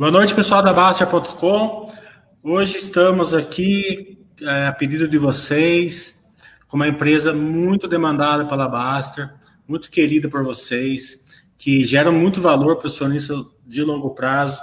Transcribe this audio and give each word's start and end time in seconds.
Boa 0.00 0.10
noite, 0.10 0.34
pessoal 0.34 0.62
da 0.62 0.72
Bastia.com. 0.72 1.92
Hoje 2.42 2.78
estamos 2.78 3.34
aqui 3.34 4.18
é, 4.40 4.68
a 4.68 4.72
pedido 4.72 5.06
de 5.06 5.18
vocês, 5.18 6.26
com 6.66 6.78
uma 6.78 6.88
empresa 6.88 7.34
muito 7.34 7.86
demandada 7.86 8.46
pela 8.46 8.66
Baster, 8.66 9.30
muito 9.68 9.90
querida 9.90 10.26
por 10.26 10.42
vocês, 10.42 11.26
que 11.58 11.84
gera 11.84 12.10
muito 12.10 12.40
valor 12.40 12.76
para 12.76 12.86
o 12.86 12.88
acionista 12.88 13.34
de 13.66 13.82
longo 13.82 14.14
prazo, 14.14 14.62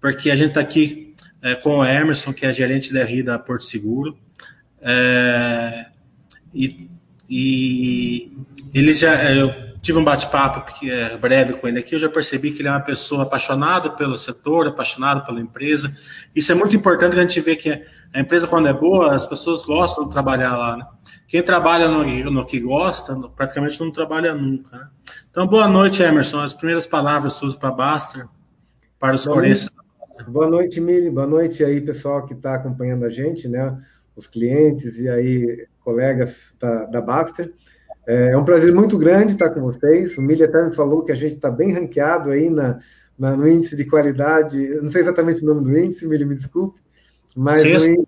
porque 0.00 0.32
a 0.32 0.34
gente 0.34 0.48
está 0.48 0.60
aqui 0.62 1.14
é, 1.40 1.54
com 1.54 1.78
o 1.78 1.84
Emerson, 1.84 2.32
que 2.32 2.44
é 2.44 2.52
gerente 2.52 2.92
da 2.92 3.04
RI 3.04 3.22
da 3.22 3.38
Porto 3.38 3.62
Seguro, 3.62 4.18
é, 4.80 5.86
e, 6.52 6.90
e 7.30 8.32
ele 8.74 8.92
já. 8.94 9.32
Eu, 9.32 9.71
tive 9.82 9.98
um 9.98 10.04
bate-papo 10.04 10.64
é, 10.88 11.16
breve 11.16 11.54
com 11.54 11.66
ele 11.66 11.80
aqui, 11.80 11.96
eu 11.96 11.98
já 11.98 12.08
percebi 12.08 12.52
que 12.52 12.60
ele 12.60 12.68
é 12.68 12.70
uma 12.70 12.80
pessoa 12.80 13.24
apaixonada 13.24 13.90
pelo 13.90 14.16
setor, 14.16 14.68
apaixonado 14.68 15.26
pela 15.26 15.40
empresa. 15.40 15.94
Isso 16.34 16.52
é 16.52 16.54
muito 16.54 16.76
importante 16.76 17.18
a 17.18 17.20
gente 17.20 17.40
ver 17.40 17.56
que 17.56 17.84
a 18.14 18.20
empresa, 18.20 18.46
quando 18.46 18.68
é 18.68 18.72
boa, 18.72 19.12
as 19.12 19.26
pessoas 19.26 19.64
gostam 19.64 20.04
de 20.04 20.10
trabalhar 20.12 20.56
lá. 20.56 20.76
Né? 20.76 20.86
Quem 21.26 21.42
trabalha 21.42 21.88
no, 21.88 22.04
no, 22.30 22.46
que 22.46 22.60
gosta, 22.60 23.16
praticamente 23.34 23.80
não 23.80 23.90
trabalha 23.90 24.32
nunca. 24.34 24.76
Né? 24.76 24.88
Então, 25.28 25.48
boa 25.48 25.66
noite, 25.66 26.00
Emerson. 26.00 26.40
As 26.40 26.54
primeiras 26.54 26.86
palavras 26.86 27.32
suas 27.32 27.56
para 27.56 27.72
Baster, 27.72 28.28
para 29.00 29.16
os 29.16 29.24
forenses. 29.24 29.68
Boa 30.28 30.46
noite, 30.46 30.80
Mili. 30.80 31.10
Boa 31.10 31.26
noite 31.26 31.64
aí, 31.64 31.80
pessoal 31.80 32.24
que 32.24 32.34
está 32.34 32.54
acompanhando 32.54 33.04
a 33.04 33.10
gente, 33.10 33.48
né? 33.48 33.76
Os 34.14 34.28
clientes 34.28 35.00
e 35.00 35.08
aí 35.08 35.66
colegas 35.80 36.54
da, 36.60 36.84
da 36.84 37.00
Baxter. 37.00 37.52
É, 38.06 38.32
é 38.32 38.38
um 38.38 38.44
prazer 38.44 38.74
muito 38.74 38.98
grande 38.98 39.32
estar 39.32 39.50
com 39.50 39.60
vocês. 39.60 40.16
O 40.18 40.22
Milha 40.22 40.46
até 40.46 40.64
me 40.64 40.74
falou 40.74 41.04
que 41.04 41.12
a 41.12 41.16
gente 41.16 41.36
está 41.36 41.50
bem 41.50 41.72
ranqueado 41.72 42.30
aí 42.30 42.50
na, 42.50 42.80
na, 43.18 43.36
no 43.36 43.48
índice 43.48 43.76
de 43.76 43.84
qualidade. 43.84 44.62
Eu 44.62 44.82
não 44.82 44.90
sei 44.90 45.02
exatamente 45.02 45.42
o 45.42 45.46
nome 45.46 45.62
do 45.62 45.78
índice, 45.78 46.06
Milha, 46.06 46.26
me 46.26 46.34
desculpe. 46.34 46.80
Mas 47.36 47.62
censo, 47.62 48.06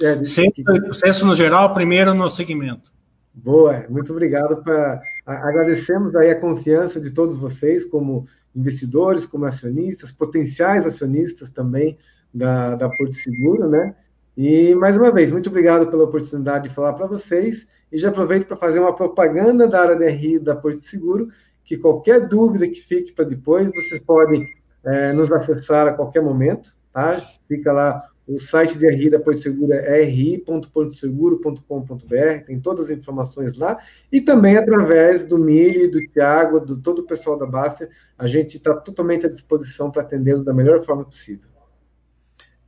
é, 0.00 0.14
de... 0.16 0.28
censo 0.28 1.26
no 1.26 1.34
geral, 1.34 1.74
primeiro 1.74 2.14
no 2.14 2.30
segmento. 2.30 2.92
Boa, 3.34 3.84
muito 3.90 4.12
obrigado. 4.12 4.62
Pra, 4.62 5.02
agradecemos 5.26 6.14
aí 6.16 6.30
a 6.30 6.40
confiança 6.40 7.00
de 7.00 7.10
todos 7.10 7.36
vocês, 7.36 7.84
como 7.84 8.26
investidores, 8.54 9.26
como 9.26 9.44
acionistas, 9.44 10.10
potenciais 10.10 10.86
acionistas 10.86 11.50
também 11.50 11.98
da, 12.32 12.74
da 12.76 12.88
Porto 12.88 13.12
Seguro, 13.12 13.68
né? 13.68 13.94
E 14.36 14.74
mais 14.74 14.96
uma 14.96 15.10
vez, 15.10 15.30
muito 15.30 15.50
obrigado 15.50 15.86
pela 15.88 16.04
oportunidade 16.04 16.68
de 16.68 16.74
falar 16.74 16.94
para 16.94 17.06
vocês. 17.06 17.66
E 17.96 17.98
já 17.98 18.10
aproveito 18.10 18.46
para 18.46 18.58
fazer 18.58 18.78
uma 18.78 18.94
propaganda 18.94 19.66
da 19.66 19.80
área 19.80 19.96
de 19.96 20.06
RI 20.06 20.38
da 20.38 20.54
Porto 20.54 20.80
Seguro, 20.80 21.30
que 21.64 21.78
qualquer 21.78 22.28
dúvida 22.28 22.68
que 22.68 22.82
fique 22.82 23.10
para 23.10 23.24
depois, 23.24 23.70
vocês 23.74 24.02
podem 24.02 24.46
é, 24.84 25.14
nos 25.14 25.32
acessar 25.32 25.88
a 25.88 25.94
qualquer 25.94 26.22
momento, 26.22 26.76
tá? 26.92 27.22
Fica 27.48 27.72
lá 27.72 28.06
o 28.28 28.38
site 28.38 28.76
de 28.76 28.86
RI 28.86 29.08
da 29.08 29.18
Porto 29.18 29.40
Seguro 29.40 29.72
é 29.72 30.02
ri.portoseguro.com.br, 30.02 32.44
tem 32.46 32.60
todas 32.60 32.90
as 32.90 32.98
informações 32.98 33.56
lá, 33.56 33.78
e 34.12 34.20
também 34.20 34.58
através 34.58 35.26
do 35.26 35.38
Mili, 35.38 35.90
do 35.90 36.06
Tiago, 36.08 36.60
do 36.60 36.76
todo 36.76 36.98
o 36.98 37.06
pessoal 37.06 37.38
da 37.38 37.46
Baster, 37.46 37.88
a 38.18 38.26
gente 38.26 38.58
está 38.58 38.74
totalmente 38.74 39.24
à 39.24 39.28
disposição 39.30 39.90
para 39.90 40.02
atendê-los 40.02 40.44
da 40.44 40.52
melhor 40.52 40.82
forma 40.82 41.06
possível. 41.06 41.48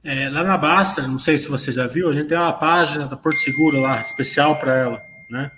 É, 0.02 0.30
lá 0.30 0.42
na 0.42 0.56
Baster, 0.56 1.06
não 1.06 1.18
sei 1.18 1.36
se 1.36 1.50
você 1.50 1.70
já 1.70 1.86
viu, 1.86 2.08
a 2.08 2.14
gente 2.14 2.28
tem 2.28 2.38
uma 2.38 2.54
página 2.54 3.06
da 3.06 3.14
Porto 3.14 3.36
Seguro 3.36 3.78
lá, 3.78 4.00
especial 4.00 4.58
para 4.58 4.74
ela 4.74 5.07
né? 5.30 5.50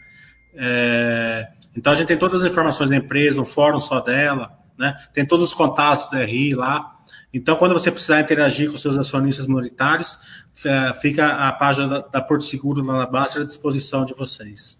É, 0.54 1.48
então 1.76 1.92
a 1.92 1.96
gente 1.96 2.08
tem 2.08 2.18
todas 2.18 2.42
as 2.42 2.50
informações 2.50 2.90
da 2.90 2.96
empresa, 2.96 3.40
um 3.40 3.44
fórum 3.44 3.80
só 3.80 4.00
dela, 4.00 4.58
né? 4.76 4.96
Tem 5.12 5.24
todos 5.24 5.44
os 5.44 5.54
contatos 5.54 6.10
da 6.10 6.24
RI 6.24 6.54
lá. 6.54 6.96
Então, 7.32 7.54
quando 7.56 7.72
você 7.74 7.90
precisar 7.92 8.20
interagir 8.20 8.70
com 8.70 8.76
seus 8.76 8.98
acionistas 8.98 9.46
minoritários, 9.46 10.18
é, 10.64 10.92
fica 10.94 11.28
a 11.28 11.52
página 11.52 11.88
da, 11.88 11.98
da 12.00 12.20
Porto 12.20 12.44
Seguro 12.44 12.84
lá 12.84 12.98
na 12.98 13.06
base 13.06 13.38
à 13.38 13.44
disposição 13.44 14.04
de 14.04 14.14
vocês. 14.14 14.78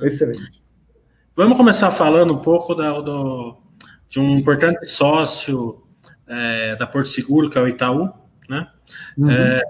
Excelente. 0.00 0.62
Vamos 1.36 1.56
começar 1.56 1.90
falando 1.92 2.32
um 2.32 2.38
pouco 2.38 2.74
da, 2.74 2.92
do, 3.00 3.56
de 4.08 4.18
um 4.18 4.38
importante 4.38 4.86
sócio 4.86 5.84
é, 6.26 6.76
da 6.76 6.86
Porto 6.86 7.08
Seguro, 7.08 7.48
que 7.48 7.58
é 7.58 7.60
o 7.60 7.68
Itaú, 7.68 8.12
né? 8.48 8.68
Uhum. 9.16 9.30
É, 9.30 9.62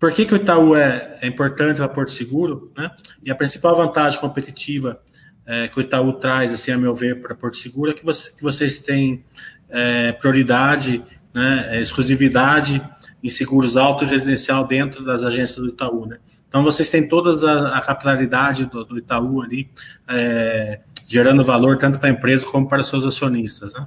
por 0.00 0.12
que, 0.12 0.24
que 0.24 0.32
o 0.32 0.36
Itaú 0.36 0.74
é, 0.74 1.18
é 1.20 1.26
importante 1.26 1.76
para 1.76 1.88
Porto 1.88 2.10
Seguro? 2.10 2.72
Né? 2.74 2.90
E 3.22 3.30
a 3.30 3.34
principal 3.34 3.76
vantagem 3.76 4.18
competitiva 4.18 4.98
é, 5.44 5.68
que 5.68 5.78
o 5.78 5.82
Itaú 5.82 6.14
traz, 6.14 6.54
assim, 6.54 6.72
a 6.72 6.78
meu 6.78 6.94
ver, 6.94 7.20
para 7.20 7.34
Porto 7.34 7.58
Seguro 7.58 7.90
é 7.90 7.94
que, 7.94 8.04
você, 8.04 8.34
que 8.34 8.42
vocês 8.42 8.78
têm 8.78 9.22
é, 9.68 10.12
prioridade, 10.12 11.04
né, 11.34 11.68
é, 11.76 11.82
exclusividade 11.82 12.82
em 13.22 13.28
seguros 13.28 13.76
alto 13.76 14.04
e 14.04 14.06
residencial 14.06 14.66
dentro 14.66 15.04
das 15.04 15.22
agências 15.22 15.58
do 15.58 15.68
Itaú. 15.68 16.06
Né? 16.06 16.18
Então, 16.48 16.64
vocês 16.64 16.88
têm 16.88 17.06
toda 17.06 17.30
a, 17.50 17.76
a 17.76 17.82
capilaridade 17.82 18.64
do, 18.64 18.82
do 18.84 18.96
Itaú 18.96 19.42
ali, 19.42 19.68
é, 20.08 20.80
gerando 21.06 21.44
valor 21.44 21.76
tanto 21.76 21.98
para 21.98 22.08
a 22.08 22.12
empresa 22.12 22.46
como 22.46 22.66
para 22.66 22.80
os 22.80 22.88
seus 22.88 23.04
acionistas. 23.04 23.74
Né? 23.74 23.86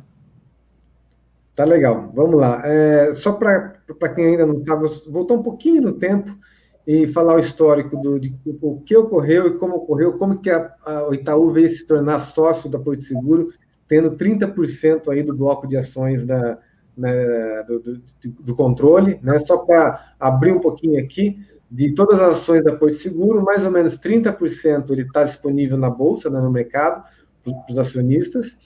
Tá 1.56 1.66
legal, 1.66 2.12
vamos 2.16 2.40
lá. 2.40 2.62
É, 2.66 3.14
só 3.14 3.34
para 3.34 3.80
quem 4.16 4.25
ainda 4.25 4.46
não 4.46 4.59
estava, 4.59 4.90
voltar 5.08 5.36
um 5.36 5.44
pouquinho 5.44 5.84
no 5.84 5.94
tempo 5.94 6.36
e 6.86 7.08
falar 7.08 7.36
o 7.36 7.40
histórico 7.40 7.96
do, 7.97 8.19
de 8.19 8.36
o 8.62 8.81
que 8.81 8.97
ocorreu 8.97 9.47
e 9.47 9.58
como 9.58 9.75
ocorreu, 9.75 10.18
como 10.18 10.42
que 10.42 10.50
a, 10.50 10.74
a, 10.84 11.08
o 11.08 11.13
Itaú 11.13 11.52
veio 11.52 11.69
se 11.69 11.86
tornar 11.86 12.19
sócio 12.19 12.69
da 12.69 12.80
Porto 12.80 13.03
Seguro, 13.03 13.53
tendo 13.88 14.18
30% 14.18 15.09
aí 15.09 15.22
do 15.22 15.36
bloco 15.36 15.68
de 15.68 15.78
ações 15.78 16.25
da, 16.25 16.58
né, 16.97 17.63
do, 17.68 17.80
do, 17.80 18.02
do, 18.42 18.56
controle, 18.56 19.19
né? 19.22 19.38
Só 19.40 19.58
para 19.58 20.16
abrir 20.19 20.53
um 20.53 20.59
pouquinho 20.59 21.00
aqui, 21.00 21.38
de 21.69 21.94
todas 21.94 22.19
as 22.19 22.36
ações 22.36 22.63
da 22.63 22.75
Porto 22.75 22.96
Seguro, 22.96 23.44
mais 23.44 23.63
ou 23.63 23.72
menos 23.72 24.00
30% 24.00 24.90
ele 24.90 25.03
está 25.03 25.24
disponível 25.24 25.78
na 25.78 25.90
bolsa, 25.90 26.30
né, 26.31 26.42
no 26.42 26.52
mercado, 26.52 27.03
para 27.44 27.53
os 27.69 27.78
acionistas 27.78 28.58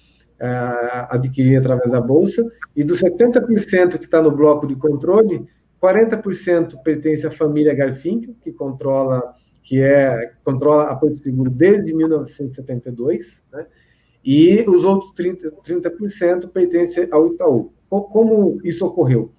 uh, 0.41 1.07
adquirir 1.09 1.57
através 1.57 1.91
da 1.91 2.01
bolsa, 2.01 2.45
e 2.75 2.83
dos 2.83 3.01
70% 3.01 3.97
que 3.97 4.05
está 4.05 4.21
no 4.21 4.31
bloco 4.31 4.67
de 4.67 4.75
controle, 4.75 5.45
40% 5.81 6.81
pertence 6.83 7.25
à 7.25 7.31
família 7.31 7.73
Garfinkel, 7.73 8.35
que 8.41 8.51
controla 8.51 9.35
que 9.63 9.81
é 9.81 10.31
controla 10.45 10.83
a 10.85 10.95
Porto 10.95 11.17
Seguro 11.17 11.49
desde 11.49 11.93
1972, 11.93 13.41
né? 13.51 13.65
e 14.23 14.63
os 14.67 14.85
outros 14.85 15.13
30%, 15.13 15.61
30 15.61 16.47
pertencem 16.47 17.07
ao 17.11 17.27
Itaú. 17.27 17.73
Como 17.89 18.59
isso 18.63 18.85
ocorreu? 18.85 19.31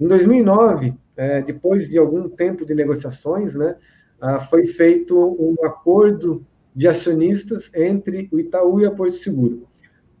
Em 0.00 0.08
2009, 0.08 0.94
é, 1.16 1.42
depois 1.42 1.88
de 1.90 1.98
algum 1.98 2.28
tempo 2.28 2.64
de 2.64 2.74
negociações, 2.74 3.54
né, 3.54 3.76
ah, 4.20 4.38
foi 4.38 4.66
feito 4.66 5.18
um 5.18 5.56
acordo 5.64 6.44
de 6.74 6.86
acionistas 6.86 7.70
entre 7.74 8.28
o 8.32 8.38
Itaú 8.38 8.80
e 8.80 8.86
a 8.86 8.90
Porto 8.90 9.14
Seguro. 9.14 9.66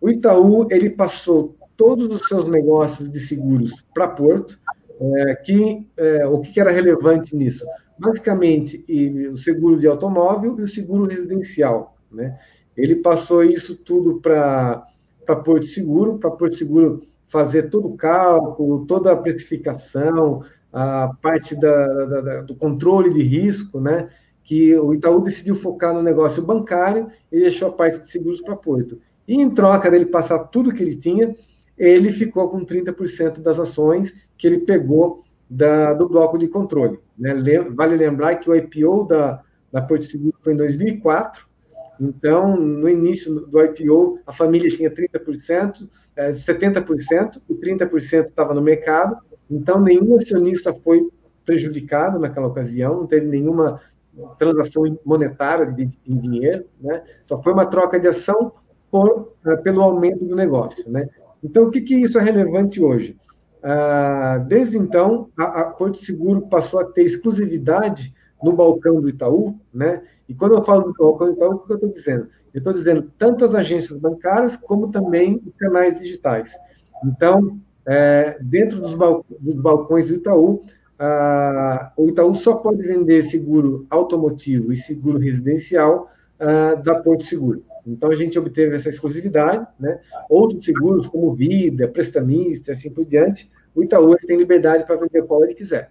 O 0.06 0.10
Itaú 0.10 0.68
ele 0.70 0.88
passou 0.88 1.56
todos 1.76 2.06
os 2.06 2.28
seus 2.28 2.48
negócios 2.48 3.10
de 3.10 3.18
seguros 3.18 3.72
para 3.92 4.06
Porto. 4.06 4.56
É, 5.00 5.34
que, 5.34 5.84
é, 5.96 6.24
o 6.24 6.40
que 6.40 6.60
era 6.60 6.70
relevante 6.70 7.34
nisso? 7.34 7.66
Basicamente, 7.98 8.84
o 9.28 9.36
seguro 9.36 9.76
de 9.76 9.88
automóvel 9.88 10.56
e 10.60 10.62
o 10.62 10.68
seguro 10.68 11.06
residencial. 11.06 11.96
Né? 12.08 12.38
Ele 12.76 12.94
passou 12.94 13.42
isso 13.42 13.74
tudo 13.74 14.20
para 14.20 14.86
Porto 15.44 15.66
Seguro, 15.66 16.18
para 16.18 16.30
Porto 16.30 16.54
Seguro 16.54 17.02
fazer 17.26 17.64
todo 17.64 17.88
o 17.88 17.96
cálculo, 17.96 18.86
toda 18.86 19.10
a 19.10 19.16
precificação, 19.16 20.44
a 20.72 21.10
parte 21.20 21.58
da, 21.58 21.84
da, 21.84 22.20
da, 22.20 22.42
do 22.42 22.54
controle 22.54 23.12
de 23.12 23.22
risco, 23.22 23.80
né? 23.80 24.08
que 24.44 24.72
o 24.78 24.94
Itaú 24.94 25.20
decidiu 25.20 25.56
focar 25.56 25.92
no 25.92 26.00
negócio 26.00 26.40
bancário 26.44 27.08
e 27.32 27.40
deixou 27.40 27.66
a 27.66 27.72
parte 27.72 27.98
de 27.98 28.08
seguros 28.08 28.40
para 28.40 28.54
Porto. 28.54 29.00
E 29.26 29.34
em 29.34 29.50
troca 29.50 29.90
dele 29.90 30.06
passar 30.06 30.38
tudo 30.44 30.72
que 30.72 30.82
ele 30.82 30.96
tinha, 30.96 31.34
ele 31.76 32.12
ficou 32.12 32.48
com 32.48 32.64
30% 32.64 33.40
das 33.40 33.58
ações 33.58 34.14
que 34.38 34.46
ele 34.46 34.60
pegou 34.60 35.24
da, 35.48 35.92
do 35.92 36.08
bloco 36.08 36.38
de 36.38 36.48
controle. 36.48 36.98
Né? 37.18 37.34
Vale 37.74 37.96
lembrar 37.96 38.36
que 38.36 38.50
o 38.50 38.54
IPO 38.54 39.04
da, 39.04 39.42
da 39.72 39.82
Porto 39.82 40.04
Seguro 40.04 40.34
foi 40.42 40.54
em 40.54 40.56
2004, 40.56 41.46
então, 42.00 42.56
no 42.56 42.88
início 42.88 43.34
do 43.46 43.64
IPO, 43.64 44.20
a 44.26 44.32
família 44.32 44.68
tinha 44.68 44.90
30%, 44.90 45.88
70% 46.16 47.40
e 47.48 47.54
30% 47.54 48.26
estava 48.26 48.54
no 48.54 48.60
mercado, 48.60 49.16
então 49.50 49.80
nenhum 49.80 50.16
acionista 50.16 50.74
foi 50.74 51.08
prejudicado 51.44 52.18
naquela 52.18 52.48
ocasião, 52.48 52.98
não 52.98 53.06
teve 53.06 53.26
nenhuma 53.26 53.80
transação 54.38 54.98
monetária 55.04 55.66
de, 55.72 55.88
em 56.06 56.18
dinheiro, 56.18 56.66
né? 56.80 57.02
só 57.26 57.42
foi 57.42 57.52
uma 57.52 57.66
troca 57.66 57.98
de 58.00 58.08
ação 58.08 58.52
por, 58.90 59.32
uh, 59.44 59.62
pelo 59.62 59.82
aumento 59.82 60.24
do 60.24 60.34
negócio. 60.34 60.90
Né? 60.90 61.08
Então, 61.42 61.64
o 61.64 61.70
que, 61.70 61.80
que 61.80 61.94
isso 61.94 62.18
é 62.18 62.22
relevante 62.22 62.82
hoje? 62.82 63.16
Uh, 63.58 64.44
desde 64.46 64.78
então, 64.78 65.28
a, 65.36 65.62
a 65.62 65.64
Porto 65.70 65.98
Seguro 65.98 66.42
passou 66.42 66.80
a 66.80 66.84
ter 66.84 67.02
exclusividade 67.02 68.14
no 68.42 68.52
balcão 68.52 69.00
do 69.00 69.08
Itaú, 69.08 69.58
né? 69.72 70.02
E 70.28 70.34
quando 70.34 70.54
eu 70.54 70.62
falo 70.62 70.92
do 70.92 70.92
balcão 70.92 71.28
do 71.28 71.32
Itaú, 71.34 71.54
o 71.54 71.58
que 71.60 71.72
eu 71.72 71.76
estou 71.76 71.92
dizendo? 71.92 72.28
Eu 72.52 72.58
estou 72.58 72.72
dizendo 72.72 73.10
tanto 73.18 73.44
as 73.44 73.54
agências 73.54 73.98
bancárias 73.98 74.56
como 74.56 74.90
também 74.90 75.42
os 75.46 75.54
canais 75.56 75.98
digitais. 75.98 76.56
Então, 77.04 77.58
é, 77.86 78.38
dentro 78.40 78.80
dos, 78.80 78.94
bal 78.94 79.24
dos, 79.28 79.54
balcões 79.54 80.06
do 80.06 80.14
Itaú, 80.14 80.64
ah, 80.98 81.92
o 81.96 82.08
Itaú 82.08 82.34
só 82.34 82.54
pode 82.54 82.82
vender 82.82 83.22
seguro 83.22 83.86
automotivo 83.90 84.72
e 84.72 84.76
seguro 84.76 85.18
residencial 85.18 86.08
ah, 86.40 86.74
da 86.74 86.94
Porto 86.96 87.24
Seguro. 87.24 87.62
Então, 87.86 88.10
a 88.10 88.16
gente 88.16 88.38
obteve 88.38 88.74
essa 88.74 88.88
exclusividade, 88.88 89.66
né? 89.78 90.00
Outros 90.28 90.64
seguros, 90.64 91.06
como 91.06 91.34
vida, 91.34 91.86
prestamista, 91.86 92.72
assim 92.72 92.90
por 92.90 93.04
diante, 93.04 93.50
o 93.74 93.82
Itaú 93.82 94.16
tem 94.26 94.36
liberdade 94.36 94.84
para 94.84 94.96
vender 94.96 95.22
qual 95.22 95.44
ele 95.44 95.54
quiser. 95.54 95.90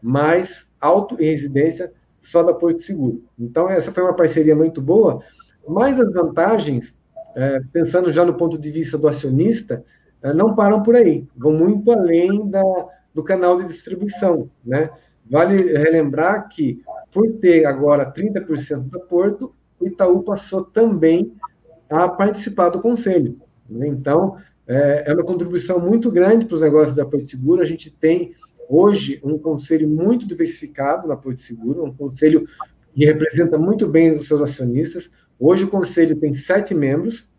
Mas 0.00 0.70
auto 0.80 1.20
e 1.20 1.24
residência 1.24 1.92
só 2.20 2.42
da 2.42 2.54
Porto 2.54 2.82
Seguro. 2.82 3.24
Então, 3.38 3.68
essa 3.68 3.90
foi 3.90 4.02
uma 4.02 4.14
parceria 4.14 4.54
muito 4.54 4.80
boa, 4.80 5.22
mas 5.66 6.00
as 6.00 6.12
vantagens, 6.12 6.96
é, 7.34 7.60
pensando 7.72 8.12
já 8.12 8.24
no 8.24 8.34
ponto 8.34 8.56
de 8.58 8.70
vista 8.70 8.96
do 8.96 9.08
acionista, 9.08 9.84
é, 10.22 10.32
não 10.32 10.54
param 10.54 10.82
por 10.82 10.94
aí, 10.94 11.26
vão 11.36 11.52
muito 11.52 11.90
além 11.90 12.48
da, 12.48 12.62
do 13.12 13.24
canal 13.24 13.58
de 13.58 13.66
distribuição. 13.66 14.48
Né? 14.64 14.90
Vale 15.28 15.76
relembrar 15.76 16.48
que, 16.48 16.82
por 17.10 17.32
ter 17.34 17.64
agora 17.64 18.12
30% 18.12 18.88
da 18.88 19.00
Porto, 19.00 19.54
o 19.82 19.86
Itaú 19.86 20.22
passou 20.22 20.64
também 20.64 21.32
a 21.90 22.08
participar 22.08 22.70
do 22.70 22.80
conselho. 22.80 23.38
Né? 23.68 23.88
Então, 23.88 24.36
é, 24.66 25.04
é 25.10 25.14
uma 25.14 25.24
contribuição 25.24 25.80
muito 25.80 26.10
grande 26.10 26.46
para 26.46 26.54
os 26.54 26.60
negócios 26.60 26.96
da 26.96 27.04
Porto 27.04 27.30
Seguro. 27.30 27.60
A 27.60 27.66
gente 27.66 27.90
tem 27.90 28.34
hoje 28.68 29.20
um 29.22 29.36
conselho 29.38 29.88
muito 29.88 30.26
diversificado 30.26 31.06
na 31.08 31.16
Porto 31.16 31.40
Seguro, 31.40 31.84
um 31.84 31.92
conselho 31.92 32.46
que 32.94 33.04
representa 33.04 33.58
muito 33.58 33.88
bem 33.88 34.12
os 34.12 34.28
seus 34.28 34.40
acionistas. 34.40 35.10
Hoje 35.38 35.64
o 35.64 35.68
conselho 35.68 36.16
tem 36.16 36.32
sete 36.32 36.74
membros. 36.74 37.30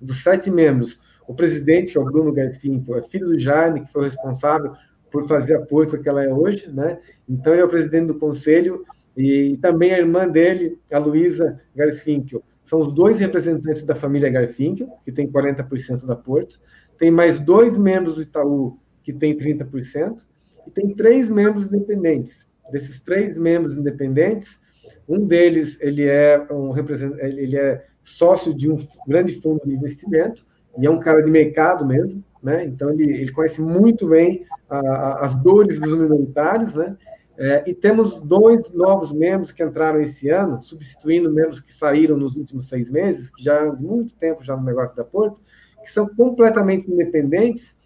Dos 0.00 0.22
sete 0.22 0.50
membros, 0.50 1.00
o 1.28 1.34
presidente, 1.34 1.92
que 1.92 1.98
é 1.98 2.00
o 2.00 2.04
Bruno 2.04 2.32
Garfinto, 2.32 2.94
é 2.96 3.02
filho 3.02 3.28
do 3.28 3.38
Jaime, 3.38 3.82
que 3.82 3.92
foi 3.92 4.04
responsável 4.04 4.72
por 5.12 5.28
fazer 5.28 5.54
a 5.54 5.60
Porto 5.60 6.00
que 6.00 6.08
ela 6.08 6.24
é 6.24 6.32
hoje, 6.32 6.68
né? 6.72 6.98
Então 7.28 7.52
ele 7.52 7.62
é 7.62 7.64
o 7.64 7.68
presidente 7.68 8.06
do 8.06 8.18
conselho 8.18 8.84
e 9.16 9.58
também 9.58 9.92
a 9.92 9.98
irmã 9.98 10.28
dele, 10.28 10.78
a 10.90 10.98
Luísa 10.98 11.60
Garfinkel, 11.74 12.42
são 12.64 12.80
os 12.80 12.92
dois 12.92 13.18
representantes 13.18 13.84
da 13.84 13.94
família 13.94 14.30
Garfinkel, 14.30 14.88
que 15.04 15.12
tem 15.12 15.30
40% 15.30 16.06
da 16.06 16.16
Porto. 16.16 16.60
Tem 16.98 17.10
mais 17.10 17.40
dois 17.40 17.76
membros 17.76 18.14
do 18.14 18.22
Itaú, 18.22 18.78
que 19.02 19.12
tem 19.12 19.36
30%, 19.36 20.18
e 20.66 20.70
tem 20.70 20.94
três 20.94 21.28
membros 21.28 21.66
independentes. 21.66 22.48
Desses 22.70 23.00
três 23.00 23.36
membros 23.36 23.76
independentes, 23.76 24.60
um 25.08 25.26
deles 25.26 25.76
ele 25.80 26.04
é 26.04 26.46
um 26.50 26.74
ele 27.18 27.56
é 27.56 27.84
sócio 28.02 28.54
de 28.54 28.70
um 28.70 28.76
grande 29.06 29.40
fundo 29.40 29.60
de 29.64 29.74
investimento 29.74 30.46
e 30.78 30.86
é 30.86 30.90
um 30.90 30.98
cara 30.98 31.22
de 31.22 31.30
mercado 31.30 31.84
mesmo, 31.86 32.24
né? 32.42 32.64
Então 32.64 32.90
ele, 32.90 33.04
ele 33.04 33.32
conhece 33.32 33.60
muito 33.60 34.08
bem 34.08 34.46
a, 34.70 34.78
a, 34.78 35.26
as 35.26 35.34
dores 35.34 35.78
dos 35.78 35.94
minoritários, 35.94 36.74
né? 36.74 36.96
É, 37.38 37.64
e 37.66 37.74
temos 37.74 38.20
dois 38.20 38.70
novos 38.72 39.10
membros 39.10 39.52
que 39.52 39.62
entraram 39.62 40.00
esse 40.00 40.28
ano, 40.28 40.62
substituindo 40.62 41.32
membros 41.32 41.60
que 41.60 41.72
saíram 41.72 42.16
nos 42.16 42.36
últimos 42.36 42.68
seis 42.68 42.90
meses, 42.90 43.30
que 43.30 43.42
já 43.42 43.62
há 43.62 43.72
muito 43.72 44.14
tempo 44.16 44.44
já 44.44 44.56
no 44.56 44.64
negócio 44.64 44.94
da 44.94 45.04
Porto, 45.04 45.40
que 45.82 45.90
são 45.90 46.06
completamente 46.08 46.90
independentes. 46.90 47.76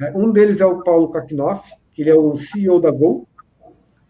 É, 0.00 0.16
um 0.16 0.30
deles 0.30 0.60
é 0.60 0.66
o 0.66 0.82
Paulo 0.82 1.10
Kaknoff, 1.10 1.70
que 1.92 2.02
ele 2.02 2.10
é 2.10 2.14
o 2.14 2.36
CEO 2.36 2.80
da 2.80 2.90
Gol. 2.90 3.28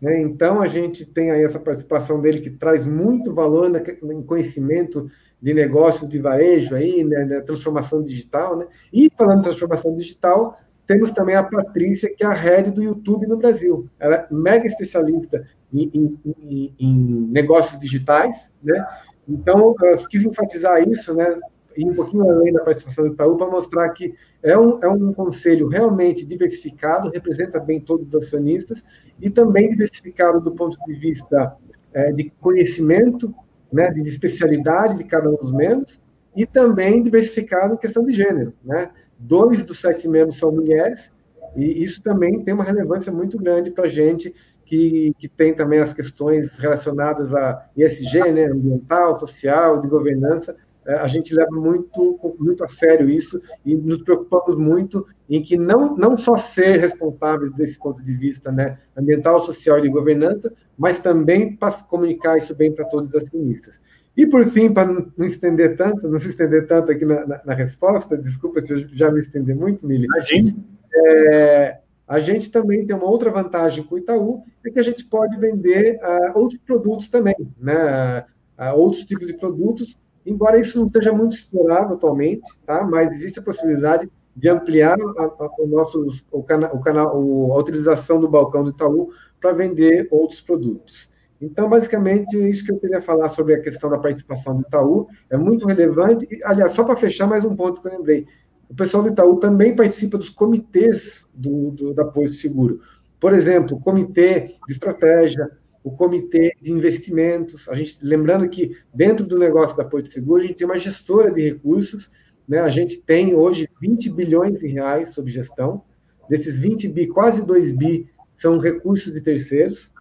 Né? 0.00 0.20
Então, 0.20 0.60
a 0.60 0.68
gente 0.68 1.04
tem 1.04 1.30
aí 1.30 1.42
essa 1.42 1.58
participação 1.58 2.20
dele 2.20 2.40
que 2.40 2.50
traz 2.50 2.86
muito 2.86 3.34
valor 3.34 3.70
em 4.02 4.22
conhecimento 4.22 5.10
de 5.40 5.52
negócios 5.52 6.08
de 6.08 6.18
varejo, 6.18 6.74
aí, 6.74 7.04
né, 7.04 7.40
transformação 7.40 8.02
digital. 8.02 8.56
Né? 8.56 8.66
E, 8.92 9.10
falando 9.16 9.38
de 9.38 9.44
transformação 9.44 9.94
digital, 9.94 10.58
temos 10.86 11.10
também 11.12 11.34
a 11.34 11.42
Patrícia, 11.42 12.12
que 12.14 12.24
é 12.24 12.26
a 12.26 12.32
head 12.32 12.70
do 12.70 12.82
YouTube 12.82 13.26
no 13.26 13.36
Brasil. 13.36 13.88
Ela 13.98 14.16
é 14.16 14.26
mega 14.30 14.66
especialista 14.66 15.46
em, 15.72 15.90
em, 15.92 16.18
em, 16.24 16.74
em 16.78 17.20
negócios 17.30 17.78
digitais, 17.80 18.50
né? 18.62 18.86
Então, 19.28 19.74
eu 19.82 20.08
quis 20.08 20.24
enfatizar 20.24 20.80
isso, 20.88 21.12
né? 21.12 21.38
E 21.76 21.84
um 21.84 21.94
pouquinho 21.94 22.30
além 22.30 22.52
da 22.52 22.62
participação 22.62 23.06
do 23.06 23.12
Itaú, 23.12 23.36
para 23.36 23.50
mostrar 23.50 23.90
que 23.90 24.14
é 24.42 24.56
um, 24.56 24.78
é 24.82 24.88
um 24.88 25.12
conselho 25.12 25.68
realmente 25.68 26.24
diversificado, 26.24 27.10
representa 27.10 27.58
bem 27.58 27.80
todos 27.80 28.08
os 28.08 28.14
acionistas, 28.14 28.82
e 29.20 29.28
também 29.28 29.70
diversificado 29.70 30.40
do 30.40 30.52
ponto 30.52 30.78
de 30.86 30.94
vista 30.94 31.56
é, 31.92 32.12
de 32.12 32.30
conhecimento, 32.40 33.34
né, 33.72 33.90
de 33.90 34.02
especialidade 34.02 34.98
de 34.98 35.04
cada 35.04 35.28
um 35.28 35.36
dos 35.36 35.52
membros, 35.52 36.00
e 36.34 36.46
também 36.46 37.02
diversificado 37.02 37.74
em 37.74 37.78
questão 37.78 38.04
de 38.04 38.14
gênero, 38.14 38.54
né? 38.62 38.90
Dois 39.18 39.64
dos 39.64 39.80
sete 39.80 40.08
membros 40.08 40.38
são 40.38 40.52
mulheres, 40.52 41.10
e 41.54 41.82
isso 41.82 42.02
também 42.02 42.42
tem 42.42 42.54
uma 42.54 42.64
relevância 42.64 43.10
muito 43.10 43.38
grande 43.38 43.70
para 43.70 43.84
a 43.84 43.88
gente 43.88 44.34
que, 44.64 45.14
que 45.18 45.28
tem 45.28 45.54
também 45.54 45.78
as 45.78 45.94
questões 45.94 46.58
relacionadas 46.58 47.34
a 47.34 47.66
ESG, 47.76 48.32
né, 48.32 48.46
ambiental, 48.46 49.18
social, 49.18 49.80
de 49.80 49.88
governança, 49.88 50.56
é, 50.86 50.94
a 50.94 51.06
gente 51.08 51.34
leva 51.34 51.50
muito, 51.50 52.36
muito 52.38 52.62
a 52.62 52.68
sério 52.68 53.10
isso 53.10 53.40
e 53.64 53.74
nos 53.74 54.02
preocupamos 54.02 54.56
muito 54.56 55.04
em 55.28 55.42
que 55.42 55.56
não, 55.56 55.96
não 55.96 56.16
só 56.16 56.36
ser 56.36 56.78
responsáveis 56.78 57.52
desse 57.54 57.76
ponto 57.76 58.00
de 58.02 58.14
vista 58.14 58.52
né, 58.52 58.78
ambiental, 58.96 59.40
social 59.40 59.78
e 59.78 59.82
de 59.82 59.88
governança, 59.88 60.52
mas 60.78 61.00
também 61.00 61.56
para 61.56 61.72
comunicar 61.72 62.36
isso 62.36 62.54
bem 62.54 62.72
para 62.72 62.84
todos 62.84 63.12
os 63.12 63.22
acionistas. 63.22 63.80
E, 64.16 64.26
por 64.26 64.46
fim, 64.46 64.72
para 64.72 64.90
não 64.90 65.26
estender 65.26 65.76
tanto, 65.76 66.08
não 66.08 66.18
se 66.18 66.30
estender 66.30 66.66
tanto 66.66 66.90
aqui 66.90 67.04
na, 67.04 67.26
na, 67.26 67.40
na 67.44 67.54
resposta, 67.54 68.16
desculpa 68.16 68.62
se 68.62 68.72
eu 68.72 68.88
já 68.88 69.10
me 69.10 69.20
estender 69.20 69.54
muito, 69.54 69.86
Mili. 69.86 70.06
Imagina. 70.06 70.56
É, 70.94 71.78
a 72.08 72.18
gente 72.20 72.50
também 72.50 72.86
tem 72.86 72.96
uma 72.96 73.10
outra 73.10 73.30
vantagem 73.30 73.84
com 73.84 73.96
o 73.96 73.98
Itaú, 73.98 74.42
é 74.64 74.70
que 74.70 74.78
a 74.78 74.82
gente 74.82 75.04
pode 75.04 75.36
vender 75.38 75.98
uh, 76.02 76.38
outros 76.38 76.60
produtos 76.64 77.08
também, 77.08 77.34
né? 77.58 78.24
Uh, 78.58 78.74
outros 78.78 79.04
tipos 79.04 79.26
de 79.26 79.34
produtos, 79.34 79.98
embora 80.24 80.58
isso 80.58 80.78
não 80.78 80.86
esteja 80.86 81.12
muito 81.12 81.36
explorado 81.36 81.94
atualmente, 81.94 82.48
tá? 82.64 82.86
mas 82.86 83.14
existe 83.14 83.38
a 83.38 83.42
possibilidade 83.42 84.08
de 84.34 84.48
ampliar 84.48 84.96
a, 84.98 85.24
a, 85.24 85.50
o 85.58 85.66
nosso, 85.66 86.06
o 86.32 86.38
o 86.38 86.80
canal, 86.80 87.52
a 87.52 87.58
utilização 87.58 88.18
do 88.20 88.28
balcão 88.28 88.64
do 88.64 88.70
Itaú 88.70 89.10
para 89.40 89.52
vender 89.52 90.08
outros 90.10 90.40
produtos. 90.40 91.10
Então, 91.40 91.68
basicamente, 91.68 92.36
isso 92.48 92.64
que 92.64 92.72
eu 92.72 92.78
queria 92.78 93.02
falar 93.02 93.28
sobre 93.28 93.54
a 93.54 93.60
questão 93.60 93.90
da 93.90 93.98
participação 93.98 94.56
do 94.56 94.62
Itaú. 94.62 95.06
É 95.30 95.36
muito 95.36 95.66
relevante. 95.66 96.26
E, 96.30 96.42
aliás, 96.44 96.72
só 96.72 96.84
para 96.84 96.96
fechar 96.96 97.26
mais 97.26 97.44
um 97.44 97.54
ponto 97.54 97.80
que 97.80 97.88
eu 97.88 97.92
lembrei. 97.92 98.26
O 98.68 98.74
pessoal 98.74 99.02
do 99.02 99.10
Itaú 99.10 99.36
também 99.36 99.76
participa 99.76 100.18
dos 100.18 100.30
comitês 100.30 101.26
do, 101.34 101.70
do, 101.70 101.94
da 101.94 102.04
Porto 102.04 102.32
Seguro. 102.32 102.80
Por 103.20 103.32
exemplo, 103.32 103.76
o 103.76 103.80
comitê 103.80 104.56
de 104.66 104.72
estratégia, 104.72 105.50
o 105.84 105.90
comitê 105.90 106.52
de 106.60 106.72
investimentos. 106.72 107.68
A 107.68 107.74
gente, 107.74 107.98
lembrando 108.02 108.48
que 108.48 108.76
dentro 108.92 109.24
do 109.26 109.38
negócio 109.38 109.76
da 109.76 109.84
Porto 109.84 110.08
Seguro, 110.08 110.42
a 110.42 110.46
gente 110.46 110.56
tem 110.56 110.66
uma 110.66 110.78
gestora 110.78 111.30
de 111.30 111.42
recursos. 111.42 112.10
Né? 112.48 112.58
A 112.58 112.68
gente 112.68 113.00
tem 113.02 113.34
hoje 113.34 113.68
20 113.80 114.10
bilhões 114.10 114.60
de 114.60 114.68
reais 114.68 115.10
sob 115.10 115.30
gestão. 115.30 115.82
Desses 116.28 116.58
20 116.58 116.88
bi, 116.88 117.06
quase 117.06 117.44
2 117.44 117.70
bi 117.72 118.08
são 118.36 118.58
recursos 118.58 119.12
de 119.12 119.20
terceiros. 119.20 119.92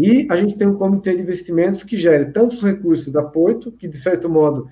E 0.00 0.26
a 0.30 0.36
gente 0.36 0.56
tem 0.56 0.66
um 0.66 0.78
comitê 0.78 1.14
de 1.14 1.20
investimentos 1.20 1.82
que 1.82 1.98
gera 1.98 2.24
tantos 2.32 2.62
recursos 2.62 3.12
da 3.12 3.22
Porto, 3.22 3.70
que 3.70 3.86
de 3.86 3.98
certo 3.98 4.30
modo 4.30 4.66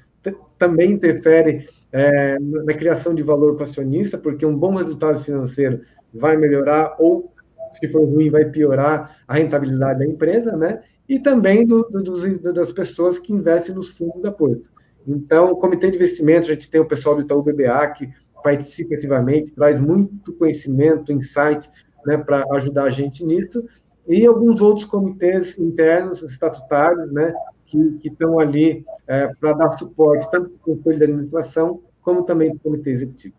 também 0.58 0.92
interfere 0.92 1.68
é, 1.92 2.38
na 2.38 2.72
criação 2.72 3.14
de 3.14 3.22
valor 3.22 3.54
para 3.54 3.64
acionista, 3.64 4.16
porque 4.16 4.46
um 4.46 4.56
bom 4.56 4.74
resultado 4.74 5.20
financeiro 5.20 5.82
vai 6.14 6.38
melhorar 6.38 6.96
ou, 6.98 7.30
se 7.74 7.86
for 7.88 8.06
ruim, 8.06 8.30
vai 8.30 8.46
piorar 8.46 9.18
a 9.28 9.34
rentabilidade 9.34 9.98
da 9.98 10.06
empresa, 10.06 10.56
né? 10.56 10.80
E 11.06 11.18
também 11.18 11.66
do, 11.66 11.82
do, 11.82 12.52
das 12.54 12.72
pessoas 12.72 13.18
que 13.18 13.30
investem 13.30 13.74
nos 13.74 13.90
fundos 13.90 14.22
da 14.22 14.32
Porto. 14.32 14.70
Então, 15.06 15.52
o 15.52 15.56
comitê 15.56 15.90
de 15.90 15.96
investimentos, 15.96 16.48
a 16.48 16.54
gente 16.54 16.70
tem 16.70 16.80
o 16.80 16.88
pessoal 16.88 17.14
do 17.14 17.20
Itaú 17.20 17.42
BBA 17.42 17.86
que 17.88 18.08
participa 18.42 18.94
ativamente, 18.94 19.52
traz 19.52 19.78
muito 19.78 20.32
conhecimento, 20.32 21.12
insight, 21.12 21.70
né, 22.06 22.16
para 22.16 22.46
ajudar 22.52 22.84
a 22.84 22.90
gente 22.90 23.26
nisso 23.26 23.62
e 24.08 24.26
alguns 24.26 24.60
outros 24.60 24.86
comitês 24.86 25.58
internos, 25.58 26.22
estatutários, 26.22 27.12
né, 27.12 27.32
que, 27.66 28.00
estão 28.04 28.38
ali 28.38 28.84
é, 29.06 29.28
para 29.38 29.52
dar 29.52 29.78
suporte 29.78 30.30
tanto 30.30 30.48
para 30.48 30.72
o 30.72 30.76
Conselho 30.76 30.98
de 30.98 31.04
Administração, 31.04 31.82
como 32.00 32.22
também 32.22 32.48
para 32.50 32.56
o 32.56 32.60
Comitê 32.60 32.90
Executivo. 32.90 33.34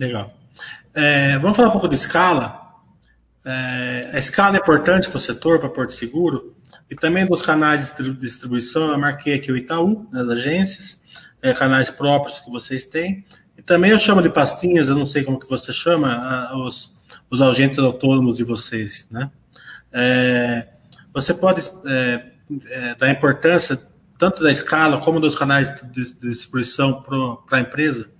Legal. 0.00 0.32
É, 0.94 1.38
vamos 1.38 1.56
falar 1.56 1.68
um 1.68 1.72
pouco 1.72 1.88
de 1.88 1.96
escala. 1.96 2.66
É, 3.44 4.10
a 4.14 4.18
escala 4.18 4.56
é 4.56 4.60
importante 4.60 5.08
para 5.08 5.18
o 5.18 5.20
setor, 5.20 5.58
para 5.58 5.68
Porto 5.68 5.92
Seguro, 5.92 6.54
e 6.90 6.94
também 6.94 7.26
dos 7.26 7.42
canais 7.42 7.94
de 7.94 8.12
distribuição, 8.14 8.90
eu 8.90 8.98
marquei 8.98 9.34
aqui 9.34 9.52
o 9.52 9.56
Itaú, 9.56 10.06
nas 10.10 10.28
agências, 10.30 11.02
é, 11.42 11.52
canais 11.52 11.90
próprios 11.90 12.40
que 12.40 12.50
vocês 12.50 12.84
têm, 12.84 13.24
e 13.56 13.62
também 13.62 13.90
eu 13.90 13.98
chamo 13.98 14.22
de 14.22 14.30
pastinhas, 14.30 14.88
eu 14.88 14.96
não 14.96 15.04
sei 15.04 15.22
como 15.22 15.38
que 15.38 15.48
você 15.48 15.72
chama, 15.72 16.50
os, 16.64 16.96
os 17.30 17.42
agentes 17.42 17.78
autônomos 17.78 18.38
de 18.38 18.44
vocês, 18.44 19.06
né? 19.10 19.30
É, 19.92 20.66
você 21.12 21.32
pode 21.32 21.62
é, 21.86 22.26
é, 22.70 22.94
dar 22.96 23.10
importância 23.10 23.78
tanto 24.18 24.42
da 24.42 24.50
escala 24.50 25.00
como 25.00 25.20
dos 25.20 25.34
canais 25.34 25.72
de 25.92 26.14
distribuição 26.14 27.02
para 27.02 27.58
a 27.58 27.60
empresa? 27.60 28.10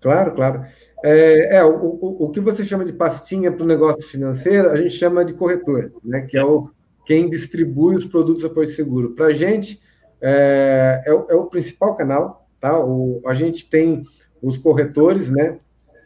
Claro, 0.00 0.34
claro. 0.34 0.64
É, 1.02 1.56
é 1.56 1.64
o, 1.64 1.76
o, 1.76 2.24
o, 2.24 2.30
que 2.30 2.40
você 2.40 2.64
chama 2.64 2.84
de 2.84 2.92
pastinha 2.92 3.52
para 3.52 3.64
o 3.64 3.66
negócio 3.66 4.02
financeiro, 4.02 4.70
a 4.70 4.76
gente 4.76 4.94
chama 4.94 5.24
de 5.24 5.32
corretor, 5.32 5.92
né? 6.04 6.22
Que 6.22 6.36
é 6.36 6.44
o 6.44 6.70
quem 7.06 7.28
distribui 7.28 7.96
os 7.96 8.04
produtos 8.04 8.44
a 8.44 8.50
Porto 8.50 8.70
Seguro. 8.70 9.14
Para 9.14 9.26
a 9.26 9.32
gente, 9.32 9.80
é, 10.20 11.02
é, 11.06 11.10
é, 11.10 11.34
o 11.34 11.46
principal 11.46 11.96
canal, 11.96 12.48
tá? 12.60 12.78
O, 12.82 13.22
a 13.26 13.34
gente 13.34 13.68
tem 13.68 14.04
os 14.42 14.56
corretores, 14.56 15.30
né? 15.30 15.58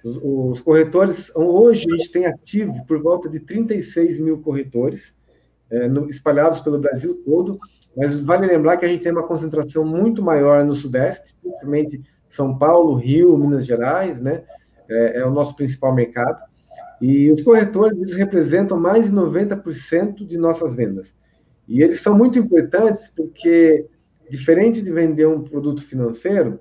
Os, 0.09 0.19
os, 0.23 0.61
corretores, 0.61 1.31
hoje 1.35 1.87
a 1.87 1.97
gente 1.97 2.11
tem 2.11 2.25
ativo 2.25 2.85
por 2.87 3.01
volta 3.03 3.29
de 3.29 3.41
36 3.41 4.19
mil 4.19 4.39
corretores, 4.39 5.13
é, 5.71 5.87
no, 5.87 6.09
espalhados 6.09 6.61
pelo 6.61 6.79
Brasil 6.79 7.23
todo, 7.25 7.59
mas 7.95 8.19
vale 8.21 8.47
lembrar 8.47 8.79
que 8.79 8.87
a 8.87 8.89
gente 8.89 9.03
tem 9.03 9.13
uma 9.13 9.27
concentração 9.27 9.85
muito 9.85 10.23
maior 10.23 10.65
no 10.65 10.75
Sudeste, 10.75 11.37
principalmente 11.43 12.03
São 12.29 12.57
Paulo, 12.57 12.95
Rio, 12.95 13.37
Minas 13.37 13.67
Gerais, 13.67 14.21
né? 14.21 14.45
É, 14.89 15.19
é 15.19 15.27
o 15.27 15.31
nosso 15.31 15.55
principal 15.55 15.95
mercado. 15.95 16.39
E 17.01 17.31
os 17.31 17.43
corretores 17.43 18.15
representam 18.15 18.81
mais 18.81 19.07
de 19.07 19.15
90% 19.15 20.27
de 20.27 20.39
nossas 20.39 20.75
vendas. 20.75 21.15
E 21.67 21.83
eles 21.83 22.01
são 22.01 22.17
muito 22.17 22.39
importantes 22.39 23.13
porque, 23.15 23.87
diferente 24.31 24.81
de 24.81 24.91
vender 24.91 25.27
um 25.27 25.43
produto 25.43 25.85
financeiro, 25.85 26.61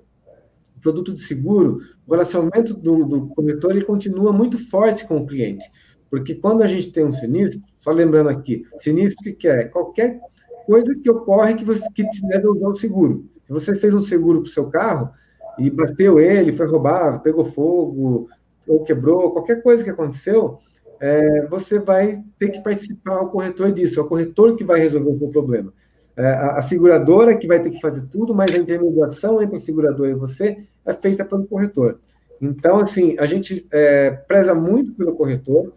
produto 0.82 1.14
de 1.14 1.22
seguro, 1.22 1.80
o 2.08 2.12
relacionamento 2.12 2.72
do, 2.74 3.04
do 3.04 3.28
corretor 3.28 3.72
ele 3.72 3.84
continua 3.84 4.32
muito 4.32 4.58
forte 4.70 5.06
com 5.06 5.18
o 5.18 5.26
cliente. 5.26 5.64
Porque 6.10 6.34
quando 6.34 6.62
a 6.62 6.66
gente 6.66 6.90
tem 6.90 7.04
um 7.04 7.12
sinistro, 7.12 7.60
só 7.82 7.90
lembrando 7.90 8.30
aqui, 8.30 8.64
sinistro 8.78 9.34
que 9.34 9.46
é? 9.46 9.64
Qualquer 9.64 10.18
coisa 10.66 10.94
que 10.94 11.10
ocorre 11.10 11.54
que 11.54 11.66
você 11.66 11.86
que 11.94 12.08
te 12.08 12.26
deve 12.26 12.48
usar 12.48 12.68
o 12.68 12.76
seguro. 12.76 13.26
Se 13.46 13.52
você 13.52 13.74
fez 13.74 13.92
um 13.92 14.00
seguro 14.00 14.40
para 14.40 14.48
o 14.48 14.52
seu 14.52 14.70
carro 14.70 15.10
e 15.58 15.68
bateu 15.68 16.18
ele, 16.18 16.56
foi 16.56 16.66
roubado, 16.66 17.20
pegou 17.20 17.44
fogo, 17.44 18.28
ou 18.66 18.84
quebrou, 18.84 19.32
qualquer 19.32 19.62
coisa 19.62 19.84
que 19.84 19.90
aconteceu, 19.90 20.58
é, 21.00 21.46
você 21.46 21.78
vai 21.78 22.22
ter 22.38 22.48
que 22.48 22.62
participar 22.62 23.20
o 23.20 23.28
corretor 23.28 23.70
disso, 23.70 24.00
é 24.00 24.02
o 24.02 24.08
corretor 24.08 24.56
que 24.56 24.64
vai 24.64 24.80
resolver 24.80 25.10
o 25.10 25.18
seu 25.18 25.28
problema. 25.28 25.72
É, 26.16 26.26
a, 26.26 26.58
a, 26.58 26.62
seguradora 26.62 27.36
que 27.36 27.46
vai 27.46 27.60
ter 27.60 27.70
que 27.70 27.80
fazer 27.80 28.06
tudo, 28.06 28.34
mas 28.34 28.50
a 28.50 28.58
intermediação 28.58 29.40
entre 29.40 29.56
o 29.56 29.60
segurador 29.60 30.08
e 30.08 30.14
você 30.14 30.66
é 30.88 30.94
feita 30.94 31.24
pelo 31.24 31.46
corretor. 31.46 32.00
Então, 32.40 32.78
assim, 32.78 33.16
a 33.18 33.26
gente 33.26 33.66
é, 33.70 34.10
preza 34.10 34.54
muito 34.54 34.94
pelo 34.94 35.14
corretor, 35.14 35.72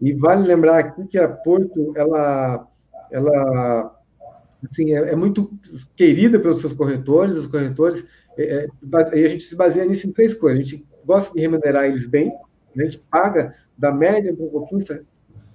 e 0.00 0.12
vale 0.12 0.46
lembrar 0.46 0.78
aqui 0.78 1.06
que 1.06 1.18
a 1.18 1.28
Porto, 1.28 1.92
ela, 1.96 2.66
ela 3.10 3.96
assim, 4.70 4.94
é, 4.94 5.12
é 5.12 5.16
muito 5.16 5.50
querida 5.96 6.38
pelos 6.38 6.60
seus 6.60 6.72
corretores, 6.72 7.36
os 7.36 7.46
corretores, 7.46 8.04
é, 8.36 8.42
é 8.42 9.18
e 9.18 9.24
a 9.24 9.28
gente 9.28 9.44
se 9.44 9.54
baseia 9.54 9.86
nisso 9.86 10.08
em 10.08 10.12
três 10.12 10.34
coisas. 10.34 10.60
A 10.60 10.64
gente 10.64 10.86
gosta 11.04 11.32
de 11.32 11.40
remunerar 11.40 11.84
eles 11.84 12.06
bem, 12.06 12.32
a 12.76 12.82
gente 12.82 12.98
paga 13.10 13.54
da 13.78 13.92
média 13.92 14.32
um 14.32 14.48
pouquinho 14.48 14.80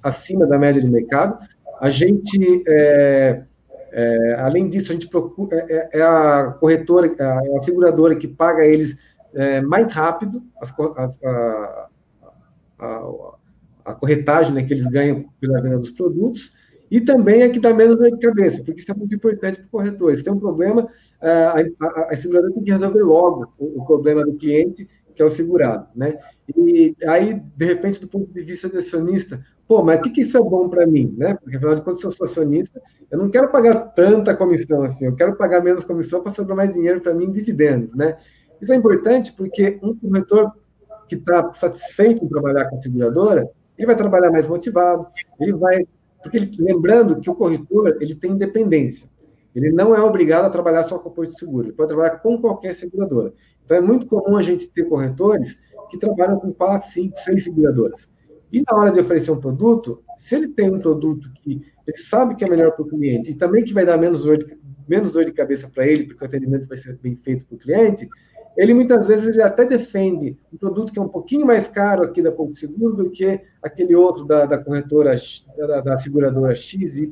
acima 0.02 0.48
da 0.48 0.58
média 0.58 0.82
de 0.82 0.88
mercado. 0.88 1.38
A 1.80 1.90
gente, 1.90 2.64
é, 2.68 3.44
é, 3.98 4.36
além 4.36 4.70
disso, 4.70 4.92
a 4.92 4.94
gente 4.94 5.08
procura, 5.08 5.58
é, 5.58 5.74
é, 5.74 5.90
é 5.98 6.02
a 6.04 6.56
corretora, 6.60 7.12
a, 7.20 7.58
a, 7.58 7.62
seguradora 7.64 8.16
que 8.16 8.28
paga 8.28 8.64
eles 8.64 8.96
é, 9.34 9.60
mais 9.60 9.92
rápido 9.92 10.44
as, 10.62 10.72
as, 10.98 11.24
a, 11.24 11.88
a, 12.78 13.10
a, 13.86 13.94
corretagem 13.96 14.54
né, 14.54 14.62
que 14.62 14.72
eles 14.72 14.86
ganham 14.86 15.26
pela 15.42 15.60
venda 15.64 15.80
dos 15.80 15.90
produtos. 15.90 16.54
E 16.92 17.02
também 17.02 17.42
é 17.42 17.50
que 17.50 17.60
dá 17.60 17.74
menos 17.74 17.98
dor 17.98 18.12
de 18.12 18.20
cabeça, 18.20 18.64
porque 18.64 18.80
isso 18.80 18.92
é 18.92 18.96
muito 18.96 19.16
importante 19.16 19.58
para 19.58 19.66
o 19.66 19.72
corretor. 19.72 20.16
Se 20.16 20.24
tem 20.24 20.32
um 20.32 20.40
problema, 20.40 20.88
a, 21.20 21.56
a, 21.60 22.08
a 22.12 22.16
seguradora 22.16 22.54
tem 22.54 22.64
que 22.64 22.72
resolver 22.72 23.02
logo 23.02 23.52
o, 23.58 23.82
o 23.82 23.86
problema 23.86 24.24
do 24.24 24.38
cliente 24.38 24.88
que 25.18 25.24
é 25.24 25.26
o 25.26 25.30
segurado, 25.30 25.88
né? 25.96 26.20
E 26.56 26.96
aí, 27.08 27.42
de 27.56 27.66
repente, 27.66 28.00
do 28.00 28.08
ponto 28.08 28.32
de 28.32 28.44
vista 28.44 28.70
de 28.70 28.78
acionista, 28.78 29.44
pô, 29.68 29.82
mas 29.82 30.00
o 30.00 30.04
que, 30.04 30.12
que 30.12 30.22
isso 30.22 30.38
é 30.38 30.42
bom 30.42 30.70
para 30.70 30.86
mim, 30.86 31.14
né? 31.18 31.34
Porque, 31.34 31.58
afinal 31.58 31.74
de 31.74 31.82
contas, 31.82 32.04
eu 32.04 32.12
sou 32.12 32.26
acionista, 32.26 32.80
eu 33.10 33.18
não 33.18 33.28
quero 33.28 33.50
pagar 33.50 33.94
tanta 33.96 34.36
comissão 34.36 34.84
assim, 34.84 35.06
eu 35.06 35.16
quero 35.16 35.36
pagar 35.36 35.64
menos 35.64 35.84
comissão 35.84 36.22
para 36.22 36.32
sobrar 36.32 36.56
mais 36.56 36.76
dinheiro 36.76 37.02
para 37.02 37.16
mim 37.16 37.26
em 37.26 37.32
dividendos, 37.32 37.96
né? 37.96 38.16
Isso 38.62 38.72
é 38.72 38.76
importante 38.76 39.34
porque 39.34 39.80
um 39.82 39.96
corretor 39.96 40.52
que 41.10 41.16
está 41.16 41.52
satisfeito 41.56 42.24
em 42.24 42.28
trabalhar 42.28 42.66
com 42.66 42.78
a 42.78 42.82
seguradora, 42.82 43.50
ele 43.76 43.88
vai 43.88 43.96
trabalhar 43.96 44.30
mais 44.30 44.48
motivado, 44.48 45.08
ele 45.40 45.54
vai... 45.54 45.88
Porque, 46.22 46.38
ele, 46.38 46.52
lembrando 46.60 47.20
que 47.20 47.30
o 47.30 47.36
corretor, 47.36 47.98
ele 48.00 48.14
tem 48.14 48.32
independência. 48.32 49.10
Ele 49.56 49.72
não 49.72 49.96
é 49.96 50.02
obrigado 50.02 50.46
a 50.46 50.50
trabalhar 50.52 50.84
só 50.84 51.00
com 51.00 51.10
o 51.10 51.12
posto 51.12 51.34
de 51.34 51.40
seguro, 51.40 51.66
ele 51.66 51.74
pode 51.74 51.90
trabalhar 51.90 52.20
com 52.20 52.40
qualquer 52.40 52.76
seguradora. 52.76 53.34
Então, 53.68 53.76
é 53.76 53.82
muito 53.82 54.06
comum 54.06 54.38
a 54.38 54.42
gente 54.42 54.70
ter 54.70 54.86
corretores 54.86 55.60
que 55.90 55.98
trabalham 55.98 56.40
com 56.40 56.54
quatro, 56.54 56.90
cinco, 56.90 57.18
seis 57.20 57.44
seguradoras. 57.44 58.10
E 58.52 58.64
na 58.66 58.78
hora 58.78 58.92
de 58.92 59.02
oferecer 59.02 59.30
um 59.30 59.42
produto, 59.42 60.02
se 60.16 60.36
ele 60.36 60.48
tem 60.48 60.74
um 60.74 60.80
produto 60.80 61.30
que 61.44 61.62
ele 61.86 61.98
sabe 61.98 62.36
que 62.36 62.46
é 62.46 62.50
melhor 62.50 62.72
para 62.72 62.84
o 62.84 62.88
cliente 62.88 63.32
e 63.32 63.36
também 63.36 63.66
que 63.66 63.74
vai 63.74 63.86
dar 63.86 63.98
menos 63.98 64.24
dor 64.24 64.38
de, 64.38 64.58
menos 64.88 65.12
dor 65.12 65.26
de 65.26 65.34
cabeça 65.34 65.68
para 65.68 65.86
ele, 65.86 66.06
porque 66.06 66.24
o 66.24 66.28
atendimento 66.28 66.66
vai 66.66 66.78
ser 66.78 66.98
bem 66.98 67.18
feito 67.18 67.46
para 67.46 67.56
o 67.56 67.60
cliente, 67.60 68.08
ele 68.56 68.74
muitas 68.74 69.10
vezes 69.10 69.28
ele 69.28 69.42
até 69.42 69.66
defende 69.66 70.38
um 70.52 70.58
produto 70.58 70.94
que 70.94 71.00
é 71.00 71.02
um 71.02 71.10
pouquinho 71.10 71.46
mais 71.46 71.68
caro 71.68 72.04
aqui 72.04 72.22
da 72.22 72.32
Ponto 72.32 72.56
Seguro 72.56 72.96
do 72.96 73.10
que 73.10 73.42
aquele 73.62 73.96
outro 73.96 74.24
da, 74.24 74.46
da 74.46 74.58
corretora, 74.58 75.14
da, 75.58 75.82
da 75.82 75.98
seguradora 75.98 76.56
XYZ, 76.56 77.10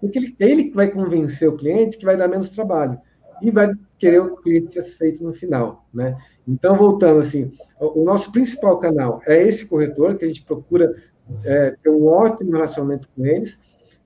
porque 0.00 0.18
ele, 0.18 0.36
ele 0.40 0.70
vai 0.72 0.90
convencer 0.90 1.48
o 1.48 1.56
cliente 1.56 1.96
que 1.96 2.04
vai 2.04 2.16
dar 2.16 2.26
menos 2.26 2.50
trabalho 2.50 3.00
e 3.42 3.50
vai 3.50 3.72
querer 3.98 4.20
o 4.20 4.36
cliente 4.36 4.74
satisfeito 4.74 5.22
no 5.22 5.32
final, 5.32 5.86
né? 5.92 6.16
Então, 6.46 6.76
voltando 6.76 7.20
assim, 7.20 7.52
o, 7.80 8.02
nosso 8.04 8.32
principal 8.32 8.78
canal 8.78 9.20
é 9.26 9.42
esse 9.46 9.66
corretor, 9.66 10.16
que 10.16 10.24
a 10.24 10.28
gente 10.28 10.44
procura 10.44 10.94
é, 11.44 11.74
ter 11.82 11.90
um 11.90 12.06
ótimo 12.06 12.52
relacionamento 12.52 13.08
com 13.14 13.26
eles, 13.26 13.58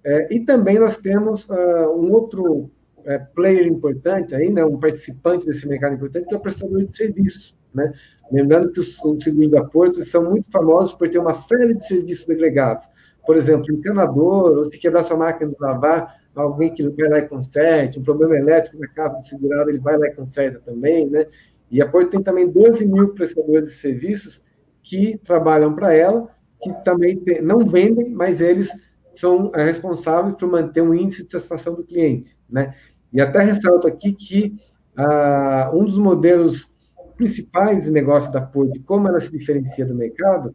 é, 0.04 0.34
e 0.34 0.40
também 0.40 0.78
nós 0.78 0.98
temos 0.98 1.48
uh, 1.48 1.90
um 1.94 2.10
outro 2.10 2.70
é, 3.04 3.18
player 3.18 3.66
importante 3.66 4.34
aí, 4.34 4.50
né, 4.50 4.64
um 4.64 4.78
participante 4.78 5.46
desse 5.46 5.68
mercado 5.68 5.94
importante, 5.94 6.26
que 6.26 6.34
é 6.34 6.36
o 6.36 6.40
prestador 6.40 6.82
de 6.82 6.96
serviços, 6.96 7.54
né? 7.72 7.92
Lembrando 8.30 8.72
que 8.72 8.80
os, 8.80 8.98
os 9.04 9.22
seguros 9.22 9.50
da 9.50 9.64
Porto 9.64 10.04
são 10.04 10.30
muito 10.30 10.50
famosos 10.50 10.94
por 10.94 11.08
ter 11.08 11.18
uma 11.18 11.34
série 11.34 11.74
de 11.74 11.86
serviços 11.86 12.28
agregados. 12.28 12.86
Por 13.24 13.36
exemplo, 13.36 13.72
encanador, 13.72 14.58
ou 14.58 14.64
se 14.64 14.78
quebrar 14.78 15.04
sua 15.04 15.16
máquina 15.16 15.50
de 15.50 15.56
lavar, 15.60 16.21
alguém 16.34 16.72
que 16.72 16.88
vai 16.88 17.08
lá 17.08 17.18
e 17.18 17.28
conserte, 17.28 17.98
um 17.98 18.02
problema 18.02 18.36
elétrico 18.36 18.78
na 18.78 18.88
casa 18.88 19.16
do 19.16 19.24
segurado, 19.24 19.70
ele 19.70 19.78
vai 19.78 19.98
lá 19.98 20.06
e 20.06 20.14
conserta 20.14 20.60
também, 20.64 21.08
né? 21.08 21.26
E 21.70 21.80
a 21.80 21.88
Porto 21.88 22.10
tem 22.10 22.22
também 22.22 22.48
12 22.48 22.86
mil 22.86 23.14
prestadores 23.14 23.68
de 23.68 23.74
serviços 23.76 24.42
que 24.82 25.18
trabalham 25.24 25.74
para 25.74 25.94
ela, 25.94 26.28
que 26.62 26.72
também 26.84 27.18
tem, 27.18 27.42
não 27.42 27.66
vendem, 27.66 28.10
mas 28.10 28.40
eles 28.40 28.70
são 29.14 29.50
é, 29.54 29.64
responsáveis 29.64 30.34
por 30.36 30.48
manter 30.48 30.80
um 30.80 30.94
índice 30.94 31.24
de 31.24 31.32
satisfação 31.32 31.74
do 31.74 31.84
cliente, 31.84 32.38
né? 32.48 32.74
E 33.12 33.20
até 33.20 33.40
ressalto 33.40 33.86
aqui 33.86 34.12
que 34.12 34.54
ah, 34.96 35.70
um 35.74 35.84
dos 35.84 35.98
modelos 35.98 36.72
principais 37.16 37.84
de 37.84 37.90
negócio 37.90 38.32
da 38.32 38.40
Porto, 38.40 38.82
como 38.84 39.08
ela 39.08 39.20
se 39.20 39.30
diferencia 39.30 39.84
do 39.84 39.94
mercado, 39.94 40.54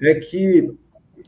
é 0.00 0.14
que 0.14 0.72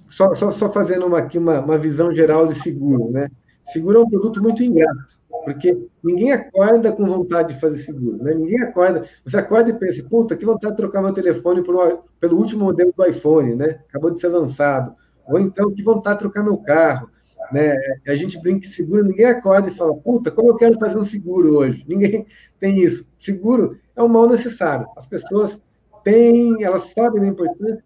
só, 0.08 0.34
só, 0.34 0.50
só 0.50 0.72
fazendo 0.72 1.06
uma, 1.06 1.18
aqui 1.18 1.38
uma, 1.38 1.60
uma 1.60 1.78
visão 1.78 2.12
geral 2.12 2.46
de 2.46 2.54
seguro, 2.54 3.10
né? 3.10 3.30
Seguro 3.66 3.98
é 3.98 4.02
um 4.02 4.08
produto 4.08 4.40
muito 4.40 4.62
ingrato, 4.62 5.20
porque 5.44 5.88
ninguém 6.02 6.32
acorda 6.32 6.92
com 6.92 7.04
vontade 7.06 7.54
de 7.54 7.60
fazer 7.60 7.78
seguro, 7.78 8.22
né? 8.22 8.32
Ninguém 8.32 8.60
acorda, 8.62 9.04
você 9.24 9.36
acorda 9.36 9.70
e 9.70 9.74
pensa, 9.74 10.04
puta, 10.08 10.36
que 10.36 10.44
vontade 10.44 10.74
de 10.74 10.76
trocar 10.76 11.02
meu 11.02 11.12
telefone 11.12 11.62
pelo, 11.62 12.04
pelo 12.20 12.38
último 12.38 12.64
modelo 12.64 12.94
do 12.96 13.06
iPhone, 13.06 13.56
né? 13.56 13.80
Acabou 13.88 14.12
de 14.12 14.20
ser 14.20 14.28
lançado. 14.28 14.94
Ou 15.26 15.40
então, 15.40 15.74
que 15.74 15.82
vontade 15.82 16.18
de 16.18 16.24
trocar 16.24 16.44
meu 16.44 16.58
carro, 16.58 17.10
né? 17.52 17.76
A 18.06 18.14
gente 18.14 18.40
brinca 18.40 18.60
que 18.60 18.68
seguro, 18.68 19.04
ninguém 19.04 19.26
acorda 19.26 19.68
e 19.68 19.74
fala, 19.74 19.94
puta, 19.96 20.30
como 20.30 20.50
eu 20.50 20.56
quero 20.56 20.78
fazer 20.78 20.98
um 20.98 21.04
seguro 21.04 21.56
hoje? 21.56 21.84
Ninguém 21.88 22.26
tem 22.60 22.78
isso. 22.78 23.04
Seguro 23.18 23.76
é 23.96 24.02
um 24.02 24.08
mal 24.08 24.28
necessário. 24.28 24.86
As 24.96 25.06
pessoas 25.06 25.60
têm, 26.04 26.62
elas 26.62 26.92
sabem 26.92 27.20
da 27.20 27.28
importância, 27.28 27.82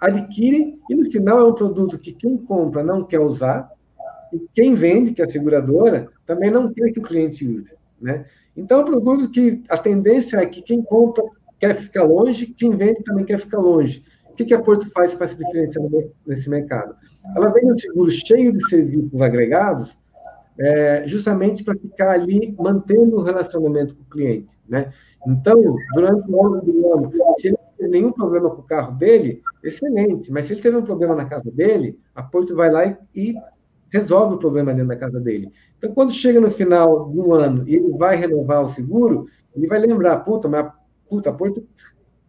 adquirem, 0.00 0.78
e 0.88 0.94
no 0.94 1.10
final 1.10 1.40
é 1.40 1.44
um 1.44 1.54
produto 1.54 1.98
que 1.98 2.12
quem 2.12 2.36
compra 2.36 2.84
não 2.84 3.02
quer 3.02 3.18
usar, 3.18 3.70
quem 4.54 4.74
vende, 4.74 5.12
que 5.12 5.22
é 5.22 5.24
a 5.24 5.28
seguradora, 5.28 6.08
também 6.26 6.50
não 6.50 6.72
quer 6.72 6.90
que 6.92 6.98
o 6.98 7.02
cliente 7.02 7.46
use. 7.46 7.70
Né? 8.00 8.24
Então, 8.56 8.80
é 8.80 8.82
um 8.82 8.86
produto 8.86 9.30
que 9.30 9.62
a 9.68 9.76
tendência 9.76 10.38
é 10.38 10.46
que 10.46 10.62
quem 10.62 10.82
compra 10.82 11.24
quer 11.58 11.76
ficar 11.76 12.04
longe, 12.04 12.46
quem 12.46 12.76
vende 12.76 13.02
também 13.04 13.24
quer 13.24 13.38
ficar 13.38 13.58
longe. 13.58 14.04
O 14.30 14.34
que, 14.36 14.44
que 14.44 14.54
a 14.54 14.60
Porto 14.60 14.90
faz 14.90 15.14
para 15.14 15.28
se 15.28 15.36
diferenciar 15.36 15.84
nesse 16.26 16.50
mercado? 16.50 16.94
Ela 17.34 17.48
vende 17.48 17.72
um 17.72 17.78
seguro 17.78 18.10
cheio 18.10 18.52
de 18.52 18.68
serviços 18.68 19.20
agregados, 19.20 19.98
é, 20.58 21.06
justamente 21.06 21.64
para 21.64 21.76
ficar 21.76 22.12
ali 22.12 22.54
mantendo 22.58 23.16
o 23.16 23.22
relacionamento 23.22 23.94
com 23.94 24.02
o 24.02 24.10
cliente. 24.10 24.54
Né? 24.68 24.92
Então, 25.26 25.76
durante 25.94 26.30
o 26.30 26.46
ano 26.46 26.62
do 26.62 26.92
ano, 26.92 27.12
se 27.38 27.48
ele 27.48 27.56
não 27.56 27.78
tem 27.78 27.88
nenhum 27.88 28.12
problema 28.12 28.50
com 28.50 28.60
o 28.60 28.66
carro 28.66 28.96
dele, 28.96 29.42
excelente. 29.62 30.30
Mas 30.30 30.46
se 30.46 30.54
ele 30.54 30.62
teve 30.62 30.76
um 30.76 30.84
problema 30.84 31.14
na 31.14 31.24
casa 31.24 31.50
dele, 31.50 31.98
a 32.14 32.22
Porto 32.22 32.54
vai 32.54 32.70
lá 32.70 32.86
e, 32.86 32.96
e 33.14 33.34
resolve 33.96 34.34
o 34.34 34.38
problema 34.38 34.72
dentro 34.72 34.88
da 34.88 34.96
casa 34.96 35.20
dele. 35.20 35.50
Então, 35.76 35.92
quando 35.92 36.12
chega 36.12 36.40
no 36.40 36.50
final 36.50 37.08
do 37.08 37.32
ano 37.32 37.64
e 37.66 37.76
ele 37.76 37.90
vai 37.96 38.16
renovar 38.16 38.62
o 38.62 38.70
seguro, 38.70 39.26
ele 39.54 39.66
vai 39.66 39.78
lembrar, 39.78 40.18
puta, 40.18 40.48
mas 40.48 40.70
puta, 41.08 41.32
Porto, 41.32 41.66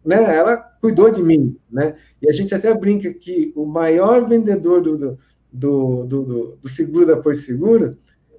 né, 0.04 0.36
ela 0.36 0.56
cuidou 0.56 1.10
de 1.10 1.22
mim, 1.22 1.56
né? 1.70 1.94
E 2.22 2.28
a 2.28 2.32
gente 2.32 2.54
até 2.54 2.72
brinca 2.72 3.12
que 3.12 3.52
o 3.54 3.66
maior 3.66 4.28
vendedor 4.28 4.80
do, 4.80 4.96
do, 4.96 5.18
do, 5.52 6.04
do, 6.04 6.58
do 6.62 6.68
seguro 6.68 7.06
da 7.06 7.16
Porto 7.16 7.38
Seguro 7.38 7.96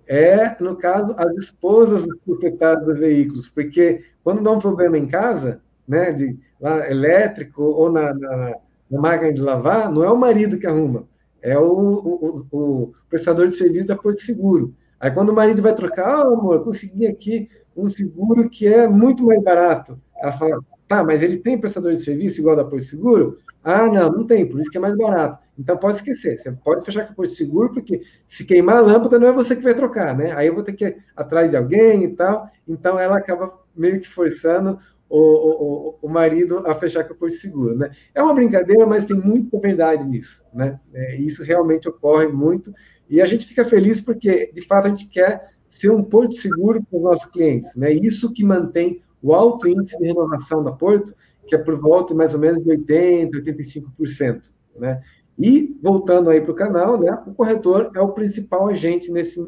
é, 0.08 0.56
no 0.60 0.76
caso, 0.76 1.14
as 1.18 1.32
esposas 1.38 2.04
dos 2.04 2.18
proprietários 2.26 2.84
dos 2.84 2.98
veículos, 2.98 3.48
porque 3.48 4.04
quando 4.24 4.42
dá 4.42 4.50
um 4.50 4.58
problema 4.58 4.98
em 4.98 5.06
casa, 5.06 5.62
né, 5.88 6.12
de 6.12 6.36
lá, 6.60 6.90
elétrico 6.90 7.62
ou 7.62 7.92
na, 7.92 8.12
na, 8.16 8.56
na, 8.90 9.00
máquina 9.00 9.32
de 9.32 9.40
lavar, 9.40 9.92
não 9.92 10.04
é 10.04 10.12
o 10.12 10.18
marido 10.18 10.58
que 10.58 10.66
arruma, 10.66 11.08
é 11.42 11.58
o, 11.58 11.64
o, 11.64 12.48
o, 12.52 12.94
prestador 13.10 13.48
de 13.48 13.56
serviço 13.56 13.88
da 13.88 13.96
Porto 13.96 14.22
Seguro. 14.22 14.74
Aí 15.00 15.12
quando 15.12 15.30
o 15.30 15.36
marido 15.36 15.62
vai 15.62 15.74
trocar, 15.74 16.26
oh, 16.28 16.34
amor, 16.34 16.64
consegui 16.64 17.08
aqui 17.08 17.50
um 17.76 17.90
seguro 17.90 18.50
que 18.50 18.68
é 18.68 18.88
muito 18.88 19.26
mais 19.26 19.42
barato. 19.42 20.00
Ela 20.18 20.34
fala, 20.34 20.60
tá, 20.88 21.04
mas 21.04 21.24
ele 21.24 21.38
tem 21.38 21.58
prestador 21.58 21.94
de 21.94 22.04
serviço 22.04 22.42
igual 22.42 22.56
da 22.56 22.66
Porto 22.66 22.84
Seguro? 22.84 23.38
Ah, 23.64 23.88
não, 23.88 24.12
não 24.12 24.26
tem, 24.26 24.46
por 24.46 24.60
isso 24.60 24.72
que 24.72 24.78
é 24.78 24.82
mais 24.82 24.96
barato. 24.96 25.40
Então 25.58 25.78
pode 25.78 25.98
esquecer, 25.98 26.38
você 26.38 26.52
pode 26.52 26.86
fechar 26.86 27.06
com 27.06 27.12
o 27.12 27.16
posto 27.16 27.36
seguro, 27.36 27.74
porque 27.74 28.02
se 28.26 28.46
queimar 28.46 28.78
a 28.78 28.82
lâmpada 28.82 29.20
não 29.20 29.28
é 29.28 29.34
você 29.34 29.56
que 29.56 29.62
vai 29.62 29.74
trocar, 29.74 30.18
né? 30.18 30.32
Aí 30.34 30.48
eu 30.48 30.56
vou 30.56 30.64
ter 30.64 30.72
que 30.72 30.86
ir 30.86 30.98
atrás 31.16 31.52
de 31.52 31.58
alguém 31.58 32.06
e 32.06 32.16
tal. 32.16 32.50
Então 32.66 32.98
ela 32.98 33.18
acaba 33.18 33.54
meio 33.76 34.00
que 34.00 34.08
forçando 34.08 34.80
o, 35.10 35.20
o, 35.20 35.96
o 36.04 36.10
marido 36.10 36.60
a 36.60 36.76
fechar 36.76 37.04
com 37.04 37.14
o 37.14 37.18
posto 37.18 37.40
seguro, 37.40 37.76
né? 37.76 37.92
É 38.14 38.22
uma 38.22 38.34
brincadeira, 38.34 38.86
mas 38.86 39.06
tem 39.06 39.18
muita 39.18 39.60
verdade 39.60 40.08
nisso, 40.08 40.44
né? 40.54 40.80
É, 40.94 41.16
isso 41.18 41.44
realmente 41.44 41.90
ocorre 41.90 42.28
muito 42.28 42.74
e 43.10 43.22
a 43.22 43.26
gente 43.26 43.48
fica 43.48 43.66
feliz 43.66 44.00
porque, 44.00 44.52
de 44.54 44.66
fato, 44.68 44.88
a 44.88 44.90
gente 44.90 45.08
quer 45.08 45.50
ser 45.68 45.90
um 45.90 46.04
porto 46.04 46.36
seguro 46.36 46.84
para 46.84 46.98
os 46.98 47.04
nossos 47.04 47.26
clientes, 47.26 47.74
né? 47.76 47.92
Isso 47.92 48.32
que 48.32 48.44
mantém 48.44 49.02
o 49.22 49.34
alto 49.34 49.68
índice 49.68 49.98
de 49.98 50.06
renovação 50.06 50.64
da 50.64 50.72
Porto, 50.72 51.14
que 51.48 51.56
é 51.56 51.58
por 51.58 51.78
volta 51.78 52.14
de 52.14 52.18
mais 52.18 52.34
ou 52.34 52.40
menos 52.40 52.64
de 52.64 52.70
80%, 52.70 53.32
85%. 53.32 54.52
Né? 54.78 55.02
E, 55.38 55.78
voltando 55.82 56.30
aí 56.30 56.42
para 56.42 56.52
o 56.52 56.56
canal, 56.56 57.00
né, 57.00 57.12
o 57.26 57.34
corretor 57.34 57.92
é 57.96 58.00
o 58.00 58.14
principal 58.14 58.68
agente 58.70 59.12
nesse, 59.12 59.42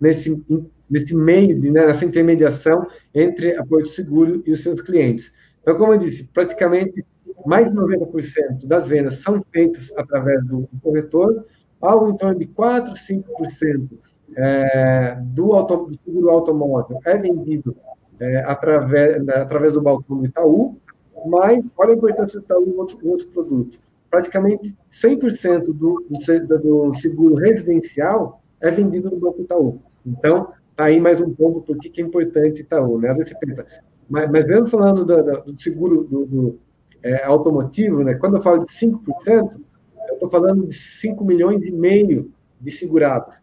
nesse, 0.00 0.42
nesse 0.88 1.14
meio, 1.14 1.58
né, 1.60 1.86
nessa 1.86 2.04
intermediação 2.04 2.86
entre 3.14 3.56
a 3.56 3.64
Porto 3.64 3.88
Seguro 3.88 4.42
e 4.46 4.52
os 4.52 4.62
seus 4.62 4.80
clientes. 4.80 5.32
Então, 5.62 5.76
como 5.76 5.92
eu 5.92 5.98
disse, 5.98 6.28
praticamente 6.28 7.04
mais 7.46 7.70
de 7.70 7.76
90% 7.76 8.66
das 8.66 8.88
vendas 8.88 9.16
são 9.16 9.42
feitas 9.52 9.90
através 9.96 10.44
do, 10.44 10.68
corretor, 10.82 11.46
algo 11.80 12.10
em 12.10 12.16
torno 12.16 12.38
de 12.38 12.46
4, 12.46 12.92
5% 12.94 13.88
é, 14.36 15.18
do, 15.22 15.52
auto, 15.52 15.86
do 15.86 15.98
seguro 16.04 16.30
automóvel 16.30 17.00
é 17.04 17.16
vendido 17.16 17.76
é, 18.20 18.38
através, 18.40 19.24
né, 19.24 19.34
através 19.34 19.72
do 19.72 19.80
balcão 19.80 20.18
do 20.18 20.26
Itaú, 20.26 20.78
mas 21.26 21.64
olha 21.76 21.92
a 21.92 21.96
importância 21.96 22.40
do 22.40 22.44
Itaú 22.44 22.66
em 22.66 22.76
outro, 22.76 22.98
outro 23.08 23.26
produto 23.28 23.78
praticamente 24.10 24.76
100% 24.90 25.66
do, 25.66 25.72
do, 25.72 26.58
do 26.58 26.94
seguro 26.94 27.36
residencial 27.36 28.42
é 28.60 28.70
vendido 28.70 29.10
no 29.10 29.18
Banco 29.18 29.40
Itaú. 29.40 29.80
Então, 30.04 30.52
tá 30.76 30.84
aí 30.84 31.00
mais 31.00 31.20
um 31.20 31.32
ponto 31.34 31.60
por 31.60 31.78
que 31.78 32.00
é 32.00 32.04
importante 32.04 32.62
Itaú, 32.62 32.98
né? 32.98 33.10
Às 33.10 33.16
vezes 33.16 33.32
você 33.32 33.46
pensa, 33.46 33.66
mas, 34.08 34.30
mas 34.30 34.46
mesmo 34.46 34.66
falando 34.66 35.04
do, 35.04 35.22
do 35.52 35.60
seguro 35.60 36.04
do, 36.04 36.26
do 36.26 36.58
é, 37.02 37.24
automotivo, 37.24 38.02
né? 38.02 38.14
Quando 38.14 38.36
eu 38.36 38.42
falo 38.42 38.64
de 38.64 38.72
5%, 38.72 39.60
eu 40.08 40.14
estou 40.14 40.30
falando 40.30 40.66
de 40.66 40.74
5 40.74 41.24
milhões 41.24 41.66
e 41.66 41.72
meio 41.72 42.32
de 42.60 42.70
segurados. 42.70 43.36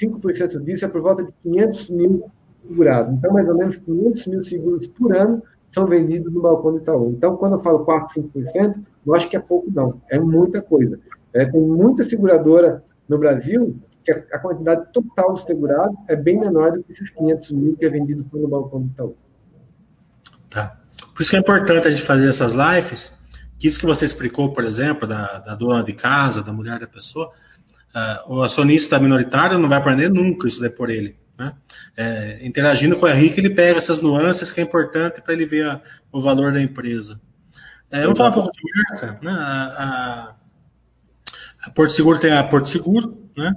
5% 0.00 0.62
disso 0.62 0.84
é 0.84 0.88
por 0.88 1.00
volta 1.00 1.24
de 1.24 1.32
500 1.42 1.90
mil 1.90 2.30
segurados. 2.66 3.12
Então, 3.14 3.32
mais 3.32 3.48
ou 3.48 3.56
menos 3.56 3.76
500 3.76 4.26
mil 4.26 4.44
seguros 4.44 4.86
por 4.86 5.16
ano 5.16 5.42
são 5.70 5.86
vendidos 5.86 6.32
no 6.32 6.40
balcão 6.40 6.72
do 6.72 6.78
Itaú. 6.78 7.10
Então, 7.10 7.36
quando 7.36 7.54
eu 7.54 7.60
falo 7.60 7.84
4, 7.84 8.22
5%, 8.22 8.82
eu 9.06 9.14
acho 9.14 9.28
que 9.28 9.36
é 9.36 9.40
pouco, 9.40 9.70
não. 9.70 10.00
É 10.08 10.18
muita 10.18 10.62
coisa. 10.62 10.98
É, 11.32 11.44
tem 11.44 11.60
muita 11.60 12.04
seguradora 12.04 12.82
no 13.08 13.18
Brasil 13.18 13.76
que 14.14 14.34
a, 14.34 14.38
quantidade 14.38 14.92
total 14.92 15.34
de 15.34 15.44
segurado 15.44 15.96
é 16.08 16.16
bem 16.16 16.38
menor 16.38 16.72
do 16.72 16.82
que 16.82 16.92
esses 16.92 17.10
500 17.10 17.50
mil 17.52 17.76
que 17.76 17.84
é 17.84 17.88
vendido 17.88 18.24
só 18.24 18.36
no 18.36 18.48
balcão 18.48 18.82
do 18.82 18.88
Itaú. 18.88 19.16
Tá. 20.48 20.78
Por 21.14 21.22
isso 21.22 21.30
que 21.30 21.36
é 21.36 21.40
importante 21.40 21.86
a 21.86 21.90
gente 21.90 22.02
fazer 22.02 22.28
essas 22.28 22.54
lives, 22.54 23.18
que 23.58 23.68
isso 23.68 23.78
que 23.78 23.86
você 23.86 24.04
explicou, 24.04 24.52
por 24.52 24.64
exemplo, 24.64 25.06
da, 25.06 25.38
da 25.40 25.54
dona 25.54 25.82
de 25.82 25.92
casa, 25.92 26.42
da 26.42 26.52
mulher 26.52 26.78
da 26.78 26.86
pessoa, 26.86 27.30
uh, 27.94 28.34
o 28.34 28.42
acionista 28.42 28.98
minoritário 28.98 29.58
não 29.58 29.68
vai 29.68 29.78
aprender 29.78 30.08
nunca 30.08 30.46
isso 30.46 30.60
daí 30.60 30.70
por 30.70 30.90
ele. 30.90 31.16
Né? 31.38 31.54
É, 31.96 32.46
interagindo 32.46 32.96
com 32.96 33.06
o 33.06 33.08
Henrique, 33.08 33.40
ele 33.40 33.50
pega 33.50 33.78
essas 33.78 34.00
nuances 34.00 34.50
que 34.50 34.60
é 34.60 34.64
importante 34.64 35.20
para 35.20 35.32
ele 35.32 35.46
ver 35.46 35.66
a, 35.66 35.80
o 36.10 36.20
valor 36.20 36.52
da 36.52 36.60
empresa. 36.60 37.20
É, 37.90 38.02
vamos 38.02 38.18
falar 38.18 38.30
um 38.30 38.34
pouco 38.34 38.52
de 38.52 38.60
marca. 38.90 39.18
Né? 39.22 39.30
A, 39.30 39.64
a, 39.64 40.34
a, 41.66 41.70
Porto 41.70 41.92
Seguro 41.92 42.18
tem 42.18 42.32
a 42.32 42.42
Porto 42.42 42.68
Seguro, 42.68 43.30
né? 43.36 43.52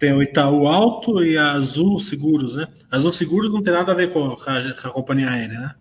Tem 0.00 0.14
o 0.14 0.22
Itaú 0.22 0.66
Alto 0.66 1.22
e 1.22 1.36
a 1.36 1.52
Azul 1.52 2.00
Seguros. 2.00 2.56
Né? 2.56 2.66
A 2.90 2.96
Azul 2.96 3.12
Seguros 3.12 3.52
não 3.52 3.62
tem 3.62 3.74
nada 3.74 3.92
a 3.92 3.94
ver 3.94 4.10
com 4.10 4.24
a, 4.24 4.36
com 4.36 4.88
a 4.88 4.90
companhia 4.90 5.28
aérea, 5.28 5.60
né? 5.60 5.74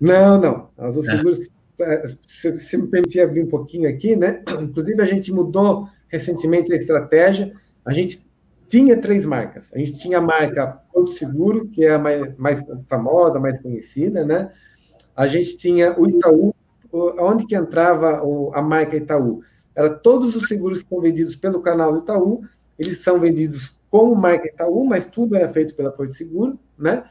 Não, 0.00 0.40
não. 0.40 0.70
A 0.78 0.86
Azul 0.86 1.04
é. 1.04 1.10
Seguros, 1.10 1.40
é, 1.80 2.08
se, 2.26 2.56
se 2.58 2.76
me 2.78 2.86
permitir 2.86 3.20
abrir 3.20 3.42
um 3.42 3.48
pouquinho 3.48 3.90
aqui, 3.90 4.14
né? 4.14 4.40
Inclusive, 4.62 5.02
a 5.02 5.04
gente 5.04 5.32
mudou 5.32 5.88
recentemente 6.06 6.72
a 6.72 6.76
estratégia. 6.76 7.52
A 7.84 7.92
gente 7.92 8.24
tinha 8.68 9.00
três 9.00 9.26
marcas. 9.26 9.68
A 9.74 9.78
gente 9.78 9.98
tinha 9.98 10.18
a 10.18 10.22
marca 10.22 10.80
Porto 10.92 11.12
Seguro, 11.12 11.66
que 11.68 11.84
é 11.84 11.94
a 11.94 11.98
mais, 11.98 12.36
mais 12.36 12.62
famosa, 12.88 13.40
mais 13.40 13.60
conhecida, 13.60 14.24
né? 14.24 14.48
A 15.16 15.26
gente 15.26 15.56
tinha 15.56 15.98
o 15.98 16.08
Itaú, 16.08 16.54
onde 16.92 17.46
que 17.46 17.56
entrava 17.56 18.22
a 18.54 18.62
marca 18.62 18.96
Itaú? 18.96 19.42
Era 19.74 19.90
todos 19.90 20.36
os 20.36 20.46
seguros 20.46 20.82
que 20.82 20.88
são 20.88 21.00
vendidos 21.00 21.34
pelo 21.34 21.60
canal 21.60 21.96
Itaú, 21.96 22.42
eles 22.78 22.98
são 22.98 23.18
vendidos 23.18 23.76
como 23.90 24.14
marca 24.14 24.48
Itaú, 24.48 24.84
mas 24.84 25.06
tudo 25.06 25.36
era 25.36 25.52
feito 25.52 25.74
pela 25.74 25.90
Porto 25.90 26.12
Seguro, 26.12 26.58
né? 26.78 27.04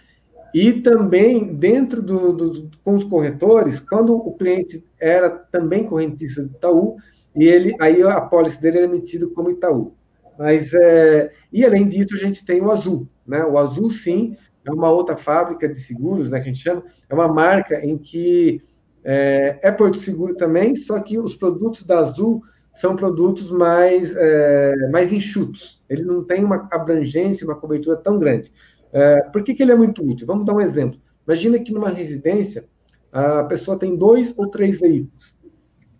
E 0.53 0.81
também 0.81 1.53
dentro 1.53 2.01
do, 2.01 2.31
do, 2.31 2.71
com 2.83 2.93
os 2.93 3.03
corretores, 3.03 3.79
quando 3.79 4.15
o 4.15 4.33
cliente 4.33 4.85
era 4.99 5.29
também 5.29 5.83
correntista 5.83 6.43
do 6.43 6.49
Itaú, 6.49 6.97
e 7.35 7.43
ele 7.43 7.75
aí 7.79 8.01
a 8.03 8.21
pólice 8.21 8.61
dele 8.61 8.77
era 8.77 8.85
emitida 8.85 9.27
como 9.27 9.51
Itaú. 9.51 9.93
Mas, 10.37 10.73
é... 10.73 11.31
E 11.51 11.65
além 11.65 11.87
disso, 11.87 12.15
a 12.15 12.19
gente 12.19 12.45
tem 12.45 12.61
o 12.61 12.71
Azul. 12.71 13.07
Né? 13.25 13.43
O 13.43 13.57
Azul, 13.57 13.89
sim, 13.89 14.37
é 14.65 14.71
uma 14.71 14.89
outra 14.91 15.15
fábrica 15.15 15.67
de 15.67 15.79
seguros, 15.79 16.29
né, 16.29 16.39
que 16.39 16.49
a 16.49 16.51
gente 16.51 16.63
chama, 16.63 16.83
é 17.09 17.13
uma 17.13 17.27
marca 17.27 17.85
em 17.85 17.97
que 17.97 18.61
é, 19.03 19.59
é 19.61 19.71
Porto 19.71 19.99
Seguro 19.99 20.35
também, 20.35 20.75
só 20.75 20.99
que 20.99 21.19
os 21.19 21.35
produtos 21.35 21.83
da 21.83 21.99
Azul 21.99 22.41
são 22.75 22.95
produtos 22.95 23.49
mais, 23.51 24.15
é, 24.15 24.89
mais 24.91 25.11
enxutos. 25.11 25.81
Ele 25.89 26.03
não 26.03 26.23
tem 26.23 26.43
uma 26.43 26.67
abrangência, 26.71 27.47
uma 27.47 27.55
cobertura 27.55 27.95
tão 27.97 28.19
grande. 28.19 28.51
É, 28.91 29.21
por 29.31 29.43
que, 29.43 29.55
que 29.55 29.63
ele 29.63 29.71
é 29.71 29.75
muito 29.75 30.05
útil? 30.05 30.27
Vamos 30.27 30.45
dar 30.45 30.53
um 30.53 30.61
exemplo. 30.61 30.99
Imagina 31.25 31.57
que 31.57 31.73
numa 31.73 31.89
residência 31.89 32.65
a 33.11 33.43
pessoa 33.45 33.79
tem 33.79 33.95
dois 33.95 34.37
ou 34.37 34.49
três 34.49 34.79
veículos. 34.79 35.35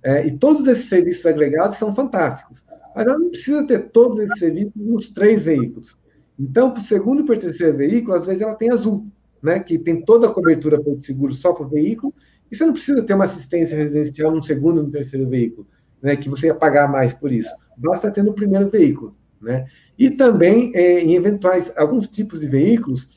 É, 0.03 0.27
e 0.27 0.37
todos 0.37 0.67
esses 0.67 0.89
serviços 0.89 1.25
agregados 1.25 1.77
são 1.77 1.95
fantásticos. 1.95 2.63
Mas 2.93 3.07
ela 3.07 3.17
não 3.17 3.29
precisa 3.29 3.65
ter 3.65 3.89
todos 3.89 4.19
esses 4.19 4.37
serviços 4.37 4.73
nos 4.75 5.07
três 5.09 5.45
veículos. 5.45 5.97
Então, 6.37 6.71
para 6.71 6.81
o 6.81 6.83
segundo 6.83 7.21
e 7.21 7.25
para 7.25 7.35
o 7.35 7.39
terceiro 7.39 7.77
veículo, 7.77 8.15
às 8.15 8.25
vezes 8.25 8.41
ela 8.41 8.55
tem 8.55 8.69
azul, 8.69 9.07
né? 9.41 9.59
que 9.61 9.79
tem 9.79 10.01
toda 10.03 10.27
a 10.27 10.31
cobertura 10.31 10.79
o 10.79 10.99
seguro 10.99 11.33
só 11.33 11.53
para 11.53 11.65
o 11.65 11.69
veículo, 11.69 12.13
e 12.51 12.55
você 12.55 12.65
não 12.65 12.73
precisa 12.73 13.01
ter 13.01 13.13
uma 13.13 13.25
assistência 13.25 13.77
residencial 13.77 14.31
no 14.31 14.41
segundo 14.41 14.81
e 14.81 14.83
no 14.83 14.91
terceiro 14.91 15.27
veículo, 15.27 15.65
né? 16.01 16.15
que 16.15 16.29
você 16.29 16.47
ia 16.47 16.55
pagar 16.55 16.87
mais 16.87 17.13
por 17.13 17.31
isso. 17.31 17.49
Basta 17.77 18.11
ter 18.11 18.23
no 18.23 18.33
primeiro 18.33 18.69
veículo. 18.69 19.15
Né? 19.41 19.65
E 19.97 20.09
também, 20.09 20.71
é, 20.73 21.01
em 21.01 21.15
eventuais, 21.15 21.71
alguns 21.75 22.07
tipos 22.07 22.41
de 22.41 22.47
veículos, 22.47 23.07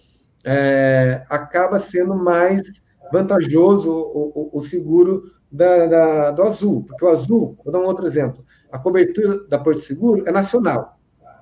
é, 0.44 1.24
acaba 1.28 1.78
sendo 1.78 2.14
mais 2.14 2.62
vantajoso 3.12 3.90
o, 3.90 4.50
o, 4.54 4.58
o 4.58 4.62
seguro 4.62 5.32
da, 5.50 5.86
da, 5.86 6.30
do 6.30 6.42
azul, 6.42 6.84
porque 6.84 7.04
o 7.04 7.08
azul, 7.08 7.56
vou 7.64 7.72
dar 7.72 7.80
um 7.80 7.86
outro 7.86 8.06
exemplo, 8.06 8.44
a 8.70 8.78
cobertura 8.78 9.46
da 9.48 9.58
Porto 9.58 9.80
Seguro 9.80 10.26
é 10.26 10.32
nacional. 10.32 10.98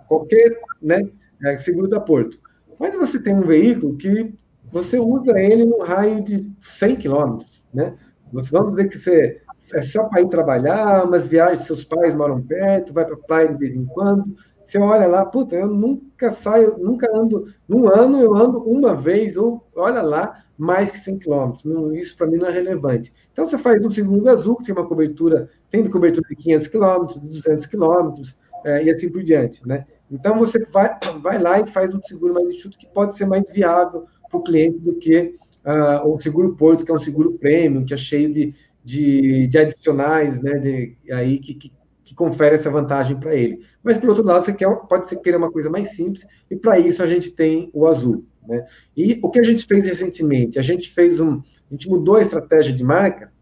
Qualquer 0.06 0.60
né, 0.80 1.08
é 1.44 1.58
seguro 1.58 1.88
da 1.88 2.00
Porto. 2.00 2.38
Mas 2.78 2.94
você 2.94 3.20
tem 3.20 3.34
um 3.34 3.46
veículo 3.46 3.96
que 3.96 4.32
você 4.70 4.98
usa 4.98 5.38
ele 5.38 5.64
num 5.64 5.82
raio 5.82 6.22
de 6.22 6.52
100 6.60 6.96
quilômetros, 6.96 7.62
né? 7.72 7.96
Vamos 8.32 8.70
dizer 8.70 8.88
que 8.88 8.98
você 8.98 9.40
é 9.74 9.82
só 9.82 10.08
para 10.08 10.20
ir 10.20 10.28
trabalhar, 10.28 11.04
umas 11.04 11.28
viagens, 11.28 11.66
seus 11.66 11.84
pais 11.84 12.14
moram 12.14 12.42
perto, 12.42 12.92
vai 12.92 13.04
para 13.04 13.14
a 13.14 13.18
praia 13.18 13.48
de 13.48 13.58
vez 13.58 13.76
em 13.76 13.84
quando. 13.86 14.36
Você 14.66 14.78
olha 14.78 15.06
lá, 15.06 15.24
puta, 15.24 15.54
eu 15.54 15.68
nunca 15.68 16.30
saio, 16.30 16.76
nunca 16.78 17.08
ando, 17.16 17.46
num 17.68 17.88
ano 17.88 18.20
eu 18.20 18.34
ando 18.34 18.62
uma 18.62 18.94
vez, 18.94 19.36
ou 19.36 19.64
olha 19.76 20.02
lá, 20.02 20.44
mais 20.58 20.90
que 20.90 20.98
100 20.98 21.18
quilômetros. 21.18 21.64
Isso 21.94 22.16
para 22.16 22.26
mim 22.26 22.36
não 22.36 22.48
é 22.48 22.50
relevante. 22.50 23.12
Então 23.32 23.46
você 23.46 23.58
faz 23.58 23.80
um 23.84 23.90
seguro 23.90 24.28
azul, 24.28 24.56
que 24.56 24.64
tem 24.64 24.74
uma 24.74 24.86
cobertura 24.86 25.48
tem 25.70 25.88
cobertura 25.88 26.26
de 26.28 26.36
500 26.36 26.66
quilômetros, 26.68 27.20
de 27.20 27.28
200 27.28 27.66
quilômetros, 27.66 28.36
é, 28.64 28.84
e 28.84 28.90
assim 28.90 29.10
por 29.10 29.22
diante, 29.22 29.66
né? 29.66 29.84
Então, 30.10 30.38
você 30.38 30.58
vai, 30.72 30.98
vai 31.20 31.40
lá 31.40 31.60
e 31.60 31.66
faz 31.66 31.92
um 31.94 32.00
seguro 32.02 32.34
mais 32.34 32.46
enxuto 32.54 32.78
que 32.78 32.86
pode 32.86 33.16
ser 33.16 33.26
mais 33.26 33.50
viável 33.50 34.06
para 34.30 34.38
o 34.38 34.42
cliente 34.42 34.78
do 34.78 34.94
que 34.94 35.34
uh, 35.64 36.08
o 36.08 36.20
seguro 36.20 36.54
Porto, 36.54 36.84
que 36.84 36.90
é 36.90 36.94
um 36.94 37.00
seguro 37.00 37.32
premium, 37.32 37.84
que 37.84 37.94
é 37.94 37.96
cheio 37.96 38.32
de, 38.32 38.54
de, 38.86 39.48
de 39.48 39.58
adicionais, 39.58 40.40
né, 40.40 40.60
de, 40.60 40.96
aí 41.10 41.40
que, 41.40 41.54
que, 41.54 41.72
que 42.04 42.14
confere 42.14 42.54
essa 42.54 42.70
vantagem 42.70 43.18
para 43.18 43.34
ele. 43.34 43.66
Mas, 43.82 43.98
por 43.98 44.10
outro 44.10 44.24
lado, 44.24 44.44
você 44.44 44.52
quer, 44.52 44.68
pode 44.88 45.08
ser 45.08 45.16
querer 45.16 45.38
uma 45.38 45.50
coisa 45.50 45.68
mais 45.68 45.96
simples, 45.96 46.24
e 46.48 46.54
para 46.54 46.78
isso 46.78 47.02
a 47.02 47.06
gente 47.08 47.32
tem 47.32 47.68
o 47.74 47.84
azul. 47.88 48.24
Né? 48.46 48.64
E 48.96 49.18
o 49.24 49.28
que 49.28 49.40
a 49.40 49.42
gente 49.42 49.66
fez 49.66 49.84
recentemente? 49.84 50.56
A 50.56 50.62
gente 50.62 50.88
fez 50.88 51.18
um. 51.18 51.42
A 51.68 51.74
gente 51.74 51.88
mudou 51.88 52.14
a 52.14 52.22
estratégia 52.22 52.72
de 52.72 52.84
marca 52.84 53.32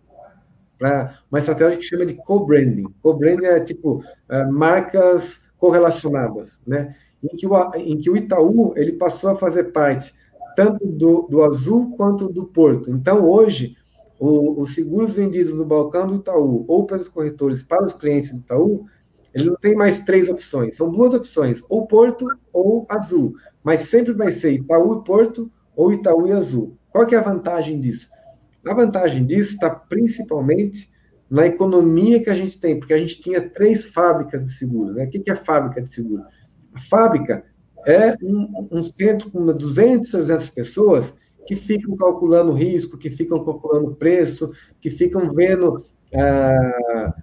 para 0.79 1.19
uma 1.31 1.39
estratégia 1.39 1.77
que 1.77 1.85
chama 1.85 2.07
de 2.07 2.15
co-branding. 2.15 2.87
Co-branding 3.03 3.45
é 3.45 3.61
tipo 3.61 3.97
uh, 3.99 4.51
marcas 4.51 5.43
correlacionadas, 5.59 6.59
né? 6.67 6.97
Em 7.23 7.37
que, 7.37 7.47
o, 7.47 7.71
em 7.75 7.99
que 7.99 8.09
o 8.09 8.17
Itaú 8.17 8.73
ele 8.77 8.93
passou 8.93 9.31
a 9.31 9.37
fazer 9.37 9.65
parte 9.65 10.15
tanto 10.57 10.87
do, 10.87 11.27
do 11.29 11.43
Azul 11.43 11.95
quanto 11.97 12.33
do 12.33 12.47
Porto. 12.47 12.91
Então, 12.91 13.29
hoje, 13.29 13.77
o, 14.25 14.61
os 14.61 14.75
seguros 14.75 15.15
vendidos 15.15 15.53
no 15.53 15.67
balcão 15.67 16.07
do 16.07 16.17
Itaú 16.17 16.65
ou 16.67 16.87
pelos 16.87 17.09
corretores 17.09 17.63
para 17.63 17.85
os 17.85 17.93
clientes 17.93 18.33
do 18.33 18.39
Itaú, 18.39 18.87
ele 19.35 19.51
não 19.51 19.57
tem 19.57 19.75
mais 19.75 20.01
três 20.01 20.31
opções, 20.31 20.77
são 20.77 20.91
duas 20.91 21.13
opções, 21.13 21.63
ou 21.69 21.87
Porto 21.87 22.27
ou 22.53 22.87
Azul, 22.89 23.35
mas 23.63 23.89
sempre 23.89 24.13
vai 24.13 24.31
ser 24.31 24.53
Itaú 24.53 25.01
e 25.01 25.05
Porto 25.05 25.51
ou 25.77 25.93
Itaú 25.93 26.27
e 26.27 26.33
Azul. 26.33 26.77
Qual 26.91 27.07
que 27.07 27.15
é 27.15 27.19
a 27.19 27.23
vantagem 27.23 27.81
disso? 27.81 28.09
A 28.67 28.73
vantagem 28.73 29.27
disso 29.27 29.55
está 29.55 29.69
principalmente 29.69 30.91
na 31.29 31.47
economia 31.47 32.23
que 32.23 32.31
a 32.31 32.35
gente 32.35 32.59
tem, 32.59 32.79
porque 32.79 32.95
a 32.95 32.99
gente 32.99 33.21
tinha 33.21 33.47
três 33.51 33.85
fábricas 33.85 34.47
de 34.47 34.55
seguro. 34.55 34.95
Né? 34.95 35.05
O 35.05 35.11
que 35.11 35.31
é 35.31 35.37
fábrica 35.37 35.83
de 35.83 35.93
seguro? 35.93 36.23
A 36.73 36.81
fábrica 36.81 37.45
é 37.87 38.17
um, 38.23 38.69
um 38.73 38.83
centro 38.83 39.31
com 39.31 39.45
200, 39.45 40.11
300 40.11 40.51
pessoas 40.51 41.13
que 41.47 41.57
ficam 41.57 41.97
calculando 41.97 42.53
risco, 42.53 42.99
que 42.99 43.11
ficam 43.11 43.45
calculando 43.45 43.95
preço, 43.95 44.53
que 44.81 44.91
ficam 44.91 45.33
vendo 45.33 45.85
ah, 46.15 47.15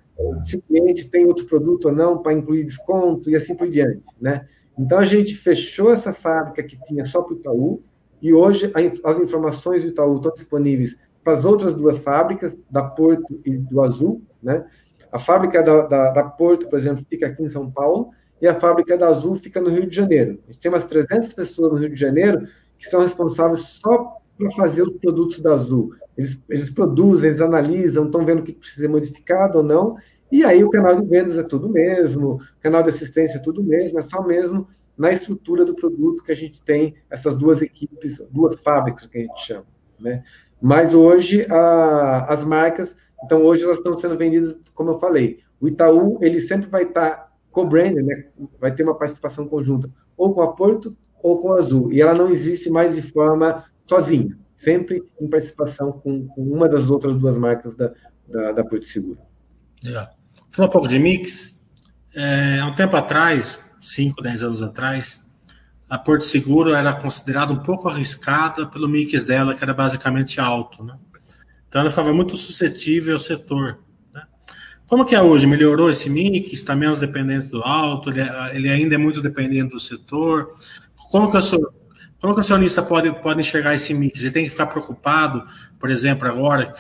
se 0.44 0.58
o 0.58 0.62
cliente 0.62 1.10
tem 1.10 1.26
outro 1.26 1.46
produto 1.46 1.86
ou 1.86 1.92
não 1.92 2.18
para 2.18 2.34
incluir 2.34 2.64
desconto 2.64 3.30
e 3.30 3.36
assim 3.36 3.56
por 3.56 3.70
diante, 3.70 4.04
né? 4.20 4.48
Então 4.78 5.00
a 5.00 5.06
gente 5.06 5.36
fechou 5.36 5.92
essa 5.92 6.14
fábrica 6.14 6.64
que 6.64 6.80
tinha 6.86 7.06
só 7.06 7.22
para 7.22 7.34
o 7.34 7.38
Itaú 7.38 7.84
e 8.22 8.34
hoje 8.34 8.72
as 9.04 9.20
informações 9.20 9.84
do 9.84 9.90
Itaú 9.90 10.18
estão 10.18 10.34
disponíveis 10.34 10.96
para 11.24 11.34
as 11.34 11.46
outras 11.46 11.76
duas 11.76 12.00
fábricas, 12.00 12.58
da 12.70 12.84
Porto 12.84 13.40
e 13.46 13.58
do 13.58 13.82
Azul, 13.82 14.22
né? 14.42 14.66
A 15.12 15.20
fábrica 15.20 15.62
da, 15.62 15.82
da, 15.88 16.12
da 16.12 16.24
Porto, 16.24 16.70
por 16.70 16.80
exemplo, 16.80 17.06
fica 17.10 17.28
aqui 17.28 17.44
em 17.44 17.50
São 17.50 17.70
Paulo 17.70 18.12
e 18.42 18.48
a 18.48 18.60
fábrica 18.60 18.98
da 18.98 19.08
Azul 19.08 19.36
fica 19.36 19.62
no 19.62 19.70
Rio 19.70 19.88
de 19.88 19.96
Janeiro. 19.96 20.40
A 20.48 20.52
gente 20.52 20.62
tem 20.62 20.72
umas 20.72 20.86
300 20.86 21.34
pessoas 21.34 21.72
no 21.74 21.78
Rio 21.78 21.90
de 21.90 22.00
Janeiro 22.00 22.48
que 22.82 22.90
são 22.90 23.02
responsáveis 23.02 23.62
só 23.62 24.18
para 24.38 24.52
fazer 24.54 24.82
os 24.82 24.98
produtos 24.98 25.40
da 25.40 25.54
Azul. 25.54 25.94
Eles, 26.18 26.42
eles 26.50 26.70
produzem, 26.72 27.30
eles 27.30 27.40
analisam, 27.40 28.06
estão 28.06 28.26
vendo 28.26 28.40
o 28.40 28.44
que 28.44 28.54
precisa 28.54 28.82
ser 28.82 28.88
modificado 28.88 29.60
ou 29.60 29.64
não, 29.64 29.96
e 30.32 30.44
aí 30.44 30.64
o 30.64 30.70
canal 30.70 31.00
de 31.00 31.08
vendas 31.08 31.38
é 31.38 31.44
tudo 31.44 31.70
mesmo, 31.70 32.34
o 32.34 32.62
canal 32.62 32.82
de 32.82 32.90
assistência 32.90 33.38
é 33.38 33.42
tudo 33.42 33.64
mesmo, 33.64 34.00
é 34.00 34.02
só 34.02 34.26
mesmo 34.26 34.68
na 34.98 35.12
estrutura 35.12 35.64
do 35.64 35.76
produto 35.76 36.24
que 36.24 36.32
a 36.32 36.36
gente 36.36 36.64
tem 36.64 36.96
essas 37.10 37.38
duas 37.38 37.62
equipes, 37.62 38.22
duas 38.32 38.60
fábricas 38.60 39.08
que 39.08 39.18
a 39.20 39.22
gente 39.22 39.46
chama, 39.46 39.66
né? 40.00 40.24
Mas 40.62 40.94
hoje 40.94 41.46
a, 41.50 42.34
as 42.34 42.44
marcas, 42.44 42.96
então 43.24 43.44
hoje 43.44 43.64
elas 43.64 43.78
estão 43.78 43.98
sendo 43.98 44.18
vendidas, 44.18 44.58
como 44.74 44.92
eu 44.92 45.00
falei, 45.00 45.40
o 45.60 45.68
Itaú 45.68 46.18
ele 46.22 46.40
sempre 46.40 46.70
vai 46.70 46.84
estar 46.84 47.32
co-branded, 47.52 48.04
né? 48.04 48.26
vai 48.60 48.74
ter 48.74 48.84
uma 48.84 48.98
participação 48.98 49.48
conjunta, 49.48 49.90
ou 50.18 50.34
com 50.34 50.42
a 50.42 50.54
Porto 50.54 50.96
ou 51.24 51.42
com 51.42 51.54
Azul. 51.54 51.92
E 51.92 52.02
ela 52.02 52.14
não 52.14 52.30
existe 52.30 52.70
mais 52.70 52.96
de 52.96 53.02
forma 53.02 53.66
sozinha, 53.88 54.38
sempre 54.56 55.04
em 55.20 55.28
participação 55.28 55.92
com, 55.92 56.28
com 56.28 56.44
uma 56.44 56.68
das 56.68 56.90
outras 56.90 57.16
duas 57.16 57.38
marcas 57.38 57.76
da, 57.76 57.92
da, 58.28 58.52
da 58.52 58.64
Porto 58.64 58.86
Seguro. 58.86 59.20
Legal. 59.84 60.10
Um 60.60 60.68
pouco 60.68 60.88
de 60.88 61.00
mix. 61.00 61.60
É, 62.14 62.64
um 62.66 62.76
tempo 62.76 62.96
atrás, 62.96 63.64
5, 63.80 64.22
10 64.22 64.44
anos 64.44 64.62
atrás, 64.62 65.26
a 65.90 65.98
Porto 65.98 66.24
Seguro 66.24 66.74
era 66.74 66.94
considerada 66.94 67.52
um 67.52 67.60
pouco 67.60 67.90
arriscada 67.90 68.66
pelo 68.68 68.88
mix 68.88 69.24
dela, 69.24 69.56
que 69.56 69.64
era 69.64 69.74
basicamente 69.74 70.40
alto. 70.40 70.84
Né? 70.84 70.96
Então 71.68 71.82
ela 71.82 71.90
ficava 71.90 72.14
muito 72.14 72.36
suscetível 72.38 73.14
ao 73.14 73.20
setor. 73.20 73.80
Como 74.92 75.06
que 75.06 75.16
é 75.16 75.22
hoje? 75.22 75.48
Melhorou 75.48 75.90
esse 75.90 76.10
mix? 76.10 76.52
Está 76.52 76.76
menos 76.76 77.00
dependente 77.00 77.48
do 77.48 77.64
alto? 77.64 78.10
Ele, 78.10 78.20
ele, 78.52 78.70
ainda 78.70 78.96
é 78.96 78.98
muito 78.98 79.22
dependente 79.22 79.72
do 79.72 79.80
setor? 79.80 80.54
Como 81.12 81.30
que 81.30 81.38
o 81.38 81.42
senhor, 81.42 81.74
como 82.22 82.34
que 82.34 82.40
o 82.40 82.42
acionista 82.42 82.82
pode, 82.82 83.12
pode 83.22 83.42
enxergar 83.42 83.74
esse 83.74 83.94
mix? 83.94 84.22
Ele 84.22 84.32
tem 84.32 84.44
que 84.46 84.52
ficar 84.52 84.68
preocupado, 84.68 85.44
por 85.80 85.90
exemplo, 85.90 86.28
agora 86.28 86.72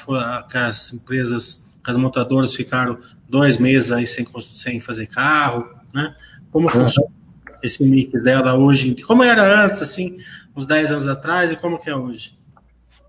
que 0.50 0.58
as 0.58 0.94
empresas, 0.94 1.66
que 1.84 1.92
as 1.92 1.98
montadoras 1.98 2.56
ficaram 2.56 2.98
dois 3.28 3.58
meses 3.58 3.92
aí 3.92 4.06
sem, 4.06 4.26
sem 4.40 4.80
fazer 4.80 5.08
carro, 5.08 5.68
né? 5.94 6.16
Como 6.52 6.68
uhum. 6.68 6.72
funciona 6.72 7.10
esse 7.64 7.84
mix 7.84 8.24
dela 8.24 8.56
hoje? 8.56 8.96
Como 9.04 9.24
era 9.24 9.66
antes, 9.66 9.82
assim, 9.82 10.18
uns 10.56 10.66
10 10.66 10.92
anos 10.92 11.08
atrás, 11.08 11.52
e 11.52 11.56
como 11.56 11.78
que 11.78 11.90
é 11.90 11.96
hoje? 11.96 12.38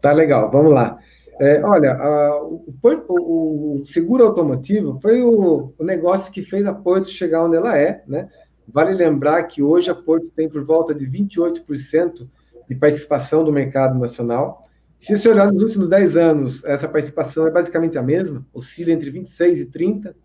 Tá 0.00 0.12
legal, 0.12 0.50
vamos 0.50 0.72
lá. 0.72 0.98
É, 1.40 1.60
olha, 1.64 1.94
a, 1.94 2.42
o, 2.42 2.62
o, 2.82 3.80
o, 3.80 3.84
seguro 3.84 4.24
automotivo 4.24 4.98
foi 5.00 5.22
o, 5.22 5.72
o, 5.78 5.84
negócio 5.84 6.32
que 6.32 6.42
fez 6.42 6.66
a 6.66 6.74
Porto 6.74 7.08
chegar 7.08 7.44
onde 7.44 7.56
ela 7.56 7.76
é, 7.76 8.02
né? 8.06 8.28
Vale 8.72 8.94
lembrar 8.94 9.42
que 9.44 9.62
hoje 9.62 9.90
a 9.90 9.94
Porto 9.94 10.30
tem 10.30 10.48
por 10.48 10.64
volta 10.64 10.94
de 10.94 11.06
28% 11.06 12.26
de 12.68 12.74
participação 12.74 13.44
do 13.44 13.52
mercado 13.52 13.98
nacional. 13.98 14.66
Se 14.98 15.14
você 15.14 15.28
olhar 15.28 15.52
nos 15.52 15.62
últimos 15.62 15.88
10 15.88 16.16
anos, 16.16 16.64
essa 16.64 16.88
participação 16.88 17.46
é 17.46 17.50
basicamente 17.50 17.98
a 17.98 18.02
mesma, 18.02 18.46
oscila 18.52 18.92
entre 18.92 19.10
26 19.10 19.60
e 19.60 19.66
30. 19.66 20.16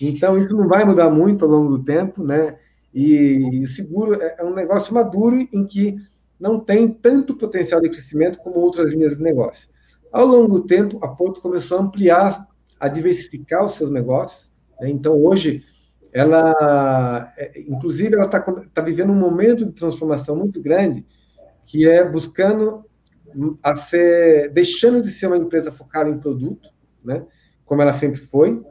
Então, 0.00 0.36
isso 0.36 0.54
não 0.54 0.68
vai 0.68 0.84
mudar 0.84 1.08
muito 1.08 1.44
ao 1.44 1.50
longo 1.50 1.78
do 1.78 1.84
tempo, 1.84 2.22
né? 2.22 2.58
E, 2.92 3.62
o 3.62 3.66
seguro 3.66 4.20
é, 4.20 4.36
é 4.38 4.44
um 4.44 4.52
negócio 4.52 4.92
maduro 4.92 5.36
em 5.52 5.64
que 5.64 5.96
não 6.38 6.60
tem 6.60 6.88
tanto 6.88 7.36
potencial 7.36 7.80
de 7.80 7.88
crescimento 7.88 8.38
como 8.38 8.58
outras 8.58 8.92
linhas 8.92 9.16
de 9.16 9.22
negócio. 9.22 9.68
Ao 10.12 10.26
longo 10.26 10.60
do 10.60 10.66
tempo, 10.66 10.98
a 11.02 11.08
Porto 11.08 11.40
começou 11.40 11.78
a 11.78 11.82
ampliar, 11.82 12.46
a 12.78 12.88
diversificar 12.88 13.64
os 13.64 13.74
seus 13.74 13.90
negócios. 13.90 14.52
Né? 14.80 14.90
Então, 14.90 15.24
hoje, 15.24 15.64
ela, 16.14 17.32
é, 17.36 17.60
inclusive, 17.60 18.14
ela 18.14 18.24
está 18.24 18.40
tá 18.40 18.80
vivendo 18.80 19.10
um 19.10 19.18
momento 19.18 19.64
de 19.64 19.72
transformação 19.72 20.36
muito 20.36 20.62
grande, 20.62 21.04
que 21.66 21.88
é 21.88 22.08
buscando 22.08 22.84
a 23.62 23.74
ser, 23.74 24.50
deixando 24.50 25.02
de 25.02 25.10
ser 25.10 25.26
uma 25.26 25.36
empresa 25.36 25.72
focada 25.72 26.08
em 26.08 26.18
produto, 26.18 26.70
né? 27.04 27.24
como 27.64 27.82
ela 27.82 27.92
sempre 27.92 28.20
foi, 28.20 28.62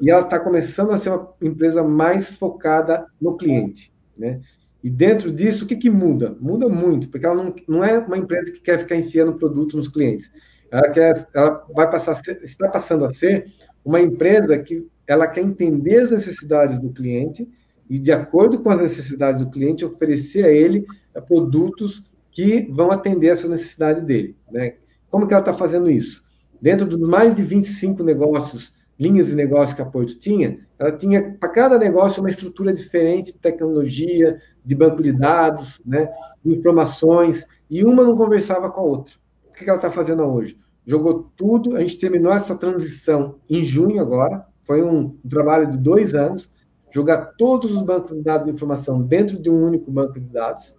e 0.00 0.10
ela 0.10 0.22
está 0.22 0.38
começando 0.38 0.92
a 0.92 0.98
ser 0.98 1.10
uma 1.10 1.34
empresa 1.42 1.82
mais 1.82 2.30
focada 2.30 3.04
no 3.20 3.36
cliente. 3.36 3.92
Né? 4.16 4.40
E 4.82 4.88
dentro 4.88 5.32
disso, 5.32 5.64
o 5.64 5.68
que, 5.68 5.76
que 5.76 5.90
muda? 5.90 6.36
Muda 6.40 6.68
muito, 6.68 7.08
porque 7.08 7.26
ela 7.26 7.34
não, 7.34 7.54
não 7.68 7.84
é 7.84 7.98
uma 7.98 8.16
empresa 8.16 8.52
que 8.52 8.60
quer 8.60 8.78
ficar 8.78 8.96
enfiando 8.96 9.34
produto 9.34 9.76
nos 9.76 9.88
clientes 9.88 10.30
ela, 10.72 10.88
quer, 10.88 11.28
ela 11.34 11.66
vai 11.74 11.90
passar 11.90 12.18
está 12.42 12.66
passando 12.68 13.04
a 13.04 13.12
ser 13.12 13.44
uma 13.84 14.00
empresa 14.00 14.58
que 14.58 14.88
ela 15.06 15.26
quer 15.26 15.42
entender 15.42 15.96
as 15.96 16.10
necessidades 16.10 16.78
do 16.78 16.92
cliente 16.92 17.48
e, 17.88 17.98
de 17.98 18.12
acordo 18.12 18.60
com 18.60 18.70
as 18.70 18.80
necessidades 18.80 19.40
do 19.40 19.50
cliente, 19.50 19.84
oferecer 19.84 20.44
a 20.44 20.50
ele 20.50 20.86
é, 21.14 21.20
produtos 21.20 22.02
que 22.30 22.68
vão 22.72 22.90
atender 22.90 23.28
essa 23.28 23.48
necessidade 23.48 24.00
dele. 24.00 24.36
Né? 24.50 24.74
Como 25.10 25.26
que 25.26 25.34
ela 25.34 25.42
está 25.42 25.52
fazendo 25.52 25.90
isso? 25.90 26.24
Dentro 26.60 26.86
dos 26.86 26.98
mais 27.00 27.36
de 27.36 27.42
25 27.42 28.02
negócios, 28.02 28.72
linhas 28.98 29.26
de 29.26 29.34
negócio 29.34 29.74
que 29.74 29.82
a 29.82 29.86
Porto 29.86 30.18
tinha, 30.18 30.60
ela 30.78 30.92
tinha 30.92 31.36
para 31.38 31.48
cada 31.48 31.78
negócio 31.78 32.22
uma 32.22 32.30
estrutura 32.30 32.72
diferente 32.72 33.32
de 33.32 33.38
tecnologia, 33.38 34.40
de 34.64 34.74
banco 34.74 35.02
de 35.02 35.12
dados, 35.12 35.80
né, 35.84 36.08
de 36.44 36.54
informações, 36.54 37.44
e 37.68 37.84
uma 37.84 38.04
não 38.04 38.16
conversava 38.16 38.70
com 38.70 38.80
a 38.80 38.84
outra. 38.84 39.14
O 39.48 39.52
que 39.52 39.68
ela 39.68 39.76
está 39.76 39.90
fazendo 39.90 40.22
hoje? 40.22 40.56
Jogou 40.86 41.30
tudo, 41.36 41.76
a 41.76 41.80
gente 41.80 41.98
terminou 41.98 42.32
essa 42.32 42.56
transição 42.56 43.36
em 43.48 43.64
junho 43.64 44.00
agora, 44.00 44.46
foi 44.64 44.82
um, 44.82 45.16
trabalho 45.28 45.70
de 45.70 45.78
dois 45.78 46.14
anos, 46.14 46.50
jogar 46.90 47.34
todos 47.38 47.74
os 47.74 47.82
bancos 47.82 48.16
de 48.16 48.22
dados 48.22 48.46
de 48.46 48.52
informação 48.52 49.00
dentro 49.02 49.40
de 49.40 49.50
um 49.50 49.64
único 49.64 49.90
banco 49.90 50.20
de 50.20 50.26
dados, 50.26 50.74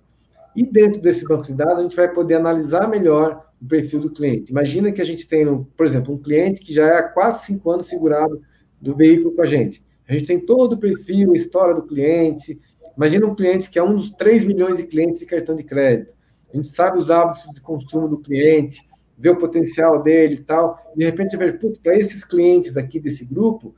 e 0.55 0.63
dentro 0.63 1.01
desse 1.01 1.27
banco 1.27 1.43
de 1.43 1.53
dados 1.53 1.79
a 1.79 1.81
gente 1.81 1.95
vai 1.95 2.07
poder 2.07 2.35
analisar 2.35 2.87
melhor 2.87 3.43
o 3.61 3.65
perfil 3.65 4.01
do 4.01 4.11
cliente. 4.11 4.51
Imagina 4.51 4.91
que 4.91 5.01
a 5.01 5.05
gente 5.05 5.27
tem, 5.27 5.45
por 5.75 5.85
exemplo, 5.85 6.13
um 6.13 6.21
cliente 6.21 6.61
que 6.61 6.73
já 6.73 6.85
é 6.85 6.97
há 6.99 7.03
4, 7.09 7.45
5 7.45 7.71
anos 7.71 7.87
segurado 7.87 8.39
do 8.79 8.95
veículo 8.95 9.35
com 9.35 9.41
a 9.41 9.47
gente. 9.47 9.83
A 10.07 10.13
gente 10.13 10.27
tem 10.27 10.39
todo 10.39 10.73
o 10.73 10.77
perfil, 10.77 11.31
a 11.31 11.37
história 11.37 11.73
do 11.73 11.83
cliente. 11.83 12.59
Imagina 12.95 13.25
um 13.25 13.33
cliente 13.33 13.69
que 13.69 13.79
é 13.79 13.83
um 13.83 13.95
dos 13.95 14.11
3 14.11 14.45
milhões 14.45 14.77
de 14.77 14.83
clientes 14.83 15.19
de 15.19 15.25
cartão 15.25 15.55
de 15.55 15.63
crédito 15.63 16.13
a 16.53 16.57
gente 16.57 16.67
sabe 16.67 16.99
os 16.99 17.09
hábitos 17.09 17.51
de 17.53 17.61
consumo 17.61 18.07
do 18.07 18.19
cliente, 18.19 18.87
vê 19.23 19.29
o 19.29 19.37
potencial 19.37 20.03
dele 20.03 20.35
e 20.35 20.43
tal, 20.43 20.77
de 20.93 21.05
repente 21.05 21.37
ver, 21.37 21.57
para 21.81 21.97
esses 21.97 22.25
clientes 22.25 22.75
aqui 22.75 22.99
desse 22.99 23.23
grupo, 23.23 23.73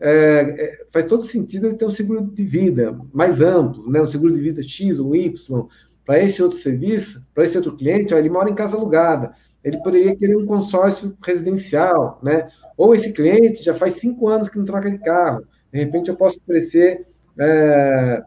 é, 0.00 0.10
é, 0.10 0.86
faz 0.92 1.06
todo 1.06 1.24
sentido 1.24 1.68
ele 1.68 1.76
ter 1.76 1.84
um 1.84 1.94
seguro 1.94 2.20
de 2.20 2.42
vida 2.42 2.98
mais 3.12 3.40
amplo, 3.40 3.88
né? 3.88 4.02
um 4.02 4.08
seguro 4.08 4.34
de 4.34 4.40
vida 4.40 4.60
X 4.60 4.98
ou 4.98 5.14
Y, 5.14 5.68
para 6.04 6.20
esse 6.20 6.42
outro 6.42 6.58
serviço, 6.58 7.24
para 7.32 7.44
esse 7.44 7.56
outro 7.56 7.76
cliente, 7.76 8.12
ó, 8.12 8.18
ele 8.18 8.28
mora 8.28 8.50
em 8.50 8.56
casa 8.56 8.76
alugada, 8.76 9.30
ele 9.62 9.76
poderia 9.78 10.16
querer 10.16 10.36
um 10.36 10.46
consórcio 10.46 11.16
residencial, 11.24 12.18
né? 12.22 12.48
Ou 12.76 12.94
esse 12.94 13.12
cliente 13.12 13.62
já 13.62 13.74
faz 13.74 13.94
cinco 13.94 14.26
anos 14.26 14.48
que 14.48 14.58
não 14.58 14.64
troca 14.64 14.90
de 14.90 14.98
carro, 14.98 15.44
de 15.72 15.78
repente 15.78 16.08
eu 16.08 16.16
posso 16.16 16.38
oferecer, 16.38 17.06
é, 17.38 18.22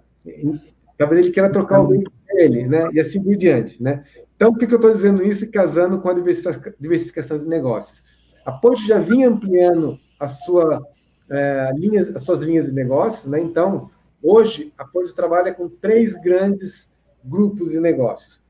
talvez 0.98 1.20
ele 1.20 1.32
queira 1.32 1.52
trocar 1.52 1.82
o 1.82 1.88
veículo 1.88 2.16
dele, 2.28 2.68
né? 2.68 2.88
E 2.94 3.00
assim 3.00 3.22
por 3.22 3.36
diante, 3.36 3.82
né? 3.82 4.04
Então, 4.42 4.52
por 4.52 4.58
que, 4.58 4.74
eu 4.74 4.78
estou 4.78 4.92
dizendo 4.92 5.22
isso 5.22 5.46
e 5.46 5.50
casando 5.50 6.02
com 6.02 6.10
a 6.10 6.16
diversificação 6.16 7.38
de 7.38 7.46
negócios? 7.46 8.02
A 8.44 8.52
Ponte 8.52 8.88
já 8.88 8.98
vinha 8.98 9.30
ampliando 9.30 10.00
a 10.20 10.28
sua, 10.28 10.84
é, 11.30 11.70
linha, 11.76 12.02
as 12.16 12.24
suas 12.24 12.40
linhas 12.40 12.66
de 12.66 12.74
negócios, 12.74 13.30
né? 13.30 13.40
Então, 13.40 13.92
hoje, 14.20 14.74
a 14.80 14.84
Ponte 14.84 15.14
trabalha 15.14 15.54
com 15.54 15.70
três 15.70 16.16
grandes 16.16 16.90
grupos 17.24 17.70
de 17.70 17.80
negócios: 17.80 18.42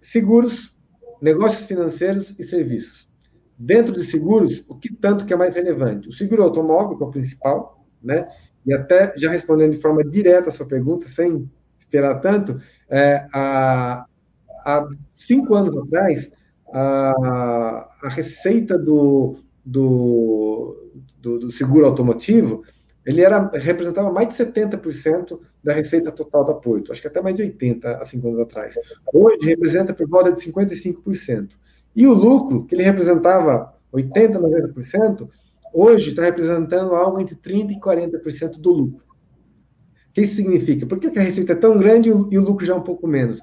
seguros, 0.00 0.72
negócios 1.20 1.66
financeiros 1.66 2.32
e 2.38 2.44
serviços. 2.44 3.10
Dentro 3.58 3.94
de 3.94 4.04
seguros, 4.04 4.64
o 4.68 4.78
que 4.78 4.94
tanto 4.94 5.26
que 5.26 5.32
é 5.32 5.36
mais 5.36 5.56
relevante? 5.56 6.08
O 6.08 6.12
seguro 6.12 6.44
automóvel, 6.44 6.96
que 6.96 7.02
é 7.02 7.06
o 7.06 7.10
principal, 7.10 7.84
né? 8.00 8.28
E 8.64 8.72
até 8.72 9.12
já 9.16 9.32
respondendo 9.32 9.72
de 9.72 9.82
forma 9.82 10.04
direta 10.04 10.50
a 10.50 10.52
sua 10.52 10.66
pergunta, 10.66 11.08
sem 11.08 11.50
esperar 11.76 12.20
tanto, 12.20 12.62
é, 12.88 13.26
há, 13.34 14.06
há 14.64 14.88
cinco 15.14 15.54
anos 15.54 15.76
atrás, 15.76 16.30
a, 16.72 17.88
a 18.02 18.08
receita 18.08 18.78
do, 18.78 19.36
do, 19.64 20.90
do, 21.20 21.38
do, 21.40 21.52
seguro 21.52 21.86
automotivo, 21.86 22.64
ele 23.04 23.20
era, 23.20 23.50
representava 23.54 24.10
mais 24.12 24.28
de 24.28 24.34
70% 24.34 25.38
da 25.62 25.72
receita 25.72 26.10
total 26.10 26.44
da 26.44 26.54
Porto, 26.54 26.90
acho 26.90 27.00
que 27.00 27.08
até 27.08 27.20
mais 27.20 27.36
de 27.36 27.42
80% 27.42 27.84
há 27.84 28.04
cinco 28.04 28.28
anos 28.28 28.40
atrás. 28.40 28.74
Hoje 29.12 29.46
representa 29.46 29.92
por 29.92 30.08
volta 30.08 30.32
de 30.32 30.40
55%. 30.40 31.50
E 31.94 32.06
o 32.06 32.14
lucro, 32.14 32.64
que 32.64 32.74
ele 32.74 32.84
representava 32.84 33.74
80%, 33.92 34.38
90%, 34.74 35.28
hoje 35.74 36.10
está 36.10 36.22
representando 36.22 36.94
algo 36.94 37.20
entre 37.20 37.36
30% 37.36 37.70
e 37.70 37.80
40% 37.80 38.58
do 38.58 38.72
lucro. 38.72 39.04
O 40.10 40.14
que 40.14 40.22
isso 40.22 40.36
significa? 40.36 40.86
Por 40.86 40.98
que 40.98 41.18
a 41.18 41.22
receita 41.22 41.52
é 41.52 41.56
tão 41.56 41.78
grande 41.78 42.08
e 42.08 42.12
o 42.38 42.42
lucro 42.42 42.66
já 42.66 42.74
é 42.74 42.76
um 42.76 42.82
pouco 42.82 43.06
menos? 43.06 43.40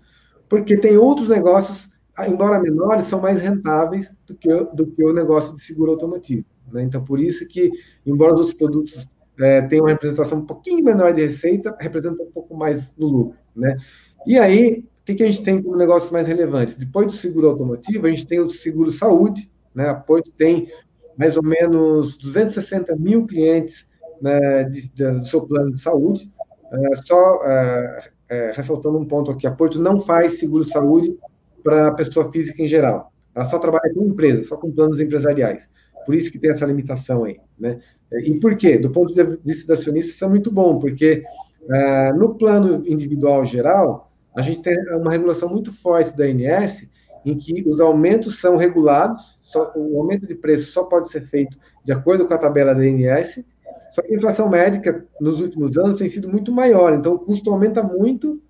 Porque 0.49 0.75
tem 0.75 0.97
outros 0.97 1.29
negócios, 1.29 1.89
embora 2.27 2.59
menores, 2.59 3.05
são 3.05 3.21
mais 3.21 3.39
rentáveis 3.39 4.11
do 4.25 4.35
que, 4.35 4.49
do 4.73 4.87
que 4.87 5.03
o 5.03 5.13
negócio 5.13 5.53
de 5.53 5.61
seguro 5.61 5.91
automotivo. 5.91 6.45
Né? 6.71 6.83
Então, 6.83 7.03
por 7.03 7.19
isso 7.19 7.47
que, 7.47 7.71
embora 8.05 8.33
os 8.33 8.41
outros 8.41 8.57
produtos 8.57 9.07
é, 9.39 9.61
tenham 9.61 9.85
uma 9.85 9.91
representação 9.91 10.39
um 10.39 10.45
pouquinho 10.45 10.83
menor 10.83 11.13
de 11.13 11.25
receita, 11.25 11.75
representa 11.79 12.21
um 12.23 12.31
pouco 12.31 12.55
mais 12.55 12.93
no 12.97 13.07
lucro. 13.07 13.37
Né? 13.55 13.77
E 14.25 14.37
aí, 14.37 14.85
o 15.01 15.05
que, 15.05 15.15
que 15.15 15.23
a 15.23 15.31
gente 15.31 15.43
tem 15.43 15.61
como 15.61 15.77
negócios 15.77 16.11
mais 16.11 16.27
relevantes? 16.27 16.75
Depois 16.75 17.07
do 17.07 17.13
seguro 17.13 17.49
automotivo, 17.49 18.05
a 18.05 18.09
gente 18.09 18.27
tem 18.27 18.39
o 18.39 18.49
seguro 18.49 18.91
saúde, 18.91 19.49
né? 19.73 19.89
A 19.89 19.95
Porto 19.95 20.31
tem 20.37 20.71
mais 21.17 21.35
ou 21.35 21.43
menos 21.43 22.17
260 22.17 22.95
mil 22.95 23.25
clientes 23.25 23.87
né, 24.21 24.63
de, 24.63 24.89
de, 24.89 25.11
do 25.11 25.25
seu 25.25 25.41
plano 25.41 25.73
de 25.73 25.81
saúde. 25.81 26.31
É, 26.71 26.95
só 26.97 27.39
é, 27.43 28.09
é, 28.29 28.51
ressaltando 28.55 28.97
um 28.97 29.05
ponto 29.05 29.31
aqui, 29.31 29.47
a 29.47 29.51
Porto 29.51 29.81
não 29.81 30.01
faz 30.01 30.39
seguro-saúde 30.39 31.17
para 31.63 31.91
pessoa 31.91 32.31
física 32.31 32.61
em 32.61 32.67
geral. 32.67 33.11
Ela 33.35 33.45
só 33.45 33.59
trabalha 33.59 33.93
com 33.93 34.05
empresas, 34.05 34.47
só 34.47 34.57
com 34.57 34.71
planos 34.71 34.99
empresariais. 34.99 35.67
Por 36.05 36.15
isso 36.15 36.31
que 36.31 36.39
tem 36.39 36.49
essa 36.49 36.65
limitação 36.65 37.23
aí. 37.23 37.39
Né? 37.59 37.79
E 38.11 38.39
por 38.39 38.55
quê? 38.55 38.77
Do 38.77 38.89
ponto 38.89 39.13
de 39.13 39.23
vista 39.45 39.67
do 39.67 39.73
acionista, 39.73 40.11
isso 40.11 40.25
é 40.25 40.27
muito 40.27 40.51
bom, 40.51 40.79
porque 40.79 41.23
é, 41.69 42.13
no 42.13 42.35
plano 42.35 42.83
individual 42.87 43.45
geral, 43.45 44.11
a 44.35 44.41
gente 44.41 44.61
tem 44.61 44.77
uma 44.95 45.11
regulação 45.11 45.49
muito 45.49 45.73
forte 45.73 46.15
da 46.15 46.25
ANS, 46.25 46.87
em 47.25 47.37
que 47.37 47.67
os 47.67 47.79
aumentos 47.79 48.39
são 48.39 48.55
regulados, 48.55 49.37
só, 49.41 49.71
o 49.75 49.99
aumento 49.99 50.25
de 50.25 50.35
preço 50.35 50.71
só 50.71 50.83
pode 50.85 51.11
ser 51.11 51.27
feito 51.27 51.57
de 51.83 51.91
acordo 51.91 52.25
com 52.27 52.33
a 52.33 52.37
tabela 52.37 52.73
da 52.73 52.81
ANS, 52.81 53.43
só 53.91 54.01
que 54.01 54.13
a 54.13 54.17
inflação 54.17 54.49
médica 54.49 55.05
nos 55.19 55.39
últimos 55.41 55.77
anos 55.77 55.97
tem 55.97 56.09
sido 56.09 56.29
muito 56.29 56.51
maior, 56.51 56.93
então 56.93 57.13
o 57.13 57.19
custo 57.19 57.51
aumenta 57.51 57.81
muito 57.83 58.41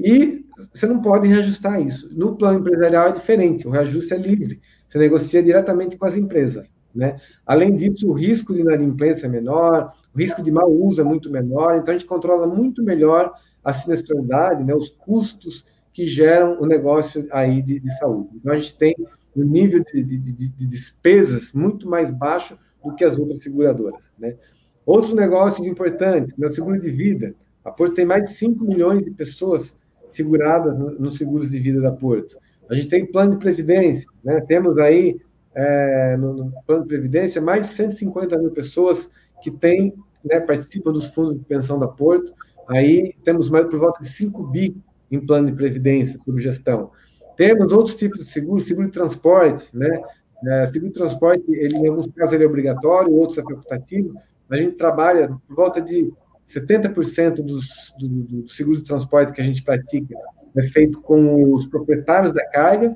e 0.00 0.44
você 0.72 0.86
não 0.86 1.00
pode 1.00 1.28
reajustar 1.28 1.80
isso. 1.80 2.10
No 2.12 2.36
plano 2.36 2.60
empresarial 2.60 3.08
é 3.08 3.12
diferente, 3.12 3.66
o 3.66 3.70
reajuste 3.70 4.14
é 4.14 4.16
livre, 4.16 4.60
você 4.88 4.98
negocia 4.98 5.42
diretamente 5.42 5.96
com 5.96 6.06
as 6.06 6.16
empresas. 6.16 6.72
Né? 6.94 7.18
Além 7.46 7.74
disso, 7.74 8.08
o 8.08 8.12
risco 8.12 8.52
de 8.52 8.60
inadimplência 8.60 9.26
é 9.26 9.28
menor, 9.28 9.92
o 10.14 10.18
risco 10.18 10.42
de 10.42 10.50
mau 10.50 10.70
uso 10.70 11.00
é 11.00 11.04
muito 11.04 11.30
menor, 11.30 11.76
então 11.76 11.94
a 11.94 11.98
gente 11.98 12.06
controla 12.06 12.46
muito 12.46 12.82
melhor 12.82 13.32
a 13.64 13.72
sinistralidade, 13.72 14.64
né, 14.64 14.74
os 14.74 14.90
custos 14.90 15.64
que 15.92 16.04
geram 16.04 16.60
o 16.60 16.66
negócio 16.66 17.26
aí 17.30 17.62
de, 17.62 17.78
de 17.80 17.98
saúde. 17.98 18.30
Então 18.36 18.52
a 18.52 18.58
gente 18.58 18.76
tem 18.76 18.94
um 19.36 19.44
nível 19.44 19.82
de, 19.84 20.02
de, 20.02 20.18
de, 20.18 20.66
despesas 20.66 21.52
muito 21.52 21.88
mais 21.88 22.10
baixo 22.10 22.58
do 22.84 22.94
que 22.94 23.04
as 23.04 23.18
outras 23.18 23.42
seguradoras. 23.42 24.00
Né? 24.18 24.36
Outros 24.84 25.14
negócios 25.14 25.66
importantes, 25.66 26.34
o 26.36 26.52
seguro 26.52 26.80
de 26.80 26.90
vida. 26.90 27.34
A 27.64 27.70
Porto 27.70 27.94
tem 27.94 28.04
mais 28.04 28.28
de 28.28 28.36
5 28.36 28.64
milhões 28.64 29.04
de 29.04 29.10
pessoas 29.10 29.74
seguradas 30.10 30.76
nos 30.98 31.16
seguros 31.16 31.50
de 31.50 31.58
vida 31.58 31.80
da 31.80 31.92
Porto. 31.92 32.36
A 32.68 32.74
gente 32.74 32.88
tem 32.88 33.06
plano 33.06 33.32
de 33.32 33.38
previdência, 33.38 34.08
né? 34.24 34.40
temos 34.40 34.78
aí 34.78 35.20
é, 35.54 36.16
no, 36.16 36.34
no, 36.34 36.52
plano 36.66 36.82
de 36.82 36.88
previdência 36.88 37.40
mais 37.40 37.68
de 37.68 37.74
150 37.74 38.38
mil 38.38 38.50
pessoas 38.50 39.08
que 39.42 39.50
têm, 39.50 39.94
né, 40.24 40.40
participam 40.40 40.92
dos 40.92 41.06
fundos 41.06 41.38
de 41.38 41.44
pensão 41.44 41.78
da 41.78 41.88
Porto. 41.88 42.32
Aí 42.68 43.14
temos 43.24 43.50
mais 43.50 43.66
por 43.66 43.78
volta 43.78 44.02
de 44.02 44.10
5 44.10 44.46
bi 44.48 44.76
em 45.10 45.20
plano 45.20 45.48
de 45.48 45.52
previdência 45.52 46.18
por 46.24 46.38
gestão. 46.38 46.90
Temos 47.36 47.72
outros 47.72 47.96
tipos 47.96 48.18
de 48.18 48.24
seguro, 48.24 48.60
seguro 48.60 48.86
de 48.86 48.92
transporte, 48.92 49.68
né? 49.76 50.02
É, 50.46 50.66
seguro 50.66 50.92
de 50.92 50.98
transporte, 50.98 51.44
ele, 51.48 51.76
em 51.76 51.88
alguns 51.88 52.06
casos 52.08 52.34
ele 52.34 52.44
é 52.44 52.46
obrigatório, 52.46 53.12
outros 53.12 53.38
é 53.38 53.42
facultativo. 53.42 54.14
A 54.50 54.56
gente 54.56 54.76
trabalha 54.76 55.28
por 55.46 55.56
volta 55.56 55.80
de 55.80 56.12
70% 56.48 57.36
dos 57.36 57.94
do, 57.98 58.08
do 58.08 58.76
de 58.76 58.84
transporte 58.84 59.32
que 59.32 59.40
a 59.40 59.44
gente 59.44 59.62
pratica 59.62 60.14
é 60.56 60.62
feito 60.64 61.00
com 61.00 61.52
os 61.52 61.66
proprietários 61.66 62.32
da 62.32 62.44
carga 62.50 62.94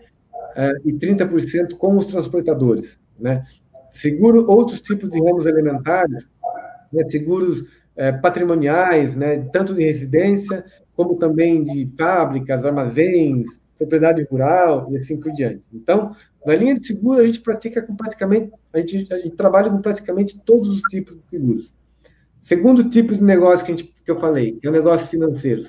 é, 0.56 0.72
e 0.84 0.92
30% 0.92 1.76
com 1.76 1.96
os 1.96 2.06
transportadores, 2.06 2.98
né? 3.18 3.44
Seguro 3.92 4.44
outros 4.50 4.80
tipos 4.82 5.08
de 5.08 5.18
ramos 5.22 5.46
elementares, 5.46 6.28
né? 6.92 7.08
seguros 7.08 7.64
é, 7.96 8.12
patrimoniais, 8.12 9.16
né? 9.16 9.38
Tanto 9.52 9.72
de 9.74 9.84
residência 9.84 10.64
como 10.94 11.16
também 11.16 11.64
de 11.64 11.90
fábricas, 11.96 12.64
armazéns, 12.64 13.46
propriedade 13.78 14.22
rural 14.30 14.88
e 14.90 14.96
assim 14.96 15.18
por 15.18 15.32
diante. 15.32 15.62
Então, 15.72 16.14
na 16.44 16.54
linha 16.54 16.74
de 16.74 16.86
seguro, 16.86 17.20
a 17.20 17.26
gente 17.26 17.40
pratica 17.40 17.82
com 17.82 17.96
praticamente, 17.96 18.52
a 18.72 18.78
gente, 18.78 19.12
a 19.12 19.18
gente 19.18 19.36
trabalha 19.36 19.70
com 19.70 19.80
praticamente 19.80 20.40
todos 20.44 20.68
os 20.68 20.82
tipos 20.82 21.16
de 21.16 21.22
seguros. 21.28 21.74
Segundo 22.40 22.88
tipo 22.88 23.14
de 23.14 23.22
negócio 23.22 23.66
que, 23.66 23.72
gente, 23.72 23.94
que 24.04 24.10
eu 24.10 24.18
falei, 24.18 24.52
que 24.52 24.66
é 24.66 24.70
o 24.70 24.72
negócio 24.72 25.08
financeiro. 25.08 25.64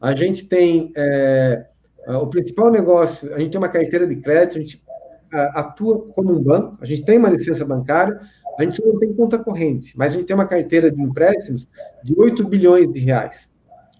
A 0.00 0.14
gente 0.14 0.48
tem 0.48 0.92
é, 0.96 1.66
o 2.08 2.26
principal 2.26 2.70
negócio, 2.70 3.32
a 3.34 3.38
gente 3.38 3.52
tem 3.52 3.58
uma 3.58 3.68
carteira 3.68 4.06
de 4.06 4.16
crédito, 4.16 4.58
a 4.58 4.60
gente 4.60 4.84
atua 5.30 6.06
como 6.14 6.32
um 6.32 6.42
banco, 6.42 6.78
a 6.80 6.84
gente 6.84 7.04
tem 7.04 7.18
uma 7.18 7.28
licença 7.28 7.64
bancária, 7.64 8.20
a 8.58 8.62
gente 8.62 8.84
não 8.84 8.98
tem 8.98 9.12
conta 9.12 9.38
corrente, 9.38 9.96
mas 9.96 10.12
a 10.12 10.16
gente 10.16 10.26
tem 10.26 10.34
uma 10.34 10.46
carteira 10.46 10.90
de 10.90 11.02
empréstimos 11.02 11.68
de 12.02 12.14
8 12.16 12.46
bilhões 12.48 12.90
de 12.92 13.00
reais. 13.00 13.48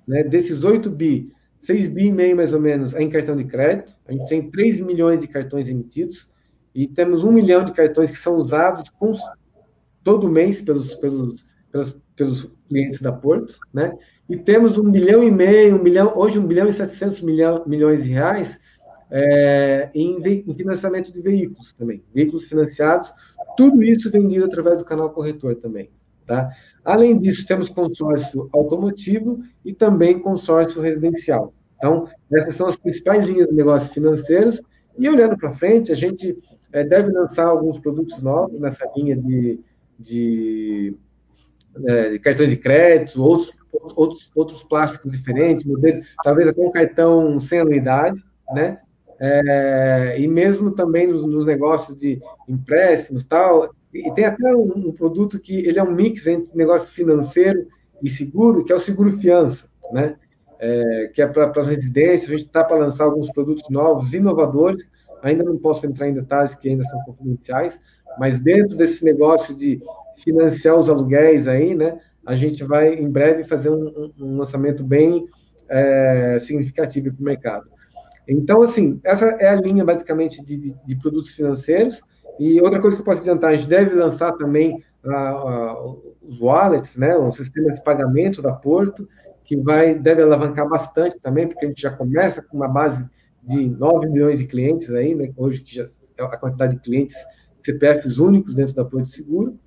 Né? 0.06 0.22
Desses 0.22 0.64
8 0.64 0.88
bi, 0.90 1.32
6 1.66 1.88
bi 1.88 2.06
e 2.06 2.12
meio 2.12 2.36
mais 2.36 2.54
ou 2.54 2.60
menos 2.60 2.94
em 2.94 3.10
cartão 3.10 3.36
de 3.36 3.44
crédito, 3.44 3.92
a 4.06 4.12
gente 4.12 4.28
tem 4.28 4.50
3 4.50 4.80
milhões 4.80 5.20
de 5.20 5.26
cartões 5.26 5.68
emitidos 5.68 6.30
e 6.72 6.86
temos 6.86 7.24
1 7.24 7.32
milhão 7.32 7.64
de 7.64 7.72
cartões 7.72 8.10
que 8.10 8.16
são 8.16 8.36
usados 8.36 8.84
todo 10.04 10.28
mês 10.28 10.62
pelos, 10.62 10.94
pelos, 10.94 11.44
pelos, 11.72 11.98
pelos 12.14 12.56
clientes 12.68 13.00
da 13.00 13.10
Porto, 13.10 13.58
né? 13.74 13.92
E 14.28 14.36
temos 14.36 14.78
um 14.78 14.84
milhão 14.84 15.22
e 15.22 15.30
meio, 15.30 15.76
um 15.76 15.82
milhão, 15.82 16.12
hoje 16.16 16.38
um 16.38 16.46
bilhão 16.46 16.68
e 16.68 16.72
700 16.72 17.20
milhão, 17.20 17.64
milhões 17.66 18.04
de 18.04 18.10
reais 18.10 18.58
é, 19.10 19.90
em, 19.94 20.20
em, 20.46 20.54
financiamento 20.54 21.12
de 21.12 21.20
veículos 21.20 21.72
também, 21.72 22.02
veículos 22.14 22.46
financiados, 22.46 23.12
tudo 23.56 23.82
isso 23.82 24.10
vendido 24.10 24.44
através 24.44 24.78
do 24.78 24.84
canal 24.84 25.10
corretor 25.10 25.56
também, 25.56 25.90
tá? 26.26 26.50
Além 26.84 27.18
disso, 27.18 27.46
temos 27.46 27.68
consórcio 27.68 28.48
automotivo 28.52 29.40
e 29.64 29.72
também 29.72 30.18
consórcio 30.18 30.80
residencial. 30.80 31.52
Então, 31.76 32.08
essas 32.32 32.56
são 32.56 32.66
as 32.66 32.76
principais 32.76 33.26
linhas 33.26 33.48
de 33.48 33.54
negócios 33.54 33.92
financeiros. 33.92 34.62
E 34.98 35.08
olhando 35.08 35.36
para 35.36 35.54
frente, 35.54 35.92
a 35.92 35.94
gente 35.94 36.36
é, 36.72 36.84
deve 36.84 37.10
lançar 37.12 37.46
alguns 37.46 37.78
produtos 37.78 38.22
novos 38.22 38.58
nessa 38.60 38.88
linha 38.96 39.16
de, 39.16 39.60
de, 39.98 40.94
é, 41.86 42.10
de 42.10 42.18
cartões 42.18 42.50
de 42.50 42.56
crédito, 42.56 43.22
outros, 43.22 43.52
outros, 43.94 44.30
outros 44.34 44.62
plásticos 44.62 45.12
diferentes, 45.12 45.64
modelos, 45.64 46.06
talvez 46.22 46.48
até 46.48 46.60
um 46.60 46.70
cartão 46.70 47.38
sem 47.40 47.60
anuidade, 47.60 48.22
né? 48.52 48.78
É, 49.18 50.16
e 50.18 50.28
mesmo 50.28 50.72
também 50.72 51.06
nos, 51.06 51.26
nos 51.26 51.46
negócios 51.46 51.96
de 51.96 52.20
empréstimos 52.46 53.24
tal, 53.24 53.74
e 54.04 54.14
tem 54.14 54.24
até 54.24 54.54
um, 54.54 54.88
um, 54.88 54.92
produto 54.92 55.38
que 55.38 55.54
ele 55.66 55.78
é 55.78 55.82
um 55.82 55.92
mix 55.92 56.26
entre 56.26 56.56
negócio 56.56 56.88
financeiro 56.88 57.66
e 58.02 58.08
seguro, 58.08 58.64
que 58.64 58.72
é 58.72 58.76
o 58.76 58.80
seguro 58.80 59.16
fiança, 59.18 59.68
né? 59.92 60.16
É, 60.58 61.10
que 61.14 61.20
é 61.20 61.26
para 61.26 61.52
as 61.60 61.66
residências. 61.66 62.30
A 62.30 62.36
gente 62.36 62.46
está 62.46 62.64
para 62.64 62.76
lançar 62.76 63.04
alguns 63.04 63.30
produtos 63.30 63.68
novos, 63.70 64.12
inovadores. 64.14 64.84
ainda 65.22 65.44
não 65.44 65.58
posso 65.58 65.86
entrar 65.86 66.08
em 66.08 66.14
detalhes 66.14 66.54
que 66.54 66.68
ainda 66.68 66.82
são 66.84 66.98
confidenciais, 67.04 67.78
mas 68.18 68.40
dentro 68.40 68.76
desse 68.76 69.04
negócio 69.04 69.54
de 69.54 69.80
financiar 70.16 70.76
os 70.76 70.88
aluguéis 70.88 71.46
aí, 71.46 71.74
né, 71.74 72.00
a 72.24 72.34
gente 72.34 72.64
vai 72.64 72.94
em 72.94 73.10
breve 73.10 73.44
fazer 73.44 73.70
um, 73.70 74.12
um 74.18 74.38
lançamento 74.38 74.82
bem 74.82 75.26
é, 75.68 76.38
significativo 76.40 77.12
para 77.12 77.20
o 77.20 77.24
mercado. 77.24 77.76
Então, 78.28 78.62
assim, 78.62 79.00
essa 79.04 79.24
é 79.38 79.48
a 79.48 79.54
linha 79.54 79.84
basicamente 79.84 80.44
de, 80.44 80.56
de, 80.56 80.74
de, 80.84 80.96
produtos 80.96 81.30
financeiros. 81.30 82.00
E 82.38 82.60
outra 82.60 82.80
coisa 82.80 82.96
que 82.96 83.02
eu 83.02 83.04
posso 83.04 83.20
adiantar, 83.22 83.52
a 83.52 83.56
gente 83.56 83.68
deve 83.68 83.94
lançar 83.94 84.32
também 84.32 84.84
os 86.22 86.40
wallets, 86.40 86.96
né, 86.96 87.16
o 87.16 87.30
sistema 87.32 87.72
de 87.72 87.82
pagamento 87.82 88.42
da 88.42 88.52
Porto, 88.52 89.08
que 89.44 89.56
vai 89.56 89.94
deve 89.94 90.22
alavancar 90.22 90.68
bastante 90.68 91.20
também, 91.20 91.46
porque 91.46 91.64
a 91.64 91.68
gente 91.68 91.80
já 91.80 91.90
começa 91.90 92.42
com 92.42 92.56
uma 92.56 92.66
base 92.66 93.08
de 93.42 93.68
9 93.68 94.08
milhões 94.08 94.40
de 94.40 94.46
clientes 94.46 94.90
aí, 94.90 95.14
né, 95.14 95.32
hoje 95.36 95.60
que 95.60 95.76
já 95.76 95.86
a 96.18 96.36
quantidade 96.36 96.74
de 96.74 96.80
clientes 96.82 97.14
CPFs 97.60 98.18
únicos 98.18 98.54
dentro 98.54 98.74
da 98.74 98.84
Porto 98.84 99.08
Seguro. 99.08 99.58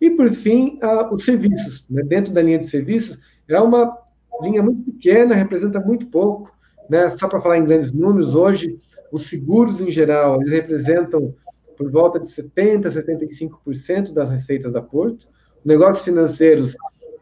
E, 0.00 0.10
por 0.10 0.30
fim, 0.30 0.78
os 1.12 1.24
serviços. 1.24 1.84
Né, 1.90 2.02
dentro 2.02 2.32
da 2.32 2.42
linha 2.42 2.58
de 2.58 2.68
serviços, 2.68 3.18
é 3.48 3.60
uma 3.60 3.96
linha 4.42 4.62
muito 4.62 4.90
pequena, 4.92 5.34
representa 5.34 5.80
muito 5.80 6.06
pouco. 6.06 6.50
Né, 6.88 7.08
só 7.10 7.28
para 7.28 7.40
falar 7.40 7.58
em 7.58 7.64
grandes 7.64 7.92
números, 7.92 8.34
hoje, 8.34 8.78
os 9.10 9.28
seguros 9.28 9.80
em 9.80 9.90
geral, 9.90 10.36
eles 10.36 10.50
representam 10.50 11.34
por 11.76 11.90
volta 11.90 12.18
de 12.18 12.26
70%, 12.26 12.82
75% 12.82 14.12
das 14.12 14.30
receitas 14.30 14.72
da 14.72 14.82
Porto. 14.82 15.28
Negócios 15.64 16.04
financeiros, 16.04 16.74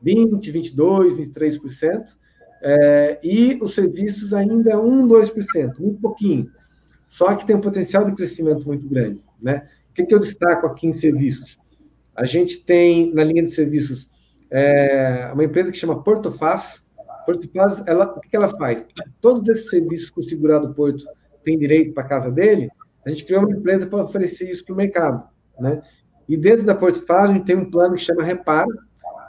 20%, 0.04 0.40
22%, 0.52 1.16
23%. 1.16 2.16
É, 2.66 3.20
e 3.22 3.58
os 3.62 3.74
serviços 3.74 4.32
ainda 4.32 4.80
1, 4.80 5.06
2%, 5.06 5.78
muito 5.78 6.00
pouquinho. 6.00 6.50
Só 7.08 7.34
que 7.36 7.46
tem 7.46 7.54
um 7.54 7.60
potencial 7.60 8.04
de 8.04 8.14
crescimento 8.14 8.66
muito 8.66 8.88
grande. 8.88 9.20
Né? 9.40 9.68
O 9.90 9.94
que, 9.94 10.04
que 10.04 10.14
eu 10.14 10.18
destaco 10.18 10.66
aqui 10.66 10.86
em 10.86 10.92
serviços? 10.92 11.58
A 12.16 12.24
gente 12.24 12.64
tem, 12.64 13.12
na 13.12 13.22
linha 13.22 13.42
de 13.42 13.50
serviços, 13.50 14.08
é, 14.50 15.30
uma 15.32 15.44
empresa 15.44 15.70
que 15.70 15.78
chama 15.78 16.02
Portofaz. 16.02 16.82
Portofaz, 17.26 17.82
ela, 17.86 18.06
o 18.06 18.20
que, 18.20 18.30
que 18.30 18.36
ela 18.36 18.56
faz? 18.56 18.84
Todos 19.20 19.48
esses 19.48 19.68
serviços 19.68 20.10
que 20.10 20.20
o 20.20 20.24
segurado 20.24 20.72
Porto 20.74 21.04
tem 21.44 21.58
direito 21.58 21.92
para 21.92 22.04
casa 22.04 22.30
dele, 22.30 22.70
a 23.04 23.10
gente 23.10 23.24
criou 23.24 23.42
uma 23.42 23.56
empresa 23.56 23.86
para 23.86 24.04
oferecer 24.04 24.50
isso 24.50 24.64
para 24.64 24.72
o 24.72 24.76
mercado. 24.76 25.22
Né? 25.58 25.82
E 26.28 26.36
dentro 26.36 26.64
da 26.64 26.74
a 26.74 27.26
gente 27.26 27.44
tem 27.44 27.56
um 27.56 27.70
plano 27.70 27.94
que 27.94 28.02
chama 28.02 28.22
Repara, 28.22 28.68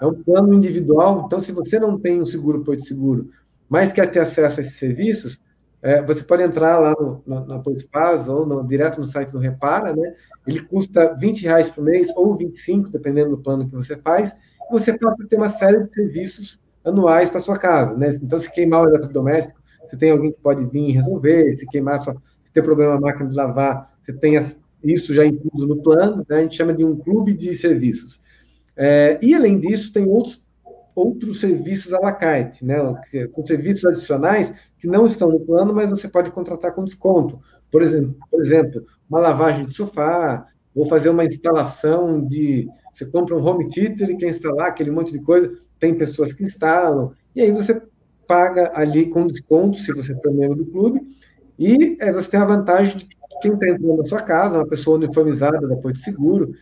é 0.01 0.05
um 0.05 0.13
plano 0.13 0.53
individual. 0.53 1.23
Então, 1.25 1.41
se 1.41 1.51
você 1.51 1.79
não 1.79 1.99
tem 1.99 2.21
um 2.21 2.25
seguro 2.25 2.63
Porto 2.63 2.85
Seguro, 2.85 3.29
mas 3.69 3.91
quer 3.91 4.11
ter 4.11 4.19
acesso 4.19 4.59
a 4.59 4.63
esses 4.63 4.77
serviços, 4.77 5.39
é, 5.81 6.01
você 6.01 6.23
pode 6.23 6.43
entrar 6.43 6.79
lá 6.79 6.95
no, 6.99 7.21
no, 7.25 7.45
na 7.45 7.59
Portofaz 7.59 8.27
ou 8.27 8.45
no, 8.45 8.65
direto 8.65 8.99
no 8.99 9.05
site 9.05 9.31
do 9.31 9.38
Repara, 9.38 9.95
né? 9.95 10.15
Ele 10.47 10.61
custa 10.61 11.13
20 11.13 11.43
reais 11.43 11.69
por 11.69 11.83
mês 11.83 12.07
ou 12.15 12.35
25, 12.35 12.89
dependendo 12.89 13.31
do 13.31 13.38
plano 13.38 13.67
que 13.67 13.75
você 13.75 13.95
faz. 13.97 14.29
E 14.29 14.71
você 14.71 14.97
pode 14.97 15.27
ter 15.27 15.35
uma 15.35 15.49
série 15.49 15.83
de 15.83 15.93
serviços 15.93 16.59
anuais 16.83 17.29
para 17.29 17.39
sua 17.39 17.57
casa, 17.57 17.95
né? 17.95 18.17
Então, 18.21 18.39
se 18.39 18.51
queimar 18.51 18.83
o 18.83 18.89
eletrodoméstico, 18.89 19.59
você 19.88 19.97
tem 19.97 20.11
alguém 20.11 20.31
que 20.31 20.41
pode 20.41 20.65
vir 20.65 20.91
resolver. 20.91 21.55
Se 21.55 21.67
queimar 21.67 21.99
sua, 21.99 22.15
ter 22.55 22.63
problema 22.63 22.95
na 22.95 23.01
máquina 23.01 23.29
de 23.29 23.35
lavar, 23.35 23.93
você 24.01 24.13
tem 24.13 24.33
isso 24.83 25.13
já 25.13 25.25
incluso 25.25 25.67
no 25.67 25.83
plano. 25.83 26.25
Né? 26.27 26.37
A 26.37 26.41
gente 26.41 26.55
chama 26.55 26.73
de 26.73 26.83
um 26.83 26.95
clube 26.95 27.33
de 27.33 27.55
serviços. 27.55 28.21
É, 28.75 29.19
e 29.21 29.35
além 29.35 29.59
disso, 29.59 29.93
tem 29.93 30.05
outros 30.07 30.43
outros 30.95 31.41
serviços 31.41 31.93
à 31.93 31.99
la 31.99 32.13
carte, 32.13 32.63
né? 32.63 32.77
Com 33.33 33.45
serviços 33.45 33.83
adicionais 33.83 34.53
que 34.79 34.87
não 34.87 35.05
estão 35.05 35.29
no 35.29 35.41
plano, 35.41 35.73
mas 35.73 35.89
você 35.89 36.07
pode 36.07 36.31
contratar 36.31 36.73
com 36.73 36.85
desconto. 36.85 37.37
Por 37.69 37.81
exemplo, 37.81 38.15
por 38.31 38.41
exemplo, 38.41 38.85
uma 39.09 39.19
lavagem 39.19 39.65
de 39.65 39.73
sofá, 39.73 40.47
ou 40.73 40.85
fazer 40.85 41.09
uma 41.09 41.25
instalação 41.25 42.25
de. 42.25 42.69
Você 42.93 43.05
compra 43.05 43.35
um 43.35 43.45
home 43.45 43.67
theater 43.67 44.09
e 44.09 44.15
quer 44.15 44.29
instalar 44.29 44.67
aquele 44.67 44.89
monte 44.89 45.11
de 45.11 45.19
coisa, 45.19 45.51
tem 45.81 45.93
pessoas 45.93 46.31
que 46.31 46.45
instalam, 46.45 47.11
e 47.35 47.41
aí 47.41 47.51
você 47.51 47.81
paga 48.25 48.71
ali 48.73 49.09
com 49.09 49.27
desconto, 49.27 49.77
se 49.79 49.93
você 49.93 50.15
for 50.15 50.33
membro 50.33 50.63
do 50.63 50.65
clube, 50.65 51.01
e 51.57 51.97
é, 51.99 52.11
você 52.11 52.29
tem 52.29 52.39
a 52.39 52.45
vantagem 52.45 52.97
de 52.97 53.07
quem 53.41 53.53
está 53.53 53.67
entrando 53.67 53.97
na 53.97 54.05
sua 54.05 54.21
casa, 54.21 54.57
uma 54.57 54.67
pessoa 54.67 54.97
uniformizada 54.97 55.67
da 55.67 55.75
Porto 55.75 55.97
Seguro, 55.99 56.53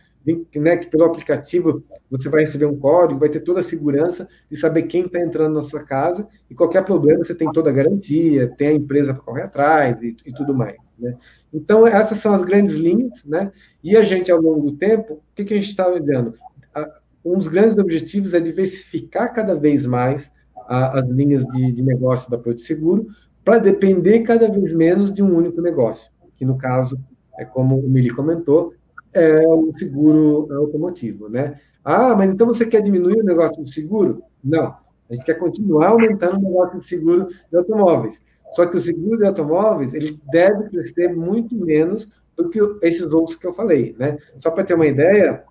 né, 0.54 0.76
que 0.76 0.86
pelo 0.86 1.04
aplicativo 1.04 1.84
você 2.10 2.28
vai 2.28 2.40
receber 2.40 2.64
um 2.64 2.78
código, 2.78 3.20
vai 3.20 3.28
ter 3.28 3.40
toda 3.40 3.60
a 3.60 3.64
segurança 3.64 4.26
de 4.50 4.56
saber 4.56 4.84
quem 4.84 5.04
está 5.04 5.20
entrando 5.20 5.54
na 5.54 5.62
sua 5.62 5.84
casa, 5.84 6.26
e 6.48 6.54
qualquer 6.54 6.84
problema 6.84 7.24
você 7.24 7.34
tem 7.34 7.50
toda 7.52 7.70
a 7.70 7.72
garantia, 7.72 8.52
tem 8.56 8.68
a 8.68 8.72
empresa 8.72 9.12
para 9.12 9.22
correr 9.22 9.42
atrás 9.42 10.02
e, 10.02 10.16
e 10.24 10.32
tudo 10.32 10.54
mais. 10.54 10.76
Né? 10.98 11.14
Então, 11.52 11.86
essas 11.86 12.18
são 12.18 12.34
as 12.34 12.44
grandes 12.44 12.74
linhas, 12.74 13.22
né? 13.24 13.52
E 13.82 13.96
a 13.96 14.02
gente, 14.02 14.30
ao 14.32 14.40
longo 14.40 14.70
do 14.70 14.76
tempo, 14.76 15.14
o 15.14 15.20
que, 15.34 15.44
que 15.44 15.54
a 15.54 15.56
gente 15.56 15.68
está 15.68 15.86
olhando? 15.86 16.34
Um 17.24 17.38
dos 17.38 17.48
grandes 17.48 17.76
objetivos 17.78 18.34
é 18.34 18.40
diversificar 18.40 19.32
cada 19.32 19.54
vez 19.54 19.86
mais 19.86 20.30
a, 20.66 20.98
as 20.98 21.08
linhas 21.08 21.44
de, 21.46 21.72
de 21.72 21.82
negócio 21.82 22.30
da 22.30 22.38
Porto 22.38 22.60
Seguro, 22.60 23.06
para 23.44 23.58
depender 23.58 24.20
cada 24.20 24.50
vez 24.50 24.72
menos 24.72 25.12
de 25.12 25.22
um 25.22 25.36
único 25.36 25.60
negócio, 25.60 26.10
que 26.36 26.44
no 26.44 26.56
caso, 26.56 26.98
é 27.38 27.44
como 27.44 27.78
o 27.78 27.88
Mili 27.88 28.10
comentou, 28.10 28.72
é 29.12 29.46
o 29.46 29.72
seguro 29.76 30.48
automotivo, 30.52 31.28
né? 31.28 31.60
Ah, 31.84 32.14
mas 32.16 32.30
então 32.30 32.46
você 32.46 32.64
quer 32.66 32.82
diminuir 32.82 33.20
o 33.20 33.24
negócio 33.24 33.62
do 33.62 33.68
seguro? 33.68 34.22
Não. 34.42 34.74
A 35.08 35.14
gente 35.14 35.24
quer 35.26 35.34
continuar 35.34 35.88
aumentando 35.88 36.38
o 36.38 36.42
negócio 36.42 36.78
de 36.78 36.84
seguro 36.86 37.28
de 37.28 37.56
automóveis. 37.56 38.18
Só 38.52 38.66
que 38.66 38.76
o 38.76 38.80
seguro 38.80 39.18
de 39.18 39.26
automóveis 39.26 39.92
ele 39.92 40.18
deve 40.32 40.70
crescer 40.70 41.14
muito 41.14 41.54
menos 41.54 42.08
do 42.36 42.48
que 42.48 42.58
esses 42.82 43.12
outros 43.12 43.36
que 43.36 43.46
eu 43.46 43.52
falei, 43.52 43.94
né? 43.98 44.16
Só 44.38 44.50
para 44.50 44.64
ter 44.64 44.74
uma 44.74 44.86
ideia, 44.86 45.44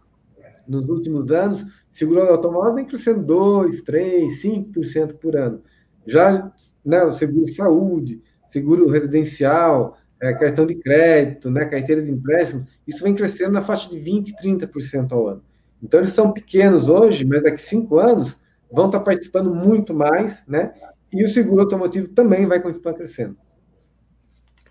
nos 0.67 0.87
últimos 0.89 1.31
anos, 1.31 1.65
seguro 1.91 2.21
de 2.21 2.31
automóvel 2.31 2.75
vem 2.75 2.85
crescendo 2.85 3.23
2, 3.23 3.81
3, 3.81 4.41
5% 4.41 5.13
por 5.15 5.35
ano. 5.35 5.61
Já 6.05 6.51
né, 6.85 7.03
o 7.03 7.13
seguro 7.13 7.45
de 7.45 7.53
saúde, 7.53 8.21
seguro 8.49 8.89
residencial, 8.89 9.97
é, 10.21 10.33
cartão 10.33 10.65
de 10.65 10.75
crédito, 10.75 11.49
né, 11.49 11.65
carteira 11.65 12.01
de 12.01 12.11
empréstimo, 12.11 12.65
isso 12.87 13.03
vem 13.03 13.15
crescendo 13.15 13.51
na 13.51 13.61
faixa 13.61 13.89
de 13.89 13.97
20%, 13.97 14.33
30% 14.41 15.11
ao 15.11 15.27
ano. 15.27 15.43
Então, 15.81 15.99
eles 15.99 16.13
são 16.13 16.31
pequenos 16.31 16.87
hoje, 16.87 17.25
mas 17.25 17.43
daqui 17.43 17.55
a 17.55 17.59
cinco 17.59 17.99
anos 17.99 18.37
vão 18.71 18.85
estar 18.85 19.01
participando 19.01 19.53
muito 19.53 19.93
mais, 19.93 20.41
né? 20.47 20.73
E 21.11 21.23
o 21.23 21.27
seguro 21.27 21.61
automotivo 21.61 22.07
também 22.07 22.47
vai 22.47 22.61
continuar 22.61 22.93
crescendo. 22.93 23.37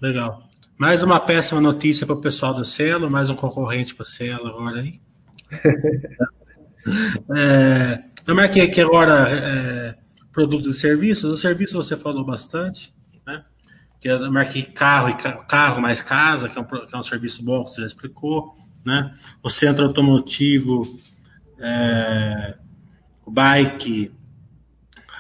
Legal. 0.01 0.42
Mais 0.79 1.03
uma 1.03 1.21
péssima 1.21 1.61
notícia 1.61 2.07
para 2.07 2.16
o 2.16 2.21
pessoal 2.21 2.55
do 2.55 2.64
selo, 2.64 3.11
mais 3.11 3.31
um 3.31 3.37
concorrente 3.37 3.95
para 3.95 4.03
o 4.03 4.07
selo 4.07 4.49
agora 4.49 4.81
aí. 4.81 5.01
é, 7.37 8.03
eu 8.27 8.35
marquei 8.35 8.62
aqui 8.62 8.81
agora 8.81 9.29
é, 9.31 9.91
produtos 10.33 10.77
e 10.77 10.81
serviços. 10.81 11.31
O 11.31 11.37
serviço 11.37 11.77
você 11.77 11.97
falou 11.97 12.25
bastante, 12.25 12.95
né? 13.27 13.45
Que 14.01 14.09
eu 14.09 14.31
marquei 14.33 14.62
carro 14.62 15.11
e 15.11 15.14
carro 15.47 15.81
mais 15.81 16.03
casa, 16.03 16.49
que 16.49 16.59
é 16.59 16.61
um, 16.61 16.64
que 16.64 16.95
é 16.95 16.99
um 16.99 17.03
serviço 17.03 17.45
bom 17.45 17.62
que 17.64 17.71
você 17.71 17.81
já 17.83 17.87
explicou, 17.87 18.57
né? 18.85 19.14
O 19.42 19.51
centro 19.51 19.85
automotivo, 19.85 20.99
é, 21.59 22.57
o 23.25 23.31
bike 23.31 24.12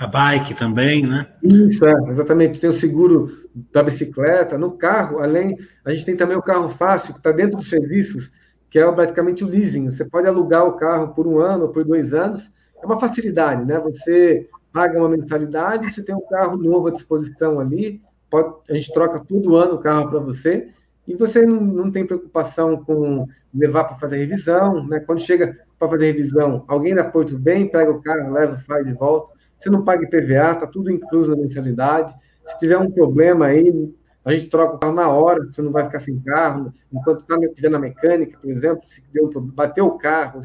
a 0.02 0.06
bike 0.06 0.54
também, 0.54 1.06
né? 1.06 1.28
Isso, 1.42 1.86
é, 1.86 1.94
exatamente. 2.10 2.58
Tem 2.58 2.68
o 2.68 2.78
seguro 2.78 3.48
da 3.72 3.82
bicicleta, 3.82 4.58
no 4.58 4.72
carro, 4.72 5.20
além, 5.20 5.56
a 5.84 5.92
gente 5.92 6.04
tem 6.04 6.16
também 6.16 6.36
o 6.36 6.42
carro 6.42 6.70
fácil, 6.70 7.12
que 7.12 7.20
está 7.20 7.30
dentro 7.30 7.58
dos 7.58 7.68
serviços, 7.68 8.30
que 8.68 8.78
é 8.78 8.92
basicamente 8.92 9.44
o 9.44 9.46
leasing. 9.46 9.90
Você 9.90 10.04
pode 10.04 10.26
alugar 10.26 10.64
o 10.64 10.72
carro 10.72 11.14
por 11.14 11.26
um 11.26 11.38
ano 11.38 11.64
ou 11.64 11.68
por 11.68 11.84
dois 11.84 12.12
anos. 12.12 12.50
É 12.82 12.84
uma 12.84 12.98
facilidade, 12.98 13.64
né? 13.64 13.78
Você 13.78 14.48
paga 14.72 14.98
uma 14.98 15.08
mensalidade, 15.08 15.92
você 15.92 16.02
tem 16.02 16.14
um 16.14 16.26
carro 16.26 16.56
novo 16.56 16.88
à 16.88 16.90
disposição 16.90 17.60
ali, 17.60 18.00
pode, 18.30 18.54
a 18.68 18.74
gente 18.74 18.92
troca 18.92 19.20
todo 19.20 19.56
ano 19.56 19.74
o 19.74 19.80
carro 19.80 20.08
para 20.08 20.20
você, 20.20 20.68
e 21.06 21.14
você 21.14 21.44
não, 21.44 21.60
não 21.60 21.90
tem 21.90 22.06
preocupação 22.06 22.84
com 22.84 23.26
levar 23.52 23.84
para 23.84 23.98
fazer 23.98 24.18
revisão, 24.18 24.86
né? 24.86 25.00
Quando 25.00 25.20
chega 25.20 25.58
para 25.78 25.88
fazer 25.88 26.12
revisão, 26.12 26.64
alguém 26.68 26.94
da 26.94 27.04
Porto 27.04 27.36
bem, 27.36 27.68
pega 27.68 27.90
o 27.90 28.00
carro, 28.00 28.32
leva, 28.32 28.62
faz 28.66 28.86
de 28.86 28.92
volta 28.92 29.32
você 29.62 29.70
não 29.70 29.84
paga 29.84 30.04
IPVA, 30.04 30.52
está 30.52 30.66
tudo 30.66 30.90
incluso 30.90 31.30
na 31.30 31.36
mensalidade. 31.36 32.12
Se 32.46 32.58
tiver 32.58 32.76
um 32.78 32.90
problema 32.90 33.46
aí, 33.46 33.94
a 34.24 34.32
gente 34.32 34.48
troca 34.48 34.74
o 34.74 34.78
carro 34.78 34.92
na 34.92 35.08
hora, 35.08 35.44
você 35.44 35.62
não 35.62 35.70
vai 35.70 35.84
ficar 35.84 36.00
sem 36.00 36.18
carro. 36.20 36.72
Enquanto 36.92 37.20
está 37.20 37.36
estiver 37.36 37.70
na 37.70 37.78
mecânica, 37.78 38.38
por 38.40 38.50
exemplo, 38.50 38.82
se 38.86 39.04
deu, 39.12 39.30
bateu 39.40 39.86
o 39.86 39.98
carro, 39.98 40.40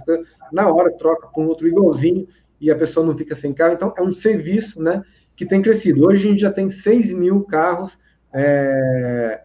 na 0.52 0.72
hora 0.72 0.96
troca 0.96 1.28
com 1.28 1.48
outro 1.48 1.68
igualzinho 1.68 2.28
e 2.60 2.72
a 2.72 2.76
pessoa 2.76 3.06
não 3.06 3.18
fica 3.18 3.36
sem 3.36 3.54
carro. 3.54 3.74
Então, 3.74 3.94
é 3.98 4.02
um 4.02 4.12
serviço 4.12 4.82
né, 4.82 5.04
que 5.36 5.46
tem 5.46 5.62
crescido. 5.62 6.06
Hoje 6.06 6.28
a 6.28 6.32
gente 6.32 6.42
já 6.42 6.52
tem 6.52 6.70
6 6.70 7.14
mil 7.14 7.44
carros, 7.44 7.98
é, 8.34 9.42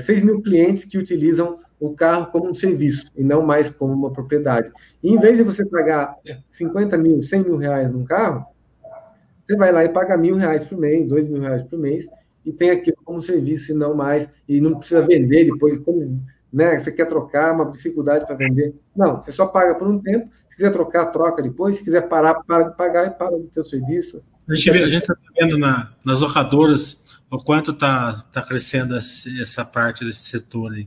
6 0.00 0.08
é, 0.08 0.24
mil 0.24 0.42
clientes 0.42 0.84
que 0.84 0.98
utilizam 0.98 1.58
o 1.80 1.94
carro 1.94 2.26
como 2.26 2.50
um 2.50 2.54
serviço 2.54 3.06
e 3.16 3.24
não 3.24 3.42
mais 3.42 3.70
como 3.70 3.92
uma 3.94 4.12
propriedade. 4.12 4.70
E 5.02 5.10
em 5.10 5.18
vez 5.18 5.38
de 5.38 5.42
você 5.42 5.64
pagar 5.64 6.14
50 6.52 6.96
mil, 6.98 7.22
100 7.22 7.42
mil 7.42 7.56
reais 7.56 7.90
num 7.90 8.04
carro, 8.04 8.44
você 9.46 9.56
vai 9.56 9.72
lá 9.72 9.84
e 9.84 9.88
paga 9.88 10.16
mil 10.16 10.36
reais 10.36 10.64
por 10.64 10.78
mês, 10.78 11.08
dois 11.08 11.26
mil 11.26 11.40
reais 11.40 11.62
por 11.62 11.78
mês, 11.78 12.06
e 12.44 12.52
tem 12.52 12.70
aquilo 12.70 12.98
como 13.04 13.20
serviço 13.20 13.72
e 13.72 13.74
não 13.74 13.94
mais, 13.94 14.28
e 14.46 14.60
não 14.60 14.76
precisa 14.76 15.04
vender 15.04 15.46
depois, 15.46 15.78
como 15.78 16.22
né, 16.52 16.78
você 16.78 16.92
quer 16.92 17.06
trocar, 17.06 17.54
uma 17.54 17.70
dificuldade 17.70 18.26
para 18.26 18.36
vender. 18.36 18.74
Não, 18.94 19.16
você 19.16 19.32
só 19.32 19.46
paga 19.46 19.74
por 19.74 19.88
um 19.88 19.98
tempo, 19.98 20.30
quiser 20.60 20.70
trocar, 20.72 21.06
troca 21.06 21.42
depois, 21.42 21.76
se 21.76 21.84
quiser 21.84 22.02
parar, 22.02 22.34
para 22.34 22.64
de 22.64 22.76
pagar 22.76 23.06
e 23.06 23.10
para 23.10 23.36
de 23.38 23.46
ter 23.46 23.60
o 23.60 23.64
serviço. 23.64 24.22
A 24.48 24.54
gente 24.54 24.96
está 24.96 25.14
vendo 25.40 25.56
na, 25.56 25.92
nas 26.04 26.20
locadoras 26.20 27.02
o 27.30 27.38
quanto 27.38 27.70
está 27.70 28.12
tá 28.32 28.42
crescendo 28.42 28.96
essa 28.96 29.64
parte 29.64 30.04
desse 30.04 30.24
setor 30.24 30.72
aí, 30.72 30.86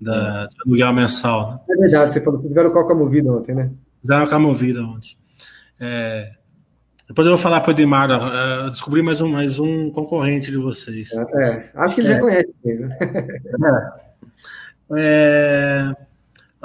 da, 0.00 0.46
do 0.46 0.56
aluguel 0.66 0.92
mensal. 0.92 1.52
Né? 1.52 1.60
É 1.70 1.76
verdade, 1.76 2.12
você 2.12 2.20
falou 2.20 2.40
que 2.40 2.48
tiveram 2.48 2.70
coca 2.70 2.94
movida 2.94 3.30
ontem, 3.30 3.54
né? 3.54 3.70
Fizeram 4.00 4.24
coca 4.24 4.38
movida 4.38 4.82
ontem. 4.82 5.16
É, 5.78 6.32
depois 7.06 7.26
eu 7.26 7.34
vou 7.34 7.42
falar 7.42 7.60
para 7.60 7.70
o 7.70 7.72
Edmar, 7.72 8.10
uh, 8.10 8.70
descobri 8.70 9.02
mais 9.02 9.20
um, 9.20 9.28
mais 9.28 9.60
um 9.60 9.90
concorrente 9.90 10.50
de 10.50 10.56
vocês. 10.56 11.12
É, 11.12 11.48
é 11.48 11.70
acho 11.74 11.94
que 11.94 12.00
ele 12.00 12.08
é. 12.08 12.14
já 12.14 12.20
conhece. 12.20 12.54
Né? 13.58 13.92
É. 14.96 16.03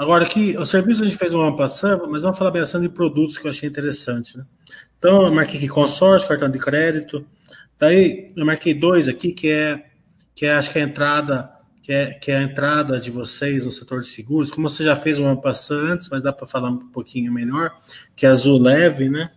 Agora 0.00 0.24
aqui, 0.24 0.56
o 0.56 0.64
serviço 0.64 1.02
a 1.02 1.04
gente 1.04 1.18
fez 1.18 1.34
uma 1.34 1.54
passando, 1.54 2.10
mas 2.10 2.22
vamos 2.22 2.38
falar 2.38 2.50
bastante 2.50 2.84
de 2.84 2.88
produtos 2.88 3.36
que 3.36 3.46
eu 3.46 3.50
achei 3.50 3.68
interessante. 3.68 4.38
Né? 4.38 4.46
Então, 4.98 5.26
eu 5.26 5.30
marquei 5.30 5.58
aqui 5.58 5.68
consórcio, 5.68 6.26
cartão 6.26 6.48
de 6.48 6.58
crédito. 6.58 7.22
Daí 7.78 8.32
eu 8.34 8.46
marquei 8.46 8.72
dois 8.72 9.08
aqui, 9.08 9.30
que 9.30 9.50
é, 9.50 9.90
que 10.34 10.46
é 10.46 10.54
acho 10.54 10.70
que 10.70 10.78
é 10.78 10.84
a 10.84 10.86
entrada, 10.86 11.50
que 11.82 11.92
é, 11.92 12.14
que 12.14 12.32
é 12.32 12.38
a 12.38 12.42
entrada 12.42 12.98
de 12.98 13.10
vocês 13.10 13.62
no 13.62 13.70
setor 13.70 14.00
de 14.00 14.06
seguros. 14.06 14.50
Como 14.50 14.70
você 14.70 14.82
já 14.82 14.96
fez 14.96 15.18
uma 15.18 15.38
passando 15.38 15.92
antes, 15.92 16.08
mas 16.08 16.22
dá 16.22 16.32
para 16.32 16.46
falar 16.46 16.70
um 16.70 16.78
pouquinho 16.78 17.30
melhor, 17.30 17.70
que 18.16 18.24
é 18.24 18.30
azul 18.30 18.58
leve, 18.58 19.10
né? 19.10 19.30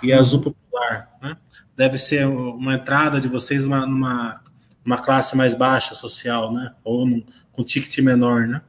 e 0.00 0.12
azul 0.12 0.40
popular. 0.40 1.10
Né? 1.20 1.36
Deve 1.76 1.98
ser 1.98 2.24
uma 2.24 2.74
entrada 2.74 3.20
de 3.20 3.26
vocês 3.26 3.64
numa, 3.64 3.84
numa, 3.84 4.40
numa 4.84 4.98
classe 4.98 5.36
mais 5.36 5.54
baixa 5.54 5.92
social, 5.96 6.52
né? 6.52 6.72
ou 6.84 7.04
num, 7.04 7.24
com 7.50 7.64
ticket 7.64 7.98
menor. 7.98 8.46
Né? 8.46 8.62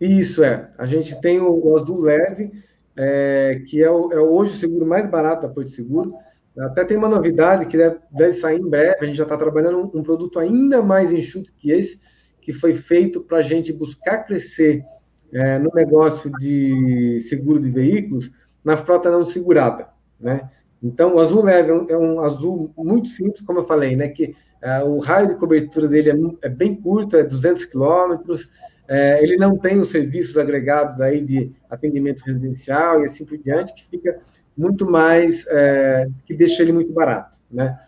Isso 0.00 0.44
é. 0.44 0.70
A 0.78 0.86
gente 0.86 1.20
tem 1.20 1.40
o, 1.40 1.76
azul 1.76 2.00
leve, 2.00 2.52
é, 2.96 3.62
que 3.66 3.82
é, 3.82 3.90
o, 3.90 4.12
é 4.12 4.20
hoje 4.20 4.52
o 4.52 4.56
seguro 4.56 4.86
mais 4.86 5.08
barato 5.08 5.46
da 5.46 5.52
Porto 5.52 5.70
Seguro. 5.70 6.14
Até 6.58 6.84
tem 6.84 6.96
uma 6.96 7.08
novidade 7.08 7.66
que 7.66 7.76
deve, 7.76 7.98
deve 8.10 8.34
sair 8.34 8.58
em 8.58 8.68
breve. 8.68 8.96
A 9.00 9.04
gente 9.04 9.16
já 9.16 9.24
está 9.24 9.36
trabalhando 9.36 9.78
um, 9.78 10.00
um, 10.00 10.02
produto 10.02 10.38
ainda 10.38 10.82
mais 10.82 11.12
enxuto 11.12 11.52
que 11.56 11.70
esse, 11.70 12.00
que 12.40 12.52
foi 12.52 12.74
feito 12.74 13.20
para 13.20 13.38
a 13.38 13.42
gente 13.42 13.72
buscar 13.72 14.24
crescer 14.24 14.84
é, 15.32 15.58
no 15.58 15.70
negócio 15.74 16.30
de 16.38 17.20
seguro 17.20 17.60
de 17.60 17.70
veículos 17.70 18.32
na 18.64 18.76
frota 18.76 19.10
não 19.10 19.24
segurada 19.24 19.88
né? 20.18 20.50
Então, 20.82 21.14
o 21.14 21.20
azul 21.20 21.42
leve 21.42 21.70
é 21.90 21.96
um 21.96 22.20
azul 22.20 22.72
muito 22.76 23.08
simples, 23.08 23.42
como 23.42 23.60
eu 23.60 23.64
falei, 23.64 23.96
né? 23.96 24.08
Que 24.08 24.34
é, 24.62 24.82
o 24.82 24.98
raio 24.98 25.28
de 25.28 25.34
cobertura 25.34 25.88
dele 25.88 26.10
é, 26.10 26.46
é 26.46 26.48
bem 26.48 26.74
curto, 26.74 27.16
é 27.16 27.22
200 27.22 27.64
quilômetros. 27.64 28.48
É, 28.88 29.22
ele 29.22 29.36
não 29.36 29.58
tem 29.58 29.78
os 29.78 29.90
serviços 29.90 30.38
agregados 30.38 31.00
aí 31.00 31.20
de 31.20 31.52
atendimento 31.68 32.22
residencial 32.24 33.02
e 33.02 33.04
assim 33.04 33.24
por 33.26 33.36
diante, 33.36 33.74
que 33.74 33.86
fica 33.90 34.18
muito 34.56 34.90
mais, 34.90 35.46
é, 35.48 36.08
que 36.24 36.34
deixa 36.34 36.62
ele 36.62 36.72
muito 36.72 36.92
barato, 36.92 37.38
né? 37.50 37.78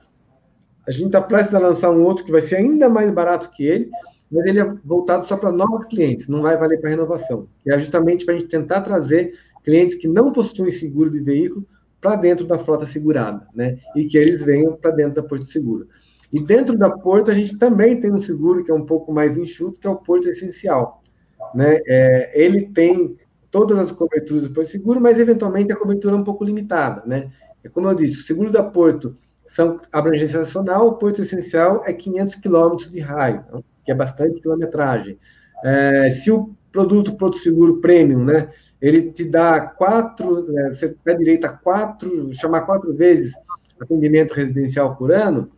A 0.86 0.90
gente 0.90 1.06
está 1.06 1.20
prestes 1.20 1.54
a 1.54 1.58
lançar 1.58 1.90
um 1.90 2.02
outro 2.02 2.24
que 2.24 2.32
vai 2.32 2.40
ser 2.40 2.56
ainda 2.56 2.88
mais 2.88 3.10
barato 3.10 3.50
que 3.52 3.64
ele, 3.64 3.90
mas 4.30 4.46
ele 4.46 4.60
é 4.60 4.74
voltado 4.84 5.26
só 5.26 5.36
para 5.36 5.50
novos 5.50 5.86
clientes, 5.86 6.28
não 6.28 6.42
vai 6.42 6.56
valer 6.56 6.80
para 6.80 6.90
renovação. 6.90 7.48
Que 7.62 7.72
é 7.72 7.78
justamente 7.78 8.24
para 8.24 8.34
a 8.34 8.38
gente 8.38 8.48
tentar 8.48 8.82
trazer 8.82 9.34
clientes 9.64 9.94
que 9.94 10.08
não 10.08 10.32
possuem 10.32 10.70
seguro 10.70 11.10
de 11.10 11.20
veículo 11.20 11.66
para 12.00 12.16
dentro 12.16 12.46
da 12.46 12.58
frota 12.58 12.86
segurada, 12.86 13.46
né? 13.54 13.78
E 13.94 14.04
que 14.06 14.16
eles 14.16 14.42
venham 14.42 14.74
para 14.74 14.90
dentro 14.90 15.14
da 15.14 15.22
Porto 15.22 15.44
Seguro. 15.44 15.86
E 16.32 16.40
dentro 16.40 16.78
da 16.78 16.90
Porto, 16.90 17.30
a 17.30 17.34
gente 17.34 17.58
também 17.58 18.00
tem 18.00 18.12
um 18.12 18.18
seguro 18.18 18.64
que 18.64 18.70
é 18.70 18.74
um 18.74 18.86
pouco 18.86 19.12
mais 19.12 19.36
enxuto, 19.36 19.80
que 19.80 19.86
é 19.86 19.90
o 19.90 19.96
Porto 19.96 20.28
Essencial. 20.28 21.02
Né? 21.54 21.80
É, 21.86 22.30
ele 22.40 22.68
tem 22.68 23.16
todas 23.50 23.78
as 23.78 23.90
coberturas 23.90 24.44
do 24.44 24.54
Porto 24.54 24.68
Seguro, 24.68 25.00
mas 25.00 25.18
eventualmente 25.18 25.72
a 25.72 25.76
cobertura 25.76 26.14
é 26.14 26.18
um 26.18 26.24
pouco 26.24 26.44
limitada. 26.44 27.02
Né? 27.04 27.30
É 27.64 27.68
como 27.68 27.88
eu 27.88 27.94
disse, 27.94 28.20
o 28.20 28.24
seguro 28.24 28.52
da 28.52 28.62
Porto 28.62 29.16
são 29.48 29.80
abrangência 29.90 30.38
nacional, 30.38 30.86
o 30.86 30.94
Porto 30.94 31.22
Essencial 31.22 31.82
é 31.84 31.92
500 31.92 32.36
quilômetros 32.36 32.90
de 32.90 33.00
raio, 33.00 33.44
né? 33.52 33.60
que 33.84 33.90
é 33.90 33.94
bastante 33.94 34.40
quilometragem. 34.40 35.18
É, 35.64 36.10
se 36.10 36.30
o 36.30 36.54
produto 36.70 37.16
Porto 37.16 37.38
Seguro 37.38 37.80
Premium, 37.80 38.24
né, 38.24 38.48
ele 38.80 39.10
te 39.10 39.24
dá 39.24 39.60
quatro, 39.60 40.50
né, 40.50 40.68
você 40.72 40.94
tem 41.04 41.18
direito 41.18 41.44
a 41.44 41.48
quatro, 41.50 42.32
chamar 42.32 42.62
quatro 42.62 42.94
vezes 42.94 43.32
atendimento 43.80 44.32
residencial 44.32 44.94
por 44.94 45.10
ano, 45.10 45.50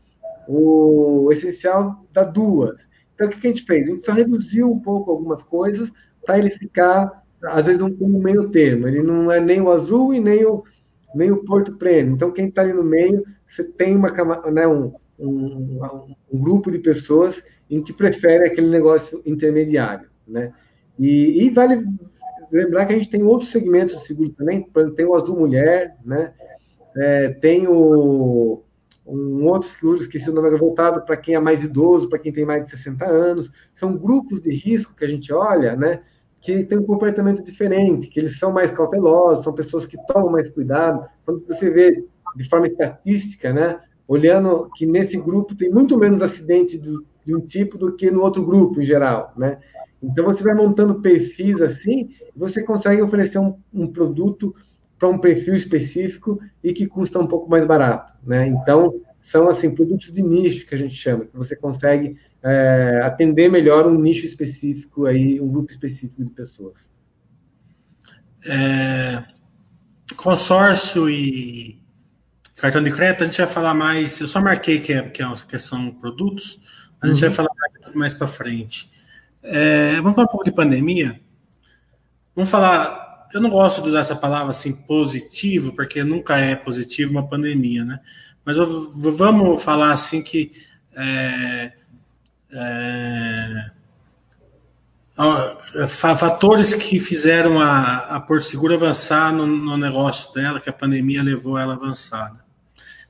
o 0.48 1.28
essencial 1.32 2.04
dá 2.12 2.24
duas. 2.24 2.86
Então, 3.14 3.26
o 3.26 3.30
que 3.30 3.46
a 3.46 3.50
gente 3.50 3.64
fez? 3.64 3.88
A 3.88 3.90
gente 3.90 4.04
só 4.04 4.12
reduziu 4.12 4.70
um 4.70 4.78
pouco 4.78 5.10
algumas 5.10 5.42
coisas 5.42 5.90
para 6.24 6.38
ele 6.38 6.50
ficar, 6.50 7.22
às 7.44 7.66
vezes, 7.66 7.80
um, 7.82 7.96
um 8.00 8.18
meio 8.20 8.48
termo. 8.50 8.88
Ele 8.88 9.02
não 9.02 9.30
é 9.30 9.40
nem 9.40 9.60
o 9.60 9.70
azul 9.70 10.14
e 10.14 10.20
nem 10.20 10.44
o, 10.44 10.64
nem 11.14 11.30
o 11.30 11.44
Porto 11.44 11.76
Prêmio. 11.76 12.14
Então, 12.14 12.32
quem 12.32 12.48
está 12.48 12.62
ali 12.62 12.72
no 12.72 12.84
meio, 12.84 13.24
você 13.46 13.64
tem 13.64 13.94
uma, 13.94 14.08
né, 14.50 14.66
um, 14.66 14.92
um, 15.18 15.80
um, 16.32 16.38
grupo 16.40 16.70
de 16.70 16.78
pessoas 16.78 17.42
em 17.70 17.82
que 17.82 17.92
prefere 17.92 18.46
aquele 18.46 18.68
negócio 18.68 19.22
intermediário. 19.24 20.08
Né? 20.26 20.52
E, 20.98 21.44
e 21.44 21.50
vale 21.50 21.84
lembrar 22.50 22.86
que 22.86 22.92
a 22.92 22.96
gente 22.96 23.10
tem 23.10 23.22
outros 23.22 23.50
segmentos 23.50 23.96
de 23.96 24.06
seguro 24.06 24.30
também, 24.30 24.66
tem 24.94 25.06
o 25.06 25.14
Azul 25.14 25.38
Mulher, 25.38 25.96
né? 26.04 26.34
É, 26.94 27.30
tem 27.30 27.66
o, 27.66 28.61
um 29.06 29.44
outro 29.46 29.68
seguro, 29.68 29.98
esqueci 29.98 30.30
o 30.30 30.32
nome, 30.32 30.56
voltado 30.56 31.02
para 31.02 31.16
quem 31.16 31.34
é 31.34 31.40
mais 31.40 31.64
idoso, 31.64 32.08
para 32.08 32.18
quem 32.18 32.32
tem 32.32 32.44
mais 32.44 32.64
de 32.64 32.70
60 32.70 33.04
anos. 33.04 33.50
São 33.74 33.96
grupos 33.96 34.40
de 34.40 34.54
risco 34.54 34.94
que 34.94 35.04
a 35.04 35.08
gente 35.08 35.32
olha, 35.32 35.74
né? 35.76 36.02
Que 36.40 36.64
tem 36.64 36.78
um 36.78 36.84
comportamento 36.84 37.42
diferente, 37.42 38.08
que 38.08 38.20
eles 38.20 38.38
são 38.38 38.52
mais 38.52 38.72
cautelosos, 38.72 39.44
são 39.44 39.52
pessoas 39.52 39.86
que 39.86 39.96
tomam 40.06 40.30
mais 40.30 40.48
cuidado. 40.50 41.06
Quando 41.24 41.44
você 41.46 41.70
vê 41.70 42.04
de 42.36 42.48
forma 42.48 42.66
estatística, 42.66 43.52
né? 43.52 43.80
Olhando 44.06 44.68
que 44.76 44.86
nesse 44.86 45.16
grupo 45.16 45.54
tem 45.54 45.70
muito 45.70 45.98
menos 45.98 46.22
acidente 46.22 46.78
de, 46.78 46.96
de 47.24 47.34
um 47.34 47.40
tipo 47.40 47.76
do 47.78 47.94
que 47.94 48.10
no 48.10 48.22
outro 48.22 48.44
grupo 48.44 48.80
em 48.80 48.84
geral, 48.84 49.32
né? 49.36 49.58
Então, 50.02 50.24
você 50.24 50.42
vai 50.42 50.54
montando 50.54 51.00
perfis 51.00 51.60
assim, 51.62 52.10
você 52.34 52.62
consegue 52.62 53.00
oferecer 53.00 53.38
um, 53.38 53.56
um 53.72 53.86
produto 53.86 54.52
para 55.02 55.08
um 55.08 55.18
perfil 55.18 55.56
específico 55.56 56.40
e 56.62 56.72
que 56.72 56.86
custa 56.86 57.18
um 57.18 57.26
pouco 57.26 57.50
mais 57.50 57.66
barato, 57.66 58.12
né? 58.22 58.46
Então, 58.46 59.00
são, 59.20 59.48
assim, 59.48 59.74
produtos 59.74 60.12
de 60.12 60.22
nicho 60.22 60.64
que 60.64 60.76
a 60.76 60.78
gente 60.78 60.94
chama, 60.94 61.24
que 61.24 61.36
você 61.36 61.56
consegue 61.56 62.16
é, 62.40 63.00
atender 63.02 63.50
melhor 63.50 63.84
um 63.88 63.98
nicho 63.98 64.24
específico 64.24 65.06
aí, 65.06 65.40
um 65.40 65.48
grupo 65.48 65.72
específico 65.72 66.22
de 66.22 66.30
pessoas. 66.30 66.88
É, 68.46 69.24
consórcio 70.14 71.10
e 71.10 71.82
cartão 72.54 72.80
de 72.80 72.92
crédito, 72.92 73.24
a 73.24 73.26
gente 73.26 73.38
vai 73.38 73.48
falar 73.48 73.74
mais, 73.74 74.20
eu 74.20 74.28
só 74.28 74.40
marquei 74.40 74.78
que, 74.78 74.92
é, 74.92 75.02
que, 75.02 75.20
é, 75.20 75.26
que 75.48 75.58
são 75.58 75.90
produtos, 75.90 76.60
a 77.00 77.08
gente 77.08 77.16
uhum. 77.16 77.28
vai 77.28 77.30
falar 77.30 77.50
mais, 77.58 77.94
mais 77.96 78.14
para 78.14 78.28
frente. 78.28 78.88
É, 79.42 79.96
vamos 79.96 80.14
falar 80.14 80.28
um 80.28 80.30
pouco 80.30 80.44
de 80.44 80.52
pandemia. 80.52 81.20
Vamos 82.36 82.48
falar. 82.48 83.01
Eu 83.32 83.40
não 83.40 83.50
gosto 83.50 83.82
de 83.82 83.88
usar 83.88 84.00
essa 84.00 84.16
palavra 84.16 84.50
assim, 84.50 84.72
positivo, 84.72 85.72
porque 85.72 86.04
nunca 86.04 86.36
é 86.36 86.54
positivo 86.54 87.12
uma 87.12 87.26
pandemia, 87.26 87.84
né? 87.84 88.00
Mas 88.44 88.56
vamos 89.16 89.62
falar 89.62 89.92
assim 89.92 90.22
que. 90.22 90.52
É, 90.94 91.72
é, 92.50 93.70
fatores 95.88 96.74
que 96.74 96.98
fizeram 96.98 97.60
a, 97.60 97.98
a 98.16 98.20
Porto 98.20 98.44
Seguro 98.44 98.74
avançar 98.74 99.32
no, 99.32 99.46
no, 99.46 99.76
negócio 99.76 100.32
dela, 100.34 100.60
que 100.60 100.68
a 100.68 100.72
pandemia 100.72 101.22
levou 101.22 101.58
ela 101.58 101.74
a 101.74 101.76
avançar. 101.76 102.44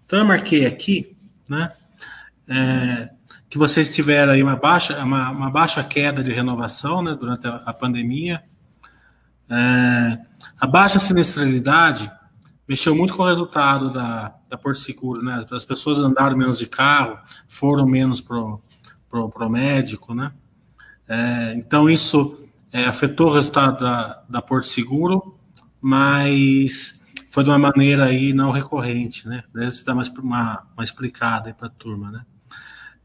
Então 0.04 0.18
eu 0.18 0.24
marquei 0.24 0.66
aqui, 0.66 1.16
né? 1.48 1.72
É, 2.48 3.08
que 3.48 3.58
vocês 3.58 3.94
tiveram 3.94 4.32
aí 4.32 4.42
uma 4.42 4.56
baixa, 4.56 4.98
uma, 5.02 5.30
uma 5.30 5.50
baixa 5.50 5.82
queda 5.84 6.22
de 6.22 6.32
renovação 6.32 7.02
né, 7.02 7.16
durante 7.18 7.46
a, 7.46 7.56
a 7.66 7.72
pandemia. 7.72 8.42
É, 9.52 10.18
a 10.58 10.66
baixa 10.66 10.98
sinistralidade 10.98 12.10
mexeu 12.66 12.94
muito 12.94 13.14
com 13.14 13.22
o 13.22 13.26
resultado 13.26 13.92
da, 13.92 14.34
da 14.48 14.56
Porto 14.56 14.78
Seguro, 14.78 15.22
né? 15.22 15.44
As 15.50 15.64
pessoas 15.64 15.98
andaram 15.98 16.36
menos 16.36 16.58
de 16.58 16.66
carro, 16.66 17.18
foram 17.46 17.86
menos 17.86 18.22
pro, 18.22 18.60
pro, 19.10 19.28
pro 19.28 19.50
médico, 19.50 20.14
né? 20.14 20.32
É, 21.06 21.52
então 21.54 21.90
isso 21.90 22.48
é, 22.72 22.86
afetou 22.86 23.28
o 23.28 23.34
resultado 23.34 23.78
da, 23.78 24.22
da 24.26 24.40
Porto 24.40 24.68
Seguro, 24.68 25.36
mas 25.80 27.04
foi 27.28 27.44
de 27.44 27.50
uma 27.50 27.58
maneira 27.58 28.04
aí 28.06 28.32
não 28.32 28.50
recorrente, 28.50 29.28
né? 29.28 29.44
Deve 29.54 29.84
dar 29.84 29.92
uma, 29.92 30.02
uma, 30.18 30.62
uma 30.74 30.84
explicada 30.84 31.50
aí 31.50 31.54
para 31.54 31.66
a 31.66 31.70
turma, 31.70 32.10
né? 32.10 32.24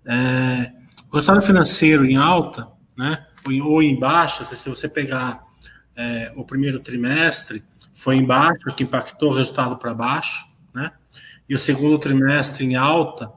É, 0.06 0.72
o 1.12 1.16
resultado 1.16 1.42
financeiro 1.42 2.06
em 2.06 2.16
alta, 2.16 2.68
né, 2.96 3.26
ou 3.64 3.82
em 3.82 3.98
baixa, 4.00 4.44
se 4.44 4.70
você 4.70 4.88
pegar 4.88 5.47
é, 5.98 6.32
o 6.36 6.46
primeiro 6.46 6.80
trimestre, 6.80 7.64
foi 7.94 8.16
em 8.16 8.24
baixa, 8.24 8.72
que 8.76 8.84
impactou 8.84 9.32
o 9.32 9.36
resultado 9.36 9.76
para 9.78 9.94
baixo, 9.94 10.46
né, 10.74 10.92
e 11.50 11.56
o 11.56 11.60
segundo 11.60 11.98
trimestre 11.98 12.64
em 12.64 12.76
alta, 12.76 13.32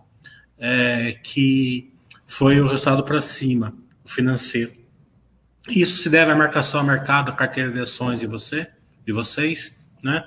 é, 0.59 1.19
que 1.23 1.93
foi 2.27 2.61
o 2.61 2.67
resultado 2.67 3.03
para 3.03 3.21
cima, 3.21 3.75
o 4.05 4.09
financeiro. 4.09 4.73
Isso 5.69 6.03
se 6.03 6.11
deve 6.11 6.31
à 6.31 6.37
marcação 6.37 6.81
a 6.81 6.85
mercado, 6.85 7.31
a 7.31 7.35
carteira 7.35 7.73
de 7.73 7.81
ações 7.81 8.21
de 8.21 8.27
você, 8.27 8.69
de 9.05 9.13
vocês, 9.13 9.85
né? 10.03 10.25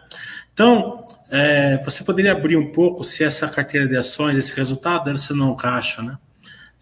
Então, 0.54 1.08
é, 1.32 1.84
você 1.84 2.04
poderia 2.04 2.32
abrir 2.32 2.58
um 2.58 2.72
pouco 2.72 3.04
se 3.04 3.24
essa 3.24 3.48
carteira 3.48 3.88
de 3.88 3.98
ações, 3.98 4.38
esse 4.38 4.56
resultado 4.56 5.06
deve 5.06 5.18
ser 5.18 5.34
não 5.34 5.56
caixa, 5.56 6.02
né? 6.02 6.18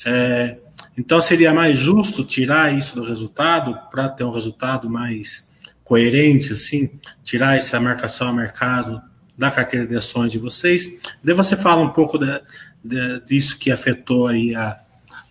É, 0.06 0.58
então, 0.98 1.22
seria 1.22 1.54
mais 1.54 1.78
justo 1.78 2.24
tirar 2.24 2.74
isso 2.74 2.96
do 2.96 3.04
resultado 3.04 3.78
para 3.90 4.10
ter 4.10 4.24
um 4.24 4.32
resultado 4.32 4.90
mais 4.90 5.52
coerente, 5.84 6.54
assim, 6.54 6.90
tirar 7.24 7.58
essa 7.58 7.80
marcação 7.80 8.28
a 8.28 8.34
mercado 8.34 9.02
da 9.38 9.50
carteira 9.50 9.88
de 9.88 9.96
ações 9.96 10.32
de 10.32 10.38
vocês. 10.38 10.92
Daí 11.24 11.36
você 11.36 11.58
fala 11.58 11.82
um 11.82 11.90
pouco 11.90 12.18
de, 12.18 12.42
de, 12.84 13.20
disso 13.26 13.58
que 13.58 13.72
afetou 13.72 14.28
aí 14.28 14.54
a, 14.56 14.80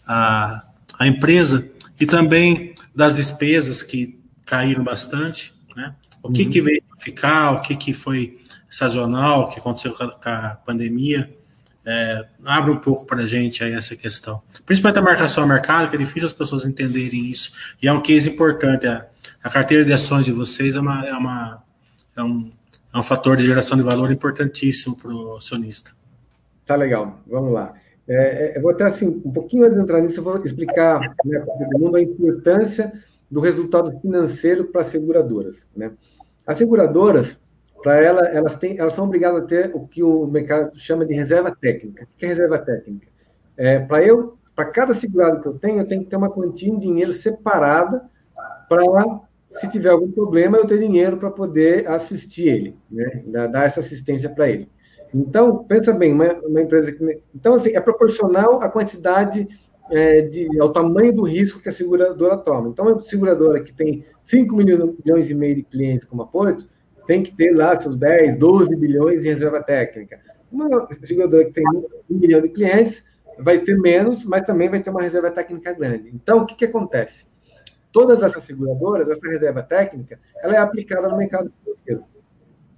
a, 0.07 0.62
a 0.99 1.07
empresa 1.07 1.68
e 1.99 2.07
também 2.07 2.74
das 2.95 3.16
despesas 3.16 3.82
que 3.82 4.18
caíram 4.45 4.82
bastante, 4.82 5.55
né? 5.76 5.95
O 6.22 6.30
que, 6.30 6.43
uhum. 6.43 6.51
que 6.51 6.61
veio 6.61 6.82
ficar, 6.99 7.53
o 7.53 7.62
que, 7.62 7.76
que 7.76 7.93
foi 7.93 8.41
sazonal, 8.68 9.43
o 9.43 9.49
que 9.49 9.61
aconteceu 9.61 9.93
com 9.93 10.05
a, 10.05 10.11
com 10.11 10.28
a 10.28 10.51
pandemia. 10.66 11.34
É, 11.85 12.26
abre 12.45 12.70
um 12.70 12.76
pouco 12.76 13.07
para 13.07 13.22
a 13.22 13.26
gente 13.26 13.64
aí 13.64 13.72
essa 13.72 13.97
questão. 13.97 14.43
Principalmente 14.66 14.99
a 14.99 15.03
marcação 15.03 15.45
ao 15.45 15.49
mercado, 15.49 15.89
que 15.89 15.97
é 15.97 15.99
difícil 15.99 16.26
as 16.26 16.33
pessoas 16.33 16.64
entenderem 16.64 17.31
isso. 17.31 17.53
E 17.83 17.89
é 17.89 17.93
um 17.93 18.03
case 18.03 18.28
importante. 18.28 18.87
A, 18.87 19.07
a 19.43 19.51
carteira 19.51 19.85
de 19.85 19.93
ações 19.93 20.26
de 20.26 20.33
vocês 20.33 20.76
é, 20.76 20.81
uma, 20.81 21.07
é, 21.07 21.12
uma, 21.12 21.62
é, 22.16 22.22
um, 22.22 22.53
é 22.93 22.99
um 22.99 23.03
fator 23.03 23.37
de 23.37 23.45
geração 23.45 23.76
de 23.76 23.83
valor 23.83 24.11
importantíssimo 24.11 24.97
para 24.97 25.11
o 25.11 25.37
acionista. 25.37 25.93
Tá 26.66 26.76
legal, 26.76 27.20
vamos 27.26 27.53
lá. 27.53 27.74
É, 28.07 28.14
é, 28.14 28.59
eu 28.59 28.62
vou 28.62 28.72
até 28.72 28.85
assim, 28.85 29.07
um 29.24 29.33
pouquinho 29.33 29.64
antes 29.64 29.76
de 29.76 29.83
entrar 29.83 30.01
nisso, 30.01 30.18
eu 30.18 30.24
vou 30.24 30.37
explicar 30.45 31.01
né, 31.24 31.39
para 31.39 31.55
todo 31.55 31.78
mundo 31.78 31.97
a 31.97 32.03
importância 32.03 32.93
do 33.31 33.41
resultado 33.41 33.97
financeiro 34.01 34.64
para 34.64 34.81
as 34.81 34.89
seguradoras. 34.89 35.66
Né? 35.74 35.93
As 36.47 36.59
seguradoras, 36.59 37.39
para 37.83 37.97
ela, 37.97 38.22
elas, 38.28 38.57
têm, 38.57 38.78
elas 38.78 38.93
são 38.93 39.05
obrigadas 39.05 39.43
a 39.43 39.47
ter 39.47 39.70
o 39.74 39.87
que 39.87 40.03
o 40.03 40.26
mercado 40.26 40.78
chama 40.78 41.07
de 41.07 41.14
reserva 41.14 41.55
técnica. 41.55 42.05
O 42.05 42.18
que 42.18 42.24
é 42.26 42.28
reserva 42.28 42.59
técnica? 42.59 43.07
É, 43.57 43.78
para 43.78 44.03
eu, 44.03 44.39
para 44.55 44.66
cada 44.66 44.95
segurado 44.95 45.41
que 45.41 45.49
eu 45.49 45.59
tenho, 45.59 45.78
eu 45.78 45.87
tenho 45.87 46.03
que 46.03 46.11
ter 46.11 46.16
uma 46.16 46.31
quantia 46.31 46.68
em 46.68 46.78
dinheiro 46.78 47.12
separada 47.12 48.03
para, 48.68 49.20
se 49.51 49.68
tiver 49.70 49.91
algum 49.91 50.11
problema, 50.11 50.59
eu 50.59 50.66
ter 50.66 50.78
dinheiro 50.78 51.16
para 51.16 51.31
poder 51.31 51.89
assistir 51.89 52.49
ele, 52.49 52.76
né? 52.91 53.49
dar 53.49 53.64
essa 53.64 53.81
assistência 53.81 54.28
para 54.28 54.49
ele. 54.49 54.68
Então, 55.12 55.64
pensa 55.64 55.93
bem, 55.93 56.12
uma, 56.12 56.33
uma, 56.41 56.62
empresa 56.62 56.93
que. 56.93 57.22
Então, 57.35 57.55
assim, 57.55 57.70
é 57.70 57.81
proporcional 57.81 58.62
à 58.62 58.68
quantidade, 58.68 59.49
é, 59.91 60.22
de, 60.22 60.61
ao 60.61 60.70
tamanho 60.70 61.12
do 61.12 61.22
risco 61.24 61.61
que 61.61 61.68
a 61.68 61.72
seguradora 61.72 62.37
toma. 62.37 62.68
Então, 62.68 62.87
uma 62.87 63.03
seguradora 63.03 63.61
que 63.61 63.72
tem 63.72 64.05
5 64.22 64.55
milhões 64.55 65.28
e 65.28 65.35
meio 65.35 65.57
de 65.57 65.62
clientes 65.64 66.07
como 66.07 66.22
a 66.22 66.26
Porto, 66.26 66.68
tem 67.07 67.22
que 67.22 67.34
ter 67.34 67.53
lá 67.53 67.78
seus 67.78 67.96
10, 67.96 68.36
12 68.36 68.76
bilhões 68.76 69.24
em 69.24 69.28
reserva 69.28 69.62
técnica. 69.62 70.20
Uma 70.51 70.88
seguradora 71.03 71.44
que 71.44 71.53
tem 71.53 71.64
1 71.66 71.92
milhão 72.09 72.40
de 72.40 72.48
clientes 72.48 73.05
vai 73.38 73.59
ter 73.59 73.78
menos, 73.78 74.24
mas 74.24 74.42
também 74.42 74.68
vai 74.68 74.80
ter 74.82 74.90
uma 74.90 75.03
reserva 75.03 75.30
técnica 75.30 75.72
grande. 75.72 76.11
Então, 76.14 76.42
o 76.42 76.46
que, 76.46 76.55
que 76.55 76.64
acontece? 76.64 77.26
Todas 77.92 78.22
essas 78.22 78.44
seguradoras, 78.44 79.09
essa 79.09 79.26
reserva 79.28 79.62
técnica, 79.62 80.18
ela 80.42 80.55
é 80.55 80.59
aplicada 80.59 81.09
no 81.09 81.16
mercado 81.16 81.51
financeiro. 81.62 82.05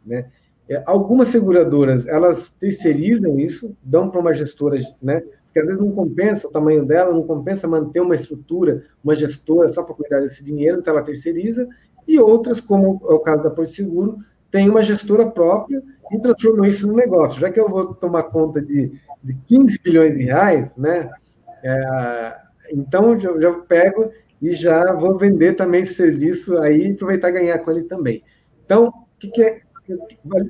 Né? 0.04 0.26
É, 0.68 0.82
algumas 0.86 1.28
seguradoras, 1.28 2.06
elas 2.06 2.50
terceirizam 2.52 3.38
isso, 3.38 3.76
dão 3.82 4.08
para 4.08 4.20
uma 4.20 4.32
gestora, 4.32 4.78
né? 5.02 5.22
Porque 5.44 5.60
às 5.60 5.66
vezes 5.66 5.82
não 5.82 5.92
compensa 5.92 6.48
o 6.48 6.50
tamanho 6.50 6.82
dela, 6.86 7.12
não 7.12 7.24
compensa 7.24 7.68
manter 7.68 8.00
uma 8.00 8.14
estrutura, 8.14 8.84
uma 9.04 9.14
gestora 9.14 9.68
só 9.68 9.82
para 9.82 9.94
cuidar 9.94 10.20
desse 10.20 10.42
dinheiro, 10.42 10.78
então 10.78 10.94
ela 10.94 11.04
terceiriza. 11.04 11.68
E 12.06 12.18
outras, 12.18 12.60
como 12.60 13.00
é 13.08 13.12
o 13.12 13.20
caso 13.20 13.42
da 13.42 13.50
Porto 13.50 13.70
Seguro, 13.70 14.16
tem 14.50 14.68
uma 14.68 14.82
gestora 14.82 15.30
própria 15.30 15.82
e 16.10 16.18
transformam 16.18 16.64
isso 16.64 16.86
no 16.86 16.94
negócio. 16.94 17.40
Já 17.40 17.50
que 17.50 17.58
eu 17.58 17.68
vou 17.68 17.94
tomar 17.94 18.24
conta 18.24 18.60
de, 18.60 18.92
de 19.22 19.34
15 19.46 19.78
bilhões 19.82 20.16
de 20.16 20.24
reais, 20.24 20.68
né? 20.76 21.10
É, 21.64 22.36
então 22.72 23.18
já, 23.18 23.52
pego 23.52 24.10
e 24.40 24.52
já 24.54 24.92
vou 24.92 25.16
vender 25.16 25.54
também 25.54 25.82
esse 25.82 25.94
serviço 25.94 26.58
aí 26.58 26.88
e 26.88 26.92
aproveitar 26.92 27.30
e 27.30 27.32
ganhar 27.32 27.58
com 27.60 27.70
ele 27.70 27.84
também. 27.84 28.22
Então, 28.64 28.92
que, 29.18 29.28
que 29.28 29.42
é 29.42 29.60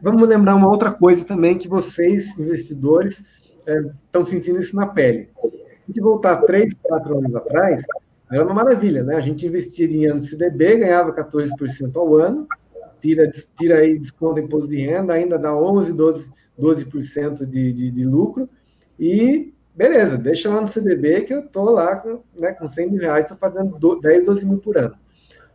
Vamos 0.02 0.28
lembrar 0.28 0.54
uma 0.54 0.68
outra 0.68 0.92
coisa 0.92 1.24
também 1.24 1.58
que 1.58 1.68
vocês, 1.68 2.36
investidores, 2.38 3.22
é, 3.66 3.78
estão 4.04 4.24
sentindo 4.24 4.58
isso 4.58 4.76
na 4.76 4.86
pele. 4.86 5.30
Se 5.92 6.00
voltar 6.00 6.42
três, 6.42 6.72
quatro 6.82 7.18
anos 7.18 7.34
atrás, 7.34 7.82
era 8.32 8.44
uma 8.44 8.54
maravilha, 8.54 9.02
né? 9.02 9.16
A 9.16 9.20
gente 9.20 9.46
investia 9.46 9.86
dinheiro 9.86 10.14
no 10.14 10.20
CDB, 10.20 10.78
ganhava 10.78 11.14
14% 11.14 11.94
ao 11.96 12.16
ano, 12.16 12.46
tira, 13.00 13.30
tira 13.58 13.78
aí 13.78 13.98
desconto 13.98 14.36
de 14.36 14.42
imposto 14.42 14.68
de 14.68 14.80
renda, 14.80 15.12
ainda 15.12 15.38
dá 15.38 15.54
11, 15.54 15.92
12, 15.92 16.26
12% 16.58 17.44
de, 17.44 17.72
de, 17.72 17.90
de 17.90 18.04
lucro, 18.04 18.48
e 18.98 19.52
beleza, 19.74 20.16
deixa 20.16 20.48
lá 20.48 20.60
no 20.60 20.66
CDB 20.66 21.22
que 21.22 21.34
eu 21.34 21.40
estou 21.40 21.70
lá 21.70 21.96
com, 21.96 22.22
né, 22.34 22.52
com 22.52 22.68
100 22.68 22.90
mil 22.90 23.00
reais, 23.00 23.24
estou 23.24 23.36
fazendo 23.36 23.76
10, 24.00 24.24
12 24.24 24.46
mil 24.46 24.58
por 24.58 24.76
ano. 24.76 24.94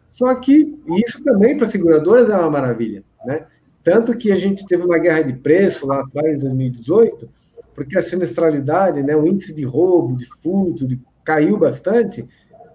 Só 0.08 0.34
que 0.36 0.80
isso 1.04 1.24
também 1.24 1.58
para 1.58 1.68
seguradoras 1.68 2.30
é 2.30 2.36
uma 2.36 2.50
maravilha, 2.50 3.04
né? 3.26 3.46
Tanto 3.84 4.18
que 4.18 4.32
a 4.32 4.36
gente 4.36 4.66
teve 4.66 4.84
uma 4.84 5.00
guerra 5.00 5.22
de 5.22 5.34
preço 5.34 5.88
lá 5.88 6.02
atrás, 6.02 6.36
em 6.36 6.40
2018, 6.40 7.30
porque 7.74 7.98
a 7.98 8.02
sinistralidade, 8.02 9.02
né, 9.02 9.16
o 9.16 9.26
índice 9.26 9.54
de 9.54 9.64
roubo, 9.64 10.18
de 10.18 10.26
furto, 10.42 10.86
de, 10.86 11.00
caiu 11.24 11.58
bastante, 11.58 12.28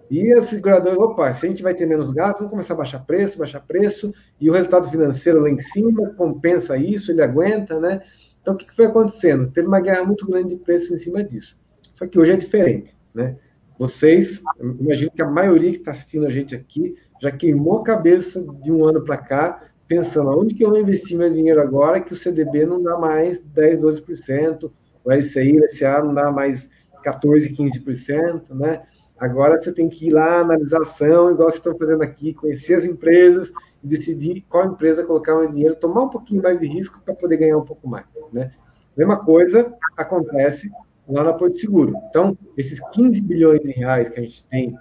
e 0.09 0.31
a 0.33 0.41
seguradora, 0.41 0.99
opa, 0.99 1.33
se 1.33 1.45
a 1.45 1.49
gente 1.49 1.63
vai 1.63 1.73
ter 1.73 1.85
menos 1.85 2.11
gastos, 2.11 2.39
vamos 2.39 2.51
começar 2.51 2.73
a 2.73 2.77
baixar 2.77 2.99
preço, 3.05 3.39
baixar 3.39 3.61
preço, 3.61 4.13
e 4.39 4.49
o 4.49 4.53
resultado 4.53 4.89
financeiro 4.89 5.39
lá 5.39 5.49
em 5.49 5.57
cima 5.57 6.13
compensa 6.15 6.77
isso, 6.77 7.11
ele 7.11 7.21
aguenta, 7.21 7.79
né? 7.79 8.01
Então, 8.41 8.53
o 8.53 8.57
que 8.57 8.75
foi 8.75 8.85
acontecendo? 8.85 9.49
Teve 9.51 9.67
uma 9.67 9.79
guerra 9.79 10.03
muito 10.03 10.27
grande 10.27 10.49
de 10.49 10.55
preço 10.57 10.93
em 10.93 10.97
cima 10.97 11.23
disso. 11.23 11.57
Só 11.95 12.05
que 12.05 12.19
hoje 12.19 12.33
é 12.33 12.37
diferente, 12.37 12.97
né? 13.13 13.37
Vocês, 13.79 14.43
imagino 14.79 15.11
que 15.11 15.21
a 15.21 15.27
maioria 15.27 15.71
que 15.71 15.77
está 15.77 15.91
assistindo 15.91 16.27
a 16.27 16.29
gente 16.29 16.53
aqui 16.53 16.95
já 17.21 17.31
queimou 17.31 17.79
a 17.79 17.83
cabeça 17.83 18.45
de 18.61 18.71
um 18.71 18.85
ano 18.85 19.03
para 19.03 19.17
cá, 19.17 19.63
pensando, 19.87 20.29
onde 20.29 20.53
que 20.53 20.63
eu 20.63 20.69
vou 20.69 20.79
investir 20.79 21.17
meu 21.17 21.29
dinheiro 21.31 21.61
agora 21.61 21.99
que 21.99 22.13
o 22.13 22.15
CDB 22.15 22.65
não 22.65 22.81
dá 22.81 22.97
mais 22.97 23.39
10, 23.39 23.79
12%, 23.79 24.71
o 25.03 25.11
LCI, 25.11 25.59
o 25.59 25.63
LCA 25.63 26.03
não 26.03 26.13
dá 26.13 26.31
mais 26.31 26.67
14, 27.03 27.49
15%, 27.49 28.53
né? 28.53 28.83
Agora 29.17 29.59
você 29.59 29.71
tem 29.71 29.89
que 29.89 30.07
ir 30.07 30.11
lá, 30.11 30.39
analisar 30.39 30.79
a 30.79 30.81
ação, 30.81 31.31
igual 31.31 31.49
vocês 31.49 31.55
estão 31.55 31.77
fazendo 31.77 32.01
aqui, 32.01 32.33
conhecer 32.33 32.75
as 32.75 32.85
empresas 32.85 33.51
decidir 33.83 34.45
qual 34.49 34.65
empresa 34.65 35.03
colocar 35.03 35.35
mais 35.35 35.51
dinheiro, 35.51 35.75
tomar 35.75 36.03
um 36.03 36.09
pouquinho 36.09 36.41
mais 36.41 36.59
de 36.59 36.65
risco 36.65 37.01
para 37.03 37.13
poder 37.13 37.37
ganhar 37.37 37.57
um 37.57 37.65
pouco 37.65 37.87
mais, 37.87 38.05
né? 38.31 38.51
Mesma 38.95 39.17
coisa 39.17 39.73
acontece 39.97 40.71
lá 41.07 41.23
na 41.23 41.33
Porto 41.33 41.57
Seguro. 41.57 41.93
Então, 42.09 42.37
esses 42.55 42.79
15 42.91 43.21
bilhões 43.21 43.59
de 43.61 43.71
reais 43.71 44.09
que 44.09 44.19
a 44.19 44.23
gente 44.23 44.47
tem 44.47 44.77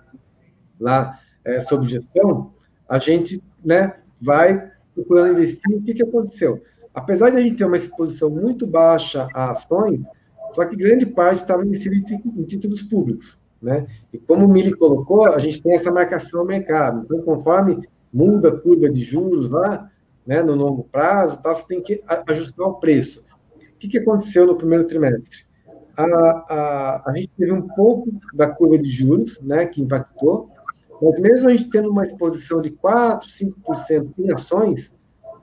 lá 0.78 1.18
é, 1.44 1.58
sob 1.58 1.88
gestão, 1.88 2.52
a 2.88 2.98
gente 2.98 3.42
né, 3.64 3.92
vai 4.20 4.70
procurando 4.94 5.32
investir, 5.32 5.76
o 5.76 5.82
que, 5.82 5.94
que 5.94 6.02
aconteceu? 6.02 6.62
Apesar 6.94 7.30
de 7.30 7.38
a 7.38 7.40
gente 7.40 7.56
ter 7.56 7.64
uma 7.64 7.78
exposição 7.78 8.28
muito 8.28 8.66
baixa 8.66 9.26
a 9.34 9.50
ações, 9.50 10.04
só 10.52 10.64
que 10.66 10.76
grande 10.76 11.06
parte 11.06 11.40
estava 11.40 11.64
investida 11.64 11.96
em 11.96 12.44
títulos 12.44 12.82
públicos. 12.82 13.38
Né? 13.62 13.86
E 14.12 14.18
como 14.18 14.44
o 14.44 14.48
Mili 14.48 14.74
colocou, 14.74 15.24
a 15.26 15.38
gente 15.38 15.62
tem 15.62 15.74
essa 15.74 15.92
marcação 15.92 16.40
ao 16.40 16.46
mercado. 16.46 17.02
Então, 17.04 17.22
conforme 17.22 17.88
muda 18.12 18.48
a 18.48 18.60
curva 18.60 18.90
de 18.90 19.02
juros 19.02 19.48
lá, 19.48 19.88
né, 20.26 20.42
no 20.42 20.54
longo 20.54 20.84
prazo, 20.84 21.40
tá, 21.40 21.54
você 21.54 21.66
tem 21.66 21.80
que 21.80 22.02
ajustar 22.26 22.66
o 22.66 22.74
preço. 22.74 23.24
O 23.56 23.78
que, 23.78 23.88
que 23.88 23.98
aconteceu 23.98 24.46
no 24.46 24.56
primeiro 24.56 24.86
trimestre? 24.86 25.44
A, 25.96 26.04
a, 26.04 27.02
a 27.06 27.12
gente 27.14 27.30
teve 27.36 27.52
um 27.52 27.68
pouco 27.68 28.12
da 28.34 28.48
curva 28.48 28.78
de 28.78 28.90
juros, 28.90 29.40
né, 29.40 29.66
que 29.66 29.80
impactou, 29.80 30.50
mas 31.00 31.18
mesmo 31.18 31.48
a 31.48 31.52
gente 31.52 31.70
tendo 31.70 31.90
uma 31.90 32.04
exposição 32.04 32.60
de 32.60 32.70
4%, 32.70 33.20
5% 33.66 34.12
em 34.18 34.32
ações, 34.32 34.92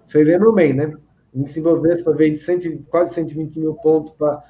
vocês 0.08 0.26
lembram 0.26 0.54
bem, 0.54 0.74
né? 0.74 0.94
Em 1.36 1.46
se 1.46 1.62
para 1.62 2.14
ver 2.14 2.32
de 2.32 2.38
100, 2.38 2.84
quase 2.90 3.14
120 3.14 3.60
mil 3.60 3.76
pontos 3.76 4.14
para 4.14 4.42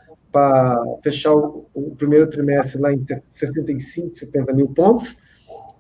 fechar 1.03 1.33
o, 1.33 1.65
o, 1.73 1.95
primeiro 1.95 2.29
trimestre 2.29 2.79
lá 2.79 2.93
em 2.93 3.05
65, 3.29 4.15
70 4.15 4.53
mil 4.53 4.67
pontos, 4.69 5.17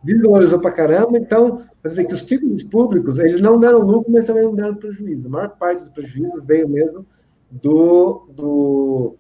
desvalorizou 0.03 0.59
para 0.59 0.71
caramba, 0.71 1.17
então, 1.17 1.63
quer 1.81 1.89
dizer 1.89 2.05
que 2.05 2.13
os 2.13 2.23
títulos 2.23 2.63
públicos, 2.63 3.19
eles 3.19 3.41
não 3.41 3.59
deram 3.59 3.79
lucro, 3.79 4.11
mas 4.11 4.25
também 4.25 4.43
não 4.43 4.55
deram 4.55 4.75
prejuízo. 4.75 5.27
A 5.27 5.31
maior 5.31 5.49
parte 5.57 5.83
do 5.83 5.91
prejuízo 5.91 6.41
veio 6.43 6.67
mesmo 6.67 7.05
do, 7.51 8.27
do 8.31 9.15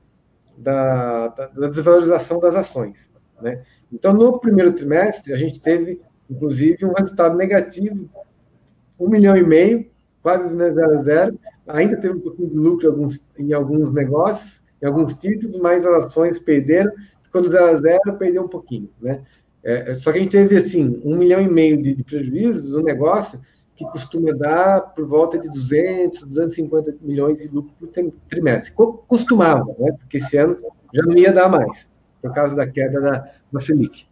da, 0.57 1.27
da, 1.29 1.47
da 1.47 1.67
desvalorização 1.67 2.39
das 2.39 2.55
ações, 2.55 3.09
né? 3.41 3.63
Então, 3.91 4.13
no 4.13 4.39
primeiro 4.39 4.71
trimestre, 4.73 5.33
a 5.33 5.37
gente 5.37 5.59
teve, 5.59 5.99
inclusive, 6.29 6.85
um 6.85 6.93
resultado 6.93 7.35
negativo, 7.35 8.09
um 8.99 9.09
milhão 9.09 9.35
e 9.35 9.43
meio, 9.43 9.89
quase 10.21 10.53
zero 10.55 10.99
a 10.99 11.03
zero. 11.03 11.39
Ainda 11.67 11.97
teve 11.97 12.15
um 12.15 12.19
pouquinho 12.19 12.49
de 12.49 12.57
lucro 12.57 12.85
em 12.85 12.89
alguns, 12.89 13.27
em 13.37 13.53
alguns 13.53 13.93
negócios, 13.93 14.61
em 14.81 14.87
alguns 14.87 15.17
títulos, 15.19 15.57
mas 15.57 15.85
as 15.85 16.05
ações 16.05 16.39
perderam, 16.39 16.91
ficou 17.23 17.41
do 17.41 17.49
0 17.49 17.65
a 17.65 17.75
0, 17.75 18.17
perdeu 18.17 18.43
um 18.43 18.47
pouquinho, 18.47 18.89
né? 19.01 19.21
É, 19.63 19.95
só 19.95 20.11
que 20.11 20.19
a 20.19 20.21
gente 20.21 20.31
teve, 20.31 20.55
assim, 20.55 21.01
um 21.03 21.17
milhão 21.17 21.41
e 21.41 21.49
meio 21.49 21.81
de, 21.81 21.93
de 21.93 22.03
prejuízos 22.03 22.69
no 22.71 22.81
negócio, 22.81 23.39
que 23.75 23.85
costuma 23.85 24.33
dar 24.33 24.81
por 24.93 25.05
volta 25.05 25.37
de 25.37 25.49
200, 25.49 26.23
250 26.23 26.95
milhões 27.01 27.39
de 27.41 27.47
lucro 27.47 27.71
por 27.79 27.89
trimestre. 28.29 28.73
Costumava, 28.73 29.65
né? 29.77 29.91
Porque 29.99 30.17
esse 30.17 30.37
ano 30.37 30.57
já 30.93 31.01
não 31.03 31.17
ia 31.17 31.31
dar 31.31 31.49
mais, 31.49 31.89
por 32.21 32.33
causa 32.33 32.55
da 32.55 32.67
queda 32.67 32.99
da, 32.99 33.31
da 33.51 33.59
Selic. 33.59 34.05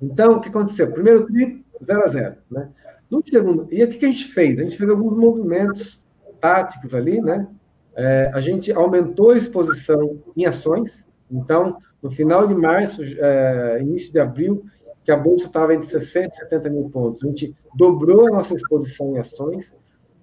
Então, 0.00 0.34
o 0.34 0.40
que 0.40 0.48
aconteceu? 0.48 0.90
Primeiro 0.90 1.26
tri, 1.26 1.64
0 1.84 2.04
a 2.04 2.08
0, 2.08 2.36
né? 2.50 2.68
No 3.10 3.22
segundo, 3.28 3.66
e 3.72 3.82
o 3.82 3.88
que 3.88 4.06
a 4.06 4.08
gente 4.08 4.26
fez? 4.26 4.60
A 4.60 4.62
gente 4.62 4.76
fez 4.76 4.88
alguns 4.88 5.16
movimentos 5.16 6.00
táticos 6.40 6.94
ali, 6.94 7.20
né? 7.20 7.48
É, 7.96 8.30
a 8.32 8.40
gente 8.40 8.72
aumentou 8.72 9.30
a 9.30 9.36
exposição 9.36 10.18
em 10.36 10.46
ações, 10.46 11.04
então, 11.30 11.76
no 12.02 12.10
final 12.10 12.46
de 12.46 12.54
março, 12.54 13.02
é, 13.02 13.78
início 13.80 14.12
de 14.12 14.20
abril, 14.20 14.64
que 15.04 15.10
a 15.10 15.16
bolsa 15.16 15.46
estava 15.46 15.74
entre 15.74 15.86
60 15.88 16.28
e 16.34 16.38
70 16.38 16.70
mil 16.70 16.90
pontos, 16.90 17.24
a 17.24 17.26
gente 17.26 17.54
dobrou 17.74 18.28
a 18.28 18.30
nossa 18.30 18.54
exposição 18.54 19.14
em 19.14 19.18
ações, 19.18 19.72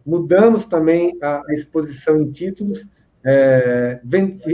mudamos 0.06 0.66
também 0.66 1.18
a, 1.22 1.42
a 1.48 1.54
exposição 1.54 2.22
em 2.22 2.32
títulos, 2.32 2.88
é, 3.26 4.00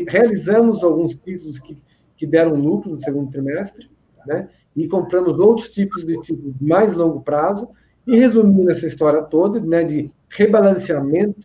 realizamos 0.08 0.84
alguns 0.84 1.16
títulos 1.16 1.60
que, 1.60 1.78
que 2.18 2.26
deram 2.26 2.56
lucro 2.56 2.92
no 2.92 2.98
segundo 2.98 3.30
trimestre, 3.30 3.90
né? 4.26 4.50
E 4.76 4.88
compramos 4.88 5.38
outros 5.38 5.70
tipos 5.70 6.04
de 6.04 6.20
títulos 6.22 6.56
mais 6.60 6.96
longo 6.96 7.22
prazo, 7.22 7.70
e 8.06 8.18
resumindo 8.18 8.72
essa 8.72 8.86
história 8.86 9.22
toda, 9.22 9.60
né, 9.60 9.84
de 9.84 10.12
rebalanceamento 10.30 11.42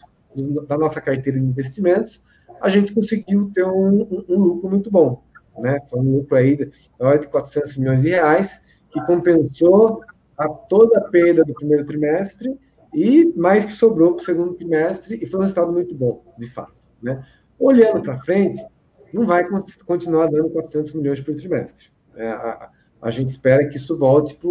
da 0.66 0.79
nossa 0.79 1.01
carteira 1.01 1.39
de 1.39 1.45
investimentos, 1.45 2.22
a 2.61 2.68
gente 2.68 2.95
conseguiu 2.95 3.51
ter 3.55 3.64
um, 3.64 4.03
um, 4.03 4.24
um 4.29 4.39
lucro 4.39 4.70
muito 4.70 4.91
bom. 4.91 5.22
Né? 5.59 5.81
Foi 5.89 6.01
um 6.01 6.16
lucro 6.18 6.37
aí 6.37 6.57
de 6.57 7.29
400 7.29 7.76
milhões 7.76 8.03
de 8.03 8.11
reais, 8.11 8.61
que 8.91 9.05
compensou 9.07 10.03
a 10.37 10.49
toda 10.49 10.99
a 10.99 11.03
perda 11.03 11.45
do 11.45 11.53
primeiro 11.53 11.85
trimestre 11.85 12.59
e 12.95 13.33
mais 13.37 13.64
que 13.64 13.72
sobrou 13.72 14.14
para 14.14 14.22
o 14.22 14.24
segundo 14.24 14.55
trimestre, 14.55 15.18
e 15.22 15.26
foi 15.26 15.41
um 15.41 15.43
resultado 15.43 15.72
muito 15.72 15.95
bom, 15.95 16.22
de 16.39 16.49
fato. 16.51 16.74
Né? 17.03 17.24
Olhando 17.59 18.03
para 18.03 18.18
frente, 18.20 18.64
não 19.12 19.26
vai 19.26 19.47
continuar 19.85 20.29
dando 20.29 20.51
400 20.51 20.93
milhões 20.95 21.20
por 21.20 21.35
trimestre. 21.35 21.87
É, 22.16 22.29
a, 22.29 22.70
a, 23.03 23.11
gente 23.11 23.31
espera 23.31 23.66
que 23.68 23.76
isso 23.76 23.97
volte 23.97 24.37
para 24.37 24.49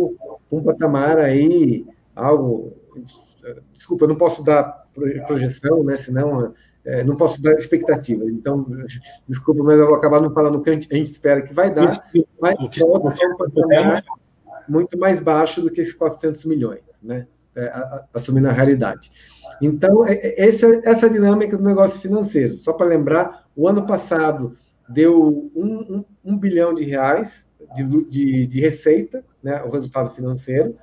um 0.51 0.63
patamar 0.63 1.17
aí 1.17 1.85
algo. 2.15 2.73
Desculpa, 3.73 4.05
eu 4.05 4.09
não 4.09 4.15
posso 4.15 4.43
dar 4.43 4.86
projeção, 5.25 5.83
né? 5.83 5.95
Senão 5.95 6.53
é, 6.85 7.03
não 7.03 7.15
posso 7.15 7.41
dar 7.41 7.53
expectativa. 7.53 8.23
Então, 8.25 8.65
desculpa, 9.27 9.63
mas 9.63 9.77
eu 9.77 9.87
vou 9.87 9.95
acabar 9.95 10.21
não 10.21 10.33
falando 10.33 10.55
o 10.55 10.61
que 10.61 10.69
a 10.69 10.73
gente, 10.73 10.91
espera 11.03 11.41
que 11.41 11.53
vai 11.53 11.73
dar, 11.73 12.01
mas 12.41 12.57
é 12.59 14.01
muito 14.67 14.97
mais 14.97 15.21
baixo 15.21 15.61
do 15.61 15.69
que 15.69 15.81
esses 15.81 15.93
400 15.93 16.45
milhões, 16.45 16.81
né? 17.01 17.27
É, 17.55 17.73
assumindo 18.13 18.47
a 18.47 18.51
realidade. 18.51 19.11
Então, 19.61 20.05
é, 20.05 20.13
é, 20.13 20.47
essa, 20.47 20.67
essa 20.85 21.09
dinâmica 21.09 21.57
do 21.57 21.63
negócio 21.63 21.99
financeiro. 21.99 22.55
Só 22.57 22.71
para 22.71 22.85
lembrar, 22.85 23.47
o 23.55 23.67
ano 23.67 23.85
passado 23.85 24.55
deu 24.87 25.51
um, 25.55 25.65
um, 25.65 26.05
um 26.23 26.37
bilhão 26.37 26.73
de 26.73 26.83
reais 26.83 27.45
de, 27.75 27.83
de, 28.05 28.45
de, 28.45 28.61
receita, 28.61 29.23
né, 29.41 29.61
o 29.63 29.69
resultado 29.69 30.11
financeiro, 30.11 30.75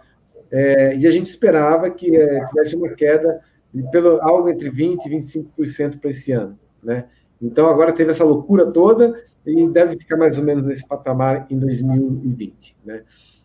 é, 0.51 0.97
e 0.97 1.07
a 1.07 1.11
gente 1.11 1.27
esperava 1.27 1.89
que 1.91 2.17
é, 2.17 2.45
tivesse 2.47 2.77
uma 2.77 2.89
queda 2.91 3.41
pelo, 3.83 4.21
algo 4.23 4.49
entre 4.49 4.71
20% 4.71 4.99
e 5.07 5.11
25% 5.11 6.01
para 6.01 6.11
esse 6.11 6.33
ano. 6.33 6.59
Né? 6.83 7.07
Então, 7.41 7.69
agora 7.69 7.93
teve 7.93 8.11
essa 8.11 8.25
loucura 8.25 8.71
toda 8.71 9.23
e 9.47 9.69
deve 9.69 9.99
ficar 9.99 10.17
mais 10.17 10.39
ou 10.39 10.45
menos 10.45 10.65
nesse 10.65 10.87
patamar 10.87 11.47
em 11.51 11.59
2020. 11.59 12.77
Né? 12.85 13.03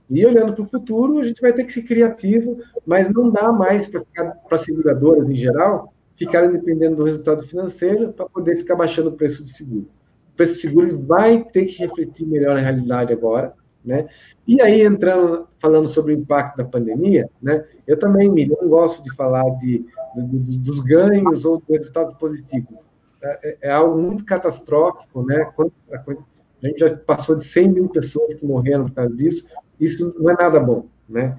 E 0.09 0.25
olhando 0.25 0.53
para 0.53 0.63
o 0.63 0.69
futuro, 0.69 1.19
a 1.19 1.25
gente 1.25 1.41
vai 1.41 1.53
ter 1.53 1.63
que 1.63 1.73
ser 1.73 1.83
criativo, 1.83 2.57
mas 2.85 3.09
não 3.09 3.29
dá 3.29 3.51
mais 3.51 3.87
para 3.87 4.03
as 4.51 4.61
seguradoras 4.61 5.29
em 5.29 5.35
geral 5.35 5.93
ficarem 6.15 6.51
dependendo 6.51 6.97
do 6.97 7.05
resultado 7.05 7.41
financeiro 7.43 8.11
para 8.11 8.25
poder 8.27 8.57
ficar 8.57 8.75
baixando 8.75 9.09
o 9.09 9.13
preço 9.13 9.41
do 9.41 9.49
seguro. 9.49 9.87
O 10.33 10.35
preço 10.35 10.53
do 10.53 10.59
seguro 10.59 10.99
vai 10.99 11.43
ter 11.43 11.65
que 11.65 11.77
refletir 11.77 12.25
melhor 12.25 12.57
a 12.57 12.59
realidade 12.59 13.13
agora, 13.13 13.53
né? 13.83 14.07
E 14.47 14.61
aí, 14.61 14.81
entrando, 14.81 15.47
falando 15.59 15.87
sobre 15.87 16.13
o 16.13 16.17
impacto 16.17 16.57
da 16.57 16.65
pandemia, 16.65 17.29
né, 17.41 17.65
eu 17.87 17.97
também, 17.97 18.29
Miriam, 18.29 18.57
não 18.61 18.69
gosto 18.69 19.01
de 19.03 19.13
falar 19.15 19.49
de, 19.57 19.85
de, 20.15 20.59
dos 20.59 20.79
ganhos 20.81 21.45
ou 21.45 21.59
dos 21.59 21.67
resultados 21.69 22.13
positivos. 22.15 22.79
É, 23.21 23.49
é, 23.49 23.57
é 23.63 23.71
algo 23.71 24.01
muito 24.01 24.23
catastrófico, 24.25 25.23
né? 25.23 25.51
Quando, 25.55 25.73
a 25.91 26.67
gente 26.67 26.79
já 26.79 26.95
passou 26.95 27.35
de 27.35 27.45
100 27.45 27.69
mil 27.69 27.89
pessoas 27.89 28.33
que 28.33 28.45
morreram 28.45 28.85
por 28.85 28.93
causa 28.93 29.15
disso, 29.15 29.45
isso 29.79 30.13
não 30.17 30.29
é 30.29 30.33
nada 30.33 30.59
bom, 30.59 30.87
né? 31.07 31.37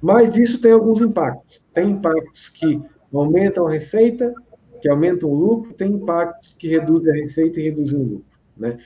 Mas 0.00 0.36
isso 0.36 0.60
tem 0.60 0.72
alguns 0.72 1.00
impactos. 1.00 1.62
Tem 1.72 1.90
impactos 1.90 2.48
que 2.48 2.80
aumentam 3.12 3.66
a 3.66 3.70
receita, 3.70 4.34
que 4.80 4.88
aumentam 4.88 5.30
o 5.30 5.34
lucro, 5.34 5.72
tem 5.74 5.92
impactos 5.92 6.54
que 6.54 6.68
reduzem 6.68 7.12
a 7.12 7.16
receita 7.16 7.60
e 7.60 7.64
reduzem 7.64 7.98
o 7.98 8.02
lucro, 8.02 8.38
né? 8.56 8.78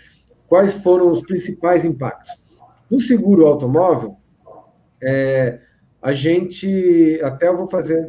Quais 0.46 0.74
foram 0.74 1.10
os 1.10 1.22
principais 1.22 1.84
impactos? 1.84 2.45
No 2.90 3.00
seguro 3.00 3.46
automóvel, 3.46 4.16
é, 5.02 5.60
a 6.00 6.12
gente, 6.12 7.20
até 7.22 7.48
eu 7.48 7.56
vou 7.56 7.68
fazer, 7.68 8.08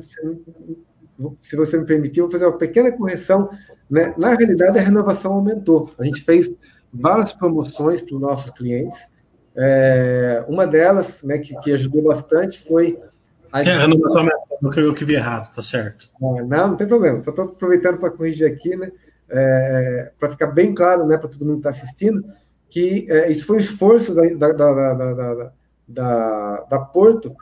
se 1.41 1.55
você 1.55 1.77
me 1.77 1.85
permitir, 1.85 2.19
eu 2.19 2.25
vou 2.25 2.31
fazer 2.31 2.45
uma 2.45 2.57
pequena 2.57 2.91
correção. 2.91 3.49
Né? 3.89 4.13
Na 4.17 4.33
realidade, 4.33 4.77
a 4.77 4.81
renovação 4.81 5.33
aumentou. 5.33 5.91
A 5.97 6.03
gente 6.03 6.21
fez 6.21 6.51
várias 6.93 7.33
promoções 7.33 8.01
para 8.01 8.15
os 8.15 8.21
nossos 8.21 8.51
clientes. 8.51 8.99
É, 9.55 10.45
uma 10.47 10.67
delas, 10.67 11.23
né, 11.23 11.39
que, 11.39 11.59
que, 11.61 11.71
ajudou 11.71 12.03
bastante, 12.03 12.63
foi 12.67 12.99
a. 13.51 13.61
É, 13.61 13.77
renovação 13.77 14.27
aumentou, 14.61 14.83
eu 14.83 14.93
que 14.93 15.03
vi 15.03 15.15
errado, 15.15 15.53
tá 15.53 15.61
certo. 15.61 16.09
Ah, 16.21 16.43
não, 16.43 16.67
não 16.69 16.75
tem 16.77 16.87
problema. 16.87 17.19
Só 17.21 17.31
estou 17.31 17.45
aproveitando 17.45 17.97
para 17.97 18.11
corrigir 18.11 18.45
aqui, 18.45 18.75
né? 18.75 18.91
É, 19.29 20.11
para 20.19 20.29
ficar 20.29 20.47
bem 20.47 20.73
claro, 20.73 21.05
né, 21.05 21.17
para 21.17 21.27
todo 21.27 21.45
mundo 21.45 21.61
que 21.61 21.67
está 21.67 21.69
assistindo, 21.71 22.23
que 22.69 23.05
é, 23.09 23.31
isso 23.31 23.45
foi 23.45 23.57
um 23.57 23.59
esforço 23.59 24.13
da, 24.13 24.23
da, 24.23 24.51
da, 24.53 25.51
da, 25.87 26.61
da 26.69 26.79
Porto 26.79 27.35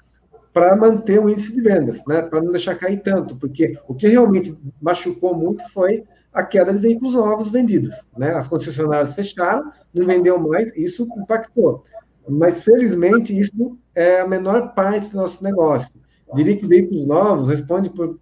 para 0.54 0.76
manter 0.76 1.20
o 1.20 1.30
índice 1.30 1.54
de 1.54 1.62
vendas, 1.62 2.02
né, 2.08 2.22
para 2.22 2.42
não 2.42 2.52
deixar 2.52 2.76
cair 2.76 3.02
tanto, 3.02 3.36
porque 3.36 3.78
o 3.88 3.94
que 3.94 4.08
realmente 4.08 4.58
machucou 4.82 5.36
muito 5.36 5.62
foi 5.74 6.06
a 6.34 6.44
queda 6.44 6.74
de 6.74 6.80
veículos 6.80 7.14
novos 7.14 7.52
vendidos. 7.52 7.94
Né? 8.18 8.32
As 8.34 8.48
concessionárias 8.48 9.14
fecharam, 9.14 9.72
não 9.94 10.06
vendeu 10.06 10.40
mais, 10.40 10.72
isso 10.76 11.08
impactou. 11.18 11.84
Mas, 12.28 12.64
felizmente, 12.64 13.38
isso 13.38 13.78
é 13.94 14.22
a 14.22 14.28
menor 14.28 14.74
parte 14.74 15.10
do 15.10 15.18
nosso 15.18 15.44
negócio. 15.44 15.90
Diria 16.34 16.58
que 16.58 16.68
veículos 16.68 17.06
novos 17.06 17.48
responde 17.48 17.90
por 17.90 18.20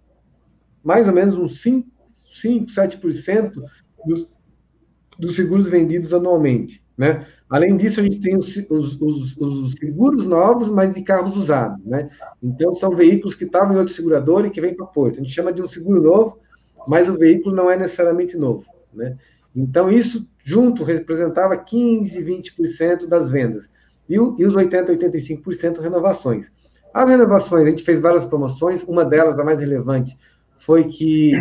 mais 0.82 1.08
ou 1.08 1.14
menos 1.14 1.36
uns 1.36 1.62
5, 1.62 1.88
5 2.30 2.66
7% 2.66 3.52
dos, 4.06 4.30
dos 5.18 5.34
seguros 5.34 5.68
vendidos 5.68 6.12
anualmente. 6.12 6.83
Né? 6.96 7.26
Além 7.50 7.76
disso, 7.76 8.00
a 8.00 8.02
gente 8.02 8.20
tem 8.20 8.36
os, 8.36 8.56
os, 8.70 9.00
os, 9.00 9.36
os, 9.36 9.72
seguros 9.72 10.26
novos, 10.26 10.68
mas 10.68 10.94
de 10.94 11.02
carros 11.02 11.36
usados. 11.36 11.84
Né? 11.84 12.08
Então, 12.42 12.74
são 12.74 12.94
veículos 12.94 13.34
que 13.34 13.44
estavam 13.44 13.74
em 13.74 13.78
outro 13.78 13.92
segurador 13.92 14.46
e 14.46 14.50
que 14.50 14.60
vêm 14.60 14.74
para 14.74 14.86
Porto. 14.86 15.14
A 15.14 15.22
gente 15.22 15.34
chama 15.34 15.52
de 15.52 15.60
um 15.60 15.68
seguro 15.68 16.00
novo, 16.00 16.38
mas 16.86 17.08
o 17.08 17.18
veículo 17.18 17.54
não 17.54 17.70
é 17.70 17.76
necessariamente 17.76 18.36
novo. 18.36 18.64
Né? 18.92 19.16
Então, 19.54 19.90
isso 19.90 20.28
junto 20.38 20.84
representava 20.84 21.56
15, 21.56 22.22
20% 22.22 23.06
das 23.06 23.30
vendas. 23.30 23.68
E, 24.08 24.14
e 24.14 24.18
os 24.18 24.54
80, 24.54 24.92
85% 24.96 25.80
renovações. 25.80 26.50
As 26.92 27.08
renovações, 27.08 27.66
a 27.66 27.70
gente 27.70 27.82
fez 27.82 27.98
várias 27.98 28.24
promoções, 28.24 28.84
uma 28.84 29.04
delas, 29.04 29.38
a 29.38 29.44
mais 29.44 29.58
relevante, 29.58 30.16
foi 30.58 30.84
que 30.84 31.34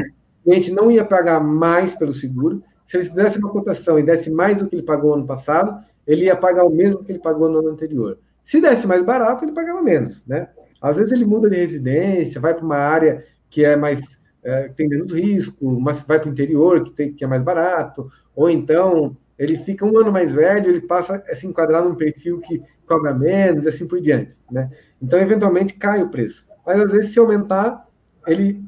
a 0.47 0.53
gente 0.53 0.71
não 0.71 0.89
ia 0.89 1.05
pagar 1.05 1.39
mais 1.39 1.95
pelo 1.95 2.11
seguro, 2.11 2.63
se 2.93 2.97
ele 2.97 3.09
desse 3.09 3.39
uma 3.39 3.49
cotação 3.49 3.97
e 3.97 4.03
desse 4.03 4.29
mais 4.29 4.57
do 4.57 4.67
que 4.67 4.75
ele 4.75 4.83
pagou 4.83 5.15
ano 5.15 5.25
passado, 5.25 5.83
ele 6.05 6.25
ia 6.25 6.35
pagar 6.35 6.63
o 6.63 6.69
mesmo 6.69 7.03
que 7.03 7.11
ele 7.11 7.19
pagou 7.19 7.49
no 7.49 7.59
ano 7.59 7.69
anterior. 7.69 8.19
Se 8.43 8.61
desse 8.61 8.85
mais 8.85 9.03
barato, 9.03 9.43
ele 9.43 9.51
pagava 9.51 9.81
menos, 9.81 10.21
né? 10.27 10.49
Às 10.79 10.97
vezes 10.97 11.11
ele 11.11 11.25
muda 11.25 11.49
de 11.49 11.55
residência, 11.55 12.39
vai 12.39 12.53
para 12.53 12.63
uma 12.63 12.77
área 12.77 13.25
que 13.49 13.65
é 13.65 13.75
mais 13.75 13.99
é, 14.43 14.67
tem 14.69 14.87
menos 14.87 15.11
risco, 15.11 15.79
mas 15.79 16.03
vai 16.03 16.19
para 16.19 16.29
o 16.29 16.31
interior 16.31 16.83
que, 16.83 16.91
tem, 16.91 17.13
que 17.13 17.23
é 17.23 17.27
mais 17.27 17.41
barato, 17.41 18.11
ou 18.35 18.49
então 18.49 19.15
ele 19.39 19.57
fica 19.57 19.85
um 19.85 19.97
ano 19.97 20.11
mais 20.11 20.33
velho, 20.33 20.69
ele 20.69 20.81
passa 20.81 21.23
a 21.27 21.35
se 21.35 21.47
enquadrar 21.47 21.83
num 21.83 21.95
perfil 21.95 22.41
que 22.41 22.61
cobra 22.85 23.13
menos, 23.13 23.65
e 23.65 23.69
assim 23.69 23.87
por 23.87 23.99
diante, 23.99 24.37
né? 24.51 24.69
Então, 25.01 25.19
eventualmente, 25.19 25.73
cai 25.73 26.03
o 26.03 26.09
preço. 26.09 26.45
Mas, 26.65 26.79
às 26.79 26.91
vezes, 26.91 27.13
se 27.13 27.19
aumentar, 27.19 27.87
ele 28.27 28.63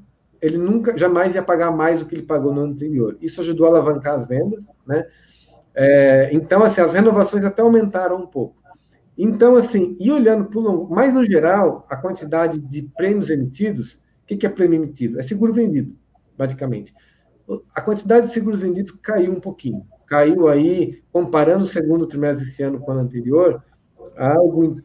ele 0.46 0.58
nunca, 0.58 0.96
jamais 0.98 1.34
ia 1.34 1.42
pagar 1.42 1.72
mais 1.72 2.00
do 2.00 2.06
que 2.06 2.14
ele 2.14 2.24
pagou 2.24 2.54
no 2.54 2.62
ano 2.62 2.74
anterior. 2.74 3.18
Isso 3.20 3.42
ajudou 3.42 3.66
a 3.66 3.70
alavancar 3.70 4.14
as 4.16 4.28
vendas, 4.28 4.64
né? 4.86 5.06
É, 5.74 6.30
então, 6.32 6.64
assim, 6.64 6.82
as 6.82 6.94
renovações 6.94 7.44
até 7.44 7.62
aumentaram 7.62 8.18
um 8.18 8.28
pouco. 8.28 8.56
Então, 9.18 9.56
assim, 9.56 9.98
e 10.00 10.12
olhando 10.12 10.46
para 10.46 10.60
o 10.60 10.62
longo, 10.62 10.94
mais 10.94 11.14
no 11.14 11.26
geral, 11.26 11.86
a 11.90 11.96
quantidade 11.96 12.60
de 12.60 12.84
prêmios 12.96 13.30
emitidos, 13.30 13.94
o 13.94 14.28
que, 14.28 14.38
que 14.38 14.46
é 14.46 14.50
prêmio 14.50 14.84
emitido? 14.84 15.20
É 15.20 15.24
seguro 15.24 15.54
vendido, 15.54 15.96
basicamente. 16.38 16.94
A 17.74 17.82
quantidade 17.82 18.28
de 18.28 18.34
seguros 18.34 18.60
vendidos 18.60 18.92
caiu 19.02 19.32
um 19.32 19.40
pouquinho, 19.40 19.86
caiu 20.06 20.48
aí, 20.48 21.02
comparando 21.12 21.66
o 21.66 21.68
segundo 21.68 22.06
trimestre 22.06 22.46
desse 22.46 22.62
ano 22.62 22.80
com 22.80 22.92
o 22.92 22.94
ano 22.94 23.04
anterior, 23.04 23.64
algo 24.16 24.78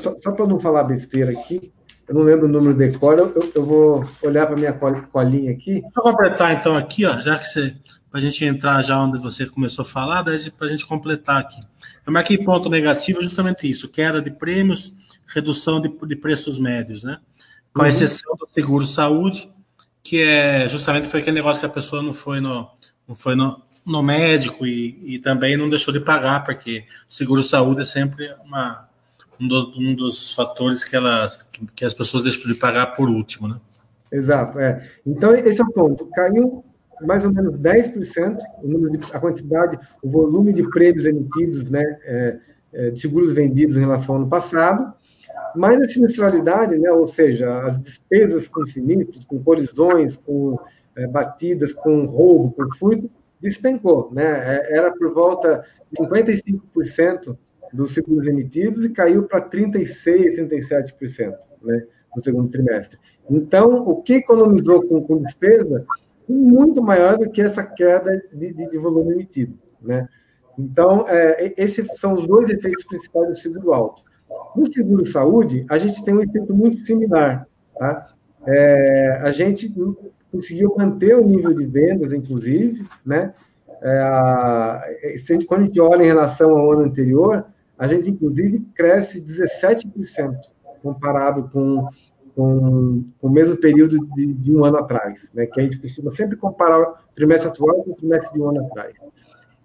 só, 0.00 0.16
só 0.18 0.32
para 0.32 0.46
não 0.46 0.58
falar 0.58 0.84
besteira 0.84 1.32
aqui, 1.32 1.72
eu 2.08 2.14
não 2.14 2.22
lembro 2.22 2.46
o 2.46 2.50
número 2.50 2.74
de 2.74 2.98
cor, 2.98 3.18
eu, 3.18 3.52
eu 3.54 3.64
vou 3.64 4.04
olhar 4.22 4.46
para 4.46 4.56
minha 4.56 4.72
colinha 4.72 5.52
aqui. 5.52 5.80
Deixa 5.80 5.98
eu 5.98 6.02
completar 6.02 6.52
então 6.52 6.76
aqui, 6.76 7.04
ó, 7.04 7.20
já 7.20 7.38
que 7.38 7.48
você 7.48 7.74
para 8.12 8.18
a 8.18 8.22
gente 8.22 8.44
entrar 8.44 8.82
já 8.82 9.00
onde 9.00 9.18
você 9.18 9.46
começou 9.46 9.84
a 9.84 9.88
falar, 9.88 10.22
para 10.22 10.34
a 10.34 10.68
gente 10.68 10.84
completar 10.84 11.40
aqui. 11.40 11.58
Eu 12.06 12.12
marquei 12.12 12.36
ponto 12.36 12.68
negativo 12.68 13.22
justamente 13.22 13.68
isso, 13.68 13.88
queda 13.88 14.20
de 14.20 14.30
prêmios, 14.30 14.92
redução 15.26 15.80
de, 15.80 15.88
de 15.88 16.14
preços 16.14 16.58
médios, 16.58 17.02
né? 17.02 17.18
Com 17.72 17.80
uhum. 17.80 17.88
exceção 17.88 18.36
do 18.36 18.46
seguro 18.52 18.86
saúde, 18.86 19.50
que 20.02 20.20
é 20.20 20.68
justamente 20.68 21.06
foi 21.06 21.20
aquele 21.20 21.36
negócio 21.36 21.58
que 21.58 21.64
a 21.64 21.70
pessoa 21.70 22.02
não 22.02 22.12
foi 22.12 22.38
no, 22.38 22.68
não 23.08 23.14
foi 23.14 23.34
no, 23.34 23.62
no 23.82 24.02
médico 24.02 24.66
e, 24.66 25.14
e 25.14 25.18
também 25.18 25.56
não 25.56 25.70
deixou 25.70 25.94
de 25.94 26.00
pagar, 26.00 26.44
porque 26.44 26.84
o 27.08 27.14
seguro 27.14 27.42
saúde 27.42 27.80
é 27.80 27.86
sempre 27.86 28.30
uma, 28.44 28.90
um, 29.42 29.90
um 29.90 29.94
dos 29.94 30.34
fatores 30.34 30.84
que, 30.84 30.96
elas, 30.96 31.44
que 31.74 31.84
as 31.84 31.94
pessoas 31.94 32.22
deixam 32.22 32.50
de 32.50 32.58
pagar 32.58 32.94
por 32.94 33.08
último, 33.08 33.48
né? 33.48 33.60
Exato, 34.10 34.58
é. 34.58 34.88
Então, 35.06 35.34
esse 35.34 35.60
é 35.60 35.64
o 35.64 35.72
ponto. 35.72 36.06
Caiu 36.14 36.64
mais 37.00 37.24
ou 37.24 37.32
menos 37.32 37.58
10% 37.58 38.38
o 38.62 38.68
número 38.68 38.98
de, 38.98 39.06
a 39.12 39.18
quantidade, 39.18 39.78
o 40.02 40.10
volume 40.10 40.52
de 40.52 40.68
prêmios 40.70 41.04
emitidos, 41.04 41.68
né, 41.68 41.82
é, 42.04 42.38
é, 42.72 42.90
de 42.90 43.00
seguros 43.00 43.32
vendidos 43.32 43.76
em 43.76 43.80
relação 43.80 44.14
ao 44.14 44.20
ano 44.22 44.30
passado, 44.30 44.92
mas 45.54 45.80
a 45.80 45.88
sinistralidade, 45.88 46.78
né, 46.78 46.90
ou 46.92 47.06
seja, 47.06 47.64
as 47.64 47.78
despesas 47.78 48.48
com 48.48 48.66
sinistros, 48.66 49.24
com 49.24 49.42
colisões, 49.42 50.16
com 50.16 50.58
é, 50.96 51.06
batidas, 51.06 51.72
com 51.72 52.06
roubo, 52.06 52.52
com 52.52 52.72
furto, 52.76 53.10
despencou. 53.40 54.10
Né? 54.12 54.24
É, 54.24 54.76
era 54.76 54.92
por 54.92 55.12
volta 55.12 55.64
de 55.90 56.02
55% 56.02 57.36
dos 57.72 57.94
seguros 57.94 58.26
emitidos 58.26 58.84
e 58.84 58.90
caiu 58.90 59.24
para 59.24 59.48
36%, 59.48 60.48
37% 60.48 61.34
né, 61.62 61.86
no 62.14 62.22
segundo 62.22 62.50
trimestre. 62.50 62.98
Então, 63.30 63.88
o 63.88 64.02
que 64.02 64.14
economizou 64.14 64.86
com, 64.86 65.02
com 65.02 65.22
despesa 65.22 65.84
muito 66.28 66.82
maior 66.82 67.18
do 67.18 67.30
que 67.30 67.40
essa 67.40 67.64
queda 67.64 68.22
de, 68.32 68.52
de, 68.52 68.70
de 68.70 68.78
volume 68.78 69.12
emitido. 69.12 69.58
Né? 69.80 70.08
Então, 70.58 71.04
é, 71.08 71.54
esses 71.56 71.86
são 71.98 72.14
os 72.14 72.26
dois 72.26 72.50
efeitos 72.50 72.84
principais 72.84 73.28
do 73.28 73.36
seguro 73.36 73.72
alto. 73.72 74.02
No 74.56 74.70
seguro 74.72 75.04
saúde, 75.06 75.64
a 75.68 75.78
gente 75.78 76.04
tem 76.04 76.14
um 76.14 76.22
efeito 76.22 76.54
muito 76.54 76.76
similar. 76.76 77.46
Tá? 77.78 78.06
É, 78.46 79.18
a 79.22 79.32
gente 79.32 79.72
conseguiu 80.30 80.74
manter 80.76 81.14
o 81.16 81.24
nível 81.24 81.52
de 81.52 81.66
vendas, 81.66 82.12
inclusive, 82.12 82.86
né? 83.04 83.34
É, 83.84 85.16
quando 85.46 85.62
a 85.62 85.64
gente 85.64 85.80
olha 85.80 86.02
em 86.04 86.06
relação 86.06 86.56
ao 86.56 86.70
ano 86.70 86.82
anterior, 86.82 87.44
a 87.82 87.88
gente, 87.88 88.10
inclusive, 88.10 88.60
cresce 88.76 89.20
17% 89.20 90.36
comparado 90.80 91.50
com 91.50 91.88
com, 92.34 93.04
com 93.20 93.26
o 93.26 93.30
mesmo 93.30 93.56
período 93.56 93.98
de, 94.14 94.32
de, 94.32 94.56
um 94.56 94.64
ano 94.64 94.78
atrás, 94.78 95.28
né? 95.34 95.44
que 95.44 95.60
a 95.60 95.64
gente 95.64 95.78
costuma 95.78 96.10
sempre 96.12 96.36
comparar 96.36 96.80
o 96.80 96.94
trimestre 97.14 97.50
atual 97.50 97.82
com 97.82 97.90
o 97.90 97.94
trimestre 97.94 98.32
de 98.32 98.40
um 98.40 98.48
ano 98.48 98.64
atrás. 98.66 98.94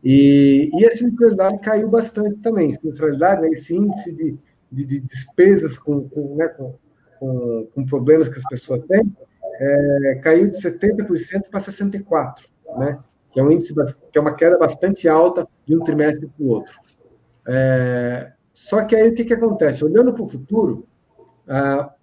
E, 0.04 0.70
e 0.74 0.86
a 0.86 0.92
sinistralidade 0.92 1.60
caiu 1.60 1.88
bastante 1.88 2.36
também. 2.40 2.74
Sinistralidade, 2.74 3.42
né, 3.44 3.50
esse 3.52 3.74
índice 3.74 4.12
de, 4.12 4.38
de, 4.72 4.86
de 4.86 5.00
despesas 5.00 5.78
com, 5.78 6.10
com, 6.10 6.36
né, 6.36 6.48
com, 6.50 6.74
com, 7.20 7.68
com, 7.74 7.86
problemas 7.86 8.28
que 8.28 8.40
as 8.40 8.46
pessoas 8.50 8.84
têm, 8.88 9.16
é, 9.62 10.20
caiu 10.24 10.50
de 10.50 10.58
70% 10.58 11.44
para 11.50 11.62
64%, 11.62 12.34
né? 12.80 13.00
que 13.32 13.40
é 13.40 13.44
um 13.44 13.52
índice 13.52 13.74
que 14.12 14.18
é 14.18 14.22
uma 14.22 14.36
queda 14.36 14.58
bastante 14.58 15.08
alta 15.08 15.48
de 15.66 15.76
um 15.76 15.84
trimestre 15.84 16.28
para 16.28 16.46
o 16.46 16.50
outro. 16.50 16.74
É, 17.48 18.34
só 18.54 18.84
que 18.84 18.96
aí 18.96 19.10
o 19.10 19.16
que, 19.16 19.26
que 19.26 19.34
acontece? 19.34 19.86
Olhando 19.86 20.14
para 20.14 20.24
o 20.24 20.30
futuro, 20.30 20.86
ah, 21.48 21.94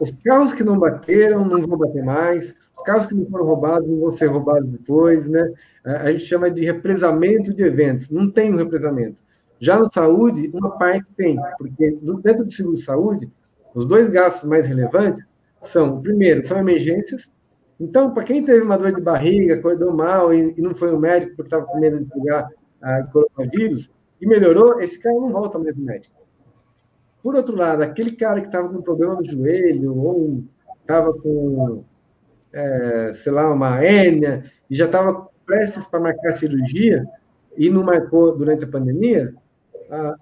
os 0.00 0.10
carros 0.24 0.52
que 0.54 0.64
não 0.64 0.78
bateram 0.78 1.44
não 1.44 1.66
vão 1.66 1.78
bater 1.78 2.02
mais, 2.02 2.54
os 2.76 2.82
carros 2.84 3.06
que 3.06 3.14
não 3.14 3.26
foram 3.26 3.44
roubados 3.44 3.88
não 3.88 4.00
vão 4.00 4.10
ser 4.10 4.26
roubados 4.26 4.68
depois, 4.68 5.28
né? 5.28 5.52
A 5.84 6.10
gente 6.10 6.24
chama 6.24 6.50
de 6.50 6.64
represamento 6.64 7.54
de 7.54 7.62
eventos, 7.62 8.10
não 8.10 8.30
tem 8.30 8.52
um 8.52 8.56
represamento. 8.56 9.22
Já 9.58 9.78
no 9.78 9.90
saúde, 9.92 10.50
uma 10.52 10.78
parte 10.78 11.12
tem, 11.14 11.38
porque 11.58 11.98
dentro 12.22 12.44
do 12.44 12.52
seguro 12.52 12.76
de 12.76 12.82
saúde, 12.82 13.32
os 13.74 13.84
dois 13.84 14.10
gastos 14.10 14.48
mais 14.48 14.66
relevantes 14.66 15.24
são, 15.62 16.00
primeiro, 16.00 16.46
são 16.46 16.58
emergências. 16.58 17.30
Então, 17.78 18.12
para 18.12 18.24
quem 18.24 18.44
teve 18.44 18.62
uma 18.62 18.78
dor 18.78 18.94
de 18.94 19.00
barriga, 19.00 19.54
acordou 19.54 19.92
mal 19.94 20.32
e, 20.32 20.54
não 20.60 20.74
foi 20.74 20.90
no 20.90 20.98
médico 20.98 21.36
porque 21.36 21.48
estava 21.48 21.66
com 21.66 21.78
medo 21.78 21.98
de 21.98 22.06
pegar 22.06 22.48
a 22.80 23.02
coronavírus, 23.04 23.90
e 24.20 24.26
melhorou, 24.26 24.80
esse 24.80 24.98
cara 24.98 25.14
não 25.14 25.30
volta 25.30 25.58
mais 25.58 25.76
no 25.76 25.84
médico. 25.84 26.14
Por 27.22 27.34
outro 27.34 27.56
lado, 27.56 27.82
aquele 27.82 28.12
cara 28.12 28.40
que 28.40 28.46
estava 28.46 28.68
com 28.68 28.82
problema 28.82 29.16
no 29.16 29.24
joelho, 29.24 29.96
ou 29.96 30.44
estava 30.80 31.12
com, 31.12 31.84
é, 32.52 33.12
sei 33.14 33.32
lá, 33.32 33.52
uma 33.52 33.82
hérnia, 33.82 34.44
e 34.70 34.76
já 34.76 34.86
estava 34.86 35.28
prestes 35.44 35.86
para 35.86 36.00
marcar 36.00 36.32
cirurgia, 36.32 37.04
e 37.56 37.70
não 37.70 37.82
marcou 37.82 38.36
durante 38.36 38.64
a 38.64 38.68
pandemia, 38.68 39.34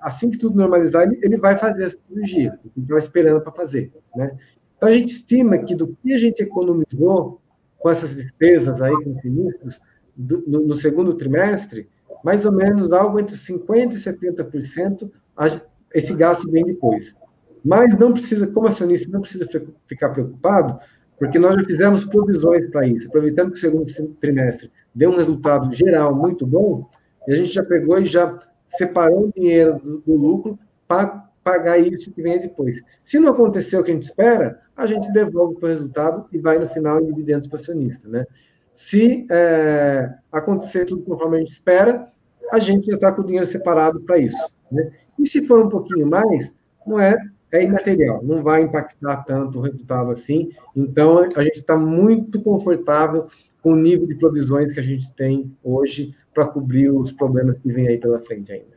assim 0.01 0.31
que 0.31 0.39
tudo 0.39 0.57
normalizar, 0.57 1.09
ele 1.23 1.37
vai 1.37 1.57
fazer 1.57 1.85
a 1.85 1.91
cirurgia, 1.91 2.59
ele 2.65 2.85
estava 2.85 2.99
esperando 2.99 3.41
para 3.41 3.53
fazer. 3.53 3.93
Né? 4.15 4.37
Então, 4.77 4.89
a 4.89 4.93
gente 4.93 5.13
estima 5.13 5.59
que 5.59 5.75
do 5.75 5.97
que 5.97 6.13
a 6.13 6.19
gente 6.19 6.43
economizou 6.43 7.41
com 7.79 7.91
essas 7.91 8.15
despesas 8.15 8.81
aí, 8.81 8.93
com 8.93 9.19
sinistros, 9.21 9.81
do, 10.17 10.45
no, 10.47 10.61
no, 10.67 10.77
segundo 10.77 11.15
trimestre, 11.15 11.89
mais 12.25 12.47
ou 12.47 12.53
menos 12.53 12.91
algo 12.91 13.21
entre 13.21 13.37
50% 13.37 13.93
e 13.93 13.97
70% 13.97 15.11
esse 15.95 16.15
gasto 16.15 16.51
vem 16.51 16.65
depois. 16.65 17.15
Mas 17.63 17.97
não 17.99 18.13
precisa, 18.13 18.47
como 18.47 18.67
acionista, 18.67 19.11
não 19.13 19.21
precisa 19.21 19.47
ficar 19.87 20.09
preocupado, 20.09 20.81
porque 21.19 21.39
nós 21.39 21.55
já 21.55 21.65
fizemos 21.65 22.05
provisões 22.05 22.67
para 22.71 22.87
isso. 22.87 23.07
Aproveitando 23.09 23.53
que 23.53 23.59
o 23.59 23.61
segundo 23.61 24.15
trimestre 24.21 24.73
deu 24.95 25.11
um 25.11 25.17
resultado 25.17 25.71
geral 25.73 26.15
muito 26.15 26.47
bom, 26.47 26.89
e 27.29 27.33
a 27.33 27.37
gente 27.37 27.53
já 27.53 27.63
pegou 27.63 27.99
e 27.99 28.07
já 28.07 28.39
separou 28.69 29.27
o 29.27 29.33
dinheiro 29.33 29.79
do, 29.79 29.99
do 30.01 30.17
lucro 30.17 30.59
para 30.89 31.29
pagar 31.43 31.79
isso 31.79 32.11
que 32.11 32.23
vem 32.23 32.39
depois. 32.39 32.83
Se 33.03 33.19
não 33.19 33.33
acontecer 33.33 33.77
o 33.77 33.85
que 33.85 33.91
a 33.91 33.95
gente 33.95 34.05
espera, 34.05 34.61
a 34.75 34.87
gente 34.87 35.13
devolve 35.13 35.57
para 35.57 35.67
o 35.67 35.73
resultado 35.73 36.27
e 36.33 36.39
vai 36.39 36.59
no 36.59 36.67
final 36.67 37.01
em 37.01 37.07
dividendos 37.07 37.49
para 37.49 37.59
o 37.59 37.61
acionista. 37.61 38.09
Né? 38.09 38.27
Se 38.73 39.27
é, 39.31 40.11
acontecer 40.33 40.87
tudo 40.87 41.03
conforme 41.03 41.37
a 41.37 41.41
gente 41.41 41.53
espera, 41.53 42.13
a 42.51 42.59
gente 42.59 42.87
já 42.87 42.95
está 42.95 43.13
com 43.13 43.23
o 43.23 43.25
dinheiro 43.25 43.47
separado 43.47 44.01
para 44.01 44.19
isso. 44.19 44.37
Né? 44.71 44.91
E 45.19 45.27
se 45.27 45.45
for 45.45 45.65
um 45.65 45.69
pouquinho 45.69 46.07
mais, 46.07 46.53
não 46.87 46.99
é, 47.01 47.17
é 47.53 47.63
imaterial, 47.63 48.23
não 48.23 48.43
vai 48.43 48.63
impactar 48.63 49.19
tanto 49.25 49.59
o 49.59 49.63
resultado 49.63 50.11
assim. 50.11 50.51
Então, 50.75 51.29
a 51.37 51.43
gente 51.43 51.59
está 51.59 51.77
muito 51.77 52.41
confortável 52.41 53.29
com 53.63 53.73
o 53.73 53.77
nível 53.77 54.07
de 54.07 54.15
provisões 54.17 54.73
que 54.73 54.81
a 54.81 54.83
gente 54.83 55.13
tem 55.15 55.57
hoje 55.63 56.15
para 56.35 56.47
cobrir 56.47 56.91
os 56.91 57.13
problemas 57.13 57.57
que 57.59 57.73
vem 57.73 57.89
aí 57.89 57.99
pela 57.99 58.21
frente 58.21 58.53
ainda. 58.53 58.75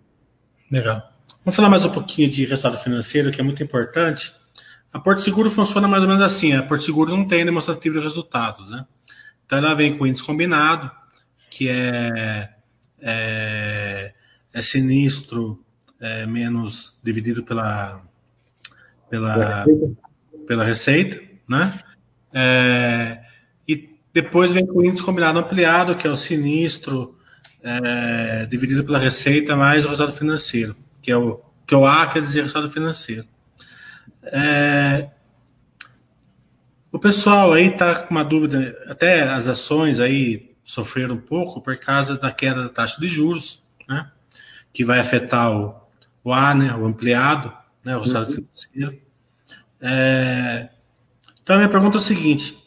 Legal. 0.71 1.01
Vamos 1.43 1.55
falar 1.55 1.69
mais 1.69 1.85
um 1.85 1.91
pouquinho 1.91 2.29
de 2.29 2.45
resultado 2.45 2.77
financeiro, 2.77 3.31
que 3.31 3.41
é 3.41 3.43
muito 3.43 3.63
importante. 3.63 4.33
A 4.93 4.99
Porto 4.99 5.21
Seguro 5.21 5.49
funciona 5.49 5.87
mais 5.87 6.03
ou 6.03 6.07
menos 6.07 6.21
assim. 6.21 6.53
A 6.53 6.63
Porto 6.63 6.83
Seguro 6.83 7.15
não 7.15 7.27
tem 7.27 7.43
demonstrativo 7.43 7.97
de 7.97 8.03
resultados, 8.03 8.71
né? 8.71 8.85
Então 9.45 9.57
ela 9.57 9.73
vem 9.73 9.97
com 9.97 10.05
índice 10.05 10.25
combinado, 10.25 10.91
que 11.49 11.69
é, 11.69 12.49
é, 13.01 14.13
é 14.53 14.61
sinistro 14.61 15.63
é, 15.99 16.25
menos 16.25 16.97
dividido 17.03 17.43
pela, 17.43 18.01
pela, 19.09 19.65
pela 20.45 20.63
receita, 20.63 21.21
né? 21.47 21.79
É, 22.33 23.21
e 23.67 23.89
depois 24.13 24.51
vem 24.51 24.65
com 24.65 24.79
o 24.79 24.85
índice 24.85 25.03
combinado 25.03 25.39
ampliado, 25.39 25.95
que 25.95 26.07
é 26.07 26.09
o 26.09 26.17
sinistro 26.17 27.17
é, 27.63 28.45
dividido 28.45 28.83
pela 28.83 28.99
receita 28.99 29.55
mais 29.55 29.85
o 29.85 29.89
resultado 29.89 30.15
financeiro, 30.15 30.75
que 31.01 31.11
é 31.11 31.17
o 31.17 31.41
que 31.65 31.73
é 31.73 31.77
o 31.77 31.85
A 31.85 32.07
quer 32.07 32.21
dizer 32.21 32.41
resultado 32.41 32.71
financeiro. 32.71 33.25
É, 34.23 35.09
o 36.89 36.97
pessoal 36.97 37.51
aí 37.51 37.67
está 37.67 37.93
com 37.93 38.11
uma 38.11 38.23
dúvida, 38.23 38.77
até 38.87 39.23
as 39.23 39.49
ações 39.49 39.99
aí 39.99 40.55
sofreram 40.67 41.15
um 41.15 41.21
pouco 41.21 41.61
por 41.61 41.77
causa 41.77 42.17
da 42.17 42.29
queda 42.29 42.63
da 42.63 42.69
taxa 42.69 42.99
de 42.99 43.07
juros, 43.07 43.63
né? 43.87 44.11
Que 44.73 44.83
vai 44.83 44.99
afetar 44.99 45.49
o, 45.49 45.73
o 46.21 46.33
A, 46.33 46.53
né, 46.53 46.75
o 46.75 46.85
ampliado, 46.85 47.53
né, 47.81 47.95
o 47.95 48.01
resultado 48.01 48.27
uhum. 48.27 48.45
financeiro. 48.53 49.01
É, 49.79 50.67
então, 51.41 51.55
a 51.55 51.59
minha 51.59 51.69
pergunta 51.69 51.95
é 51.95 52.01
o 52.01 52.03
seguinte: 52.03 52.57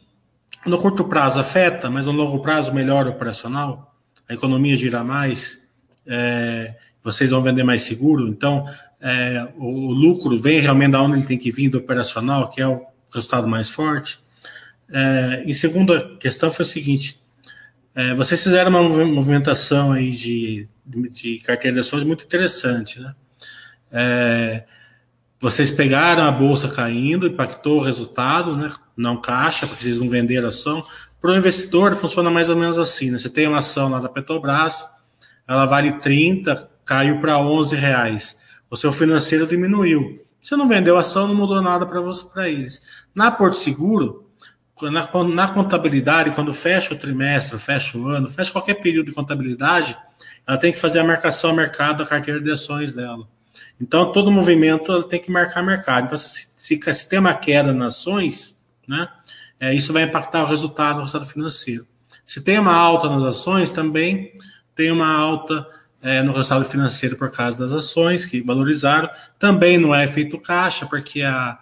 no 0.65 0.79
curto 0.79 1.05
prazo 1.05 1.39
afeta, 1.39 1.91
mas 1.91 2.07
no 2.07 2.13
longo 2.13 2.41
prazo 2.41 2.73
melhora 2.73 3.11
operacional? 3.11 3.95
A 4.27 4.33
economia 4.33 4.75
gira 4.79 5.05
mais? 5.05 5.71
É, 6.07 6.75
vocês 7.03 7.31
vão 7.31 7.43
vender 7.43 7.65
mais 7.65 7.83
seguro? 7.83 8.29
Então, 8.29 8.67
é, 8.99 9.47
o, 9.59 9.89
o, 9.89 9.93
lucro 9.93 10.39
vem 10.39 10.59
realmente 10.59 10.93
da 10.93 11.03
onde 11.03 11.19
ele 11.19 11.27
tem 11.27 11.39
que 11.39 11.53
vir 11.53 11.69
do 11.69 11.77
operacional, 11.77 12.49
que 12.49 12.63
é 12.63 12.67
o 12.67 12.83
resultado 13.13 13.47
mais 13.47 13.69
forte? 13.69 14.19
É, 14.91 15.43
e 15.45 15.53
segunda 15.53 16.17
questão 16.17 16.51
foi 16.51 16.65
o 16.65 16.69
seguinte: 16.69 17.20
É, 17.95 18.15
vocês 18.15 18.43
fizeram 18.43 18.71
uma 18.71 19.05
movimentação 19.05 19.93
aí 19.93 20.11
de, 20.13 20.69
de 20.85 21.39
carteira 21.41 21.75
de 21.75 21.81
ações 21.81 22.05
muito 22.05 22.25
interessante, 22.25 23.01
né? 23.01 23.15
É, 23.93 24.65
vocês 25.41 25.71
pegaram 25.71 26.25
a 26.25 26.31
bolsa 26.31 26.69
caindo, 26.69 27.27
impactou 27.27 27.79
o 27.81 27.83
resultado, 27.83 28.57
né? 28.57 28.69
Não 28.97 29.21
caixa, 29.21 29.67
porque 29.67 29.83
vocês 29.83 29.99
não 29.99 30.09
venderam 30.09 30.49
ação. 30.49 30.85
Para 31.21 31.33
o 31.33 31.37
investidor, 31.37 31.95
funciona 31.95 32.31
mais 32.31 32.49
ou 32.49 32.57
menos 32.57 32.79
assim, 32.79 33.11
né? 33.11 33.19
Você 33.19 33.29
tem 33.29 33.47
uma 33.47 33.59
ação 33.59 33.89
lá 33.89 33.99
da 33.99 34.09
Petrobras, 34.09 34.87
ela 35.49 35.67
vale 35.67 35.93
30, 35.95 36.71
caiu 36.85 37.21
para 37.21 37.39
11 37.39 37.75
reais. 37.75 38.39
O 38.71 38.77
seu 38.77 38.93
financeiro 38.93 39.47
diminuiu. 39.47 40.17
Você 40.41 40.57
não 40.57 40.69
vendeu 40.69 40.97
ação, 40.97 41.27
não 41.27 41.35
mudou 41.35 41.61
nada 41.61 41.85
para 41.85 42.49
eles. 42.49 42.81
Na 43.15 43.31
Porto 43.31 43.57
Seguro, 43.57 44.30
na, 44.83 45.09
na, 45.25 45.49
contabilidade, 45.49 46.31
quando 46.31 46.53
fecha 46.53 46.95
o 46.95 46.97
trimestre, 46.97 47.59
fecha 47.59 47.99
o 47.99 48.09
ano, 48.09 48.29
fecha 48.29 48.53
qualquer 48.53 48.75
período 48.75 49.07
de 49.07 49.13
contabilidade, 49.13 49.97
ela 50.47 50.57
tem 50.57 50.73
que 50.73 50.79
fazer 50.79 51.01
a 51.01 51.05
marcação 51.05 51.51
ao 51.51 51.57
mercado 51.57 51.99
da 51.99 52.07
carteira 52.07 52.41
de 52.41 52.51
ações 52.51 52.93
dela. 52.93 53.27
Então, 53.81 54.13
todo 54.13 54.31
movimento 54.31 54.93
ela 54.93 55.03
tem 55.03 55.21
que 55.21 55.31
marcar 55.31 55.63
mercado. 55.63 56.07
Então, 56.07 56.19
se, 56.19 56.49
se, 56.57 56.81
se 56.95 57.09
tem 57.09 57.19
uma 57.19 57.35
queda 57.35 57.73
nas 57.73 57.97
ações, 57.97 58.59
né, 58.87 59.09
é, 59.59 59.75
isso 59.75 59.93
vai 59.93 60.05
impactar 60.05 60.45
o 60.45 60.47
resultado, 60.47 60.99
o 60.99 61.01
resultado 61.01 61.27
financeiro. 61.27 61.87
Se 62.25 62.41
tem 62.41 62.59
uma 62.59 62.75
alta 62.75 63.09
nas 63.09 63.23
ações, 63.25 63.71
também 63.71 64.33
tem 64.75 64.91
uma 64.91 65.13
alta 65.13 65.67
é, 66.03 66.23
no 66.23 66.33
resultado 66.33 66.65
financeiro 66.65 67.17
por 67.17 67.31
causa 67.31 67.59
das 67.59 67.73
ações 67.73 68.25
que 68.25 68.41
valorizaram. 68.41 69.11
Também 69.39 69.79
não 69.79 69.95
é 69.95 70.05
efeito 70.05 70.39
caixa, 70.39 70.87
porque 70.87 71.23
a, 71.23 71.59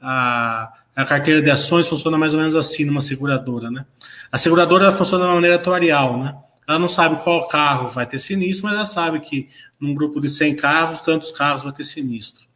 a 0.00 0.72
a 0.94 1.04
carteira 1.04 1.40
de 1.40 1.50
ações 1.50 1.88
funciona 1.88 2.18
mais 2.18 2.34
ou 2.34 2.40
menos 2.40 2.54
assim 2.54 2.84
numa 2.84 3.00
seguradora, 3.00 3.70
né? 3.70 3.84
A 4.30 4.38
seguradora 4.38 4.92
funciona 4.92 5.24
de 5.24 5.28
uma 5.28 5.34
maneira 5.36 5.56
atuarial, 5.56 6.18
né? 6.18 6.34
Ela 6.68 6.78
não 6.78 6.88
sabe 6.88 7.22
qual 7.22 7.46
carro 7.48 7.88
vai 7.88 8.06
ter 8.06 8.18
sinistro, 8.18 8.66
mas 8.66 8.76
ela 8.76 8.86
sabe 8.86 9.20
que 9.20 9.48
num 9.80 9.94
grupo 9.94 10.20
de 10.20 10.28
100 10.28 10.56
carros, 10.56 11.00
tantos 11.00 11.30
carros 11.32 11.62
vai 11.62 11.72
ter 11.72 11.84
sinistro. 11.84 12.46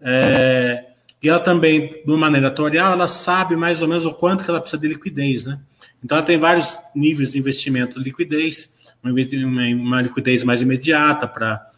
É, 0.00 0.90
e 1.22 1.28
ela 1.28 1.40
também, 1.40 1.88
de 1.88 2.04
uma 2.06 2.16
maneira 2.16 2.48
atuarial, 2.48 2.92
ela 2.92 3.08
sabe 3.08 3.56
mais 3.56 3.82
ou 3.82 3.88
menos 3.88 4.06
o 4.06 4.14
quanto 4.14 4.44
que 4.44 4.50
ela 4.50 4.60
precisa 4.60 4.80
de 4.80 4.88
liquidez, 4.88 5.44
né? 5.44 5.58
Então 6.02 6.16
ela 6.16 6.26
tem 6.26 6.38
vários 6.38 6.78
níveis 6.94 7.32
de 7.32 7.38
investimento 7.38 7.98
de 7.98 8.04
liquidez, 8.04 8.74
uma, 9.02 9.62
uma 9.74 10.02
liquidez 10.02 10.44
mais 10.44 10.62
imediata 10.62 11.26
para 11.26 11.69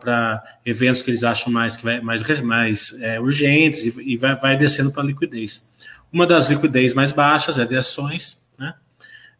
para 0.00 0.42
eventos 0.64 1.02
que 1.02 1.10
eles 1.10 1.24
acham 1.24 1.52
mais, 1.52 1.76
mais, 2.02 2.40
mais 2.40 2.96
é, 3.00 3.20
urgentes 3.20 3.86
e, 3.86 4.12
e, 4.12 4.16
vai, 4.16 4.36
vai 4.36 4.56
descendo 4.56 4.90
para 4.90 5.02
liquidez. 5.02 5.68
Uma 6.12 6.26
das 6.26 6.48
liquidez 6.48 6.94
mais 6.94 7.12
baixas 7.12 7.58
é 7.58 7.64
de 7.64 7.76
ações, 7.76 8.38
né? 8.58 8.74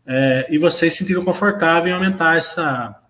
É, 0.07 0.47
e 0.51 0.59
vocês 0.59 0.93
se 0.93 0.99
sentiram 0.99 1.25
confortável 1.25 1.91
em 1.91 1.95
aumentar 1.95 2.37
essa, 2.37 3.01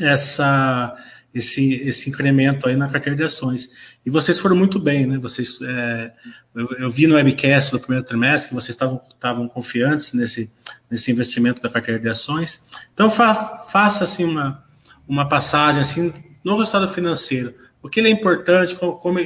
essa, 0.00 0.96
esse, 1.34 1.74
esse 1.74 2.08
incremento 2.08 2.68
aí 2.68 2.76
na 2.76 2.88
carteira 2.88 3.16
de 3.16 3.24
ações. 3.24 3.68
E 4.04 4.10
vocês 4.10 4.38
foram 4.38 4.56
muito 4.56 4.78
bem, 4.78 5.06
né? 5.06 5.18
Vocês, 5.18 5.58
é, 5.60 6.12
eu, 6.54 6.66
eu, 6.78 6.90
vi 6.90 7.06
no 7.06 7.16
webcast 7.16 7.72
do 7.72 7.80
primeiro 7.80 8.06
trimestre 8.06 8.48
que 8.48 8.54
vocês 8.54 8.70
estavam, 8.70 9.00
estavam 9.08 9.48
confiantes 9.48 10.12
nesse, 10.12 10.50
nesse 10.90 11.10
investimento 11.10 11.60
da 11.60 11.68
carteira 11.68 12.00
de 12.00 12.08
ações. 12.08 12.64
Então, 12.94 13.10
fa, 13.10 13.34
faça 13.68 14.04
assim 14.04 14.24
uma, 14.24 14.64
uma 15.06 15.28
passagem 15.28 15.80
assim 15.80 16.12
no 16.46 16.56
resultado 16.56 16.86
financeiro. 16.86 17.52
O 17.82 17.88
que 17.88 17.98
ele 17.98 18.06
é 18.06 18.12
importante, 18.12 18.76
como, 18.76 18.92
como 18.98 19.18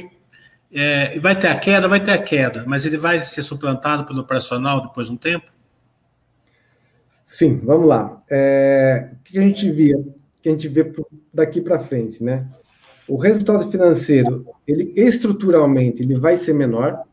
é, 0.73 1.19
vai 1.19 1.37
ter 1.37 1.49
a 1.49 1.55
queda, 1.55 1.87
vai 1.87 2.03
ter 2.03 2.13
a 2.13 2.17
queda, 2.17 2.63
mas 2.65 2.83
ele 2.83 2.97
vai 2.97 3.23
ser 3.23 3.43
suplantado 3.43 4.07
pelo 4.07 4.21
operacional 4.21 4.81
depois 4.81 5.05
de 5.05 5.13
um 5.13 5.17
tempo? 5.17 5.45
Sim, 7.23 7.61
vamos 7.63 7.87
lá. 7.87 8.23
É, 8.27 9.11
o 9.13 9.23
que 9.23 9.37
a 9.37 9.41
gente 9.43 9.71
via, 9.71 10.03
que 10.41 10.49
a 10.49 10.51
gente 10.51 10.67
vê 10.67 10.91
daqui 11.31 11.61
para 11.61 11.79
frente, 11.79 12.23
né? 12.23 12.47
O 13.07 13.17
resultado 13.17 13.69
financeiro, 13.69 14.47
ele 14.67 14.91
estruturalmente, 14.95 16.01
ele 16.01 16.17
vai 16.17 16.35
ser 16.37 16.53
menor, 16.53 17.03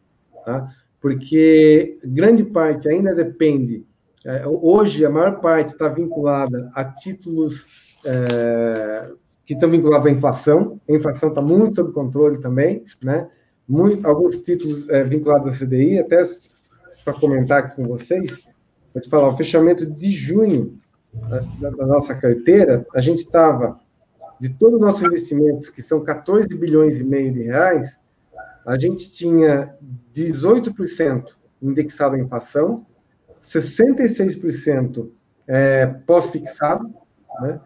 tá? 0.43 0.73
Porque 1.03 1.99
grande 2.03 2.45
parte 2.45 2.89
ainda 2.89 3.15
depende. 3.15 3.85
É, 4.25 4.47
hoje 4.47 5.05
a 5.05 5.11
maior 5.11 5.39
parte 5.41 5.73
está 5.73 5.87
vinculada 5.87 6.71
a 6.75 6.83
títulos 6.83 7.67
é, 8.07 9.11
que 9.49 9.55
estão 9.55 9.71
vinculados 9.71 10.07
à 10.07 10.11
inflação. 10.11 10.79
A 10.87 10.93
inflação 10.93 11.31
está 11.31 11.41
muito 11.41 11.77
sob 11.77 11.91
controle 11.93 12.39
também, 12.39 12.85
né? 13.03 13.31
Muito, 13.67 14.07
alguns 14.07 14.37
títulos 14.37 14.87
é, 14.91 15.03
vinculados 15.05 15.49
à 15.49 15.53
CDI, 15.53 15.99
até 16.01 16.23
para 17.03 17.15
comentar 17.15 17.59
aqui 17.61 17.77
com 17.77 17.89
vocês, 17.89 18.47
vou 18.93 19.03
te 19.03 19.09
falar, 19.09 19.31
o 19.31 19.37
fechamento 19.39 19.87
de 19.87 20.11
junho 20.11 20.79
da, 21.61 21.71
da 21.71 21.87
nossa 21.87 22.15
carteira, 22.15 22.87
a 22.95 23.01
gente 23.01 23.21
estava, 23.21 23.81
de 24.39 24.51
todos 24.51 24.75
os 24.75 24.81
nossos 24.83 25.03
investimentos, 25.03 25.71
que 25.71 25.83
são 25.83 26.05
14 26.05 26.49
bilhões 26.49 27.01
e 27.01 27.05
meio 27.05 27.33
de 27.33 27.45
reais, 27.45 27.99
a 28.67 28.79
gente 28.79 29.11
tinha 29.11 29.75
18% 30.15 31.25
indexado 31.63 32.17
à 32.17 32.19
inflação, 32.19 32.85
66% 33.43 35.09
é, 35.47 35.87
pós-fixado, 35.87 36.93
né? 37.41 37.59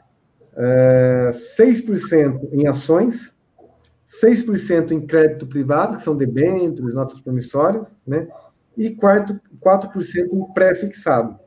É, 0.57 1.31
6% 1.33 2.49
em 2.53 2.67
ações, 2.67 3.35
6% 4.23 4.93
em 4.93 5.07
crédito 5.07 5.47
privado, 5.47 5.97
que 5.97 6.03
são 6.03 6.17
debêntures, 6.17 6.95
notas 6.95 7.19
promissórias, 7.21 7.85
né? 8.07 8.29
e 8.77 8.91
4%, 8.91 9.41
4 9.61 9.91
em 10.33 10.53
pré-fixado. 10.53 11.39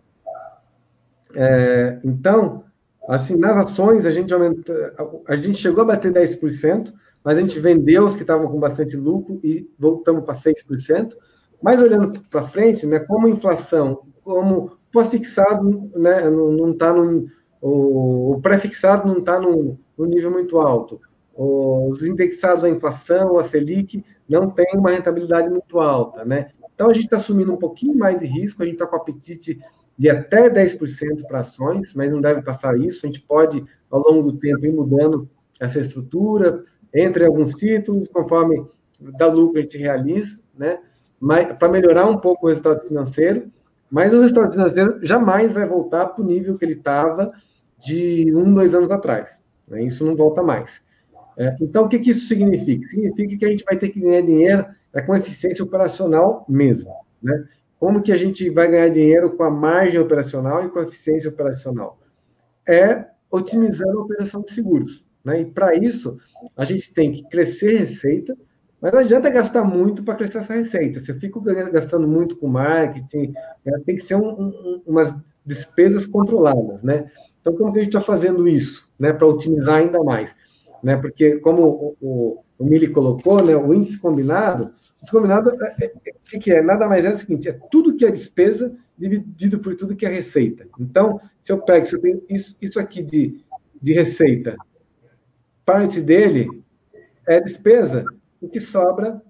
É, 1.35 1.99
então, 2.03 2.63
assim, 3.07 3.35
nas 3.35 3.65
ações, 3.65 4.05
a 4.05 4.11
gente, 4.11 4.33
aumenta, 4.33 4.93
a 5.27 5.35
gente 5.35 5.57
chegou 5.57 5.83
a 5.83 5.87
bater 5.87 6.11
10%, 6.11 6.93
mas 7.23 7.37
a 7.37 7.41
gente 7.41 7.59
vendeu 7.59 8.05
os 8.05 8.15
que 8.15 8.21
estavam 8.21 8.47
com 8.47 8.59
bastante 8.59 8.95
lucro 8.95 9.39
e 9.43 9.69
voltamos 9.77 10.23
para 10.23 10.35
6%. 10.35 11.13
Mas 11.61 11.81
olhando 11.81 12.21
para 12.29 12.47
frente, 12.47 12.85
né, 12.85 12.99
como 12.99 13.27
a 13.27 13.29
inflação, 13.29 14.01
como 14.23 14.77
pós-fixado 14.91 15.89
né, 15.95 16.29
não 16.29 16.71
está 16.71 16.93
no 16.93 17.25
o, 17.67 18.33
o 18.33 18.41
pré-fixado 18.41 19.07
não 19.07 19.17
está 19.17 19.39
num, 19.39 19.75
nível 19.97 20.29
muito 20.29 20.59
alto. 20.59 21.01
Os 21.33 22.03
indexados 22.03 22.63
à 22.63 22.69
inflação, 22.69 23.39
a 23.39 23.43
Selic, 23.43 24.05
não 24.29 24.51
tem 24.51 24.67
uma 24.75 24.91
rentabilidade 24.91 25.49
muito 25.49 25.79
alta, 25.79 26.23
né? 26.23 26.49
Então, 26.75 26.91
a 26.91 26.93
gente 26.93 27.05
está 27.05 27.17
assumindo 27.17 27.51
um 27.51 27.57
pouquinho 27.57 27.97
mais 27.97 28.19
de 28.19 28.27
risco, 28.27 28.61
a 28.61 28.65
gente 28.65 28.75
está 28.75 28.85
com 28.85 28.95
apetite 28.95 29.59
de 29.97 30.09
até 30.09 30.47
10% 30.47 31.25
para 31.27 31.39
ações, 31.39 31.91
mas 31.95 32.11
não 32.11 32.21
deve 32.21 32.43
passar 32.43 32.79
isso. 32.79 33.03
A 33.03 33.07
gente 33.07 33.21
pode, 33.21 33.65
ao 33.89 33.99
longo 33.99 34.31
do 34.31 34.37
tempo, 34.37 34.63
ir 34.63 34.71
mudando 34.71 35.27
essa 35.59 35.79
estrutura, 35.79 36.63
entre 36.93 37.25
alguns 37.25 37.55
títulos, 37.55 38.07
conforme 38.09 38.63
dá 39.17 39.25
lucro 39.25 39.57
a 39.57 39.61
gente 39.63 39.77
realiza, 39.79 40.37
né? 40.55 40.79
Para 41.57 41.69
melhorar 41.69 42.05
um 42.05 42.17
pouco 42.17 42.45
o 42.45 42.49
resultado 42.49 42.87
financeiro, 42.87 43.51
mas 43.89 44.13
o 44.13 44.21
resultado 44.21 44.51
financeiro 44.51 44.99
jamais 45.01 45.53
vai 45.53 45.67
voltar 45.67 46.05
para 46.07 46.23
o 46.23 46.27
nível 46.27 46.57
que 46.59 46.65
ele 46.65 46.73
estava 46.73 47.33
de 47.79 48.33
um, 48.35 48.53
dois 48.53 48.73
anos 48.73 48.91
atrás. 48.91 49.41
Né? 49.67 49.83
Isso 49.83 50.05
não 50.05 50.15
volta 50.15 50.41
mais. 50.41 50.81
É, 51.37 51.55
então, 51.61 51.85
o 51.85 51.89
que, 51.89 51.99
que 51.99 52.11
isso 52.11 52.27
significa? 52.27 52.87
Significa 52.87 53.37
que 53.37 53.45
a 53.45 53.49
gente 53.49 53.65
vai 53.65 53.77
ter 53.77 53.89
que 53.89 53.99
ganhar 53.99 54.21
dinheiro 54.21 54.65
é, 54.93 55.01
com 55.01 55.15
eficiência 55.15 55.63
operacional 55.63 56.45
mesmo. 56.47 56.93
Né? 57.21 57.45
Como 57.79 58.01
que 58.01 58.11
a 58.11 58.17
gente 58.17 58.49
vai 58.49 58.69
ganhar 58.69 58.89
dinheiro 58.89 59.35
com 59.35 59.43
a 59.43 59.49
margem 59.49 59.99
operacional 59.99 60.65
e 60.65 60.69
com 60.69 60.79
a 60.79 60.83
eficiência 60.83 61.29
operacional? 61.29 61.99
É 62.67 63.05
otimizando 63.29 63.99
a 63.99 64.03
operação 64.03 64.41
de 64.41 64.53
seguros. 64.53 65.03
Né? 65.23 65.41
E 65.41 65.45
para 65.45 65.75
isso, 65.75 66.17
a 66.55 66.63
gente 66.63 66.93
tem 66.93 67.11
que 67.11 67.27
crescer 67.27 67.79
receita, 67.79 68.37
mas 68.79 68.93
não 68.93 68.99
adianta 68.99 69.29
gastar 69.29 69.63
muito 69.63 70.03
para 70.03 70.15
crescer 70.15 70.37
essa 70.37 70.53
receita. 70.53 70.99
Se 70.99 71.11
eu 71.11 71.15
fico 71.15 71.41
gastando 71.41 72.07
muito 72.07 72.37
com 72.37 72.47
marketing, 72.47 73.33
é, 73.65 73.79
tem 73.79 73.95
que 73.95 74.03
ser 74.03 74.15
um, 74.15 74.29
um, 74.29 74.81
umas 74.85 75.13
despesas 75.45 76.05
controladas, 76.05 76.83
né? 76.83 77.11
Então, 77.45 77.55
como 77.55 77.71
que 77.71 77.77
a 77.77 77.83
gente 77.83 77.95
está 77.95 78.01
fazendo 78.01 78.47
isso, 78.47 78.89
né, 78.97 79.13
para 79.13 79.27
otimizar 79.27 79.75
ainda 79.75 80.03
mais? 80.03 80.35
Né, 80.81 80.97
porque, 80.97 81.37
como 81.37 81.61
o, 81.61 81.97
o, 82.01 82.43
o 82.57 82.65
Mili 82.65 82.87
colocou, 82.87 83.45
né, 83.45 83.55
o 83.55 83.71
índice 83.71 83.99
combinado, 83.99 84.73
índice 84.97 85.11
combinado, 85.11 85.51
o 85.51 85.63
é, 85.63 85.75
é, 85.79 85.85
é, 85.85 86.13
que, 86.25 86.39
que 86.39 86.51
é? 86.51 86.63
Nada 86.63 86.87
mais 86.89 87.05
é 87.05 87.09
o 87.11 87.15
seguinte, 87.15 87.47
é 87.47 87.53
tudo 87.69 87.95
que 87.95 88.03
é 88.03 88.09
despesa 88.09 88.75
dividido 88.97 89.59
por 89.59 89.75
tudo 89.75 89.95
que 89.95 90.07
é 90.07 90.09
receita. 90.09 90.67
Então, 90.79 91.21
se 91.39 91.51
eu 91.51 91.61
pego, 91.61 91.85
se 91.85 91.95
eu 91.95 92.01
tenho 92.01 92.23
isso, 92.27 92.57
isso 92.59 92.79
aqui 92.79 93.03
de, 93.03 93.39
de 93.79 93.93
receita, 93.93 94.55
parte 95.63 96.01
dele 96.01 96.49
é 97.27 97.39
despesa, 97.39 98.05
o 98.41 98.49
que 98.49 98.59
sobra 98.59 99.21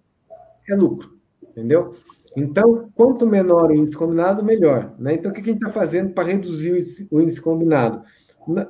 é 0.69 0.73
lucro, 0.73 1.17
entendeu? 1.43 1.93
Então, 2.35 2.89
quanto 2.93 3.25
menor 3.25 3.71
o 3.71 3.75
índice 3.75 3.95
combinado, 3.95 4.43
melhor. 4.43 4.93
Né? 4.99 5.13
Então, 5.13 5.31
o 5.31 5.33
que 5.33 5.41
a 5.41 5.43
gente 5.43 5.57
está 5.57 5.71
fazendo 5.71 6.13
para 6.13 6.27
reduzir 6.27 7.07
o 7.09 7.21
índice 7.21 7.41
combinado? 7.41 8.03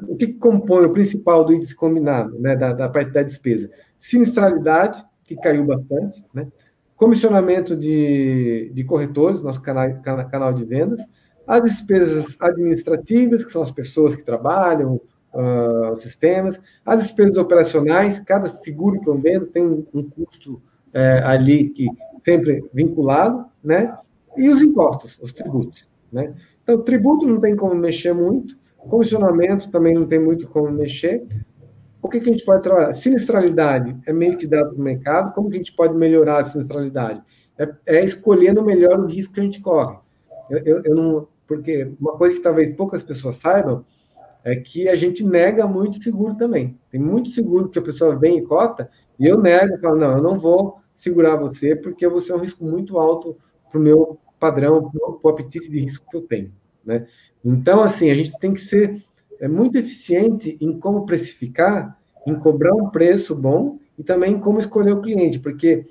O 0.08 0.16
que 0.16 0.28
compõe 0.34 0.86
o 0.86 0.92
principal 0.92 1.44
do 1.44 1.54
índice 1.54 1.76
combinado, 1.76 2.40
né, 2.40 2.56
da, 2.56 2.72
da 2.72 2.88
parte 2.88 3.12
da 3.12 3.24
despesa? 3.24 3.70
Sinistralidade, 4.00 5.04
que 5.24 5.36
caiu 5.36 5.66
bastante, 5.66 6.24
né? 6.34 6.48
comissionamento 6.96 7.76
de, 7.76 8.72
de 8.74 8.84
corretores, 8.84 9.42
nosso 9.42 9.62
canal, 9.62 9.90
canal 10.02 10.54
de 10.54 10.64
vendas, 10.64 11.02
as 11.46 11.62
despesas 11.64 12.36
administrativas, 12.40 13.44
que 13.44 13.52
são 13.52 13.62
as 13.62 13.72
pessoas 13.72 14.16
que 14.16 14.24
trabalham, 14.24 15.00
uh, 15.34 15.92
os 15.94 16.02
sistemas, 16.02 16.60
as 16.86 17.04
despesas 17.04 17.38
operacionais, 17.38 18.20
cada 18.22 18.48
seguro 18.48 19.00
que 19.02 19.10
eu 19.10 19.18
vendo 19.18 19.46
tem 19.48 19.64
um, 19.64 19.86
um 19.94 20.10
custo 20.10 20.62
é, 20.96 21.22
ali 21.24 21.70
que 21.70 21.88
sempre 22.24 22.64
vinculado, 22.74 23.46
né? 23.62 23.94
E 24.38 24.50
os 24.50 24.62
impostos, 24.62 25.20
os 25.22 25.34
tributos, 25.34 25.86
né? 26.12 26.34
Então, 26.64 26.82
tributo 26.82 27.28
não 27.28 27.40
tem 27.40 27.56
como 27.56 27.76
mexer 27.76 28.14
muito, 28.14 28.58
comissionamento 28.90 29.70
também 29.70 29.94
não 29.94 30.08
tem 30.08 30.20
muito 30.20 30.48
como 30.48 30.72
mexer. 30.72 31.28
O 32.02 32.08
que, 32.08 32.20
que 32.20 32.30
a 32.30 32.32
gente 32.32 32.46
pode 32.46 32.64
trabalhar? 32.64 32.94
Sinistralidade 32.94 33.96
é 34.06 34.14
meio 34.14 34.38
que 34.38 34.48
dado 34.48 34.70
para 34.70 34.80
o 34.80 34.84
mercado. 34.84 35.34
Como 35.34 35.50
que 35.50 35.56
a 35.56 35.58
gente 35.60 35.76
pode 35.76 35.96
melhorar 35.96 36.40
a 36.40 36.44
sinistralidade? 36.44 37.22
É, 37.58 37.70
é 37.86 38.04
escolhendo 38.04 38.64
melhor 38.64 39.00
o 39.00 39.06
risco 39.06 39.34
que 39.34 39.40
a 39.40 39.44
gente 39.44 39.62
corre. 39.62 39.98
Eu, 40.50 40.60
eu, 40.60 40.82
eu 40.86 40.96
não, 40.96 41.28
porque 41.48 41.92
uma 42.00 42.14
coisa 42.14 42.36
que 42.36 42.42
talvez 42.42 42.76
poucas 42.76 43.04
pessoas 43.04 43.38
saibam 43.38 43.84
é 44.44 44.56
que 44.56 44.88
a 44.88 44.96
gente 44.96 45.24
nega 45.24 45.68
muito 45.68 46.02
seguro 46.02 46.36
também. 46.36 46.78
Tem 46.92 47.02
muito 47.02 47.30
seguro 47.30 47.70
que 47.70 47.80
a 47.80 47.82
pessoa 47.82 48.16
vem 48.16 48.38
e 48.38 48.44
cota, 48.44 48.90
e 49.20 49.26
eu 49.26 49.42
nego, 49.42 49.78
falo, 49.80 49.98
não, 49.98 50.18
eu 50.18 50.22
não 50.22 50.38
vou 50.38 50.78
segurar 50.96 51.36
você, 51.36 51.76
porque 51.76 52.08
você 52.08 52.32
é 52.32 52.36
um 52.36 52.40
risco 52.40 52.64
muito 52.64 52.98
alto 52.98 53.38
para 53.70 53.80
o 53.80 53.84
meu 53.84 54.20
padrão, 54.40 54.90
para 54.90 55.30
o 55.30 55.30
apetite 55.30 55.70
de 55.70 55.80
risco 55.80 56.10
que 56.10 56.18
eu 56.18 56.22
tenho. 56.22 56.52
Né? 56.86 57.06
Então, 57.44 57.82
assim, 57.82 58.10
a 58.10 58.16
gente 58.16 58.38
tem 58.40 58.54
que 58.54 58.62
ser 58.62 59.04
é, 59.40 59.48
muito 59.48 59.78
eficiente 59.78 60.58
em 60.62 60.80
como 60.80 61.06
precificar, 61.06 62.00
em 62.26 62.36
cobrar 62.36 62.74
um 62.74 62.90
preço 62.90 63.36
bom 63.36 63.78
e 63.98 64.04
também 64.04 64.34
em 64.34 64.40
como 64.40 64.60
escolher 64.60 64.94
o 64.94 65.02
cliente, 65.02 65.40
porque 65.40 65.86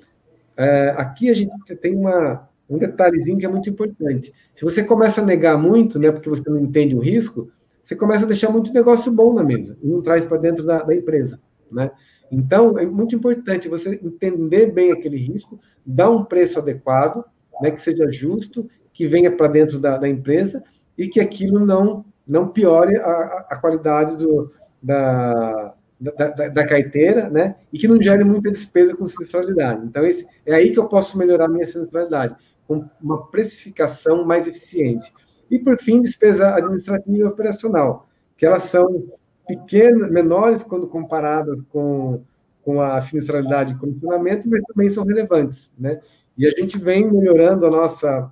é, 0.57 0.93
aqui 0.97 1.29
a 1.29 1.33
gente 1.33 1.75
tem 1.77 1.95
uma, 1.95 2.49
um 2.69 2.77
detalhezinho 2.77 3.37
que 3.37 3.45
é 3.45 3.49
muito 3.49 3.69
importante. 3.69 4.33
Se 4.53 4.63
você 4.63 4.83
começa 4.83 5.21
a 5.21 5.25
negar 5.25 5.57
muito, 5.57 5.99
né, 5.99 6.11
porque 6.11 6.29
você 6.29 6.49
não 6.49 6.59
entende 6.59 6.95
o 6.95 6.99
risco, 6.99 7.51
você 7.83 7.95
começa 7.95 8.25
a 8.25 8.27
deixar 8.27 8.49
muito 8.49 8.73
negócio 8.73 9.11
bom 9.11 9.33
na 9.33 9.43
mesa 9.43 9.77
e 9.81 9.87
não 9.87 10.01
traz 10.01 10.25
para 10.25 10.37
dentro 10.37 10.65
da, 10.65 10.81
da, 10.81 10.95
empresa, 10.95 11.39
né? 11.71 11.91
Então, 12.31 12.77
é 12.77 12.85
muito 12.85 13.15
importante 13.15 13.69
você 13.69 13.99
entender 14.03 14.71
bem 14.71 14.91
aquele 14.91 15.17
risco, 15.17 15.59
dar 15.85 16.09
um 16.09 16.23
preço 16.23 16.59
adequado, 16.59 17.23
né, 17.61 17.71
que 17.71 17.81
seja 17.81 18.11
justo, 18.11 18.67
que 18.93 19.07
venha 19.07 19.31
para 19.31 19.47
dentro 19.47 19.79
da, 19.79 19.97
da, 19.97 20.07
empresa 20.07 20.63
e 20.97 21.07
que 21.07 21.19
aquilo 21.19 21.65
não, 21.65 22.05
não 22.27 22.47
piore 22.47 22.97
a, 22.97 23.45
a 23.49 23.57
qualidade 23.57 24.17
do, 24.17 24.51
da, 24.81 25.73
da, 25.99 26.49
da, 26.49 26.67
carteira, 26.67 27.29
né? 27.29 27.55
E 27.71 27.77
que 27.77 27.87
não 27.87 28.01
gere 28.01 28.23
muita 28.23 28.51
despesa 28.51 28.95
com 28.95 29.05
sinistralidade. 29.05 29.85
Então, 29.85 30.05
esse, 30.05 30.25
é 30.45 30.53
aí 30.53 30.71
que 30.71 30.79
eu 30.79 30.87
posso 30.87 31.17
melhorar 31.17 31.45
a 31.45 31.49
minha 31.49 31.65
sinistralidade, 31.65 32.35
com 32.67 32.85
uma 33.01 33.27
precificação 33.27 34.25
mais 34.25 34.47
eficiente. 34.47 35.11
E, 35.49 35.59
por 35.59 35.77
fim, 35.77 36.01
despesa 36.01 36.55
administrativa 36.55 37.17
e 37.17 37.23
operacional, 37.23 38.07
que 38.37 38.45
elas 38.45 38.63
são 38.63 39.05
pequenas, 39.47 40.11
menores 40.11 40.63
quando 40.63 40.87
comparadas 40.87 41.59
com, 41.69 42.21
com 42.63 42.81
a 42.81 42.99
sinistralidade 43.01 43.73
de 43.73 43.79
comissionamento, 43.79 44.49
mas 44.49 44.61
também 44.63 44.89
são 44.89 45.05
relevantes, 45.05 45.71
né? 45.77 45.99
E 46.37 46.45
a 46.45 46.49
gente 46.49 46.77
vem 46.77 47.09
melhorando 47.09 47.65
a 47.65 47.69
nossa 47.69 48.31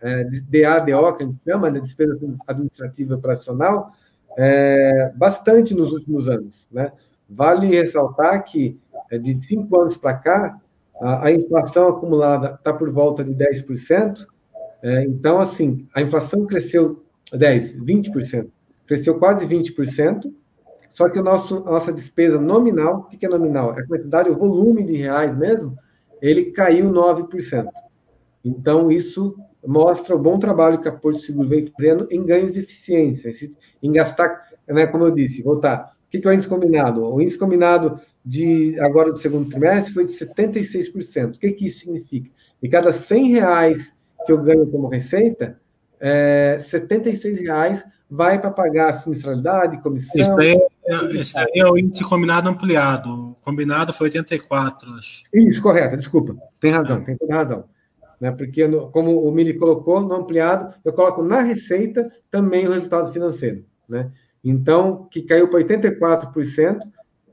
é, 0.00 0.24
DADO, 0.24 1.16
que 1.16 1.22
a 1.22 1.26
gente 1.26 1.40
chama, 1.44 1.70
né, 1.70 1.80
despesa 1.80 2.18
administrativa 2.46 3.14
operacional, 3.14 3.92
é, 4.36 5.12
bastante 5.16 5.74
nos 5.74 5.92
últimos 5.92 6.28
anos, 6.28 6.68
né? 6.70 6.92
Vale 7.28 7.66
ressaltar 7.66 8.44
que 8.44 8.78
é, 9.10 9.18
de 9.18 9.40
cinco 9.42 9.80
anos 9.80 9.96
para 9.96 10.14
cá, 10.14 10.60
a, 11.00 11.26
a 11.26 11.32
inflação 11.32 11.88
acumulada 11.88 12.54
está 12.54 12.72
por 12.72 12.90
volta 12.90 13.24
de 13.24 13.34
10%, 13.34 14.26
é, 14.82 15.02
então, 15.04 15.40
assim, 15.40 15.88
a 15.94 16.02
inflação 16.02 16.46
cresceu 16.46 17.02
10%, 17.32 17.82
20%, 17.82 18.48
cresceu 18.86 19.18
quase 19.18 19.46
20%, 19.46 20.32
só 20.90 21.08
que 21.08 21.18
a 21.18 21.22
nossa 21.22 21.92
despesa 21.92 22.40
nominal, 22.40 23.08
o 23.12 23.18
que 23.18 23.26
é 23.26 23.28
nominal? 23.28 23.76
É 23.76 23.82
a 23.82 23.86
quantidade, 23.86 24.30
o 24.30 24.36
volume 24.36 24.84
de 24.84 24.94
reais 24.94 25.36
mesmo, 25.36 25.76
ele 26.22 26.52
caiu 26.52 26.90
9%. 26.90 27.66
Então, 28.44 28.92
isso 28.92 29.36
mostra 29.66 30.14
o 30.14 30.18
bom 30.18 30.38
trabalho 30.38 30.80
que 30.80 30.88
a 30.88 30.92
Porto 30.92 31.18
Seguro 31.18 31.48
vem 31.48 31.66
fazendo 31.66 32.06
em 32.10 32.24
ganhos 32.24 32.52
de 32.52 32.60
eficiência, 32.60 33.30
em 33.82 33.92
gastar, 33.92 34.48
né, 34.68 34.86
como 34.86 35.04
eu 35.04 35.10
disse, 35.10 35.42
voltar. 35.42 35.92
O 36.06 36.10
que 36.10 36.24
é 36.24 36.30
o 36.30 36.32
índice 36.32 36.48
combinado? 36.48 37.04
O 37.04 37.20
índice 37.20 37.38
combinado 37.38 37.98
de 38.24 38.78
agora 38.78 39.10
do 39.10 39.18
segundo 39.18 39.50
trimestre 39.50 39.92
foi 39.92 40.04
de 40.04 40.12
76%. 40.12 41.34
O 41.34 41.38
que, 41.38 41.50
que 41.52 41.66
isso 41.66 41.80
significa? 41.80 42.30
De 42.62 42.68
cada 42.68 42.92
100 42.92 43.32
reais 43.32 43.92
que 44.24 44.30
eu 44.30 44.40
ganho 44.40 44.66
como 44.66 44.86
receita, 44.86 45.58
é, 45.98 46.56
76 46.60 47.40
reais 47.40 47.84
vai 48.10 48.40
para 48.40 48.50
pagar 48.50 48.90
a 48.90 48.92
sinistralidade, 48.92 49.80
comissão. 49.82 50.20
Isso 50.20 50.34
daí, 50.36 50.56
é, 50.86 51.20
esse 51.20 51.34
daí 51.34 51.52
é 51.56 51.66
o 51.66 51.78
índice 51.78 52.04
combinado 52.04 52.48
ampliado. 52.48 53.36
Combinado 53.42 53.92
foi 53.92 54.08
84, 54.08 54.92
acho. 54.94 55.22
Isso, 55.32 55.62
correto, 55.62 55.96
desculpa. 55.96 56.36
Tem 56.60 56.70
razão, 56.70 57.02
tem 57.02 57.16
toda 57.16 57.34
razão. 57.34 57.64
Né? 58.20 58.30
Porque, 58.30 58.66
como 58.92 59.22
o 59.26 59.32
Mili 59.32 59.54
colocou, 59.54 60.00
no 60.00 60.14
ampliado, 60.14 60.74
eu 60.84 60.92
coloco 60.92 61.22
na 61.22 61.42
receita 61.42 62.08
também 62.30 62.66
o 62.66 62.72
resultado 62.72 63.12
financeiro. 63.12 63.64
Né? 63.88 64.10
Então, 64.42 65.08
que 65.10 65.22
caiu 65.22 65.48
para 65.48 65.60
84%, 65.60 66.78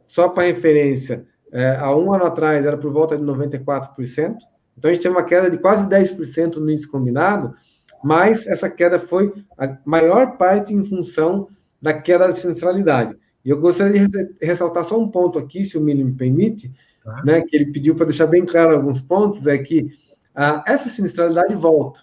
só 0.08 0.30
para 0.30 0.44
referência, 0.44 1.26
é, 1.52 1.76
há 1.78 1.96
um 1.96 2.14
ano 2.14 2.26
atrás 2.26 2.66
era 2.66 2.78
por 2.78 2.92
volta 2.92 3.18
de 3.18 3.24
94%. 3.24 4.36
Então, 4.78 4.90
a 4.90 4.94
gente 4.94 5.04
tem 5.04 5.12
uma 5.12 5.24
queda 5.24 5.50
de 5.50 5.58
quase 5.58 5.88
10% 5.88 6.56
no 6.56 6.70
índice 6.70 6.88
combinado, 6.88 7.54
mas 8.04 8.48
essa 8.48 8.70
queda 8.70 9.00
foi 9.00 9.34
a 9.58 9.78
maior 9.86 10.38
parte 10.38 10.74
em 10.74 10.84
função 10.84 11.48
da 11.82 11.94
queda 11.94 12.28
da 12.28 12.34
centralidade. 12.34 13.16
E 13.44 13.50
eu 13.50 13.60
gostaria 13.60 14.08
de 14.08 14.36
ressaltar 14.42 14.84
só 14.84 15.00
um 15.00 15.10
ponto 15.10 15.40
aqui, 15.40 15.64
se 15.64 15.78
o 15.78 15.82
Mili 15.82 16.04
me 16.04 16.14
permite, 16.14 16.72
ah. 17.06 17.24
né, 17.26 17.42
que 17.42 17.56
ele 17.56 17.72
pediu 17.72 17.96
para 17.96 18.06
deixar 18.06 18.28
bem 18.28 18.46
claro 18.46 18.76
alguns 18.76 19.02
pontos, 19.02 19.46
é 19.48 19.58
que 19.58 19.90
ah, 20.36 20.64
essa 20.68 20.90
sinistralidade 20.90 21.56
volta. 21.56 22.00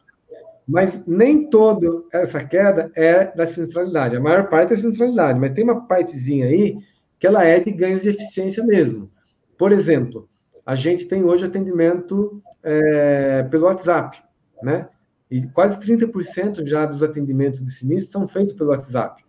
Mas 0.67 1.03
nem 1.07 1.49
toda 1.49 2.03
essa 2.13 2.45
queda 2.45 2.93
é 2.95 3.35
da 3.35 3.47
sinistralidade. 3.47 4.17
A 4.17 4.21
maior 4.21 4.49
parte 4.49 4.75
é 4.75 4.77
sinistralidade, 4.77 5.39
mas 5.39 5.53
tem 5.53 5.65
uma 5.65 5.87
partezinha 5.87 6.47
aí 6.47 6.77
que 7.19 7.27
ela 7.27 7.45
é 7.45 7.59
de 7.59 7.71
ganhos 7.73 8.03
de 8.03 8.11
eficiência 8.11 8.63
mesmo. 8.63 9.11
Por 9.57 9.73
exemplo, 9.73 10.29
a 10.67 10.75
gente 10.75 11.07
tem 11.07 11.25
hoje 11.25 11.47
atendimento 11.47 12.43
é, 12.63 13.45
pelo 13.45 13.65
WhatsApp, 13.65 14.23
né? 14.63 14.89
E 15.31 15.47
quase 15.47 15.79
30% 15.79 16.67
já 16.67 16.87
dos 16.87 17.03
atendimentos 17.03 17.63
de 17.63 17.71
sinistro 17.71 18.13
são 18.13 18.29
feitos 18.29 18.55
pelo 18.55 18.71
WhatsApp. 18.71 19.25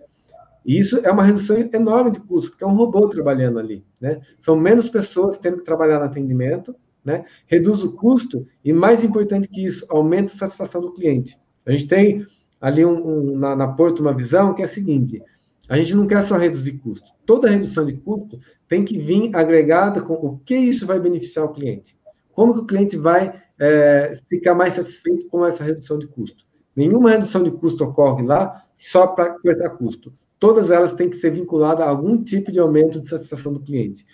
E 0.65 0.77
isso 0.77 0.97
é 0.99 1.11
uma 1.11 1.23
redução 1.23 1.57
enorme 1.73 2.11
de 2.11 2.19
custo, 2.19 2.51
porque 2.51 2.63
é 2.63 2.67
um 2.67 2.75
robô 2.75 3.07
trabalhando 3.09 3.59
ali, 3.59 3.83
né? 3.99 4.21
São 4.39 4.55
menos 4.55 4.89
pessoas 4.89 5.37
tendo 5.37 5.57
que 5.57 5.65
trabalhar 5.65 5.99
no 5.99 6.05
atendimento, 6.05 6.75
né? 7.03 7.25
Reduz 7.47 7.83
o 7.83 7.93
custo 7.93 8.45
e, 8.63 8.71
mais 8.71 9.03
importante 9.03 9.47
que 9.47 9.63
isso, 9.63 9.85
aumenta 9.89 10.33
a 10.33 10.37
satisfação 10.37 10.81
do 10.81 10.93
cliente. 10.93 11.39
A 11.65 11.71
gente 11.71 11.87
tem 11.87 12.25
ali 12.59 12.85
um, 12.85 13.07
um, 13.07 13.37
na, 13.37 13.55
na 13.55 13.67
Porto 13.69 14.01
uma 14.01 14.13
visão 14.13 14.53
que 14.53 14.61
é 14.61 14.65
a 14.65 14.67
seguinte: 14.67 15.21
a 15.67 15.77
gente 15.77 15.95
não 15.95 16.05
quer 16.05 16.21
só 16.23 16.35
reduzir 16.37 16.73
custo. 16.73 17.09
Toda 17.25 17.49
redução 17.49 17.85
de 17.85 17.93
custo 17.93 18.39
tem 18.67 18.83
que 18.83 18.97
vir 18.97 19.35
agregada 19.35 20.01
com 20.01 20.13
o 20.13 20.39
que 20.39 20.55
isso 20.55 20.85
vai 20.85 20.99
beneficiar 20.99 21.45
o 21.45 21.53
cliente. 21.53 21.97
Como 22.31 22.53
que 22.53 22.59
o 22.59 22.65
cliente 22.65 22.97
vai 22.97 23.41
é, 23.59 24.17
ficar 24.27 24.55
mais 24.55 24.73
satisfeito 24.73 25.27
com 25.27 25.45
essa 25.45 25.63
redução 25.63 25.99
de 25.99 26.07
custo? 26.07 26.43
Nenhuma 26.75 27.11
redução 27.11 27.43
de 27.43 27.51
custo 27.51 27.83
ocorre 27.83 28.25
lá 28.25 28.63
só 28.77 29.07
para 29.07 29.37
cortar 29.39 29.71
custo. 29.71 30.13
Todas 30.39 30.71
elas 30.71 30.93
têm 30.93 31.09
que 31.09 31.17
ser 31.17 31.31
vinculadas 31.31 31.85
a 31.85 31.89
algum 31.89 32.23
tipo 32.23 32.51
de 32.51 32.59
aumento 32.59 33.01
de 33.01 33.09
satisfação 33.09 33.51
do 33.51 33.59
cliente. 33.59 34.05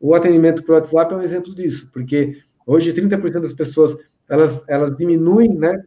O 0.00 0.14
atendimento 0.14 0.62
por 0.62 0.72
WhatsApp 0.72 1.12
é 1.12 1.16
um 1.18 1.22
exemplo 1.22 1.54
disso, 1.54 1.90
porque 1.92 2.38
hoje 2.66 2.92
30% 2.92 3.40
das 3.40 3.52
pessoas 3.52 3.96
elas, 4.28 4.64
elas 4.68 4.96
diminuem, 4.96 5.54
né? 5.54 5.82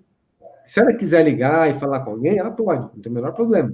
Se 0.65 0.79
ela 0.79 0.93
quiser 0.93 1.23
ligar 1.23 1.69
e 1.69 1.79
falar 1.79 2.01
com 2.01 2.11
alguém, 2.11 2.37
ela 2.37 2.51
pode, 2.51 2.81
não 2.81 3.01
tem 3.01 3.11
o 3.11 3.15
menor 3.15 3.33
problema. 3.33 3.73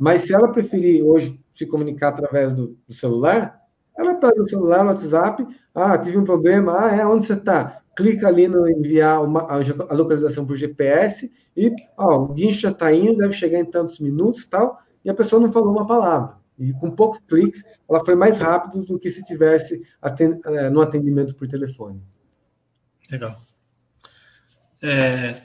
Mas 0.00 0.22
se 0.22 0.34
ela 0.34 0.50
preferir 0.50 1.04
hoje 1.04 1.38
se 1.54 1.66
comunicar 1.66 2.08
através 2.08 2.54
do, 2.54 2.76
do 2.88 2.94
celular, 2.94 3.60
ela 3.96 4.14
pega 4.14 4.42
o 4.42 4.48
celular, 4.48 4.82
no 4.82 4.90
WhatsApp, 4.90 5.46
ah, 5.74 5.98
tive 5.98 6.16
um 6.16 6.24
problema, 6.24 6.86
ah, 6.86 6.96
é, 6.96 7.06
onde 7.06 7.26
você 7.26 7.34
está? 7.34 7.79
Clica 8.00 8.28
ali 8.28 8.48
no 8.48 8.66
enviar 8.66 9.22
uma, 9.22 9.42
a, 9.42 9.94
localização 9.94 10.46
por 10.46 10.56
GPS 10.56 11.30
e, 11.54 11.70
ó, 11.98 12.16
o 12.16 12.28
guincho 12.28 12.60
já 12.60 12.70
está 12.70 12.90
indo, 12.90 13.18
deve 13.18 13.34
chegar 13.34 13.58
em 13.58 13.64
tantos 13.66 13.98
minutos 13.98 14.46
tal, 14.46 14.80
e 15.04 15.10
a 15.10 15.14
pessoa 15.14 15.38
não 15.38 15.52
falou 15.52 15.70
uma 15.70 15.86
palavra. 15.86 16.36
E 16.58 16.72
com 16.72 16.90
poucos 16.90 17.20
cliques, 17.28 17.62
ela 17.86 18.02
foi 18.02 18.14
mais 18.14 18.38
rápido 18.38 18.86
do 18.86 18.98
que 18.98 19.10
se 19.10 19.22
tivesse 19.22 19.82
atend, 20.00 20.40
é, 20.46 20.70
no 20.70 20.80
atendimento 20.80 21.34
por 21.34 21.46
telefone. 21.46 22.02
Legal. 23.10 23.38
É, 24.80 25.42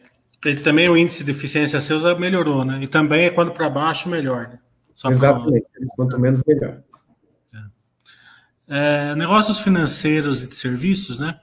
também 0.63 0.87
o 0.87 0.95
índice 0.95 1.25
de 1.25 1.31
eficiência 1.31 1.81
seus 1.81 2.03
melhorou, 2.17 2.63
né? 2.63 2.79
E 2.81 2.87
também 2.87 3.25
é 3.25 3.29
quando 3.29 3.51
para 3.51 3.69
baixo, 3.69 4.07
melhor. 4.07 4.47
Né? 4.47 4.59
Exatamente. 5.11 5.67
Pra... 5.73 5.87
Quanto 5.97 6.17
menos, 6.17 6.41
melhor. 6.47 6.81
É, 8.67 9.13
negócios 9.15 9.59
financeiros 9.59 10.41
e 10.41 10.47
de 10.47 10.55
serviços, 10.55 11.19
né? 11.19 11.37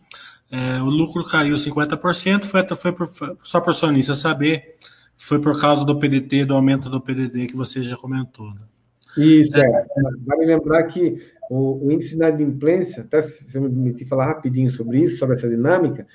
É, 0.54 0.82
o 0.82 0.90
lucro 0.90 1.24
caiu 1.24 1.56
50%, 1.56 2.44
foi, 2.44 2.62
foi, 2.76 2.92
por, 2.92 3.08
só 3.42 3.58
para 3.58 3.70
o 3.70 3.74
sonista 3.74 4.14
saber, 4.14 4.76
foi 5.16 5.38
por 5.38 5.58
causa 5.58 5.82
do 5.82 5.98
PDT, 5.98 6.44
do 6.44 6.52
aumento 6.52 6.90
do 6.90 7.00
PDD 7.00 7.46
que 7.46 7.56
você 7.56 7.82
já 7.82 7.96
comentou. 7.96 8.52
Né? 8.52 8.60
Isso, 9.16 9.56
é. 9.56 9.86
Vale 10.26 10.44
lembrar 10.44 10.82
que 10.84 11.26
o, 11.50 11.86
o 11.86 11.90
índice 11.90 12.10
de 12.10 12.16
inadimplência, 12.16 13.02
até 13.02 13.22
se 13.22 13.56
eu 13.56 13.62
me 13.62 13.70
permitir 13.70 14.04
falar 14.04 14.26
rapidinho 14.26 14.70
sobre 14.70 14.98
isso, 14.98 15.16
sobre 15.16 15.36
essa 15.36 15.48
dinâmica, 15.48 16.06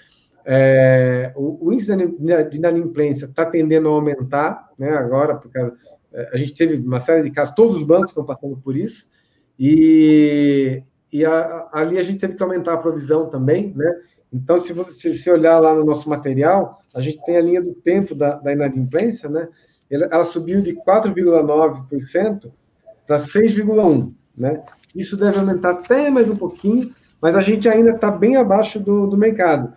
é, 0.46 1.34
o, 1.36 1.68
o, 1.68 1.74
índice 1.74 1.96
de 1.96 2.58
inadimplência 2.58 3.26
está 3.26 3.44
tendendo 3.44 3.90
a 3.90 3.92
aumentar, 3.92 4.70
né, 4.78 4.92
agora, 4.92 5.36
porque 5.36 5.58
a, 5.58 5.72
é, 6.14 6.30
a, 6.34 6.38
gente 6.38 6.54
teve 6.54 6.78
uma 6.78 7.00
série 7.00 7.24
de 7.24 7.32
casos, 7.32 7.56
todos 7.56 7.76
os 7.76 7.84
bancos 7.84 8.12
estão 8.12 8.24
passando 8.24 8.56
por 8.56 8.78
isso, 8.78 9.08
e, 9.60 10.84
e 11.12 11.26
a, 11.26 11.70
ali 11.74 11.98
a 11.98 12.04
gente 12.04 12.20
teve 12.20 12.36
que 12.36 12.44
aumentar 12.44 12.74
a 12.74 12.78
provisão 12.78 13.30
também, 13.30 13.74
né, 13.76 13.94
então, 14.32 14.60
se 14.60 14.74
você 14.74 15.16
se 15.16 15.30
olhar 15.30 15.60
lá 15.60 15.74
no 15.74 15.86
nosso 15.86 16.10
material, 16.10 16.82
a 16.94 17.02
gente 17.02 17.24
tem 17.26 17.38
a 17.38 17.42
linha 17.42 17.62
do 17.62 17.74
tempo 17.74 18.14
da, 18.14 18.36
da 18.36 18.52
inadimplência, 18.52 19.30
né? 19.30 19.48
Ela, 19.90 20.08
ela 20.12 20.24
subiu 20.24 20.62
de 20.62 20.74
4,9% 20.74 22.52
para 23.06 23.20
6,1%, 23.20 24.14
né? 24.38 24.64
Isso 24.94 25.16
deve 25.16 25.40
aumentar 25.40 25.72
até 25.72 26.10
mais 26.10 26.30
um 26.30 26.36
pouquinho, 26.36 26.94
mas 27.22 27.36
a 27.36 27.42
gente 27.42 27.70
ainda 27.70 27.92
está 27.92 28.12
bem 28.12 28.36
abaixo 28.36 28.80
do, 28.80 29.08
do 29.08 29.18
mercado. 29.18 29.74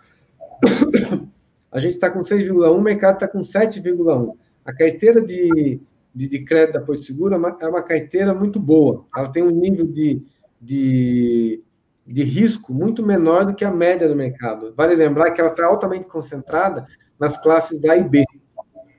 A 1.71 1.79
gente 1.79 1.93
está 1.93 2.09
com 2.09 2.19
6,1%, 2.19 2.77
o 2.77 2.81
mercado 2.81 3.13
está 3.13 3.29
com 3.29 3.39
7,1%. 3.39 4.33
A 4.65 4.73
carteira 4.73 5.21
de, 5.21 5.79
de, 6.13 6.27
de, 6.27 6.43
crédito 6.43 6.73
da 6.73 6.81
Porto 6.81 7.01
Seguro 7.01 7.33
é 7.33 7.37
uma, 7.37 7.57
é 7.61 7.65
uma 7.65 7.81
carteira 7.81 8.33
muito 8.33 8.59
boa. 8.59 9.05
Ela 9.15 9.31
tem 9.31 9.41
um 9.41 9.51
nível 9.51 9.87
de, 9.87 10.21
de 10.59 11.63
de 12.05 12.23
risco 12.23 12.73
muito 12.73 13.05
menor 13.05 13.45
do 13.45 13.55
que 13.55 13.63
a 13.63 13.71
média 13.71 14.07
do 14.07 14.15
mercado. 14.15 14.73
Vale 14.75 14.95
lembrar 14.95 15.31
que 15.31 15.41
ela 15.41 15.51
está 15.51 15.65
altamente 15.65 16.05
concentrada 16.05 16.85
nas 17.19 17.37
classes 17.41 17.83
A 17.85 17.95
e 17.97 18.03
B. 18.03 18.25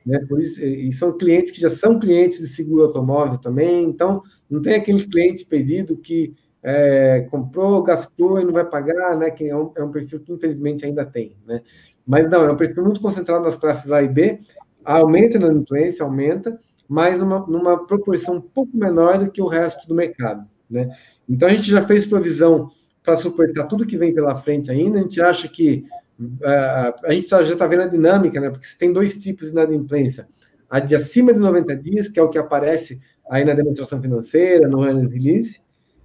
Né? 0.07 0.19
Por 0.29 0.41
isso, 0.41 0.63
e 0.65 0.91
são 0.93 1.17
clientes 1.17 1.51
que 1.51 1.61
já 1.61 1.71
são 1.71 1.99
clientes 1.99 2.39
de 2.41 2.49
seguro 2.49 2.85
automóvel 2.85 3.39
também, 3.39 3.85
então 3.85 4.23
não 4.51 4.61
tem 4.61 4.75
aquele 4.75 5.05
cliente 5.07 5.45
perdido 5.47 5.97
que 5.97 6.35
é, 6.63 7.27
comprou, 7.31 7.83
gastou 7.83 8.41
e 8.41 8.45
não 8.45 8.53
vai 8.53 8.65
pagar, 8.65 9.17
né? 9.17 9.31
Que 9.31 9.49
é 9.49 9.57
um, 9.57 9.71
é 9.77 9.83
um, 9.83 9.91
perfil 9.91 10.21
que 10.21 10.33
infelizmente 10.33 10.85
ainda 10.85 11.05
tem, 11.05 11.37
né? 11.47 11.61
Mas 12.07 12.29
não, 12.29 12.45
é 12.45 12.53
um 12.53 12.57
perfil 12.57 12.85
muito 12.85 13.01
concentrado 13.01 13.45
nas 13.45 13.57
classes 13.57 13.91
A 13.91 14.03
e 14.03 14.09
B, 14.09 14.39
aumenta 14.85 15.39
na 15.39 15.53
influência, 15.53 16.05
aumenta, 16.05 16.59
mas 16.89 17.19
numa, 17.19 17.41
numa 17.47 17.87
proporção 17.87 18.37
um 18.37 18.41
pouco 18.41 18.77
menor 18.77 19.19
do 19.19 19.31
que 19.31 19.43
o 19.43 19.47
resto 19.47 19.87
do 19.89 19.95
mercado, 19.95 20.47
né? 20.71 20.89
Então 21.29 21.49
a 21.49 21.53
gente 21.53 21.71
já 21.71 21.85
fez 21.85 22.07
provisão 22.07 22.71
para 23.03 23.17
suportar 23.17 23.67
tudo 23.67 23.87
que 23.87 23.97
vem 23.97 24.15
pela 24.15 24.41
frente 24.41 24.71
ainda. 24.71 24.99
A 24.99 25.03
gente 25.03 25.21
acha 25.21 25.49
que 25.49 25.85
uh, 26.21 27.07
a 27.07 27.13
gente 27.13 27.29
já 27.29 27.43
está 27.43 27.67
vendo 27.67 27.83
a 27.83 27.89
dinâmica, 27.89 28.41
né? 28.41 28.51
Porque 28.51 28.67
tem 28.79 28.93
dois 28.93 29.19
tipos 29.19 29.49
de 29.49 29.53
inadimplência. 29.53 30.29
A 30.71 30.81
de 30.81 30.95
acima 30.95 31.33
de 31.33 31.39
90 31.39 31.77
dias, 31.77 32.09
que 32.09 32.19
é 32.19 32.23
o 32.23 32.31
que 32.31 32.39
aparece 32.39 33.01
aí 33.31 33.45
na 33.45 33.55
demonstração 33.55 34.01
financeira, 34.01 34.69
no 34.69 34.81
release, 34.81 35.61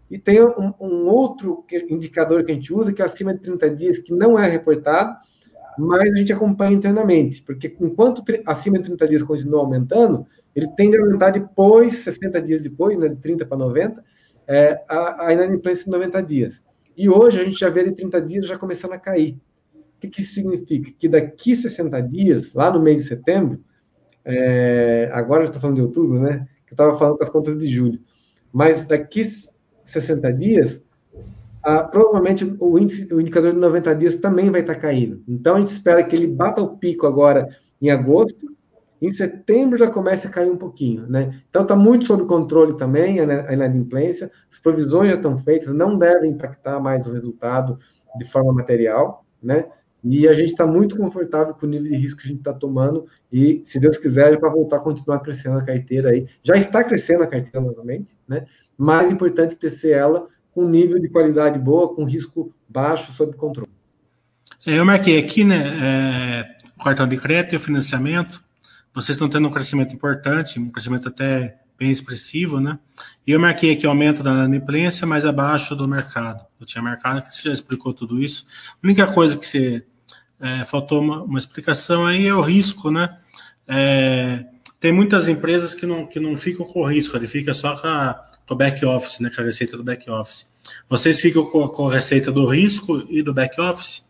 e 0.09 0.17
tem 0.17 0.41
um, 0.41 0.73
um, 0.79 1.07
outro 1.07 1.65
indicador 1.89 2.43
que 2.45 2.51
a 2.51 2.55
gente 2.55 2.73
usa, 2.73 2.93
que 2.93 3.01
é 3.01 3.05
acima 3.05 3.33
de 3.33 3.41
30 3.41 3.69
dias, 3.71 3.97
que 3.97 4.13
não 4.13 4.39
é 4.39 4.49
reportado, 4.49 5.17
mas 5.77 6.11
a 6.11 6.15
gente 6.15 6.33
acompanha 6.33 6.75
internamente, 6.75 7.41
porque 7.43 7.75
enquanto 7.79 8.23
acima 8.45 8.77
de 8.77 8.85
30 8.85 9.07
dias 9.07 9.23
continua 9.23 9.59
aumentando, 9.59 10.25
ele 10.55 10.67
tende 10.75 10.97
a 10.97 11.01
aumentar 11.01 11.31
depois, 11.31 11.99
60 11.99 12.41
dias 12.41 12.63
depois, 12.63 12.97
né, 12.97 13.09
de 13.09 13.17
30 13.17 13.45
para 13.45 13.57
90, 13.57 14.03
é, 14.47 14.81
a, 14.89 15.27
a 15.27 15.33
inadimplência 15.33 15.85
de 15.85 15.91
90 15.91 16.23
dias. 16.23 16.63
E 16.97 17.07
hoje 17.07 17.39
a 17.39 17.43
gente 17.45 17.59
já 17.59 17.69
vê 17.69 17.83
de 17.83 17.91
30 17.91 18.21
dias 18.23 18.47
já 18.47 18.57
começando 18.57 18.93
a 18.93 18.97
cair. 18.97 19.37
O 19.75 19.99
que, 19.99 20.07
que 20.09 20.21
isso 20.21 20.33
significa? 20.33 20.91
Que 20.97 21.07
daqui 21.07 21.55
60 21.55 22.01
dias, 22.01 22.53
lá 22.55 22.71
no 22.71 22.81
mês 22.81 23.03
de 23.03 23.07
setembro, 23.07 23.63
é, 24.25 25.09
agora 25.13 25.43
eu 25.43 25.45
estou 25.45 25.61
falando 25.61 25.75
de 25.75 25.83
outubro, 25.83 26.19
né? 26.19 26.47
Que 26.65 26.73
eu 26.73 26.75
estava 26.75 26.97
falando 26.97 27.17
com 27.17 27.23
as 27.23 27.29
contas 27.29 27.55
de 27.55 27.67
julho. 27.67 27.99
Mas 28.51 28.83
daqui 28.85 29.23
60 29.85 30.33
dias, 30.33 30.81
provavelmente 31.91 32.51
o, 32.59 32.79
índice, 32.79 33.13
o 33.13 33.21
indicador 33.21 33.53
de 33.53 33.59
90 33.59 33.95
dias 33.95 34.15
também 34.15 34.49
vai 34.49 34.61
estar 34.61 34.73
tá 34.73 34.79
caindo. 34.79 35.23
Então 35.27 35.55
a 35.55 35.59
gente 35.59 35.71
espera 35.71 36.03
que 36.03 36.15
ele 36.15 36.27
bata 36.27 36.63
o 36.63 36.77
pico 36.77 37.05
agora 37.05 37.47
em 37.79 37.91
agosto 37.91 38.56
em 39.01 39.09
setembro 39.11 39.77
já 39.77 39.89
começa 39.89 40.27
a 40.27 40.31
cair 40.31 40.49
um 40.49 40.57
pouquinho, 40.57 41.07
né? 41.07 41.41
Então 41.49 41.61
está 41.61 41.75
muito 41.75 42.05
sob 42.05 42.25
controle 42.25 42.75
também 42.75 43.19
a 43.19 43.53
inadimplência, 43.53 44.31
as 44.51 44.59
provisões 44.59 45.09
já 45.09 45.15
estão 45.15 45.37
feitas, 45.37 45.73
não 45.73 45.97
devem 45.97 46.31
impactar 46.31 46.79
mais 46.79 47.05
o 47.05 47.13
resultado 47.13 47.79
de 48.17 48.25
forma 48.25 48.53
material, 48.53 49.25
né? 49.41 49.65
E 50.03 50.27
a 50.27 50.33
gente 50.33 50.49
está 50.49 50.65
muito 50.65 50.95
confortável 50.95 51.53
com 51.53 51.65
o 51.65 51.69
nível 51.69 51.87
de 51.87 51.95
risco 51.95 52.21
que 52.21 52.27
a 52.27 52.29
gente 52.29 52.39
está 52.39 52.53
tomando 52.53 53.05
e, 53.31 53.61
se 53.65 53.79
Deus 53.79 53.97
quiser, 53.97 54.33
é 54.33 54.37
para 54.37 54.49
voltar 54.49 54.77
a 54.77 54.79
continuar 54.79 55.19
crescendo 55.19 55.57
a 55.57 55.65
carteira 55.65 56.11
aí. 56.11 56.27
Já 56.43 56.55
está 56.55 56.83
crescendo 56.83 57.23
a 57.23 57.27
carteira 57.27 57.59
novamente, 57.59 58.15
né? 58.27 58.45
Mais 58.77 59.11
importante 59.11 59.55
crescer 59.55 59.91
ela 59.91 60.27
com 60.51 60.67
nível 60.67 60.99
de 60.99 61.09
qualidade 61.09 61.59
boa, 61.59 61.93
com 61.93 62.05
risco 62.05 62.53
baixo, 62.69 63.11
sob 63.13 63.35
controle. 63.35 63.69
É, 64.65 64.79
eu 64.79 64.85
marquei 64.85 65.19
aqui, 65.19 65.43
né, 65.43 65.55
é, 65.81 66.83
cartão 66.83 67.07
de 67.07 67.17
crédito 67.17 67.55
e 67.55 67.59
financiamento, 67.59 68.43
vocês 68.93 69.15
estão 69.15 69.29
tendo 69.29 69.47
um 69.47 69.51
crescimento 69.51 69.93
importante, 69.93 70.59
um 70.59 70.71
crescimento 70.71 71.07
até 71.07 71.57
bem 71.77 71.91
expressivo, 71.91 72.59
né? 72.59 72.79
E 73.25 73.31
eu 73.31 73.39
marquei 73.39 73.73
aqui 73.73 73.85
o 73.85 73.89
aumento 73.89 74.23
da 74.23 74.31
inadimplência 74.31 75.05
mais 75.05 75.25
abaixo 75.25 75.75
do 75.75 75.87
mercado. 75.87 76.43
Eu 76.59 76.65
tinha 76.65 76.81
marcado 76.81 77.21
que 77.21 77.33
você 77.33 77.43
já 77.43 77.53
explicou 77.53 77.93
tudo 77.93 78.21
isso. 78.21 78.47
A 78.71 78.85
única 78.85 79.05
coisa 79.07 79.37
que 79.37 79.45
você 79.45 79.85
é, 80.39 80.65
faltou 80.65 81.01
uma, 81.01 81.23
uma, 81.23 81.37
explicação 81.37 82.05
aí 82.05 82.25
é 82.25 82.33
o 82.33 82.41
risco, 82.41 82.89
né? 82.89 83.17
É, 83.67 84.45
tem 84.79 84.91
muitas 84.91 85.27
empresas 85.27 85.75
que 85.75 85.85
não, 85.85 86.07
que 86.07 86.19
não 86.19 86.35
ficam 86.35 86.65
com 86.65 86.79
o 86.79 86.85
risco, 86.85 87.15
ele 87.15 87.27
fica 87.27 87.53
só 87.53 87.75
com, 87.75 87.87
a, 87.87 88.31
com 88.47 88.53
o 88.53 88.57
back 88.57 88.83
office, 88.85 89.19
né? 89.19 89.29
Com 89.33 89.41
a 89.41 89.45
receita 89.45 89.77
do 89.77 89.83
back 89.83 90.09
office. 90.09 90.47
Vocês 90.89 91.19
ficam 91.19 91.45
com, 91.45 91.67
com 91.67 91.87
a 91.87 91.93
receita 91.93 92.31
do 92.31 92.45
risco 92.45 93.05
e 93.09 93.21
do 93.21 93.33
back 93.33 93.59
office? 93.61 94.03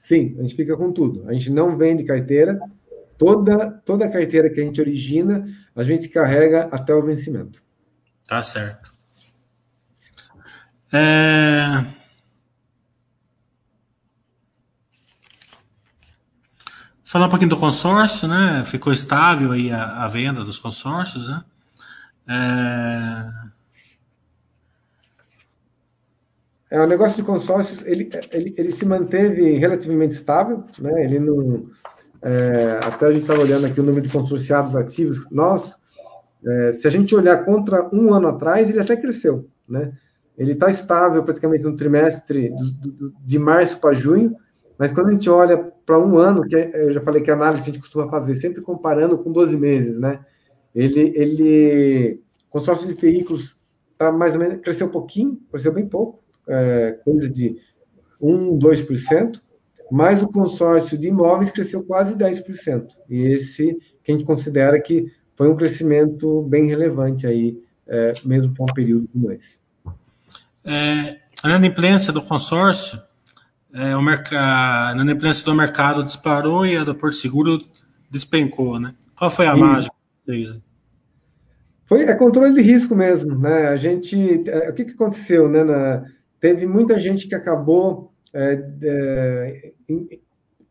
Sim, 0.00 0.36
a 0.38 0.42
gente 0.42 0.54
fica 0.54 0.76
com 0.76 0.92
tudo. 0.92 1.24
A 1.28 1.32
gente 1.32 1.50
não 1.50 1.76
vende 1.76 2.04
carteira, 2.04 2.60
Toda, 3.18 3.70
toda 3.84 4.10
carteira 4.10 4.50
que 4.50 4.60
a 4.60 4.64
gente 4.64 4.80
origina, 4.80 5.46
a 5.74 5.82
gente 5.82 6.08
carrega 6.08 6.68
até 6.70 6.94
o 6.94 7.02
vencimento. 7.02 7.62
Tá 8.26 8.42
certo. 8.42 8.92
É... 10.92 11.84
Falar 17.04 17.26
um 17.26 17.30
pouquinho 17.30 17.50
do 17.50 17.56
consórcio, 17.56 18.28
né? 18.28 18.62
Ficou 18.66 18.92
estável 18.92 19.52
aí 19.52 19.70
a, 19.70 20.04
a 20.04 20.08
venda 20.08 20.44
dos 20.44 20.58
consórcios, 20.58 21.28
né? 21.28 21.44
É... 22.28 23.46
É, 26.68 26.80
o 26.80 26.86
negócio 26.86 27.16
de 27.16 27.22
consórcios, 27.22 27.80
ele, 27.86 28.10
ele, 28.32 28.54
ele 28.58 28.72
se 28.72 28.84
manteve 28.84 29.52
relativamente 29.52 30.14
estável, 30.14 30.64
né? 30.80 31.04
Ele 31.04 31.20
não, 31.20 31.70
é, 32.26 32.80
até 32.82 33.06
a 33.06 33.12
gente 33.12 33.22
estava 33.22 33.40
olhando 33.40 33.66
aqui 33.66 33.80
o 33.80 33.84
número 33.84 34.04
de 34.04 34.12
consorciados 34.12 34.74
ativos 34.74 35.24
nossos. 35.30 35.78
É, 36.44 36.72
se 36.72 36.84
a 36.88 36.90
gente 36.90 37.14
olhar 37.14 37.44
contra 37.44 37.88
um 37.94 38.12
ano 38.12 38.26
atrás, 38.26 38.68
ele 38.68 38.80
até 38.80 38.96
cresceu, 38.96 39.48
né? 39.68 39.92
Ele 40.36 40.52
está 40.52 40.68
estável 40.68 41.22
praticamente 41.22 41.62
no 41.62 41.76
trimestre 41.76 42.50
do, 42.50 42.90
do, 42.90 43.14
de 43.24 43.38
março 43.38 43.78
para 43.78 43.94
junho, 43.94 44.34
mas 44.76 44.90
quando 44.90 45.08
a 45.08 45.12
gente 45.12 45.30
olha 45.30 45.56
para 45.56 46.00
um 46.00 46.18
ano, 46.18 46.42
que 46.42 46.56
é, 46.56 46.88
eu 46.88 46.92
já 46.92 47.00
falei 47.00 47.22
que 47.22 47.30
é 47.30 47.32
a 47.32 47.36
análise 47.36 47.62
que 47.62 47.70
a 47.70 47.72
gente 47.72 47.82
costuma 47.82 48.08
fazer, 48.08 48.34
sempre 48.34 48.60
comparando 48.60 49.16
com 49.18 49.30
12 49.30 49.56
meses, 49.56 49.96
né? 49.96 50.18
Ele, 50.74 51.12
ele 51.14 52.20
consórcio 52.50 52.92
de 52.92 53.00
veículos 53.00 53.56
tá 53.96 54.10
mais 54.10 54.34
ou 54.34 54.40
menos, 54.40 54.60
cresceu 54.62 54.88
um 54.88 54.90
pouquinho, 54.90 55.40
cresceu 55.48 55.72
bem 55.72 55.86
pouco, 55.86 56.24
é, 56.48 56.98
coisa 57.04 57.30
de 57.30 57.56
1, 58.20 58.58
2%, 58.58 59.40
mas 59.90 60.22
o 60.22 60.28
consórcio 60.28 60.98
de 60.98 61.08
imóveis 61.08 61.50
cresceu 61.50 61.82
quase 61.84 62.14
10%. 62.14 62.88
E 63.08 63.20
esse 63.28 63.76
que 64.02 64.12
a 64.12 64.14
gente 64.14 64.24
considera 64.24 64.80
que 64.80 65.06
foi 65.36 65.48
um 65.48 65.56
crescimento 65.56 66.42
bem 66.42 66.66
relevante 66.66 67.26
aí, 67.26 67.58
é, 67.86 68.14
mesmo 68.24 68.52
para 68.54 68.64
um 68.64 68.74
período 68.74 69.08
como 69.08 69.30
esse. 69.30 69.58
É, 70.64 71.18
a 71.42 71.48
inadimplência 71.48 72.12
do 72.12 72.22
consórcio, 72.22 73.00
é, 73.72 73.96
o 73.96 74.00
a 74.00 74.92
inadimplência 74.94 75.44
do 75.44 75.54
mercado 75.54 76.02
disparou 76.02 76.66
e 76.66 76.76
a 76.76 76.84
do 76.84 76.94
Porto 76.94 77.16
Seguro 77.16 77.62
despencou, 78.10 78.80
né? 78.80 78.94
Qual 79.14 79.30
foi 79.30 79.46
a 79.46 79.54
Sim. 79.54 79.60
mágica 79.60 79.94
vocês? 80.24 80.58
Foi 81.84 82.02
é 82.02 82.14
controle 82.14 82.52
de 82.52 82.60
risco 82.60 82.96
mesmo, 82.96 83.38
né? 83.38 83.68
A 83.68 83.76
gente, 83.76 84.42
é, 84.48 84.70
o 84.70 84.74
que, 84.74 84.84
que 84.84 84.92
aconteceu, 84.92 85.48
né? 85.48 85.62
Na, 85.62 86.04
teve 86.40 86.66
muita 86.66 86.98
gente 86.98 87.28
que 87.28 87.34
acabou 87.34 88.12
é, 88.36 88.62
é, 88.82 89.72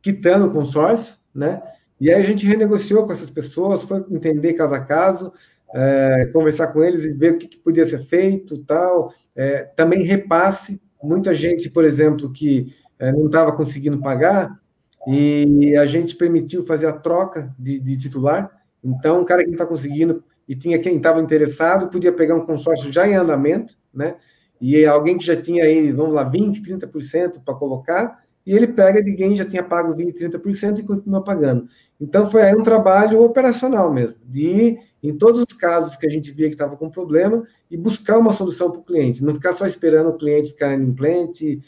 quitando 0.02 0.48
o 0.48 0.52
consórcio, 0.52 1.16
né? 1.34 1.62
E 2.00 2.12
aí 2.12 2.22
a 2.22 2.26
gente 2.26 2.46
renegociou 2.46 3.06
com 3.08 3.14
essas 3.14 3.30
pessoas, 3.30 3.82
foi 3.84 4.06
entender 4.12 4.54
caso 4.54 4.74
a 4.74 4.80
caso, 4.80 5.34
é, 5.74 6.30
conversar 6.32 6.68
com 6.68 6.84
eles 6.84 7.04
e 7.04 7.14
ver 7.14 7.34
o 7.34 7.38
que, 7.38 7.48
que 7.48 7.58
podia 7.58 7.86
ser 7.86 8.06
feito, 8.06 8.64
tal. 8.66 9.14
É, 9.36 9.64
também 9.76 10.04
repasse, 10.04 10.80
muita 11.02 11.34
gente, 11.34 11.70
por 11.70 11.84
exemplo, 11.84 12.32
que 12.32 12.74
é, 13.00 13.12
não 13.12 13.26
estava 13.26 13.52
conseguindo 13.52 14.00
pagar, 14.00 14.60
e 15.08 15.76
a 15.78 15.86
gente 15.86 16.16
permitiu 16.16 16.66
fazer 16.66 16.88
a 16.88 16.94
troca 16.94 17.54
de, 17.60 17.80
de, 17.80 17.98
titular. 17.98 18.50
Então, 18.84 19.22
o 19.22 19.26
cara 19.26 19.42
que 19.42 19.48
não 19.48 19.54
está 19.54 19.66
conseguindo 19.66 20.24
e 20.48 20.56
tinha 20.56 20.80
quem 20.80 20.98
estava 20.98 21.22
interessado, 21.22 21.90
podia 21.90 22.12
pegar 22.12 22.36
um 22.36 22.46
consórcio 22.46 22.92
já 22.92 23.08
em 23.08 23.16
andamento, 23.16 23.76
né? 23.94 24.16
E 24.60 24.86
alguém 24.86 25.18
que 25.18 25.26
já 25.26 25.40
tinha 25.40 25.64
aí, 25.64 25.92
vamos 25.92 26.14
lá, 26.14 26.30
20%, 26.30 26.62
30% 26.62 27.44
para 27.44 27.56
colocar, 27.56 28.24
e 28.46 28.54
ele 28.54 28.68
pega 28.68 29.04
de 29.04 29.14
quem 29.14 29.36
já 29.36 29.46
tinha 29.46 29.64
pago 29.64 29.94
20%, 29.94 30.18
30% 30.18 30.80
e 30.80 30.84
continua 30.84 31.24
pagando. 31.24 31.68
Então, 32.00 32.28
foi 32.28 32.44
aí 32.44 32.56
um 32.56 32.64
trabalho 32.64 33.22
operacional 33.22 33.92
mesmo, 33.92 34.18
de 34.24 34.46
ir 34.46 34.80
em 35.02 35.18
todos 35.18 35.44
os 35.48 35.58
casos 35.58 35.96
que 35.96 36.06
a 36.06 36.10
gente 36.10 36.32
via 36.32 36.48
que 36.48 36.56
estava 36.56 36.76
com 36.76 36.90
problema 36.90 37.44
e 37.70 37.78
buscar 37.78 38.18
uma 38.18 38.34
solução 38.34 38.72
para 38.72 38.80
o 38.80 38.84
cliente, 38.84 39.24
não 39.24 39.36
ficar 39.36 39.54
só 39.54 39.66
esperando 39.66 40.10
o 40.10 40.18
cliente 40.18 40.52
ficar 40.52 40.74
implante, 40.74 41.62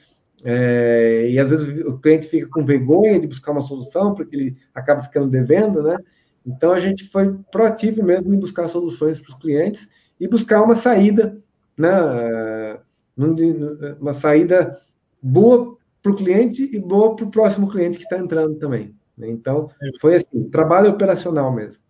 é, 0.43 1.30
e 1.30 1.39
às 1.39 1.49
vezes 1.49 1.85
o 1.85 1.97
cliente 1.97 2.27
fica 2.27 2.47
com 2.47 2.64
vergonha 2.65 3.19
de 3.19 3.27
buscar 3.27 3.51
uma 3.51 3.61
solução, 3.61 4.14
porque 4.14 4.35
ele 4.35 4.57
acaba 4.73 5.01
ficando 5.01 5.27
devendo, 5.27 5.81
né? 5.81 5.97
Então 6.45 6.72
a 6.72 6.80
gente 6.80 7.09
foi 7.09 7.35
proativo 7.51 8.03
mesmo 8.03 8.34
em 8.34 8.39
buscar 8.39 8.68
soluções 8.68 9.19
para 9.19 9.34
os 9.34 9.39
clientes 9.41 9.88
e 10.19 10.27
buscar 10.27 10.61
uma 10.61 10.76
saída, 10.76 11.38
né? 11.77 11.89
Uma 13.99 14.14
saída 14.14 14.80
boa 15.22 15.77
para 16.02 16.11
o 16.11 16.15
cliente 16.15 16.69
e 16.72 16.80
boa 16.80 17.15
para 17.15 17.26
o 17.26 17.31
próximo 17.31 17.69
cliente 17.69 17.98
que 17.98 18.03
está 18.03 18.18
entrando 18.18 18.56
também. 18.56 18.94
Né? 19.18 19.30
Então 19.30 19.69
foi 19.99 20.15
assim, 20.15 20.49
trabalho 20.49 20.91
operacional 20.91 21.52
mesmo. 21.52 21.81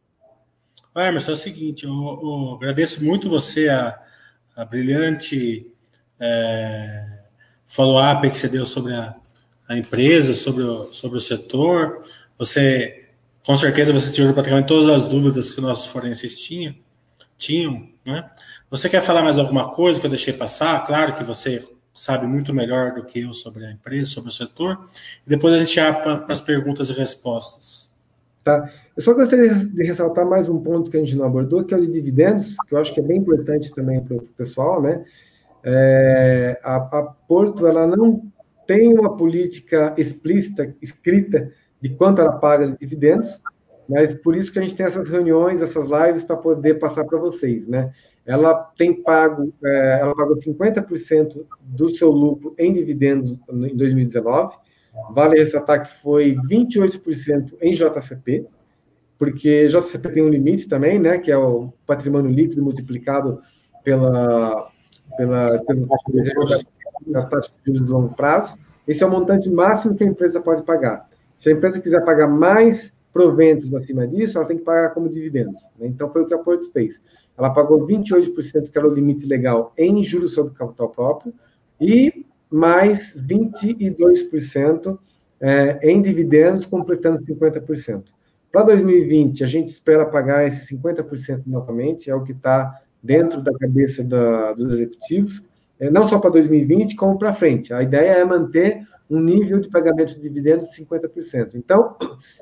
Emerson, 0.95 1.31
é 1.31 1.33
o 1.35 1.37
seguinte, 1.37 1.85
eu, 1.85 1.91
eu 1.91 2.55
agradeço 2.55 3.03
muito 3.03 3.29
você 3.29 3.69
a, 3.69 3.99
a 4.55 4.65
brilhante 4.65 5.71
é, 6.19 7.19
follow-up 7.67 8.29
que 8.31 8.39
você 8.39 8.49
deu 8.49 8.65
sobre 8.65 8.93
a, 8.95 9.15
a 9.67 9.77
empresa, 9.77 10.33
sobre 10.33 10.63
o, 10.63 10.91
sobre 10.91 11.19
o 11.19 11.21
setor. 11.21 12.03
Você, 12.39 13.09
com 13.45 13.55
certeza, 13.55 13.93
você 13.93 14.11
tirou 14.11 14.33
praticamente 14.33 14.67
todas 14.67 14.89
as 14.89 15.07
dúvidas 15.07 15.51
que 15.51 15.61
nossos 15.61 15.87
fornecedores 15.87 16.39
tinham, 16.39 16.75
tinham, 17.37 17.87
né? 18.03 18.27
Você 18.69 18.89
quer 18.89 19.01
falar 19.01 19.21
mais 19.21 19.37
alguma 19.37 19.71
coisa 19.71 19.97
que 19.97 20.05
eu 20.05 20.09
deixei 20.09 20.33
passar? 20.33 20.85
Claro 20.85 21.15
que 21.15 21.23
você 21.23 21.63
sabe 21.93 22.27
muito 22.27 22.53
melhor 22.53 22.93
do 22.93 23.05
que 23.05 23.21
eu 23.21 23.33
sobre 23.33 23.65
a 23.65 23.71
empresa, 23.71 24.07
sobre 24.07 24.29
o 24.29 24.33
setor. 24.33 24.87
E 25.25 25.29
depois 25.29 25.53
a 25.53 25.57
gente 25.57 25.79
abre 25.79 26.01
para 26.01 26.25
as 26.27 26.41
perguntas 26.41 26.89
e 26.89 26.93
respostas. 26.93 27.89
Tá. 28.43 28.69
Eu 28.95 29.01
só 29.01 29.13
gostaria 29.13 29.53
de 29.55 29.83
ressaltar 29.83 30.25
mais 30.25 30.49
um 30.49 30.59
ponto 30.59 30.91
que 30.91 30.97
a 30.97 30.99
gente 30.99 31.15
não 31.15 31.25
abordou, 31.25 31.63
que 31.63 31.73
é 31.73 31.77
o 31.77 31.81
de 31.81 31.91
dividendos, 31.91 32.55
que 32.67 32.75
eu 32.75 32.79
acho 32.79 32.93
que 32.93 32.99
é 32.99 33.03
bem 33.03 33.17
importante 33.19 33.73
também 33.73 34.01
para 34.01 34.17
o 34.17 34.21
pessoal, 34.37 34.81
né? 34.81 35.05
É, 35.63 36.59
a, 36.63 36.75
a, 36.75 37.03
Porto 37.27 37.65
ela 37.67 37.87
não 37.87 38.21
tem 38.65 38.93
uma 38.93 39.15
política 39.15 39.93
explícita, 39.97 40.75
escrita, 40.81 41.51
de 41.81 41.89
quanto 41.89 42.21
ela 42.21 42.33
paga 42.33 42.67
de 42.67 42.77
dividendos, 42.77 43.29
mas 43.87 44.13
por 44.13 44.35
isso 44.35 44.51
que 44.51 44.59
a 44.59 44.61
gente 44.61 44.75
tem 44.75 44.85
essas 44.85 45.09
reuniões, 45.09 45.61
essas 45.61 45.89
lives, 45.89 46.23
para 46.23 46.35
poder 46.35 46.79
passar 46.79 47.05
para 47.05 47.17
vocês, 47.17 47.65
né? 47.67 47.93
Ela 48.27 48.53
tem 48.77 49.01
pago, 49.01 49.53
é, 49.63 49.99
ela 50.01 50.13
pagou 50.13 50.37
50% 50.37 51.45
do 51.61 51.89
seu 51.89 52.11
lucro 52.11 52.53
em 52.59 52.73
dividendos 52.73 53.31
em 53.49 53.75
2019, 53.75 54.57
vale 55.11 55.39
ressaltar 55.39 55.87
que 55.87 55.95
foi 56.01 56.35
28% 56.49 57.55
em 57.61 57.73
JCP, 57.73 58.45
porque 59.17 59.67
JCP 59.67 60.09
tem 60.09 60.23
um 60.23 60.29
limite 60.29 60.67
também, 60.67 60.99
né, 60.99 61.17
que 61.17 61.31
é 61.31 61.37
o 61.37 61.71
patrimônio 61.87 62.29
líquido 62.29 62.61
multiplicado 62.61 63.41
pela 63.83 64.69
pela, 65.15 65.59
pela 65.59 65.87
taxa 65.87 66.03
de 66.11 66.23
juros 66.23 66.65
de 67.63 67.91
longo 67.91 68.13
prazo. 68.15 68.57
Esse 68.87 69.03
é 69.03 69.07
o 69.07 69.11
montante 69.11 69.49
máximo 69.49 69.95
que 69.95 70.03
a 70.03 70.07
empresa 70.07 70.41
pode 70.41 70.63
pagar. 70.63 71.09
Se 71.37 71.49
a 71.49 71.53
empresa 71.53 71.79
quiser 71.79 72.03
pagar 72.03 72.27
mais 72.27 72.93
proventos 73.13 73.73
acima 73.73 74.07
disso, 74.07 74.37
ela 74.37 74.47
tem 74.47 74.57
que 74.57 74.63
pagar 74.63 74.89
como 74.93 75.09
dividendos. 75.09 75.59
Né? 75.77 75.87
Então, 75.87 76.11
foi 76.11 76.23
o 76.23 76.27
que 76.27 76.33
a 76.33 76.37
Porto 76.37 76.71
fez. 76.71 77.01
Ela 77.37 77.51
pagou 77.51 77.85
28%, 77.85 78.71
que 78.71 78.77
era 78.77 78.87
o 78.87 78.93
limite 78.93 79.25
legal, 79.25 79.73
em 79.77 80.03
juros 80.03 80.33
sobre 80.33 80.53
capital 80.53 80.89
próprio, 80.89 81.33
e 81.79 82.25
mais 82.49 83.15
22% 83.15 84.97
é, 85.39 85.79
em 85.89 86.01
dividendos, 86.01 86.65
completando 86.65 87.21
50%. 87.23 88.05
Para 88.51 88.63
2020, 88.63 89.43
a 89.43 89.47
gente 89.47 89.69
espera 89.69 90.05
pagar 90.05 90.47
esse 90.47 90.75
50% 90.75 91.43
novamente, 91.45 92.09
é 92.09 92.15
o 92.15 92.23
que 92.23 92.31
está 92.31 92.81
dentro 93.03 93.41
da 93.41 93.53
cabeça 93.53 94.03
da, 94.03 94.53
dos 94.53 94.73
executivos, 94.73 95.43
é, 95.79 95.89
não 95.91 96.07
só 96.07 96.17
para 96.17 96.31
2020, 96.31 96.95
como 96.95 97.19
para 97.19 97.33
frente. 97.33 97.73
A 97.73 97.83
ideia 97.83 98.13
é 98.13 98.25
manter 98.25 98.81
um 99.09 99.19
nível 99.19 99.59
de 99.59 99.69
pagamento 99.69 100.15
de 100.15 100.21
dividendos 100.21 100.69
de 100.69 100.83
50%. 100.83 101.51
Então, 101.55 101.95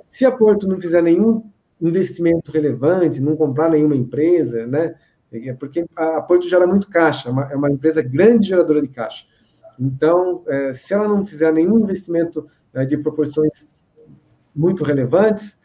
se 0.10 0.26
a 0.26 0.32
Porto 0.32 0.68
não 0.68 0.80
fizer 0.80 1.04
nenhum 1.04 1.44
investimento 1.81 2.52
relevante, 2.52 3.22
não 3.22 3.35
comprar 3.35 3.69
nenhuma 3.69 3.95
empresa, 3.95 4.65
né? 4.65 4.95
É 5.31 5.53
porque 5.53 5.85
a 5.95 6.22
Porto 6.22 6.47
gera 6.47 6.65
muito 6.65 6.89
caixa, 6.89 7.27
é 7.27 7.31
uma, 7.31 7.52
é 7.52 7.56
uma 7.56 7.69
empresa 7.69 8.02
grande 8.02 8.47
geradora 8.47 8.81
de 8.81 8.88
caixa. 8.88 9.26
Então, 9.80 10.43
é, 10.47 10.72
se 10.73 10.93
ela 10.93 11.07
não 11.07 11.26
fizer 11.26 11.52
nenhum 11.52 11.80
investimento 11.80 12.47
de 12.88 12.97
proporções 12.97 13.68
muito 14.53 14.84
relevantes, 14.84 15.57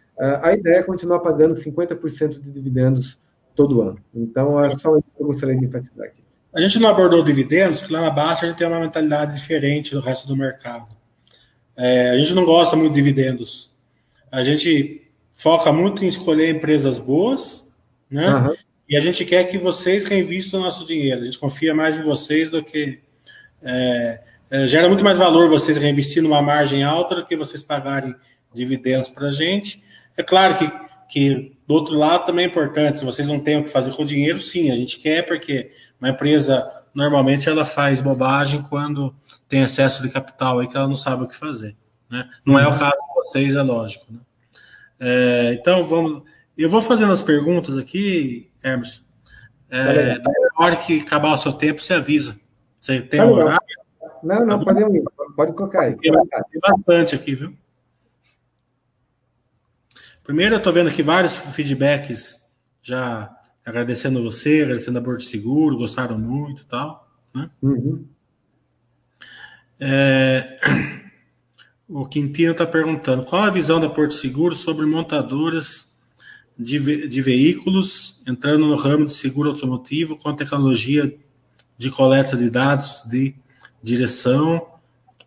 a 0.43 0.53
ideia 0.53 0.77
é 0.77 0.83
continuar 0.83 1.21
pagando 1.21 1.55
50% 1.55 2.41
de 2.41 2.51
dividendos 2.53 3.19
todo 3.55 3.81
ano. 3.81 3.99
Então, 4.15 4.63
é 4.63 4.71
só 4.71 4.97
isso 4.97 5.07
que 5.17 5.23
eu 5.23 5.27
gostaria 5.27 5.57
de 5.57 5.65
enfatizar 5.65 6.07
aqui. 6.07 6.23
A 6.53 6.61
gente 6.61 6.79
não 6.79 6.89
abordou 6.89 7.23
dividendos, 7.23 7.83
que 7.83 7.93
lá 7.93 8.01
na 8.01 8.11
Baixa 8.11 8.45
a 8.45 8.49
gente 8.49 8.59
tem 8.59 8.67
uma 8.67 8.81
mentalidade 8.81 9.35
diferente 9.35 9.95
do 9.95 10.01
resto 10.01 10.27
do 10.27 10.37
mercado. 10.37 10.89
É, 11.77 12.11
a 12.11 12.19
gente 12.19 12.35
não 12.35 12.45
gosta 12.45 12.77
muito 12.77 12.93
de 12.93 13.01
dividendos. 13.01 13.71
A 14.31 14.43
gente 14.43 15.10
foca 15.41 15.73
muito 15.73 16.05
em 16.05 16.09
escolher 16.09 16.55
empresas 16.55 16.99
boas, 16.99 17.75
né? 18.11 18.35
Uhum. 18.35 18.55
E 18.87 18.97
a 18.97 19.01
gente 19.01 19.25
quer 19.25 19.45
que 19.45 19.57
vocês 19.57 20.05
reinvistam 20.05 20.61
o 20.61 20.65
nosso 20.65 20.85
dinheiro. 20.85 21.23
A 21.23 21.25
gente 21.25 21.39
confia 21.39 21.75
mais 21.75 21.99
em 21.99 22.03
vocês 22.03 22.51
do 22.51 22.63
que. 22.63 23.01
É, 23.63 24.21
é, 24.51 24.67
gera 24.67 24.89
muito 24.89 25.05
mais 25.05 25.17
valor 25.17 25.49
vocês 25.49 25.77
reinvestir 25.77 26.23
numa 26.23 26.43
margem 26.43 26.83
alta 26.83 27.15
do 27.15 27.25
que 27.25 27.37
vocês 27.37 27.63
pagarem 27.63 28.15
dividendos 28.53 29.09
para 29.09 29.29
a 29.29 29.31
gente. 29.31 29.83
É 30.17 30.23
claro 30.23 30.59
que, 30.59 30.71
que 31.09 31.57
do 31.67 31.75
outro 31.75 31.97
lado, 31.97 32.27
também 32.27 32.45
é 32.45 32.49
importante, 32.49 32.99
se 32.99 33.05
vocês 33.05 33.29
não 33.29 33.39
têm 33.39 33.59
o 33.59 33.63
que 33.63 33.71
fazer 33.71 33.93
com 33.93 34.03
o 34.03 34.07
dinheiro, 34.07 34.39
sim, 34.41 34.71
a 34.71 34.77
gente 34.77 34.99
quer, 34.99 35.25
porque 35.25 35.71
uma 36.01 36.11
empresa, 36.11 36.69
normalmente, 36.93 37.49
ela 37.49 37.65
faz 37.65 38.01
bobagem 38.01 38.61
quando 38.63 39.15
tem 39.49 39.63
excesso 39.63 40.03
de 40.03 40.09
capital 40.09 40.59
aí 40.59 40.67
que 40.67 40.77
ela 40.77 40.89
não 40.89 40.97
sabe 40.97 41.23
o 41.23 41.29
que 41.29 41.37
fazer. 41.37 41.77
Né? 42.11 42.29
Não 42.45 42.59
é 42.59 42.67
o 42.67 42.77
caso 42.77 42.97
de 42.97 43.15
vocês, 43.15 43.55
é 43.55 43.63
lógico. 43.63 44.05
Né? 44.13 44.19
É, 45.01 45.55
então, 45.55 45.85
vamos. 45.85 46.23
Eu 46.57 46.69
vou 46.69 46.83
fazendo 46.83 47.13
as 47.13 47.23
perguntas 47.23 47.79
aqui, 47.79 48.53
Hermes. 48.63 49.09
É, 49.71 50.19
na 50.19 50.31
hora 50.57 50.77
que 50.77 51.01
acabar 51.01 51.33
o 51.33 51.39
seu 51.39 51.53
tempo, 51.53 51.81
você 51.81 51.95
avisa. 51.95 52.39
Você 52.79 53.01
tem 53.01 53.23
um 53.23 53.33
horário? 53.33 53.61
Não, 54.23 54.45
não, 54.45 54.63
tá 54.63 54.75
pode, 54.75 55.03
pode 55.35 55.53
colocar 55.55 55.83
aí. 55.83 55.97
Tem 55.97 56.13
bastante 56.61 57.15
aqui, 57.15 57.35
viu? 57.35 57.57
Primeiro, 60.23 60.55
eu 60.55 60.59
estou 60.59 60.73
vendo 60.73 60.89
aqui 60.89 61.03
vários 61.03 61.35
feedbacks 61.37 62.41
já 62.83 63.35
agradecendo 63.65 64.23
você, 64.23 64.63
agradecendo 64.63 64.99
a 64.99 65.03
Porto 65.03 65.23
Seguro, 65.23 65.79
gostaram 65.79 66.19
muito 66.19 66.63
e 66.63 66.67
tal. 66.67 67.09
Né? 67.35 67.51
Uhum. 67.63 68.07
É, 69.79 70.59
o 71.91 72.07
Quintino 72.07 72.53
está 72.53 72.65
perguntando 72.65 73.25
qual 73.25 73.43
a 73.43 73.51
visão 73.51 73.81
da 73.81 73.89
Porto 73.89 74.15
Seguro 74.15 74.55
sobre 74.55 74.87
montadoras 74.87 75.91
de, 76.57 76.79
ve 76.79 77.09
de 77.09 77.21
veículos 77.21 78.23
entrando 78.27 78.67
no 78.67 78.77
ramo 78.77 79.07
de 79.07 79.13
seguro 79.13 79.51
automotivo 79.51 80.17
com 80.17 80.35
tecnologia 80.35 81.13
de 81.77 81.91
coleta 81.91 82.37
de 82.37 82.49
dados 82.49 83.03
de 83.07 83.35
direção, 83.83 84.67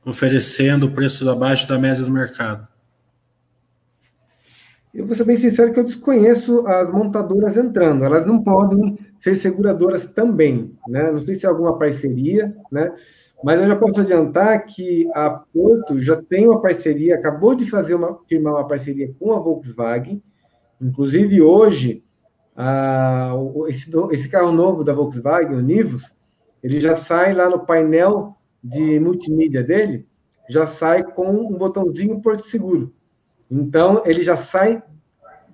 oferecendo 0.05 0.89
preços 0.91 1.27
abaixo 1.27 1.67
da 1.67 1.77
média 1.77 2.03
do 2.03 2.11
mercado. 2.11 2.65
Eu 4.93 5.05
vou 5.05 5.15
ser 5.15 5.25
bem 5.25 5.35
sincero 5.35 5.73
que 5.73 5.79
eu 5.79 5.83
desconheço 5.83 6.65
as 6.67 6.91
montadoras 6.91 7.57
entrando. 7.57 8.05
Elas 8.05 8.27
não 8.27 8.41
podem 8.41 8.97
ser 9.19 9.35
seguradoras 9.35 10.05
também, 10.05 10.71
né? 10.87 11.11
Não 11.11 11.19
sei 11.19 11.33
se 11.33 11.45
é 11.45 11.49
alguma 11.49 11.79
parceria, 11.79 12.55
né? 12.71 12.93
Mas 13.43 13.59
eu 13.59 13.67
já 13.67 13.75
posso 13.75 13.99
adiantar 13.99 14.65
que 14.65 15.09
a 15.13 15.29
Porto 15.29 15.99
já 15.99 16.21
tem 16.21 16.47
uma 16.47 16.61
parceria, 16.61 17.15
acabou 17.15 17.53
de 17.53 17.69
fazer 17.69 17.95
uma 17.95 18.17
firmar 18.27 18.53
uma 18.53 18.67
parceria 18.67 19.13
com 19.19 19.33
a 19.33 19.39
Volkswagen. 19.39 20.23
Inclusive 20.81 21.41
hoje, 21.41 22.03
a, 22.55 23.33
esse, 23.67 23.91
esse 24.11 24.29
carro 24.29 24.51
novo 24.51 24.83
da 24.83 24.93
Volkswagen, 24.93 25.57
o 25.57 25.61
Nivus, 25.61 26.15
ele 26.63 26.79
já 26.79 26.95
sai 26.95 27.33
lá 27.33 27.49
no 27.49 27.65
painel 27.65 28.37
de 28.63 28.97
multimídia 28.99 29.61
dele, 29.61 30.07
já 30.49 30.65
sai 30.65 31.03
com 31.03 31.29
um 31.29 31.57
botãozinho 31.57 32.21
Porto 32.21 32.43
Seguro. 32.43 32.93
Então, 33.51 34.03
ele 34.05 34.23
já 34.23 34.37
sai 34.37 34.81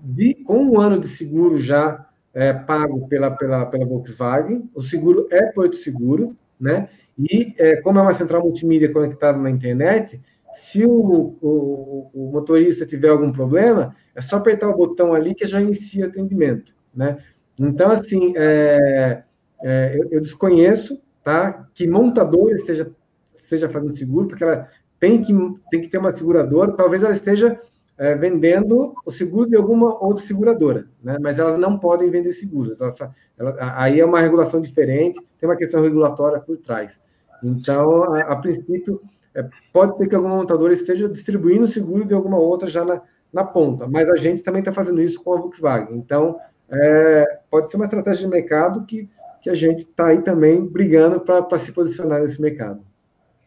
de, 0.02 0.36
com 0.36 0.58
um 0.64 0.80
ano 0.80 1.00
de 1.00 1.08
seguro 1.08 1.60
já 1.60 2.08
é, 2.34 2.54
pago 2.54 3.08
pela, 3.08 3.32
pela, 3.32 3.66
pela 3.66 3.86
Volkswagen. 3.86 4.70
O 4.74 4.82
seguro 4.82 5.28
é 5.32 5.48
Porto 5.48 5.76
Seguro, 5.76 6.38
né? 6.60 6.90
E 7.20 7.54
é, 7.58 7.82
como 7.82 8.00
é 8.00 8.02
uma 8.02 8.14
central 8.14 8.42
multimídia 8.42 8.92
conectada 8.92 9.38
na 9.38 9.50
internet, 9.50 10.22
Se 10.56 10.86
o, 10.86 11.38
o, 11.42 12.10
o, 12.14 12.32
motorista 12.32 12.86
tiver 12.86 13.10
algum 13.10 13.32
problema, 13.32 13.96
é 14.16 14.22
só 14.22 14.38
apertar 14.38 14.70
o 14.70 14.78
botão 14.78 15.14
ali 15.14 15.36
que 15.36 15.46
já 15.46 15.62
inicia 15.62 16.06
o 16.06 16.10
atendimento, 16.10 16.74
né? 16.94 17.18
Então, 17.60 17.92
assim, 17.92 18.34
é, 18.36 19.24
é, 19.62 19.98
eu, 19.98 20.08
eu, 20.12 20.22
desconheço, 20.22 21.02
tá? 21.24 21.68
Que 21.74 21.88
montadora 21.88 22.56
esteja, 22.56 22.90
esteja 23.36 23.70
fazendo 23.70 23.96
seguro, 23.96 24.28
porque 24.28 24.44
ela 24.44 24.68
tem 25.00 25.22
que, 25.22 25.34
tem 25.70 25.82
que 25.82 25.90
ter 25.90 25.98
uma 25.98 26.12
seguradora, 26.12 26.72
talvez 26.72 27.04
ela 27.04 27.14
esteja 27.14 27.60
é, 27.98 28.16
vendendo 28.16 28.96
o 29.06 29.12
seguro 29.12 29.50
de 29.50 29.58
alguma 29.58 30.02
outra 30.02 30.26
seguradora, 30.26 30.88
né? 31.04 31.18
mas 31.20 31.38
elas 31.38 31.58
não 31.58 31.78
podem 31.78 32.10
vender 32.10 32.32
seguros. 32.32 32.80
Ela, 32.80 33.76
aí 33.78 34.00
é 34.00 34.06
uma 34.06 34.22
regulação 34.22 34.62
diferente, 34.62 35.20
tem 35.38 35.50
uma 35.50 35.58
questão 35.58 35.84
regulatória 35.84 36.40
por 36.40 36.58
trás. 36.58 37.00
Então, 37.44 38.14
a, 38.14 38.22
a 38.22 38.36
princípio, 38.36 39.02
é, 39.34 39.46
pode 39.72 39.98
ter 39.98 40.08
que 40.08 40.16
alguma 40.16 40.36
montadora 40.36 40.74
esteja 40.74 41.08
distribuindo 41.08 41.68
seguro 41.68 42.06
de 42.06 42.14
alguma 42.14 42.38
outra 42.38 42.70
já 42.70 42.84
na, 42.84 43.02
na 43.32 43.44
ponta, 43.44 43.88
mas 43.88 44.10
a 44.10 44.18
gente 44.18 44.42
também 44.42 44.60
está 44.60 44.72
fazendo 44.72 45.02
isso 45.02 45.22
com 45.24 45.34
a 45.34 45.38
Volkswagen. 45.38 45.98
Então, 45.98 46.40
é, 46.70 47.40
pode 47.50 47.70
ser 47.70 47.78
uma 47.78 47.86
estratégia 47.86 48.26
de 48.26 48.32
mercado 48.32 48.86
que, 48.86 49.10
que 49.42 49.50
a 49.50 49.56
gente 49.56 49.80
está 49.80 50.08
aí 50.08 50.22
também 50.22 50.66
brigando 50.66 51.20
para 51.20 51.58
se 51.58 51.72
posicionar 51.72 52.22
nesse 52.22 52.42
mercado. 52.42 52.82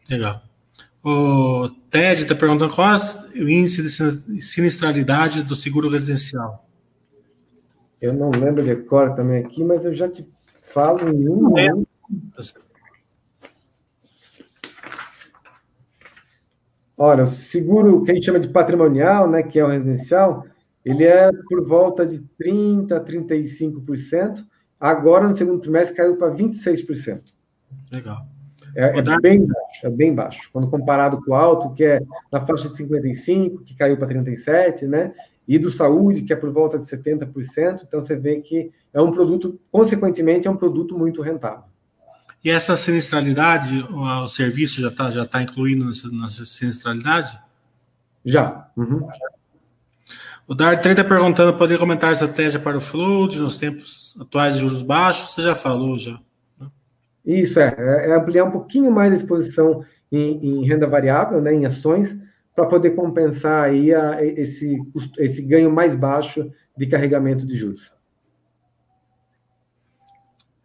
Legal. 0.09 0.41
O 1.03 1.69
Ted 1.91 2.21
está 2.21 2.33
perguntando 2.33 2.73
qual 2.73 2.95
é 2.95 3.39
o 3.41 3.49
índice 3.49 3.83
de 3.83 4.41
sinistralidade 4.41 5.43
do 5.43 5.53
seguro 5.53 5.89
residencial. 5.89 6.65
Eu 8.01 8.13
não 8.13 8.31
lembro 8.31 8.63
de 8.63 8.75
cor 8.75 9.13
também 9.13 9.43
aqui, 9.43 9.63
mas 9.63 9.83
eu 9.83 9.93
já 9.93 10.09
te 10.09 10.27
falo 10.73 11.09
em 11.09 11.27
um 11.27 11.41
momento. 11.41 11.87
Olha, 17.05 17.25
o 17.25 17.27
seguro 17.27 18.01
que 18.01 18.11
a 18.11 18.13
gente 18.13 18.25
chama 18.25 18.39
de 18.39 18.47
patrimonial, 18.47 19.29
né, 19.29 19.43
que 19.43 19.59
é 19.59 19.65
o 19.65 19.67
residencial, 19.67 20.45
ele 20.85 21.03
é 21.03 21.29
por 21.49 21.61
volta 21.67 22.05
de 22.05 22.25
30% 22.41 22.93
a 22.93 23.01
35%. 23.01 24.45
Agora, 24.79 25.27
no 25.27 25.35
segundo 25.35 25.59
trimestre, 25.59 25.97
caiu 25.97 26.15
para 26.15 26.33
26%. 26.33 27.21
Legal. 27.91 28.25
É, 28.73 28.99
é, 28.99 29.19
bem 29.19 29.45
baixo, 29.45 29.79
é 29.83 29.89
bem 29.89 30.15
baixo. 30.15 30.49
Quando 30.53 30.69
comparado 30.69 31.21
com 31.21 31.31
o 31.31 31.35
alto, 31.35 31.73
que 31.73 31.83
é 31.83 32.01
na 32.31 32.39
faixa 32.47 32.69
de 32.69 32.77
55, 32.77 33.65
que 33.65 33.75
caiu 33.75 33.97
para 33.97 34.07
37, 34.07 34.87
né? 34.87 35.13
E 35.45 35.59
do 35.59 35.69
saúde, 35.69 36.21
que 36.21 36.31
é 36.31 36.37
por 36.37 36.53
volta 36.53 36.77
de 36.77 36.85
70%. 36.85 37.83
Então 37.85 37.99
você 37.99 38.15
vê 38.15 38.39
que 38.39 38.71
é 38.93 39.01
um 39.01 39.11
produto, 39.11 39.59
consequentemente, 39.69 40.47
é 40.47 40.51
um 40.51 40.55
produto 40.55 40.97
muito 40.97 41.21
rentável. 41.21 41.65
E 42.43 42.49
essa 42.49 42.75
sinistralidade, 42.75 43.85
o, 43.89 44.27
serviço 44.27 44.81
já 44.81 44.89
está 44.89 45.09
já 45.09 45.25
tá 45.25 45.41
incluindo 45.41 45.85
nessa, 45.85 46.09
nessa 46.11 46.45
sinistralidade? 46.45 47.39
Já. 48.25 48.67
Uhum. 48.75 49.07
O 50.45 50.53
Dar 50.53 50.79
30 50.79 51.03
perguntando: 51.05 51.57
poderia 51.57 51.79
comentar 51.79 52.09
a 52.09 52.13
estratégia 52.13 52.59
para 52.59 52.77
o 52.77 52.81
float 52.81 53.39
nos 53.39 53.57
tempos 53.57 54.15
atuais 54.19 54.55
de 54.55 54.61
juros 54.61 54.81
baixos? 54.81 55.33
Você 55.33 55.41
já 55.41 55.55
falou 55.55 55.97
já. 55.97 56.19
Isso 57.25 57.59
é, 57.59 57.73
é, 57.77 58.09
é 58.09 58.15
ampliar 58.15 58.43
um 58.43 58.51
pouquinho 58.51 58.91
mais 58.91 59.13
a 59.13 59.15
exposição 59.15 59.85
em, 60.11 60.59
em 60.61 60.65
renda 60.67 60.85
variável, 60.85 61.41
né, 61.41 61.53
em 61.53 61.65
ações, 61.65 62.15
para 62.53 62.65
poder 62.65 62.91
compensar 62.91 63.63
aí 63.63 63.93
a, 63.93 64.23
esse, 64.23 64.77
esse 65.17 65.41
ganho 65.41 65.71
mais 65.71 65.95
baixo 65.95 66.51
de 66.77 66.87
carregamento 66.87 67.47
de 67.47 67.55
juros. 67.55 67.93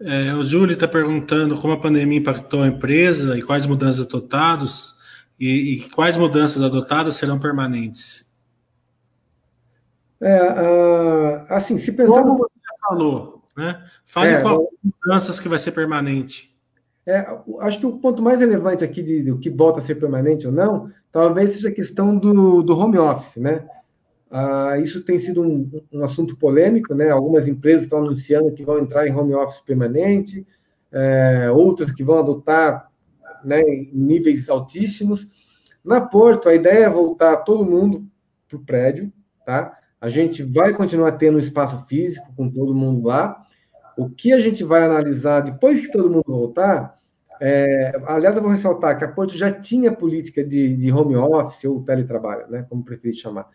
É, 0.00 0.32
o 0.34 0.44
Júlio 0.44 0.74
está 0.74 0.86
perguntando 0.86 1.56
como 1.60 1.72
a 1.72 1.80
pandemia 1.80 2.18
impactou 2.18 2.62
a 2.62 2.68
empresa 2.68 3.36
e 3.36 3.42
quais 3.42 3.66
mudanças 3.66 4.06
adotadas 4.06 4.96
e, 5.38 5.74
e 5.74 5.90
quais 5.90 6.16
mudanças 6.16 6.62
adotadas 6.62 7.16
serão 7.16 7.38
permanentes. 7.38 8.28
É, 10.20 10.42
uh, 10.42 11.44
assim, 11.48 11.78
se 11.78 11.92
pensar. 11.92 12.22
Como 12.22 12.38
você 12.38 12.54
já 12.64 12.88
falou, 12.88 13.44
né? 13.56 13.84
Fale 14.04 14.30
é, 14.30 14.40
qual 14.40 14.68
mudanças 14.82 15.38
que 15.38 15.48
vai 15.48 15.58
ser 15.58 15.72
permanente. 15.72 16.56
É, 17.06 17.24
acho 17.60 17.80
que 17.80 17.86
o 17.86 17.98
ponto 17.98 18.22
mais 18.22 18.38
relevante 18.38 18.84
aqui 18.84 19.02
de, 19.02 19.22
de, 19.22 19.38
que 19.38 19.48
volta 19.48 19.80
a 19.80 19.82
ser 19.82 19.94
permanente 19.94 20.46
ou 20.46 20.52
não, 20.52 20.90
talvez 21.10 21.52
seja 21.52 21.68
a 21.68 21.74
questão 21.74 22.16
do, 22.16 22.62
do 22.62 22.78
home 22.78 22.98
office, 22.98 23.36
né? 23.36 23.66
Ah, 24.30 24.78
isso 24.78 25.04
tem 25.04 25.18
sido 25.18 25.42
um, 25.42 25.70
um, 25.92 26.04
assunto 26.04 26.36
polêmico, 26.36 26.94
né? 26.94 27.10
Algumas 27.10 27.48
empresas 27.48 27.84
estão 27.84 28.00
anunciando 28.00 28.52
que 28.52 28.64
vão 28.64 28.78
entrar 28.78 29.06
em 29.06 29.14
home 29.14 29.34
office 29.34 29.60
permanente, 29.60 30.46
é, 30.92 31.50
outras 31.50 31.90
que 31.90 32.04
vão 32.04 32.18
adotar 32.18 32.90
né, 33.44 33.60
em 33.60 33.90
níveis 33.92 34.48
altíssimos. 34.48 35.28
Na 35.84 36.00
Porto, 36.00 36.48
a 36.48 36.54
ideia 36.54 36.84
é 36.84 36.90
voltar 36.90 37.38
todo 37.38 37.64
mundo 37.64 38.06
para 38.48 38.58
o 38.58 38.64
prédio, 38.64 39.12
tá? 39.46 39.76
A 40.00 40.08
gente 40.08 40.42
vai 40.42 40.74
continuar 40.74 41.12
tendo 41.12 41.36
um 41.36 41.40
espaço 41.40 41.86
físico 41.86 42.32
com 42.36 42.50
todo 42.50 42.74
mundo 42.74 43.06
lá, 43.06 43.42
o 43.96 44.08
que 44.08 44.32
a 44.32 44.40
gente 44.40 44.62
vai 44.62 44.84
analisar 44.84 45.40
depois 45.40 45.80
que 45.80 45.90
todo 45.90 46.10
mundo 46.10 46.24
voltar, 46.26 46.98
é, 47.40 48.00
aliás, 48.06 48.36
eu 48.36 48.42
vou 48.42 48.50
ressaltar 48.50 48.96
que 48.96 49.04
a 49.04 49.08
Porto 49.08 49.36
já 49.36 49.50
tinha 49.50 49.92
política 49.92 50.44
de, 50.44 50.76
de 50.76 50.92
home 50.92 51.16
office 51.16 51.64
ou 51.64 51.82
teletrabalho, 51.82 52.48
né, 52.48 52.64
como 52.68 52.84
preferir 52.84 53.16
chamar. 53.16 53.48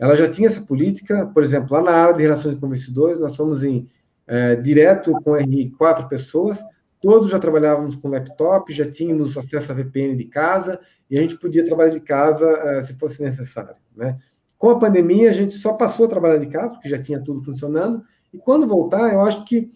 Ela 0.00 0.16
já 0.16 0.30
tinha 0.30 0.48
essa 0.48 0.62
política, 0.62 1.26
por 1.26 1.42
exemplo, 1.42 1.76
lá 1.76 1.82
na 1.82 1.92
área 1.92 2.14
de 2.14 2.22
relações 2.22 2.58
com 2.58 2.66
investidores, 2.66 3.20
nós 3.20 3.36
fomos 3.36 3.62
em 3.62 3.86
é, 4.26 4.56
direto 4.56 5.12
com 5.22 5.34
RI 5.34 5.70
quatro 5.76 6.08
pessoas, 6.08 6.58
todos 7.02 7.30
já 7.30 7.38
trabalhávamos 7.38 7.96
com 7.96 8.08
laptop, 8.08 8.72
já 8.72 8.90
tínhamos 8.90 9.36
acesso 9.36 9.70
a 9.70 9.74
VPN 9.74 10.16
de 10.16 10.24
casa 10.24 10.80
e 11.10 11.18
a 11.18 11.20
gente 11.20 11.36
podia 11.36 11.66
trabalhar 11.66 11.90
de 11.90 12.00
casa 12.00 12.48
é, 12.48 12.80
se 12.80 12.94
fosse 12.94 13.22
necessário, 13.22 13.74
né? 13.94 14.18
Com 14.56 14.70
a 14.70 14.78
pandemia, 14.78 15.28
a 15.30 15.34
gente 15.34 15.54
só 15.54 15.74
passou 15.74 16.06
a 16.06 16.08
trabalhar 16.08 16.38
de 16.38 16.46
casa, 16.46 16.74
porque 16.74 16.88
já 16.88 17.00
tinha 17.00 17.22
tudo 17.22 17.42
funcionando, 17.42 18.02
e 18.32 18.38
quando 18.38 18.66
voltar, 18.66 19.12
eu 19.12 19.20
acho 19.20 19.44
que 19.44 19.70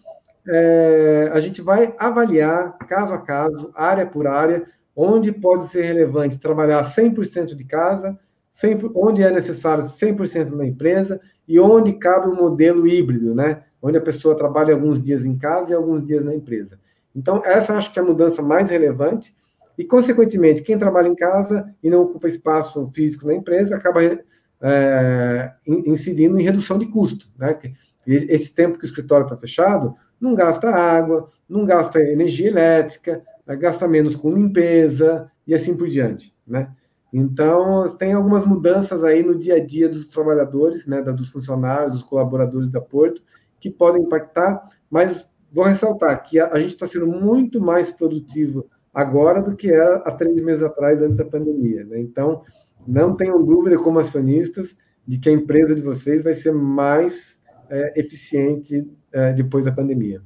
é, 0.47 1.29
a 1.33 1.39
gente 1.39 1.61
vai 1.61 1.93
avaliar 1.99 2.77
caso 2.79 3.13
a 3.13 3.17
caso, 3.19 3.71
área 3.75 4.05
por 4.05 4.27
área, 4.27 4.65
onde 4.95 5.31
pode 5.31 5.67
ser 5.67 5.83
relevante 5.83 6.39
trabalhar 6.39 6.83
100% 6.83 7.55
de 7.55 7.63
casa, 7.63 8.17
sempre, 8.55 8.89
onde 8.95 9.21
é 9.21 9.29
necessário 9.29 9.83
100% 9.83 10.51
na 10.51 10.65
empresa 10.65 11.19
e 11.45 11.59
onde 11.59 11.91
cabe 11.93 12.29
o 12.29 12.31
um 12.31 12.35
modelo 12.35 12.87
híbrido, 12.87 13.35
né? 13.35 13.63
Onde 13.81 13.97
a 13.97 14.01
pessoa 14.01 14.35
trabalha 14.35 14.73
alguns 14.73 14.99
dias 15.01 15.25
em 15.25 15.37
casa 15.37 15.71
e 15.71 15.75
alguns 15.75 16.05
dias 16.05 16.23
na 16.23 16.33
empresa. 16.33 16.79
Então, 17.13 17.41
essa 17.45 17.73
acho 17.73 17.91
que 17.91 17.99
é 17.99 18.01
a 18.01 18.05
mudança 18.05 18.41
mais 18.41 18.69
relevante 18.69 19.35
e, 19.77 19.83
consequentemente, 19.83 20.61
quem 20.63 20.79
trabalha 20.79 21.09
em 21.09 21.15
casa 21.15 21.69
e 21.83 21.89
não 21.89 22.03
ocupa 22.03 22.29
espaço 22.29 22.89
físico 22.93 23.27
na 23.27 23.35
empresa 23.35 23.75
acaba 23.75 24.01
é, 24.01 25.51
incidindo 25.67 26.39
em 26.39 26.43
redução 26.43 26.79
de 26.79 26.85
custo, 26.85 27.27
né? 27.37 27.59
Esse 28.07 28.55
tempo 28.55 28.77
que 28.77 28.85
o 28.85 28.87
escritório 28.87 29.25
está 29.25 29.35
fechado, 29.35 29.95
não 30.19 30.33
gasta 30.33 30.69
água, 30.69 31.27
não 31.47 31.65
gasta 31.65 31.99
energia 31.99 32.47
elétrica, 32.47 33.21
gasta 33.59 33.85
menos 33.85 34.15
com 34.15 34.31
limpeza 34.31 35.29
e 35.45 35.53
assim 35.53 35.75
por 35.75 35.89
diante, 35.89 36.33
né? 36.47 36.69
Então, 37.17 37.95
tem 37.95 38.11
algumas 38.11 38.43
mudanças 38.43 39.01
aí 39.01 39.23
no 39.23 39.39
dia 39.39 39.55
a 39.55 39.65
dia 39.65 39.87
dos 39.87 40.05
trabalhadores, 40.07 40.85
né, 40.85 41.01
dos 41.01 41.29
funcionários, 41.29 41.93
dos 41.93 42.03
colaboradores 42.03 42.69
da 42.69 42.81
Porto, 42.81 43.23
que 43.57 43.69
podem 43.69 44.03
impactar, 44.03 44.69
mas 44.91 45.25
vou 45.49 45.63
ressaltar 45.63 46.21
que 46.23 46.37
a, 46.37 46.59
gente 46.59 46.71
está 46.71 46.85
sendo 46.85 47.07
muito 47.07 47.61
mais 47.61 47.89
produtivo 47.89 48.69
agora 48.93 49.41
do 49.41 49.55
que 49.55 49.71
era 49.71 49.95
há 49.99 50.11
três 50.11 50.41
meses 50.41 50.61
atrás, 50.61 51.01
antes 51.01 51.15
da 51.15 51.23
pandemia. 51.23 51.85
Né? 51.85 52.01
Então, 52.01 52.43
não 52.85 53.15
tenham 53.15 53.41
dúvida, 53.45 53.77
como 53.77 53.99
acionistas, 53.99 54.75
de 55.07 55.17
que 55.17 55.29
a 55.29 55.31
empresa 55.31 55.73
de 55.73 55.81
vocês 55.81 56.21
vai 56.21 56.33
ser 56.33 56.51
mais 56.51 57.39
é, 57.69 57.97
eficiente 57.97 58.85
é, 59.13 59.31
depois 59.31 59.63
da 59.63 59.71
pandemia. 59.71 60.21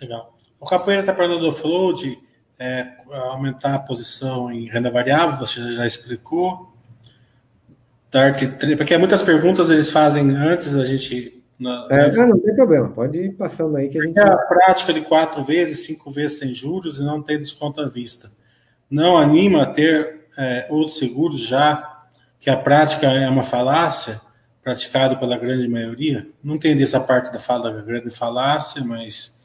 Legal. 0.00 0.38
O 0.60 0.66
Capoeira 0.66 1.00
está 1.00 1.16
falando 1.16 1.40
do 1.40 1.50
float, 1.50 2.16
é, 2.60 2.88
aumentar 3.10 3.74
a 3.74 3.78
posição 3.78 4.52
em 4.52 4.68
renda 4.68 4.90
variável, 4.90 5.38
você 5.38 5.72
já 5.72 5.86
explicou. 5.86 6.70
Dark, 8.12 8.38
porque 8.76 8.98
muitas 8.98 9.22
perguntas 9.22 9.70
eles 9.70 9.90
fazem 9.90 10.30
antes 10.36 10.72
da 10.72 10.84
gente. 10.84 11.42
Na, 11.58 11.88
é, 11.90 12.06
antes... 12.06 12.18
não, 12.18 12.38
tem 12.38 12.54
problema, 12.54 12.88
pode 12.88 13.18
ir 13.18 13.32
passando 13.32 13.76
aí 13.76 13.88
que 13.88 13.98
a 13.98 14.04
gente. 14.04 14.18
É 14.18 14.22
a 14.22 14.36
prática 14.36 14.92
de 14.92 15.00
quatro 15.00 15.42
vezes, 15.42 15.86
cinco 15.86 16.10
vezes 16.10 16.38
sem 16.38 16.52
juros 16.52 16.98
e 16.98 17.02
não 17.02 17.22
tem 17.22 17.38
desconto 17.38 17.80
à 17.80 17.88
vista. 17.88 18.30
Não 18.90 19.16
anima 19.16 19.62
a 19.62 19.66
ter 19.66 20.26
é, 20.36 20.66
outros 20.68 20.98
seguros 20.98 21.40
já 21.40 22.04
que 22.38 22.50
a 22.50 22.56
prática 22.56 23.06
é 23.06 23.28
uma 23.28 23.42
falácia? 23.42 24.20
praticado 24.62 25.18
pela 25.18 25.38
grande 25.38 25.66
maioria. 25.66 26.28
Não 26.42 26.54
entendi 26.54 26.82
essa 26.82 27.00
parte 27.00 27.32
da 27.32 27.38
fala 27.38 27.72
da 27.72 27.80
grande 27.80 28.10
falácia, 28.10 28.84
mas 28.84 29.39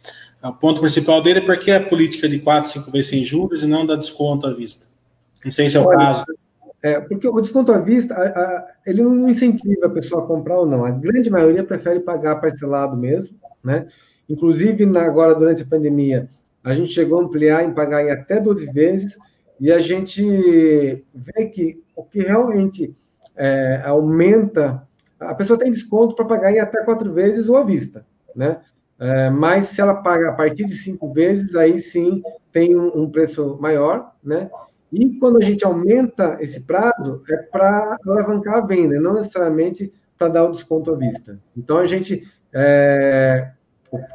o 0.49 0.53
ponto 0.53 0.79
principal 0.79 1.21
dele 1.21 1.39
é 1.39 1.45
porque 1.45 1.71
a 1.71 1.83
política 1.83 2.29
de 2.29 2.39
4, 2.39 2.71
5 2.71 2.91
vezes 2.91 3.09
sem 3.09 3.23
juros 3.23 3.63
e 3.63 3.67
não 3.67 3.85
dá 3.85 3.95
desconto 3.95 4.45
à 4.45 4.53
vista. 4.53 4.85
Não 5.43 5.51
sei 5.51 5.69
se 5.69 5.77
é 5.77 5.79
o 5.79 5.85
Olha, 5.85 5.97
caso. 5.97 6.25
É, 6.81 6.99
porque 6.99 7.27
o 7.27 7.41
desconto 7.41 7.71
à 7.71 7.79
vista, 7.79 8.13
a, 8.13 8.27
a, 8.27 8.67
ele 8.85 9.01
não 9.01 9.27
incentiva 9.27 9.87
a 9.87 9.89
pessoa 9.89 10.23
a 10.23 10.27
comprar 10.27 10.59
ou 10.59 10.65
não. 10.65 10.85
A 10.85 10.91
grande 10.91 11.29
maioria 11.29 11.63
prefere 11.63 11.99
pagar 11.99 12.35
parcelado 12.35 12.95
mesmo, 12.95 13.35
né? 13.63 13.87
Inclusive, 14.29 14.85
na, 14.85 15.01
agora, 15.01 15.33
durante 15.33 15.63
a 15.63 15.65
pandemia, 15.65 16.29
a 16.63 16.75
gente 16.75 16.93
chegou 16.93 17.19
a 17.19 17.23
ampliar 17.23 17.63
em 17.63 17.73
pagar 17.73 18.03
em 18.03 18.11
até 18.11 18.39
12 18.39 18.71
vezes, 18.71 19.17
e 19.59 19.71
a 19.71 19.79
gente 19.79 20.21
vê 21.13 21.45
que 21.45 21.81
o 21.95 22.03
que 22.03 22.19
realmente 22.19 22.93
é, 23.35 23.81
aumenta, 23.85 24.87
a 25.19 25.33
pessoa 25.33 25.57
tem 25.57 25.71
desconto 25.71 26.15
para 26.15 26.25
pagar 26.25 26.51
em 26.51 26.59
até 26.59 26.83
quatro 26.83 27.11
vezes 27.13 27.47
ou 27.47 27.57
à 27.57 27.63
vista, 27.63 28.05
né? 28.35 28.59
É, 28.99 29.29
mas 29.29 29.65
se 29.65 29.81
ela 29.81 29.95
paga 29.95 30.29
a 30.29 30.33
partir 30.33 30.65
de 30.65 30.77
cinco 30.77 31.11
vezes, 31.11 31.55
aí 31.55 31.79
sim 31.79 32.21
tem 32.51 32.75
um, 32.75 33.03
um 33.03 33.09
preço 33.09 33.57
maior, 33.59 34.13
né? 34.23 34.49
E 34.91 35.17
quando 35.19 35.37
a 35.37 35.41
gente 35.41 35.65
aumenta 35.65 36.37
esse 36.39 36.61
prazo, 36.61 37.21
é 37.29 37.37
para 37.37 37.97
alavancar 38.07 38.55
a 38.55 38.65
venda, 38.65 38.99
não 38.99 39.15
necessariamente 39.15 39.91
para 40.17 40.29
dar 40.29 40.45
o 40.45 40.51
desconto 40.51 40.93
à 40.93 40.95
vista. 40.95 41.37
Então, 41.57 41.77
a 41.77 41.85
gente, 41.85 42.23
é, 42.53 43.51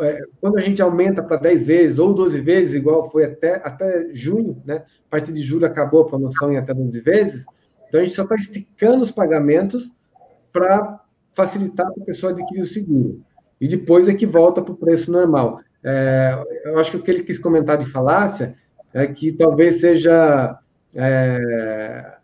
é, 0.00 0.20
quando 0.40 0.56
a 0.56 0.60
gente 0.60 0.80
aumenta 0.80 1.22
para 1.22 1.36
10 1.36 1.66
vezes 1.66 1.98
ou 1.98 2.14
12 2.14 2.40
vezes, 2.40 2.74
igual 2.74 3.10
foi 3.10 3.24
até, 3.24 3.56
até 3.56 4.14
junho, 4.14 4.62
né? 4.64 4.76
a 4.76 5.10
partir 5.10 5.32
de 5.32 5.42
julho 5.42 5.66
acabou 5.66 6.02
a 6.02 6.08
promoção 6.08 6.50
em 6.50 6.56
até 6.56 6.72
12 6.72 7.00
vezes, 7.00 7.44
então 7.88 8.00
a 8.00 8.04
gente 8.04 8.14
só 8.14 8.22
está 8.22 8.36
esticando 8.36 9.02
os 9.02 9.10
pagamentos 9.10 9.90
para 10.52 11.00
facilitar 11.34 11.92
para 11.92 12.02
a 12.02 12.06
pessoa 12.06 12.32
adquirir 12.32 12.62
o 12.62 12.66
seguro. 12.66 13.20
E 13.60 13.68
depois 13.68 14.08
é 14.08 14.14
que 14.14 14.26
volta 14.26 14.62
para 14.62 14.72
o 14.72 14.76
preço 14.76 15.10
normal. 15.12 15.60
É, 15.82 16.42
eu 16.64 16.78
acho 16.78 16.92
que 16.92 16.96
o 16.96 17.02
que 17.02 17.10
ele 17.10 17.22
quis 17.22 17.38
comentar 17.38 17.78
de 17.78 17.86
falácia 17.86 18.54
é 18.92 19.06
que 19.06 19.32
talvez 19.32 19.80
seja 19.80 20.58
é, 20.94 22.16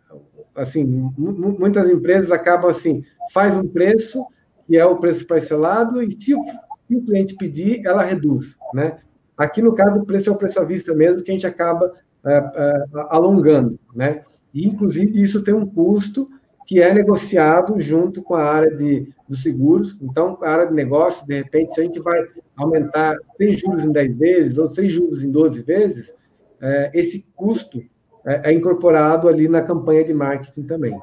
assim, 0.55 0.83
muitas 1.17 1.89
empresas 1.89 2.31
acabam 2.31 2.69
assim, 2.69 3.03
faz 3.33 3.55
um 3.55 3.67
preço 3.67 4.25
que 4.65 4.75
é 4.75 4.85
o 4.85 4.97
preço 4.97 5.25
parcelado 5.25 6.01
e 6.01 6.11
se 6.11 6.35
o, 6.35 6.43
se 6.87 6.95
o 6.95 7.05
cliente 7.05 7.35
pedir, 7.35 7.85
ela 7.85 8.03
reduz, 8.03 8.55
né? 8.73 8.99
Aqui 9.37 9.61
no 9.61 9.73
caso 9.73 10.01
o 10.01 10.05
preço 10.05 10.29
é 10.29 10.33
o 10.33 10.37
preço 10.37 10.59
à 10.59 10.65
vista 10.65 10.93
mesmo 10.93 11.21
que 11.21 11.31
a 11.31 11.33
gente 11.33 11.47
acaba 11.47 11.93
é, 12.25 12.33
é, 12.35 12.85
alongando, 13.09 13.79
né? 13.95 14.23
E 14.53 14.67
inclusive 14.67 15.21
isso 15.21 15.43
tem 15.43 15.53
um 15.53 15.65
custo 15.65 16.29
que 16.67 16.81
é 16.81 16.93
negociado 16.93 17.79
junto 17.79 18.21
com 18.21 18.35
a 18.35 18.43
área 18.43 18.75
de, 18.75 19.07
dos 19.27 19.41
seguros. 19.41 19.97
Então, 20.01 20.37
a 20.43 20.49
área 20.49 20.67
de 20.67 20.73
negócio, 20.73 21.25
de 21.25 21.35
repente, 21.35 21.73
se 21.73 21.79
a 21.79 21.83
gente 21.85 21.99
vai 22.01 22.19
aumentar 22.57 23.15
100 23.37 23.53
juros 23.53 23.83
em 23.85 23.91
10 23.91 24.17
vezes 24.17 24.57
ou 24.57 24.69
100 24.69 24.89
juros 24.89 25.23
em 25.23 25.31
12 25.31 25.63
vezes, 25.63 26.13
é, 26.61 26.91
esse 26.93 27.25
custo 27.33 27.81
é, 28.25 28.51
é 28.51 28.53
incorporado 28.53 29.29
ali 29.29 29.47
na 29.47 29.61
campanha 29.61 30.03
de 30.03 30.13
marketing 30.13 30.63
também. 30.63 30.99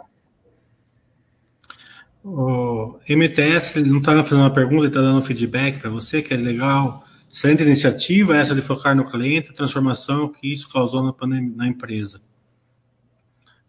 O 2.22 2.98
MTS 3.08 3.80
não 3.82 3.98
está 3.98 4.22
fazendo 4.22 4.40
uma 4.40 4.52
pergunta, 4.52 4.82
ele 4.82 4.88
está 4.88 5.00
dando 5.00 5.22
feedback 5.22 5.80
para 5.80 5.90
você, 5.90 6.20
que 6.20 6.34
é 6.34 6.36
legal. 6.36 7.04
Excelente 7.30 7.62
iniciativa 7.62 8.36
essa 8.36 8.54
de 8.54 8.60
focar 8.60 8.94
no 8.94 9.06
cliente, 9.06 9.50
a 9.50 9.54
transformação 9.54 10.28
que 10.28 10.52
isso 10.52 10.70
causou 10.70 11.02
na, 11.02 11.14
na 11.56 11.66
empresa. 11.66 12.20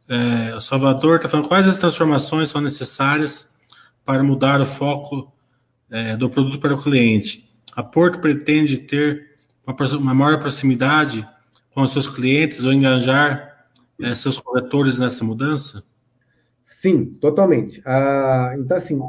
É, 0.07 0.55
o 0.55 0.61
Salvador 0.61 1.17
está 1.17 1.27
falando 1.27 1.47
quais 1.47 1.67
as 1.67 1.77
transformações 1.77 2.49
são 2.49 2.61
necessárias 2.61 3.49
para 4.03 4.21
mudar 4.21 4.61
o 4.61 4.65
foco 4.65 5.33
é, 5.89 6.15
do 6.15 6.29
produto 6.29 6.59
para 6.59 6.73
o 6.73 6.77
cliente. 6.77 7.49
A 7.75 7.81
Porto 7.81 8.19
pretende 8.19 8.77
ter 8.77 9.35
uma, 9.65 9.75
uma 9.97 10.13
maior 10.13 10.39
proximidade 10.39 11.27
com 11.73 11.81
os 11.81 11.91
seus 11.91 12.07
clientes 12.07 12.63
ou 12.63 12.71
engajar 12.71 13.67
é, 14.01 14.13
seus 14.13 14.37
corretores 14.39 14.99
nessa 14.99 15.23
mudança? 15.23 15.83
Sim, 16.63 17.05
totalmente. 17.05 17.81
Ah, 17.85 18.55
então, 18.57 18.77
assim, 18.77 18.99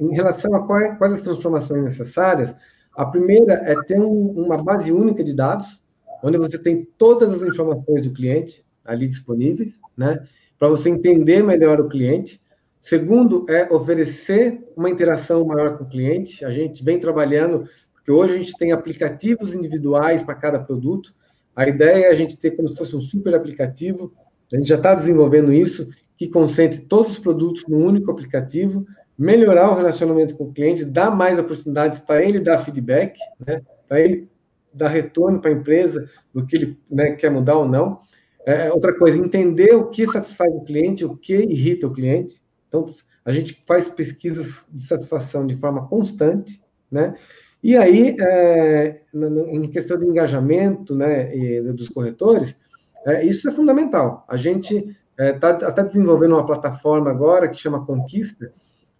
em 0.00 0.14
relação 0.14 0.54
a 0.54 0.66
quais, 0.66 0.96
quais, 0.98 1.14
as 1.14 1.22
transformações 1.22 1.84
necessárias, 1.84 2.54
a 2.94 3.04
primeira 3.04 3.54
é 3.54 3.74
ter 3.82 4.00
um, 4.00 4.30
uma 4.30 4.62
base 4.62 4.92
única 4.92 5.22
de 5.22 5.34
dados, 5.34 5.82
onde 6.22 6.38
você 6.38 6.58
tem 6.58 6.86
todas 6.96 7.30
as 7.32 7.42
informações 7.42 8.02
do 8.02 8.12
cliente 8.12 8.64
ali 8.84 9.06
disponíveis, 9.06 9.78
né, 9.96 10.26
para 10.58 10.68
você 10.68 10.90
entender 10.90 11.42
melhor 11.42 11.80
o 11.80 11.88
cliente. 11.88 12.40
Segundo, 12.80 13.46
é 13.48 13.72
oferecer 13.72 14.62
uma 14.76 14.90
interação 14.90 15.44
maior 15.44 15.78
com 15.78 15.84
o 15.84 15.88
cliente. 15.88 16.44
A 16.44 16.50
gente 16.50 16.82
vem 16.82 16.98
trabalhando, 16.98 17.68
porque 17.92 18.10
hoje 18.10 18.34
a 18.34 18.38
gente 18.38 18.56
tem 18.58 18.72
aplicativos 18.72 19.54
individuais 19.54 20.22
para 20.22 20.34
cada 20.34 20.58
produto, 20.58 21.14
a 21.54 21.68
ideia 21.68 22.06
é 22.06 22.10
a 22.10 22.14
gente 22.14 22.36
ter 22.38 22.52
como 22.52 22.68
se 22.68 22.76
fosse 22.76 22.96
um 22.96 23.00
super 23.00 23.34
aplicativo, 23.34 24.12
a 24.52 24.56
gente 24.56 24.68
já 24.68 24.76
está 24.76 24.94
desenvolvendo 24.94 25.52
isso, 25.52 25.90
que 26.16 26.28
concentre 26.28 26.80
todos 26.80 27.12
os 27.12 27.18
produtos 27.18 27.64
num 27.68 27.84
único 27.84 28.10
aplicativo, 28.10 28.86
melhorar 29.18 29.70
o 29.70 29.74
relacionamento 29.74 30.36
com 30.36 30.44
o 30.44 30.52
cliente, 30.52 30.84
dar 30.84 31.10
mais 31.10 31.38
oportunidades 31.38 31.98
para 31.98 32.24
ele 32.24 32.40
dar 32.40 32.64
feedback, 32.64 33.18
né, 33.46 33.62
para 33.88 34.00
ele 34.00 34.28
dar 34.72 34.88
retorno 34.88 35.40
para 35.40 35.50
a 35.50 35.54
empresa 35.54 36.08
do 36.32 36.46
que 36.46 36.56
ele 36.56 36.78
né, 36.90 37.12
quer 37.12 37.30
mudar 37.30 37.56
ou 37.56 37.68
não. 37.68 38.00
É, 38.44 38.72
outra 38.72 38.96
coisa, 38.98 39.18
entender 39.18 39.74
o 39.74 39.88
que 39.88 40.06
satisfaz 40.06 40.52
o 40.52 40.64
cliente, 40.64 41.04
o 41.04 41.16
que 41.16 41.34
irrita 41.34 41.86
o 41.86 41.92
cliente. 41.92 42.40
Então, 42.68 42.92
a 43.24 43.32
gente 43.32 43.62
faz 43.66 43.88
pesquisas 43.88 44.64
de 44.68 44.82
satisfação 44.82 45.46
de 45.46 45.56
forma 45.56 45.86
constante, 45.86 46.60
né? 46.90 47.14
E 47.62 47.76
aí, 47.76 48.16
é, 48.18 49.00
em 49.14 49.70
questão 49.70 49.96
de 49.96 50.04
engajamento 50.04 50.96
né, 50.96 51.30
dos 51.72 51.88
corretores, 51.88 52.56
é, 53.06 53.24
isso 53.24 53.48
é 53.48 53.52
fundamental. 53.52 54.24
A 54.28 54.36
gente 54.36 54.96
está 55.16 55.50
é, 55.50 55.64
até 55.64 55.84
desenvolvendo 55.84 56.32
uma 56.32 56.46
plataforma 56.46 57.10
agora 57.10 57.48
que 57.48 57.60
chama 57.60 57.86
Conquista. 57.86 58.52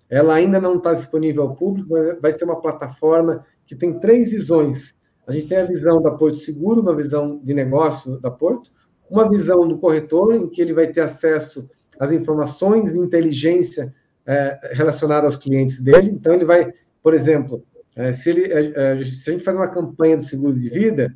Ela 0.08 0.34
ainda 0.34 0.60
não 0.60 0.76
está 0.76 0.92
disponível 0.92 1.42
ao 1.42 1.56
público, 1.56 1.92
mas 1.92 2.20
vai 2.20 2.32
ser 2.32 2.44
uma 2.44 2.60
plataforma 2.60 3.44
que 3.66 3.74
tem 3.74 3.98
três 3.98 4.30
visões. 4.30 4.94
A 5.26 5.32
gente 5.32 5.48
tem 5.48 5.58
a 5.58 5.64
visão 5.64 6.00
da 6.00 6.12
Porto 6.12 6.36
Seguro, 6.36 6.82
uma 6.82 6.94
visão 6.94 7.40
de 7.42 7.54
negócio 7.54 8.20
da 8.20 8.30
Porto, 8.30 8.70
uma 9.12 9.28
visão 9.28 9.68
do 9.68 9.76
corretor, 9.76 10.34
em 10.34 10.48
que 10.48 10.62
ele 10.62 10.72
vai 10.72 10.86
ter 10.86 11.02
acesso 11.02 11.68
às 12.00 12.10
informações 12.10 12.92
de 12.92 12.98
inteligência 12.98 13.94
é, 14.26 14.72
relacionadas 14.72 15.34
aos 15.34 15.42
clientes 15.42 15.80
dele. 15.80 16.10
Então, 16.10 16.32
ele 16.32 16.46
vai, 16.46 16.72
por 17.02 17.12
exemplo, 17.12 17.62
é, 17.94 18.10
se, 18.12 18.30
ele, 18.30 18.50
é, 18.50 18.72
é, 18.74 19.04
se 19.04 19.28
a 19.28 19.32
gente 19.34 19.44
faz 19.44 19.54
uma 19.54 19.68
campanha 19.68 20.16
do 20.16 20.24
seguro 20.24 20.58
de 20.58 20.70
vida, 20.70 21.14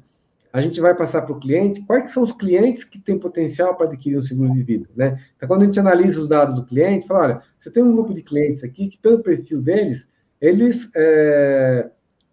a 0.53 0.61
gente 0.61 0.79
vai 0.79 0.95
passar 0.95 1.23
para 1.23 1.35
o 1.35 1.41
cliente 1.41 1.85
quais 1.87 2.11
são 2.11 2.23
os 2.23 2.33
clientes 2.33 2.85
que 2.85 2.99
têm 2.99 3.19
potencial 3.19 3.75
para 3.75 3.87
adquirir 3.87 4.19
um 4.19 4.23
seguro 4.23 4.53
de 4.53 4.63
vida, 4.63 4.89
né? 4.95 5.19
Então, 5.37 5.49
quando 5.49 5.63
a 5.63 5.65
gente 5.65 5.81
analisa 5.81 6.21
os 6.21 6.29
dados 6.29 6.55
do 6.55 6.65
cliente, 6.65 7.07
fala, 7.07 7.21
olha, 7.21 7.43
você 7.59 7.71
tem 7.71 7.83
um 7.83 7.93
grupo 7.93 8.15
de 8.15 8.23
clientes 8.23 8.63
aqui 8.63 8.89
que, 8.89 8.99
pelo 8.99 9.23
perfil 9.23 9.63
deles, 9.63 10.07
eles, 10.41 10.91
é, 10.95 11.91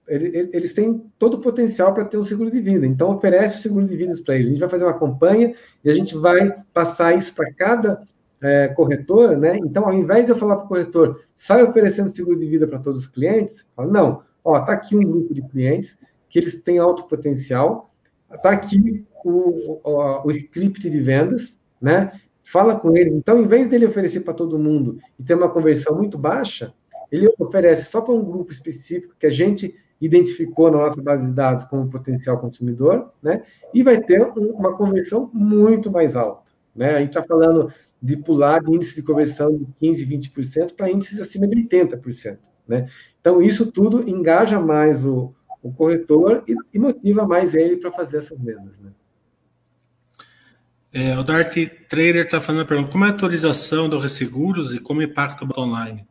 eles, 0.07 0.73
têm 0.73 1.01
todo 1.17 1.35
o 1.35 1.41
potencial 1.41 1.93
para 1.93 2.05
ter 2.05 2.17
um 2.17 2.25
seguro 2.25 2.51
de 2.51 2.59
vida. 2.59 2.85
Então, 2.85 3.15
oferece 3.15 3.59
o 3.59 3.61
seguro 3.61 3.87
de 3.87 3.95
vidas 3.95 4.19
para 4.19 4.35
eles. 4.35 4.47
A 4.47 4.51
gente 4.51 4.59
vai 4.59 4.69
fazer 4.69 4.83
uma 4.83 4.99
campanha 4.99 5.55
e 5.83 5.89
a 5.89 5.93
gente 5.93 6.17
vai 6.17 6.51
passar 6.73 7.17
isso 7.17 7.33
para 7.33 7.51
cada 7.53 8.01
é, 8.41 8.67
corretora, 8.67 9.37
né? 9.37 9.57
Então, 9.57 9.85
ao 9.85 9.93
invés 9.93 10.25
de 10.25 10.31
eu 10.31 10.37
falar 10.37 10.57
para 10.57 10.65
o 10.65 10.67
corretor, 10.67 11.21
sai 11.35 11.63
oferecendo 11.63 12.13
seguro 12.13 12.37
de 12.37 12.45
vida 12.45 12.67
para 12.67 12.79
todos 12.79 13.05
os 13.05 13.09
clientes, 13.09 13.65
não, 13.77 14.21
ó, 14.43 14.59
tá 14.59 14.73
aqui 14.73 14.95
um 14.97 15.03
grupo 15.03 15.33
de 15.33 15.41
clientes 15.41 15.97
que 16.29 16.39
eles 16.39 16.61
têm 16.61 16.77
alto 16.77 17.05
potencial, 17.07 17.93
tá 18.41 18.49
aqui 18.49 19.05
o, 19.23 19.79
o, 19.83 20.27
o 20.27 20.31
script 20.31 20.89
de 20.89 20.99
vendas, 20.99 21.55
né? 21.81 22.19
Fala 22.43 22.77
com 22.77 22.95
ele. 22.97 23.11
Então, 23.11 23.41
em 23.41 23.47
vez 23.47 23.69
dele 23.69 23.85
oferecer 23.85 24.19
para 24.19 24.33
todo 24.33 24.59
mundo 24.59 24.97
e 25.17 25.23
ter 25.23 25.35
uma 25.35 25.49
conversão 25.49 25.95
muito 25.95 26.17
baixa, 26.17 26.73
ele 27.09 27.31
oferece 27.39 27.89
só 27.89 28.01
para 28.01 28.13
um 28.13 28.23
grupo 28.23 28.51
específico 28.51 29.15
que 29.17 29.27
a 29.27 29.29
gente 29.29 29.75
identificou 29.99 30.69
na 30.71 30.79
nossa 30.79 31.01
base 31.01 31.27
de 31.27 31.33
dados 31.33 31.63
como 31.65 31.89
potencial 31.89 32.39
consumidor, 32.39 33.11
né? 33.21 33.43
E 33.73 33.83
vai 33.83 34.01
ter 34.01 34.21
uma 34.21 34.75
conversão 34.75 35.29
muito 35.33 35.91
mais 35.91 36.15
alta, 36.15 36.43
né? 36.75 36.95
A 36.95 36.99
gente 36.99 37.09
está 37.09 37.23
falando 37.23 37.71
de 38.01 38.17
pular 38.17 38.61
de 38.61 38.73
índice 38.73 38.95
de 38.95 39.03
conversão 39.03 39.55
de 39.57 39.65
15, 39.79 40.05
20% 40.05 40.75
para 40.75 40.91
índices 40.91 41.21
acima 41.21 41.47
de 41.47 41.55
80%, 41.55 42.37
né? 42.67 42.89
Então, 43.21 43.41
isso 43.41 43.71
tudo 43.71 44.09
engaja 44.09 44.59
mais 44.59 45.05
o, 45.05 45.33
o 45.61 45.71
corretor 45.71 46.43
e, 46.45 46.53
e, 46.73 46.77
motiva 46.77 47.25
mais 47.25 47.55
ele 47.55 47.77
para 47.77 47.89
fazer 47.89 48.17
essas 48.17 48.37
vendas. 48.37 48.77
Né? 48.81 48.91
É, 50.91 51.17
o 51.17 51.23
Dart 51.23 51.53
Trader 51.87 52.25
está 52.25 52.41
fazendo 52.41 52.63
a 52.63 52.65
pergunta: 52.65 52.91
como 52.91 53.05
é 53.05 53.07
a 53.07 53.11
atualização 53.11 53.87
dos 53.87 54.03
resseguros 54.03 54.73
e 54.73 54.79
como 54.79 55.01
impacta 55.01 55.45
o 55.45 55.59
online? 55.59 56.05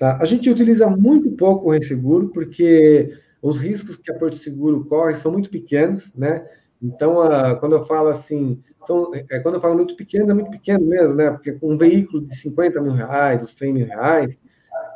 Tá. 0.00 0.16
A 0.18 0.24
gente 0.24 0.48
utiliza 0.48 0.88
muito 0.88 1.30
pouco 1.32 1.68
o 1.68 1.72
resseguro, 1.72 2.30
porque 2.30 3.12
os 3.42 3.60
riscos 3.60 3.96
que 3.96 4.10
a 4.10 4.18
Porto 4.18 4.34
Seguro 4.36 4.86
corre 4.86 5.14
são 5.14 5.30
muito 5.30 5.50
pequenos, 5.50 6.10
né? 6.14 6.42
Então, 6.82 7.20
a, 7.20 7.54
quando 7.56 7.76
eu 7.76 7.84
falo 7.84 8.08
assim, 8.08 8.62
são, 8.86 9.14
é, 9.14 9.40
quando 9.40 9.56
eu 9.56 9.60
falo 9.60 9.74
muito 9.74 9.94
pequeno, 9.94 10.30
é 10.30 10.32
muito 10.32 10.50
pequeno 10.50 10.86
mesmo, 10.86 11.14
né? 11.14 11.30
Porque 11.30 11.58
um 11.62 11.76
veículo 11.76 12.24
de 12.24 12.34
50 12.34 12.80
mil 12.80 12.94
reais, 12.94 13.42
ou 13.42 13.46
100 13.46 13.74
mil 13.74 13.86
reais, 13.86 14.38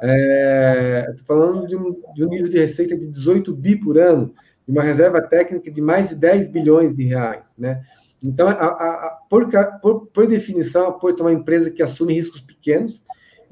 é, 0.01 1.07
Estou 1.11 1.27
falando 1.27 1.67
de 1.67 1.77
um, 1.77 2.01
de 2.15 2.25
um, 2.25 2.29
nível 2.31 2.49
de 2.49 2.59
receita 2.59 2.97
de 2.97 3.07
18 3.07 3.55
bi 3.55 3.77
por 3.77 3.99
ano, 3.99 4.35
e 4.67 4.73
uma 4.73 4.83
reserva 4.83 5.21
técnica 5.21 5.71
de 5.71 5.83
mais 5.83 6.09
de 6.09 6.15
10 6.15 6.49
bilhões 6.49 6.97
de 6.97 7.05
reais, 7.05 7.45
né? 7.59 7.83
Então, 8.23 8.49
a, 8.49 8.53
a, 8.55 9.19
por, 9.29 9.51
por, 9.83 10.07
por, 10.07 10.27
definição, 10.27 10.87
a 10.87 10.93
Porto 10.93 11.21
é 11.21 11.27
uma 11.27 11.39
empresa 11.39 11.71
que 11.71 11.83
assume 11.83 12.15
riscos 12.15 12.41
pequenos. 12.41 13.05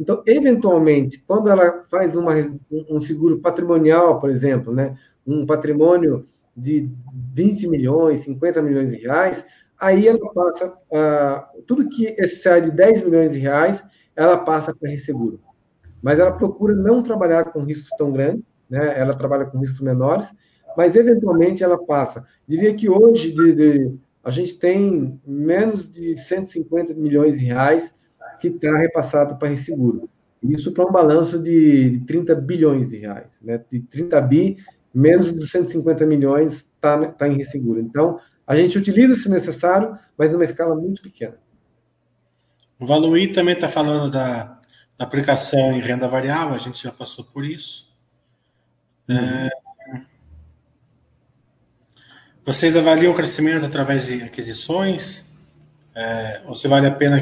Então, 0.03 0.21
eventualmente, 0.27 1.23
quando 1.29 1.49
ela 1.49 1.85
faz 1.89 2.17
uma, 2.17 2.35
um 2.91 3.01
seguro 3.01 3.39
patrimonial, 3.39 4.19
por 4.19 4.31
exemplo, 4.31 4.75
né, 4.75 4.99
um 5.25 5.47
patrimônio 5.47 6.27
de 6.57 6.91
20 7.33 7.69
milhões, 7.69 8.19
50 8.25 8.61
milhões 8.63 8.91
de 8.91 8.97
reais, 8.97 9.47
aí 9.81 10.09
ela 10.09 10.19
passa, 10.35 10.67
uh, 10.67 11.63
tudo 11.69 11.89
que 11.89 12.17
excede 12.19 12.73
10 12.73 13.05
milhões 13.05 13.33
de 13.33 13.39
reais, 13.39 13.81
ela 14.17 14.39
passa 14.39 14.75
para 14.75 14.91
resseguro. 14.91 15.39
Mas 16.03 16.19
ela 16.19 16.33
procura 16.33 16.75
não 16.75 17.01
trabalhar 17.05 17.53
com 17.53 17.63
riscos 17.63 17.91
tão 17.97 18.11
grandes, 18.11 18.43
né? 18.69 18.99
ela 18.99 19.15
trabalha 19.15 19.45
com 19.45 19.61
riscos 19.61 19.81
menores, 19.81 20.27
mas 20.77 20.97
eventualmente 20.97 21.63
ela 21.63 21.79
passa. 21.79 22.27
Diria 22.49 22.75
que 22.75 22.91
hoje 22.91 23.31
de, 23.33 23.53
de, 23.55 23.95
a 24.25 24.33
gente 24.33 24.59
tem 24.59 25.21
menos 25.25 25.89
de 25.89 26.17
150 26.17 26.93
milhões 26.93 27.39
de 27.39 27.45
reais 27.45 27.95
que 28.39 28.49
está 28.49 28.77
repassado 28.77 29.37
para 29.37 29.49
resseguro. 29.49 30.09
Isso 30.43 30.73
para 30.73 30.87
um 30.87 30.93
balanço 30.93 31.39
de, 31.39 31.91
de 31.91 32.01
30 32.01 32.35
bilhões 32.35 32.91
de 32.91 32.99
reais. 32.99 33.29
Né? 33.41 33.63
De 33.71 33.81
30 33.81 34.21
bi, 34.23 34.57
menos 34.93 35.33
de 35.33 35.47
150 35.47 36.05
milhões 36.05 36.65
está 36.75 37.07
tá 37.13 37.29
em 37.29 37.37
resseguro. 37.37 37.81
Então, 37.81 38.19
a 38.47 38.57
gente 38.57 38.77
utiliza 38.77 39.15
se 39.15 39.29
necessário, 39.29 39.97
mas 40.19 40.33
numa 40.33 40.45
escala 40.45 40.75
muito 40.75 41.01
pequena. 41.01 41.37
O 42.79 42.85
Valuí 42.85 43.33
também 43.33 43.55
está 43.55 43.69
falando 43.69 44.11
da, 44.11 44.59
da, 44.99 45.05
aplicação 45.05 45.73
em 45.73 45.81
renda 45.81 46.09
variável, 46.09 46.55
a 46.55 46.59
gente 46.59 46.83
já 46.83 46.91
passou 46.91 47.25
por 47.25 47.45
isso. 47.45 47.97
Uhum. 49.09 49.17
É, 49.17 49.51
vocês 52.45 52.77
avaliam 52.77 53.13
o 53.13 53.15
crescimento 53.15 53.65
através 53.65 54.07
de 54.07 54.23
aquisições? 54.23 55.31
É, 55.95 56.43
ou 56.47 56.57
se 56.57 56.67
vale 56.67 56.89
a 56.89 56.91
pena 56.91 57.21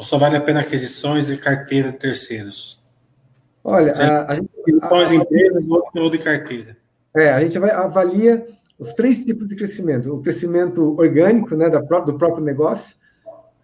ou 0.00 0.04
só 0.04 0.16
vale 0.16 0.34
a 0.34 0.40
pena 0.40 0.60
aquisições 0.60 1.26
de 1.26 1.36
carteira 1.36 1.92
de 1.92 1.98
terceiros? 1.98 2.80
Olha, 3.62 3.92
a, 3.92 4.32
a 4.32 4.34
gente. 4.34 4.48
As 4.80 5.12
empresas 5.12 5.62
ou 5.94 6.10
de 6.10 6.16
carteira? 6.16 6.74
É, 7.14 7.28
a 7.28 7.40
gente 7.40 7.58
vai, 7.58 7.70
avalia 7.70 8.46
os 8.78 8.94
três 8.94 9.22
tipos 9.22 9.46
de 9.46 9.56
crescimento: 9.56 10.10
o 10.14 10.22
crescimento 10.22 10.98
orgânico, 10.98 11.54
né, 11.54 11.68
da, 11.68 11.80
do 11.80 12.16
próprio 12.16 12.42
negócio, 12.42 12.96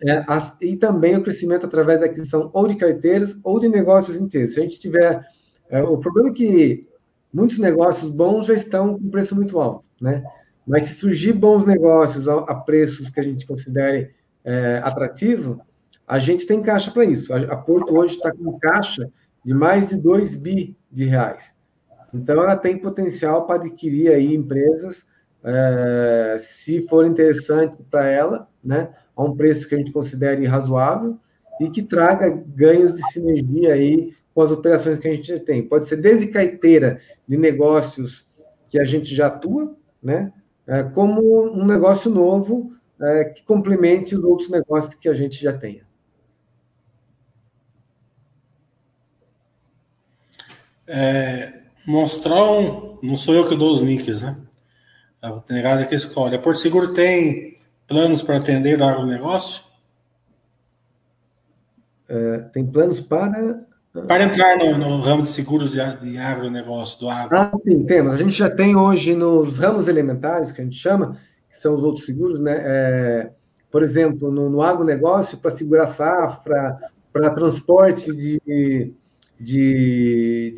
é, 0.02 0.12
a, 0.28 0.54
e 0.60 0.76
também 0.76 1.16
o 1.16 1.22
crescimento 1.22 1.64
através 1.64 2.00
da 2.00 2.04
aquisição 2.04 2.50
ou 2.52 2.68
de 2.68 2.76
carteiras 2.76 3.38
ou 3.42 3.58
de 3.58 3.70
negócios 3.70 4.20
inteiros. 4.20 4.52
Se 4.52 4.60
a 4.60 4.62
gente 4.62 4.78
tiver. 4.78 5.26
É, 5.70 5.82
o 5.82 5.96
problema 5.96 6.28
é 6.28 6.32
que 6.34 6.86
muitos 7.32 7.58
negócios 7.58 8.10
bons 8.10 8.44
já 8.44 8.52
estão 8.52 8.98
com 8.98 9.08
preço 9.08 9.34
muito 9.34 9.58
alto, 9.58 9.88
né? 9.98 10.22
Mas 10.66 10.84
se 10.84 10.94
surgir 10.96 11.32
bons 11.32 11.64
negócios 11.64 12.28
a, 12.28 12.40
a 12.40 12.54
preços 12.56 13.08
que 13.08 13.20
a 13.20 13.22
gente 13.22 13.46
considere 13.46 14.14
é, 14.44 14.82
atrativo, 14.84 15.64
a 16.06 16.18
gente 16.18 16.46
tem 16.46 16.62
caixa 16.62 16.90
para 16.90 17.04
isso. 17.04 17.34
A, 17.34 17.56
Porto 17.56 17.94
hoje 17.94 18.14
está 18.14 18.32
com 18.32 18.58
caixa 18.58 19.10
de 19.44 19.52
mais 19.52 19.88
de 19.88 19.96
2 19.96 20.36
bi 20.36 20.76
de 20.90 21.04
reais. 21.04 21.54
Então, 22.14 22.42
ela 22.42 22.56
tem 22.56 22.78
potencial 22.78 23.46
para 23.46 23.62
adquirir 23.62 24.12
aí 24.12 24.34
empresas, 24.34 25.04
é, 25.42 26.36
se 26.38 26.82
for 26.88 27.06
interessante 27.06 27.76
para 27.90 28.06
ela, 28.06 28.48
né, 28.62 28.90
a 29.14 29.22
um 29.22 29.36
preço 29.36 29.68
que 29.68 29.74
a 29.74 29.78
gente 29.78 29.92
considere 29.92 30.46
razoável 30.46 31.18
e 31.60 31.70
que 31.70 31.82
traga 31.82 32.30
ganhos 32.30 32.94
de 32.94 33.12
sinergia 33.12 33.74
aí 33.74 34.12
com 34.34 34.42
as 34.42 34.50
operações 34.50 34.98
que 34.98 35.08
a 35.08 35.12
gente 35.12 35.28
já 35.28 35.40
tem. 35.40 35.66
Pode 35.66 35.86
ser 35.86 35.96
desde 35.96 36.28
carteira 36.28 37.00
de 37.26 37.36
negócios 37.36 38.28
que 38.68 38.78
a 38.78 38.84
gente 38.84 39.14
já 39.14 39.28
atua, 39.28 39.74
né, 40.02 40.32
é, 40.66 40.82
como 40.82 41.50
um 41.52 41.64
negócio 41.64 42.10
novo 42.10 42.72
é, 43.00 43.24
que 43.24 43.44
complemente 43.44 44.16
os 44.16 44.24
outros 44.24 44.48
negócios 44.48 44.94
que 44.94 45.08
a 45.08 45.14
gente 45.14 45.42
já 45.42 45.52
tenha. 45.52 45.85
É, 50.86 51.52
Monstrão, 51.86 52.98
não 53.02 53.16
sou 53.16 53.34
eu 53.34 53.48
que 53.48 53.56
dou 53.56 53.74
os 53.74 53.82
nicks, 53.82 54.22
né? 54.22 54.36
A 55.22 55.40
negada 55.50 55.84
que 55.84 55.94
escolhe. 55.94 56.34
A 56.34 56.38
Porto 56.38 56.58
Seguro 56.58 56.92
tem 56.92 57.56
planos 57.86 58.22
para 58.22 58.36
atender 58.36 58.80
o 58.80 58.84
agronegócio? 58.84 59.64
É, 62.08 62.38
tem 62.52 62.66
planos 62.66 63.00
para. 63.00 63.64
Para 64.06 64.24
entrar 64.24 64.58
no, 64.58 64.76
no 64.76 65.00
ramo 65.00 65.22
de 65.22 65.30
seguros 65.30 65.72
de, 65.72 65.96
de 66.00 66.18
agronegócio, 66.18 67.00
do 67.00 67.08
agro. 67.08 67.38
Ah, 67.38 67.50
sim, 67.64 67.84
temos. 67.86 68.12
A 68.12 68.16
gente 68.18 68.32
já 68.32 68.50
tem 68.50 68.76
hoje 68.76 69.14
nos 69.14 69.58
ramos 69.58 69.88
elementares, 69.88 70.52
que 70.52 70.60
a 70.60 70.64
gente 70.64 70.76
chama, 70.76 71.18
que 71.48 71.56
são 71.56 71.74
os 71.74 71.82
outros 71.82 72.04
seguros, 72.04 72.38
né? 72.38 72.62
É, 72.62 73.30
por 73.70 73.82
exemplo, 73.82 74.30
no, 74.30 74.50
no 74.50 74.62
agronegócio, 74.62 75.38
para 75.38 75.50
segurar 75.50 75.86
safra, 75.86 76.78
para 77.10 77.30
transporte 77.30 78.14
de 78.14 78.92
de, 79.38 80.52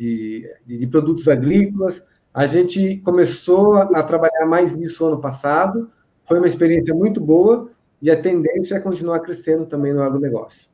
de, 0.65 0.77
de, 0.77 0.87
produtos 0.87 1.27
agrícolas. 1.27 2.03
A 2.33 2.47
gente 2.47 2.97
começou 2.97 3.75
a, 3.75 4.03
trabalhar 4.03 4.45
mais 4.45 4.75
nisso 4.75 5.05
ano 5.05 5.19
passado, 5.19 5.89
foi 6.23 6.37
uma 6.37 6.47
experiência 6.47 6.93
muito 6.93 7.19
boa 7.19 7.69
e 8.01 8.09
a 8.09 8.19
tendência 8.19 8.75
é 8.75 8.79
continuar 8.79 9.19
crescendo 9.19 9.65
também 9.65 9.93
no 9.93 10.01
agronegócio. 10.01 10.69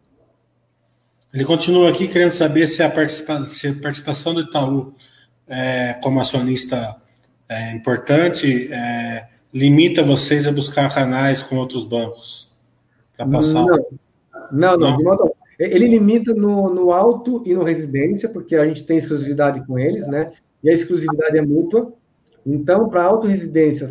Ele 1.33 1.43
continua 1.43 1.89
aqui 1.89 2.07
querendo 2.07 2.31
saber 2.31 2.67
se 2.67 2.83
a, 2.83 2.89
participa 2.89 3.45
se 3.45 3.67
a 3.67 3.73
participação 3.73 4.33
do 4.33 4.41
Itaú 4.41 4.93
é, 5.47 5.99
como 6.01 6.19
acionista 6.19 6.95
é, 7.49 7.73
importante 7.73 8.71
é, 8.71 9.27
limita 9.53 10.03
vocês 10.03 10.47
a 10.47 10.51
buscar 10.51 10.93
canais 10.93 11.41
com 11.41 11.57
outros 11.57 11.85
bancos 11.85 12.53
para 13.15 13.27
passar. 13.27 13.65
Não, 13.65 13.77
não, 14.51 14.77
não, 14.77 14.77
não. 14.77 14.97
de 14.97 15.03
modo 15.03 15.35
ele 15.59 15.87
limita 15.87 16.33
no, 16.33 16.73
no 16.73 16.91
auto 16.91 17.41
e 17.45 17.53
no 17.53 17.63
residência, 17.63 18.27
porque 18.27 18.55
a 18.55 18.65
gente 18.65 18.85
tem 18.85 18.97
exclusividade 18.97 19.65
com 19.65 19.79
eles, 19.79 20.07
né? 20.07 20.31
E 20.63 20.69
a 20.69 20.73
exclusividade 20.73 21.37
é 21.37 21.41
mútua. 21.41 21.93
Então, 22.45 22.89
para 22.89 23.03
auto-residência, 23.03 23.89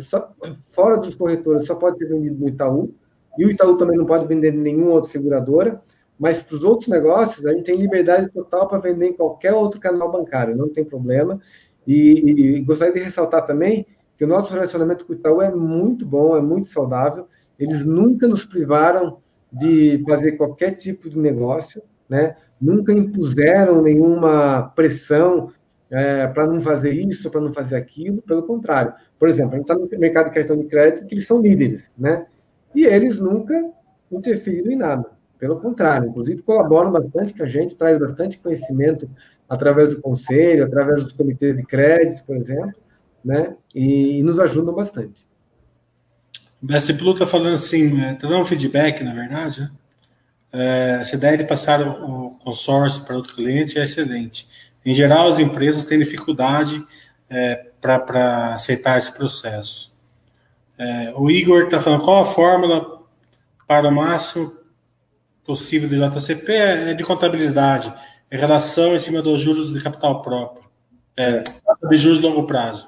fora 0.69 0.97
dos 0.97 1.15
corretores, 1.15 1.65
só 1.65 1.75
pode 1.75 1.97
ser 1.97 2.07
vendido 2.07 2.39
no 2.39 2.47
Itaú. 2.47 2.93
E 3.37 3.45
o 3.45 3.51
Itaú 3.51 3.75
também 3.77 3.97
não 3.97 4.05
pode 4.05 4.27
vender 4.27 4.53
em 4.53 4.59
nenhuma 4.59 4.91
outra 4.91 5.09
seguradora. 5.09 5.81
Mas 6.17 6.41
para 6.41 6.55
os 6.55 6.63
outros 6.63 6.87
negócios, 6.87 7.45
a 7.45 7.51
gente 7.51 7.65
tem 7.65 7.75
liberdade 7.75 8.29
total 8.31 8.67
para 8.67 8.79
vender 8.79 9.07
em 9.07 9.13
qualquer 9.13 9.53
outro 9.53 9.79
canal 9.79 10.11
bancário, 10.11 10.55
não 10.55 10.69
tem 10.69 10.85
problema. 10.85 11.41
E, 11.85 11.95
e, 11.95 12.55
e 12.55 12.61
gostaria 12.61 12.93
de 12.93 13.01
ressaltar 13.01 13.45
também 13.45 13.85
que 14.17 14.23
o 14.23 14.27
nosso 14.27 14.53
relacionamento 14.53 15.05
com 15.05 15.11
o 15.11 15.15
Itaú 15.15 15.41
é 15.41 15.53
muito 15.53 16.05
bom, 16.05 16.37
é 16.37 16.41
muito 16.41 16.69
saudável. 16.69 17.27
Eles 17.59 17.85
nunca 17.85 18.27
nos 18.27 18.45
privaram 18.45 19.17
de 19.57 20.03
fazer 20.07 20.33
qualquer 20.33 20.71
tipo 20.71 21.09
de 21.09 21.17
negócio, 21.17 21.81
né? 22.09 22.35
Nunca 22.59 22.91
impuseram 22.91 23.81
nenhuma 23.81 24.69
pressão 24.75 25.51
é, 25.89 26.27
para 26.27 26.47
não 26.47 26.61
fazer 26.61 26.91
isso, 26.91 27.29
para 27.29 27.41
não 27.41 27.53
fazer 27.53 27.75
aquilo, 27.75 28.21
pelo 28.21 28.43
contrário. 28.43 28.93
Por 29.19 29.29
exemplo, 29.29 29.53
a 29.53 29.57
gente 29.57 29.71
está 29.71 29.75
no 29.75 29.99
mercado 29.99 30.29
de 30.29 30.35
cartão 30.35 30.57
de 30.57 30.65
crédito, 30.65 31.05
que 31.05 31.15
eles 31.15 31.27
são 31.27 31.41
líderes, 31.41 31.89
né? 31.97 32.25
E 32.73 32.85
eles 32.85 33.19
nunca 33.19 33.71
interferiram 34.11 34.71
em 34.71 34.75
nada. 34.75 35.09
Pelo 35.39 35.59
contrário, 35.59 36.09
inclusive 36.09 36.41
colaboram 36.41 36.91
bastante 36.91 37.33
com 37.33 37.43
a 37.43 37.47
gente, 37.47 37.77
traz 37.77 37.97
bastante 37.97 38.39
conhecimento 38.39 39.09
através 39.47 39.95
do 39.95 40.01
conselho, 40.01 40.65
através 40.65 41.03
dos 41.03 41.13
comitês 41.13 41.57
de 41.57 41.63
crédito, 41.63 42.23
por 42.25 42.35
exemplo, 42.35 42.75
né? 43.23 43.55
E, 43.73 44.19
e 44.19 44.23
nos 44.23 44.39
ajudam 44.39 44.73
bastante. 44.73 45.25
Mestre 46.67 46.95
Plu 46.95 47.13
está 47.13 47.25
falando 47.25 47.53
assim, 47.53 47.85
está 47.85 47.97
né, 47.97 48.17
dando 48.19 48.39
um 48.39 48.45
feedback, 48.45 49.03
na 49.03 49.13
verdade. 49.13 49.61
Né? 49.61 49.71
É, 50.51 50.97
essa 51.01 51.15
ideia 51.15 51.37
de 51.37 51.43
passar 51.43 51.81
o, 51.81 52.31
consórcio 52.43 53.03
para 53.03 53.15
outro 53.15 53.35
cliente 53.35 53.77
é 53.77 53.83
excelente. 53.83 54.47
Em 54.85 54.93
geral, 54.93 55.27
as 55.27 55.39
empresas 55.39 55.85
têm 55.85 55.99
dificuldade 55.99 56.83
é, 57.29 57.67
para 57.81 58.53
aceitar 58.53 58.97
esse 58.97 59.15
processo. 59.15 59.93
É, 60.77 61.13
o 61.15 61.29
Igor 61.29 61.63
está 61.63 61.79
falando 61.79 62.03
qual 62.03 62.21
a 62.21 62.25
fórmula 62.25 63.01
para 63.67 63.87
o 63.87 63.91
máximo 63.91 64.53
possível 65.45 65.87
de 65.87 65.97
JCP 65.97 66.51
é, 66.51 66.91
é 66.91 66.93
de 66.93 67.03
contabilidade, 67.03 67.93
é 68.29 68.37
relação 68.37 68.95
em 68.95 68.99
cima 68.99 69.21
dos 69.21 69.39
juros 69.39 69.71
de 69.71 69.83
capital 69.83 70.21
próprio, 70.21 70.65
é, 71.15 71.43
de 71.89 71.97
juros 71.97 72.19
de 72.19 72.25
longo 72.25 72.47
prazo. 72.47 72.87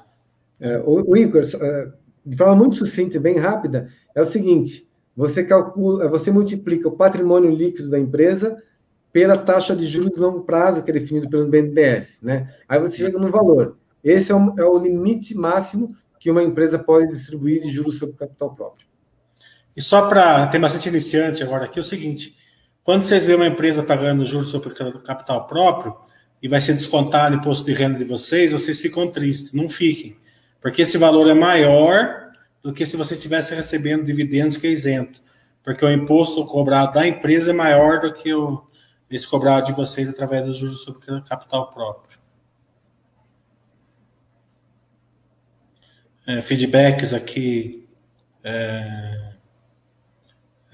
É, 0.59 0.77
o, 0.79 1.11
o 1.11 1.17
Igor, 1.17 1.41
é, 1.43 1.87
de 2.27 2.35
forma 2.35 2.55
muito 2.55 2.75
sucinta 2.75 3.15
e 3.15 3.19
bem 3.19 3.37
rápida, 3.37 3.89
é 4.13 4.21
o 4.21 4.25
seguinte: 4.25 4.89
você 5.15 5.43
calcula, 5.43 6.09
você 6.09 6.29
multiplica 6.29 6.89
o 6.89 6.97
patrimônio 6.97 7.49
líquido 7.49 7.89
da 7.89 7.97
empresa 7.97 8.61
pela 9.13 9.37
taxa 9.37 9.75
de 9.75 9.85
juros 9.85 10.11
de 10.11 10.19
longo 10.19 10.41
prazo, 10.41 10.83
que 10.83 10.91
é 10.91 10.93
definido 10.93 11.29
pelo 11.29 11.47
BNDES, 11.47 12.19
né? 12.21 12.53
Aí 12.67 12.79
você 12.79 12.97
chega 12.97 13.17
no 13.17 13.31
valor. 13.31 13.77
Esse 14.03 14.31
é 14.31 14.35
o, 14.35 14.53
é 14.59 14.63
o 14.63 14.77
limite 14.77 15.33
máximo 15.35 15.95
que 16.19 16.29
uma 16.29 16.43
empresa 16.43 16.77
pode 16.77 17.07
distribuir 17.07 17.61
de 17.61 17.71
juros 17.71 17.97
sobre 17.97 18.17
capital 18.17 18.53
próprio. 18.53 18.85
E 19.75 19.81
só 19.81 20.07
para 20.07 20.47
ter 20.47 20.59
bastante 20.59 20.89
iniciante 20.89 21.41
agora 21.41 21.65
aqui, 21.65 21.79
é 21.79 21.81
o 21.81 21.85
seguinte: 21.85 22.35
quando 22.83 23.03
vocês 23.03 23.25
veem 23.25 23.37
uma 23.37 23.47
empresa 23.47 23.81
pagando 23.81 24.25
juros 24.25 24.49
sobre 24.49 24.73
capital 24.73 25.47
próprio 25.47 25.95
e 26.43 26.47
vai 26.49 26.59
ser 26.59 26.73
descontado 26.73 27.35
o 27.35 27.39
imposto 27.39 27.65
de 27.65 27.73
renda 27.73 27.97
de 27.97 28.03
vocês, 28.03 28.51
vocês 28.51 28.81
ficam 28.81 29.09
tristes. 29.09 29.53
Não 29.53 29.69
fiquem. 29.69 30.17
Porque 30.67 30.81
esse 30.81 30.97
valor 30.97 31.29
é 31.29 31.33
maior 31.33 32.29
do 32.61 32.73
que 32.73 32.85
se 32.85 32.97
você 32.97 33.13
estivesse 33.13 33.55
recebendo 33.55 34.03
dividendos 34.03 34.57
que 34.57 34.67
é 34.67 34.69
isento. 34.69 35.23
Porque 35.63 35.85
o 35.85 35.89
imposto 35.89 36.45
cobrado 36.45 36.91
da 36.91 37.07
empresa 37.07 37.51
é 37.51 37.53
maior 37.53 38.01
do 38.01 38.11
que 38.11 38.33
o, 38.33 38.67
esse 39.09 39.25
cobrado 39.25 39.67
de 39.67 39.71
vocês 39.71 40.09
através 40.09 40.45
dos 40.45 40.57
juros 40.57 40.83
sobre 40.83 41.21
capital 41.21 41.69
próprio. 41.69 42.19
É, 46.27 46.41
feedbacks 46.41 47.13
aqui. 47.13 47.87
É, 48.43 49.31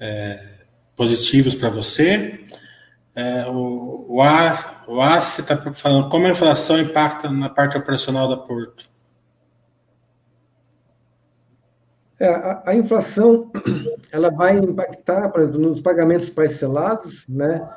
é, 0.00 0.48
positivos 0.96 1.54
para 1.54 1.68
você. 1.68 2.44
É, 3.14 3.46
o, 3.46 4.06
o, 4.08 4.20
A, 4.20 4.84
o 4.88 5.00
está 5.06 5.56
falando 5.72 6.08
como 6.08 6.26
a 6.26 6.30
inflação 6.30 6.80
impacta 6.80 7.30
na 7.30 7.48
parte 7.48 7.78
operacional 7.78 8.26
da 8.26 8.36
Porto. 8.36 8.92
É, 12.18 12.28
a, 12.28 12.62
a, 12.66 12.74
inflação 12.74 13.50
ela 14.12 14.30
vai 14.30 14.56
impactar, 14.56 15.32
nos 15.48 15.80
pagamentos 15.80 16.30
parcelados, 16.30 17.26
né? 17.28 17.68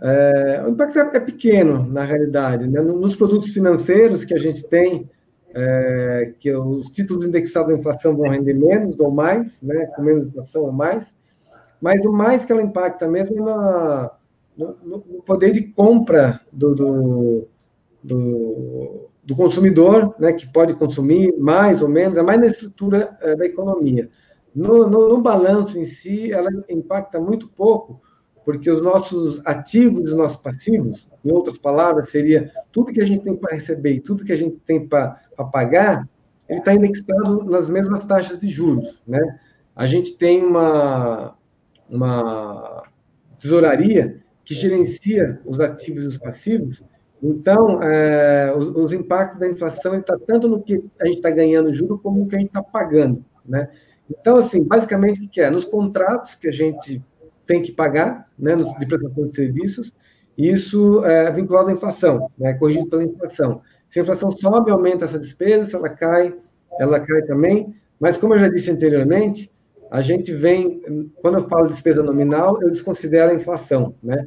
É, 0.00 0.62
o 0.66 0.70
impacto 0.70 0.98
é, 0.98 1.16
é 1.16 1.20
pequeno, 1.20 1.86
na 1.86 2.02
realidade. 2.02 2.66
Né? 2.68 2.80
Nos 2.80 3.14
produtos 3.14 3.52
financeiros 3.52 4.24
que 4.24 4.34
a 4.34 4.38
gente 4.38 4.66
tem, 4.68 5.08
é, 5.54 6.32
que 6.40 6.52
os 6.52 6.86
títulos 6.86 7.24
indexados 7.24 7.70
à 7.70 7.74
inflação 7.74 8.16
vão 8.16 8.28
render 8.28 8.54
menos 8.54 8.98
ou 8.98 9.10
mais, 9.10 9.60
né? 9.62 9.86
com 9.94 10.02
menos 10.02 10.28
inflação 10.28 10.62
ou 10.62 10.72
mais, 10.72 11.14
mas 11.80 12.04
o 12.06 12.12
mais 12.12 12.44
que 12.44 12.52
ela 12.52 12.62
impacta 12.62 13.08
mesmo 13.08 13.36
é 13.36 13.42
na, 13.42 14.10
no, 14.56 14.76
no, 14.84 15.00
poder 15.22 15.52
de 15.52 15.62
compra 15.62 16.40
do, 16.52 16.74
do, 16.74 17.48
do, 18.02 19.08
do, 19.22 19.36
consumidor, 19.36 20.14
né, 20.18 20.32
que 20.32 20.50
pode 20.50 20.74
consumir 20.74 21.34
mais 21.38 21.82
ou 21.82 21.88
menos, 21.88 22.18
é 22.18 22.22
mais 22.22 22.40
na 22.40 22.46
estrutura 22.46 23.16
é, 23.20 23.36
da 23.36 23.46
economia. 23.46 24.10
No, 24.54 24.88
no, 24.88 25.08
no, 25.08 25.20
balanço 25.20 25.78
em 25.78 25.84
si, 25.84 26.32
ela 26.32 26.50
impacta 26.68 27.18
muito 27.18 27.48
pouco, 27.48 28.00
porque 28.44 28.70
os 28.70 28.82
nossos 28.82 29.44
ativos 29.46 30.00
e 30.00 30.04
os 30.04 30.14
nossos 30.16 30.36
passivos, 30.36 31.08
em 31.24 31.30
outras 31.30 31.56
palavras, 31.56 32.10
seria 32.10 32.50
tudo 32.70 32.92
que 32.92 33.00
a 33.00 33.06
gente 33.06 33.24
tem 33.24 33.34
para 33.34 33.54
receber 33.54 33.92
e 33.92 34.00
tudo 34.00 34.24
que 34.24 34.32
a 34.32 34.36
gente 34.36 34.56
tem 34.66 34.86
para 34.86 35.20
pagar, 35.52 36.08
ele 36.48 36.58
está 36.58 36.74
indexado 36.74 37.44
nas 37.44 37.70
mesmas 37.70 38.04
taxas 38.04 38.38
de 38.38 38.48
juros. 38.48 39.00
Né? 39.06 39.20
A 39.74 39.86
gente 39.86 40.18
tem 40.18 40.44
uma, 40.44 41.34
uma 41.88 42.82
tesouraria 43.38 44.22
que 44.44 44.54
gerencia 44.54 45.40
os 45.44 45.60
ativos 45.60 46.04
e 46.04 46.08
os 46.08 46.18
passivos. 46.18 46.84
Então, 47.22 47.80
é, 47.82 48.52
os, 48.56 48.70
os, 48.70 48.92
impactos 48.92 49.38
da 49.38 49.48
inflação 49.48 49.94
está 49.94 50.18
tanto 50.26 50.48
no 50.48 50.60
que 50.60 50.84
a 51.00 51.06
gente 51.06 51.18
está 51.18 51.30
ganhando 51.30 51.72
juro 51.72 51.98
como 51.98 52.18
no 52.18 52.26
que 52.26 52.34
a 52.34 52.38
gente 52.38 52.48
está 52.48 52.62
pagando, 52.62 53.24
né? 53.46 53.68
Então, 54.10 54.36
assim, 54.36 54.64
basicamente, 54.64 55.24
o 55.24 55.28
que 55.28 55.40
é? 55.40 55.48
Nos 55.48 55.64
contratos 55.64 56.34
que 56.34 56.48
a 56.48 56.52
gente 56.52 57.02
tem 57.46 57.62
que 57.62 57.72
pagar, 57.72 58.28
né, 58.38 58.56
de 58.56 58.86
prestação 58.86 59.26
de 59.26 59.36
serviços, 59.36 59.92
isso 60.36 61.04
é 61.04 61.30
vinculado 61.30 61.68
à 61.68 61.72
inflação, 61.72 62.30
né, 62.38 62.54
corrigido 62.54 62.88
pela 62.88 63.04
inflação. 63.04 63.62
Se 63.88 64.00
a 64.00 64.02
inflação 64.02 64.32
sobe, 64.32 64.70
aumenta 64.70 65.04
essa 65.04 65.18
despesa, 65.18 65.66
se 65.66 65.76
ela 65.76 65.90
cai, 65.90 66.34
ela 66.80 66.98
cai 66.98 67.22
também. 67.22 67.74
Mas, 68.00 68.16
como 68.16 68.34
eu 68.34 68.38
já 68.38 68.48
disse 68.48 68.70
anteriormente, 68.70 69.50
a 69.90 70.00
gente 70.00 70.34
vem, 70.34 70.80
quando 71.20 71.38
eu 71.38 71.48
falo 71.48 71.66
de 71.66 71.74
despesa 71.74 72.02
nominal, 72.02 72.60
eu 72.62 72.70
desconsidero 72.70 73.30
a 73.30 73.34
inflação. 73.34 73.94
Né? 74.02 74.26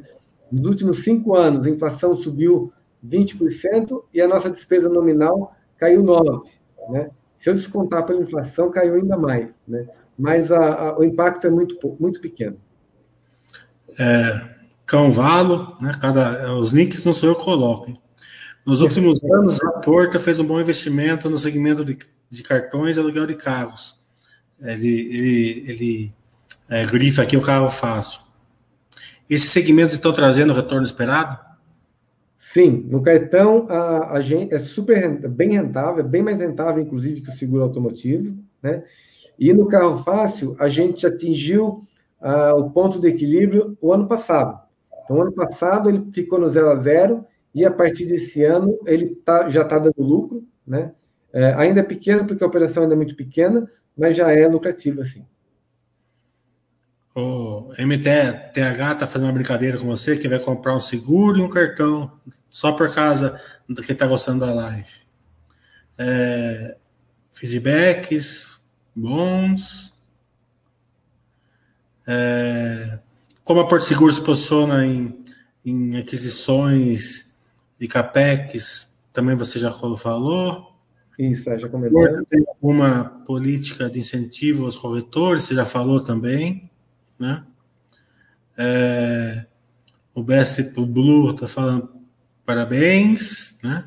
Nos 0.50 0.66
últimos 0.66 1.02
cinco 1.02 1.34
anos, 1.34 1.66
a 1.66 1.70
inflação 1.70 2.14
subiu 2.14 2.72
20% 3.08 4.02
e 4.12 4.20
a 4.20 4.28
nossa 4.28 4.50
despesa 4.50 4.88
nominal 4.88 5.54
caiu 5.78 6.02
9%. 6.02 6.42
Né? 6.90 7.10
Se 7.36 7.50
eu 7.50 7.54
descontar 7.54 8.04
pela 8.06 8.22
inflação, 8.22 8.70
caiu 8.70 8.94
ainda 8.94 9.16
mais. 9.16 9.48
Né? 9.66 9.86
Mas 10.18 10.50
a, 10.50 10.88
a, 10.88 10.98
o 10.98 11.04
impacto 11.04 11.46
é 11.46 11.50
muito, 11.50 11.76
muito 12.00 12.20
pequeno. 12.20 12.56
É, 13.98 14.48
Cãovalo, 14.84 15.76
né? 15.80 15.92
Cada, 16.00 16.54
os 16.54 16.70
links 16.70 17.04
não 17.04 17.12
sou 17.12 17.30
eu 17.30 17.34
que 17.34 17.44
coloco. 17.44 17.90
Hein? 17.90 18.00
Nos 18.64 18.80
últimos 18.80 19.22
anos, 19.32 19.62
a 19.62 19.70
Porta 19.72 20.18
fez 20.18 20.40
um 20.40 20.46
bom 20.46 20.60
investimento 20.60 21.28
no 21.28 21.38
segmento 21.38 21.84
de, 21.84 21.98
de 22.30 22.42
cartões 22.42 22.96
e 22.96 23.00
aluguel 23.00 23.26
de 23.26 23.34
carros 23.34 23.96
ele, 24.60 24.88
ele, 24.88 25.64
ele 25.66 26.14
é, 26.68 26.84
grifa 26.86 27.22
aqui 27.22 27.36
o 27.36 27.42
carro 27.42 27.70
fácil. 27.70 28.20
Esses 29.28 29.50
segmentos 29.50 29.94
estão 29.94 30.12
trazendo 30.12 30.52
o 30.52 30.56
retorno 30.56 30.84
esperado? 30.84 31.38
Sim, 32.56 32.86
no 32.88 33.02
cartão 33.02 33.66
a, 33.68 34.14
a 34.14 34.20
gente 34.22 34.54
é 34.54 34.58
super 34.58 35.28
bem 35.28 35.50
rentável, 35.50 36.02
é 36.02 36.08
bem 36.08 36.22
mais 36.22 36.38
rentável, 36.40 36.82
inclusive, 36.82 37.20
que 37.20 37.28
o 37.28 37.34
seguro 37.34 37.62
automotivo, 37.62 38.34
né? 38.62 38.82
E 39.38 39.52
no 39.52 39.66
carro 39.66 39.98
fácil, 39.98 40.56
a 40.58 40.66
gente 40.66 41.06
atingiu 41.06 41.82
uh, 42.18 42.58
o 42.58 42.70
ponto 42.70 42.98
de 42.98 43.08
equilíbrio 43.08 43.76
o 43.78 43.92
ano 43.92 44.08
passado. 44.08 44.58
Então, 45.04 45.20
ano 45.20 45.32
passado 45.32 45.90
ele 45.90 46.10
ficou 46.14 46.38
no 46.38 46.48
zero 46.48 46.70
a 46.70 46.76
zero 46.76 47.26
e 47.54 47.62
a 47.62 47.70
partir 47.70 48.06
desse 48.06 48.42
ano 48.42 48.78
ele 48.86 49.14
tá, 49.16 49.50
já 49.50 49.60
está 49.60 49.78
dando 49.78 50.02
lucro, 50.02 50.42
né? 50.66 50.94
É, 51.34 51.52
ainda 51.52 51.80
é 51.80 51.82
pequeno 51.82 52.26
porque 52.26 52.42
a 52.42 52.46
operação 52.46 52.84
ainda 52.84 52.94
é 52.94 52.96
muito 52.96 53.16
pequena, 53.16 53.70
mas 53.94 54.16
já 54.16 54.32
é 54.32 54.48
lucrativo, 54.48 55.02
assim. 55.02 55.26
O 57.18 57.72
MTH 57.78 58.92
está 58.92 59.06
fazendo 59.06 59.28
uma 59.28 59.32
brincadeira 59.32 59.78
com 59.78 59.86
você 59.86 60.18
que 60.18 60.28
vai 60.28 60.38
comprar 60.38 60.76
um 60.76 60.80
seguro 60.80 61.38
e 61.38 61.42
um 61.42 61.48
cartão 61.48 62.12
só 62.50 62.72
por 62.72 62.94
causa 62.94 63.40
do 63.66 63.80
que 63.80 63.92
está 63.92 64.06
gostando 64.06 64.44
da 64.44 64.52
live. 64.52 64.90
É, 65.96 66.76
feedbacks 67.32 68.60
bons. 68.94 69.94
É, 72.06 72.98
como 73.42 73.60
a 73.60 73.66
Porto 73.66 73.86
Seguro 73.86 74.12
se 74.12 74.20
posiciona 74.20 74.84
em, 74.84 75.18
em 75.64 75.96
aquisições 75.96 77.34
de 77.80 77.88
CAPEX, 77.88 78.94
também 79.10 79.34
você 79.34 79.58
já 79.58 79.72
falou. 79.72 80.70
Isso, 81.18 81.44
já 81.44 81.66
comentou. 81.66 82.24
Tem 82.26 82.44
alguma 82.46 83.22
política 83.26 83.88
de 83.88 84.00
incentivo 84.00 84.66
aos 84.66 84.76
corretores, 84.76 85.44
você 85.44 85.54
já 85.54 85.64
falou 85.64 86.04
também, 86.04 86.65
né? 87.18 87.44
É, 88.56 89.44
o 90.14 90.22
Best 90.22 90.62
Blue 90.62 91.32
está 91.32 91.46
falando 91.46 91.90
parabéns, 92.44 93.58
né? 93.62 93.86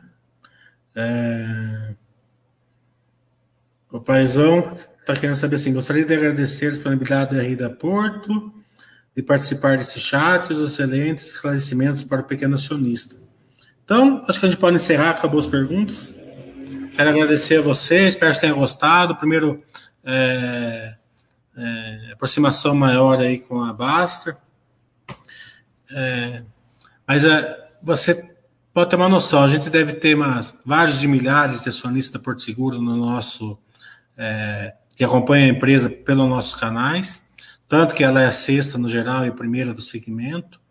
É, 0.96 1.94
o 3.92 4.00
Paizão 4.00 4.72
está 5.00 5.16
querendo 5.16 5.38
saber 5.38 5.56
assim, 5.56 5.74
gostaria 5.74 6.06
de 6.06 6.14
agradecer 6.14 6.68
a 6.68 6.72
disponibilidade 6.72 7.36
da 7.36 7.42
Rida 7.42 7.70
Porto, 7.70 8.54
de 9.16 9.24
participar 9.24 9.78
desse 9.78 10.00
chat, 10.00 10.54
os 10.54 10.72
excelentes 10.72 11.34
esclarecimentos 11.34 12.04
para 12.04 12.22
o 12.22 12.26
pequeno 12.26 12.54
acionista. 12.56 13.16
Então, 13.84 14.24
acho 14.28 14.40
que 14.40 14.46
a 14.46 14.50
gente 14.50 14.60
pode 14.60 14.76
encerrar, 14.76 15.12
acabou 15.12 15.40
as 15.40 15.48
perguntas. 15.48 16.14
Quero 16.96 17.10
agradecer 17.10 17.58
a 17.58 17.62
você, 17.62 18.08
espero 18.08 18.34
que 18.34 18.42
tenha 18.42 18.54
gostado. 18.54 19.16
Primeiro, 19.16 19.64
é, 20.04 20.94
é, 21.60 22.14
aproximação 22.14 22.74
maior 22.74 23.20
aí 23.20 23.40
com 23.40 23.62
a 23.62 23.74
Baster. 23.74 24.38
É, 25.92 26.44
mas 27.06 27.26
é, 27.26 27.70
você 27.82 28.36
pode 28.74 28.90
ter 28.90 28.96
uma 28.96 29.10
noção, 29.10 29.44
a 29.44 29.48
gente 29.48 29.70
deve 29.70 29.94
ter 29.94 30.16
umas, 30.16 30.54
vários 30.66 31.00
de 31.00 31.08
milhares 31.08 31.62
de 31.62 31.70
acionistas 31.70 32.14
da 32.14 32.20
Porto 32.20 32.42
Seguro 32.42 32.82
no 32.82 32.96
nosso, 32.96 33.60
é, 34.18 34.74
que 34.96 35.04
acompanham 35.04 35.48
a 35.48 35.58
empresa 35.58 35.90
pelos 35.90 36.30
nossos 36.30 36.56
canais, 36.56 37.24
tanto 37.68 37.94
que 37.94 38.04
ela 38.04 38.22
é 38.22 38.26
a 38.26 38.32
sexta 38.32 38.78
no 38.78 38.88
geral 38.88 39.26
e 39.26 39.30
a 39.30 39.34
primeira 39.34 39.74
do 39.74 39.82
segmento, 39.82 40.62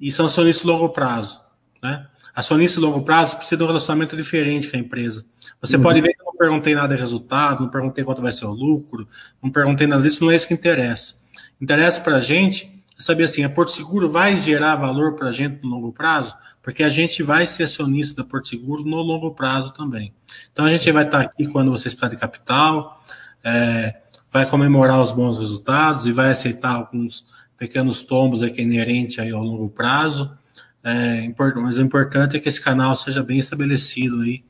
e 0.00 0.12
são 0.12 0.26
acionistas 0.26 0.62
de 0.62 0.68
longo 0.68 0.90
prazo. 0.90 1.40
Né? 1.82 2.06
Acionista 2.34 2.80
de 2.80 2.86
longo 2.86 3.02
prazo 3.02 3.36
precisa 3.36 3.56
de 3.56 3.62
um 3.62 3.66
relacionamento 3.66 4.16
diferente 4.16 4.68
com 4.68 4.76
a 4.76 4.80
empresa. 4.80 5.24
Você 5.60 5.76
uhum. 5.76 5.82
pode 5.82 6.00
ver 6.00 6.14
que 6.14 6.24
não 6.24 6.31
perguntei 6.42 6.74
nada 6.74 6.92
de 6.96 7.00
resultado, 7.00 7.62
não 7.62 7.68
perguntei 7.68 8.02
quanto 8.02 8.20
vai 8.20 8.32
ser 8.32 8.46
o 8.46 8.50
lucro, 8.50 9.06
não 9.40 9.48
perguntei 9.48 9.86
nada 9.86 10.02
disso, 10.02 10.24
não 10.24 10.32
é 10.32 10.34
isso 10.34 10.48
que 10.48 10.54
interessa. 10.54 11.14
Interessa 11.60 12.00
para 12.00 12.16
a 12.16 12.20
gente 12.20 12.82
é 12.98 13.02
saber 13.02 13.24
assim, 13.24 13.44
a 13.44 13.48
Porto 13.48 13.70
Seguro 13.70 14.08
vai 14.08 14.36
gerar 14.36 14.74
valor 14.74 15.14
para 15.14 15.28
a 15.28 15.32
gente 15.32 15.62
no 15.62 15.70
longo 15.70 15.92
prazo, 15.92 16.34
porque 16.60 16.82
a 16.82 16.88
gente 16.88 17.22
vai 17.22 17.46
ser 17.46 17.62
acionista 17.62 18.22
da 18.22 18.28
Porto 18.28 18.48
Seguro 18.48 18.82
no 18.82 18.96
longo 18.96 19.30
prazo 19.30 19.72
também. 19.72 20.12
Então 20.52 20.64
a 20.64 20.68
gente 20.68 20.90
vai 20.90 21.04
estar 21.04 21.20
aqui 21.20 21.46
quando 21.46 21.70
você 21.70 21.86
está 21.86 22.08
de 22.08 22.16
capital, 22.16 23.00
é, 23.44 23.94
vai 24.28 24.44
comemorar 24.44 25.00
os 25.00 25.12
bons 25.12 25.38
resultados 25.38 26.06
e 26.08 26.12
vai 26.12 26.32
aceitar 26.32 26.74
alguns 26.74 27.24
pequenos 27.56 28.02
tombos 28.02 28.42
aqui 28.42 28.62
inerente 28.62 29.20
aí 29.20 29.30
ao 29.30 29.44
longo 29.44 29.68
prazo. 29.68 30.36
É, 30.82 31.32
mas 31.54 31.78
o 31.78 31.82
importante 31.82 32.36
é 32.36 32.40
que 32.40 32.48
esse 32.48 32.60
canal 32.60 32.96
seja 32.96 33.22
bem 33.22 33.38
estabelecido 33.38 34.22
aí 34.22 34.42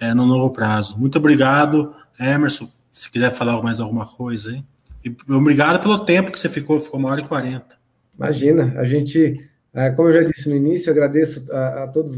é, 0.00 0.12
no 0.14 0.24
longo 0.24 0.50
prazo. 0.50 0.98
Muito 0.98 1.18
obrigado, 1.18 1.94
Emerson. 2.18 2.68
Se 2.92 3.10
quiser 3.10 3.30
falar 3.30 3.60
mais 3.62 3.80
alguma 3.80 4.06
coisa 4.06 4.50
aí. 4.50 4.64
E 5.04 5.14
obrigado 5.32 5.80
pelo 5.80 6.04
tempo 6.04 6.32
que 6.32 6.38
você 6.38 6.48
ficou, 6.48 6.78
ficou 6.78 6.98
uma 6.98 7.10
hora 7.10 7.20
e 7.20 7.26
quarenta. 7.26 7.76
Imagina, 8.16 8.74
a 8.78 8.84
gente, 8.84 9.36
é, 9.72 9.90
como 9.90 10.08
eu 10.08 10.14
já 10.14 10.22
disse 10.22 10.48
no 10.48 10.56
início, 10.56 10.90
agradeço 10.90 11.46
a, 11.52 11.84
a 11.84 11.88
todos, 11.88 12.16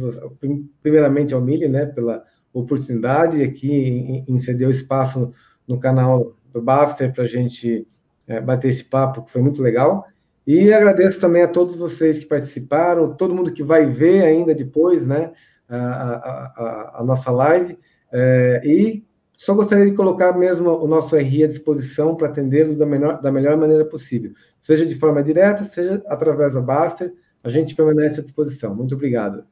primeiramente 0.83 1.35
ao 1.35 1.41
Mili, 1.41 1.69
né, 1.69 1.87
pela 1.87 2.23
oportunidade 2.53 3.43
aqui 3.43 3.71
em, 3.71 4.25
em 4.27 4.39
ceder 4.39 4.69
o 4.69 4.71
espaço 4.71 5.33
no 5.67 5.79
canal 5.79 6.35
do 6.53 6.63
Baster 6.63 7.13
para 7.13 7.25
a 7.25 7.29
gente 7.29 7.87
é, 8.27 8.41
bater 8.41 8.69
esse 8.69 8.85
papo, 8.85 9.23
que 9.23 9.33
foi 9.33 9.43
muito 9.43 9.61
legal. 9.61 10.07
E 10.47 10.73
agradeço 10.73 11.21
também 11.21 11.43
a 11.43 11.49
todos 11.49 11.77
vocês 11.77 12.19
que 12.19 12.25
participaram, 12.25 13.15
todo 13.15 13.35
mundo 13.35 13.53
que 13.53 13.63
vai 13.63 13.85
ver 13.85 14.23
ainda 14.23 14.55
depois, 14.55 15.07
né? 15.07 15.33
A, 15.69 15.77
a, 15.77 17.01
a 17.01 17.05
nossa 17.05 17.31
live. 17.31 17.79
É, 18.13 18.63
e 18.65 19.05
só 19.37 19.55
gostaria 19.55 19.87
de 19.87 19.93
colocar 19.93 20.37
mesmo 20.37 20.71
o 20.71 20.89
nosso 20.89 21.17
RI 21.17 21.45
à 21.45 21.47
disposição 21.47 22.17
para 22.17 22.29
atendê-los 22.29 22.77
da, 22.77 22.85
da 22.87 23.31
melhor 23.31 23.57
maneira 23.57 23.85
possível, 23.85 24.33
seja 24.61 24.85
de 24.85 24.97
forma 24.97 25.23
direta, 25.23 25.65
seja 25.65 26.03
através 26.09 26.55
da 26.55 26.61
Baster, 26.61 27.13
a 27.45 27.49
gente 27.49 27.75
permanece 27.75 28.19
à 28.19 28.23
disposição. 28.23 28.75
Muito 28.75 28.97
obrigado. 28.97 29.45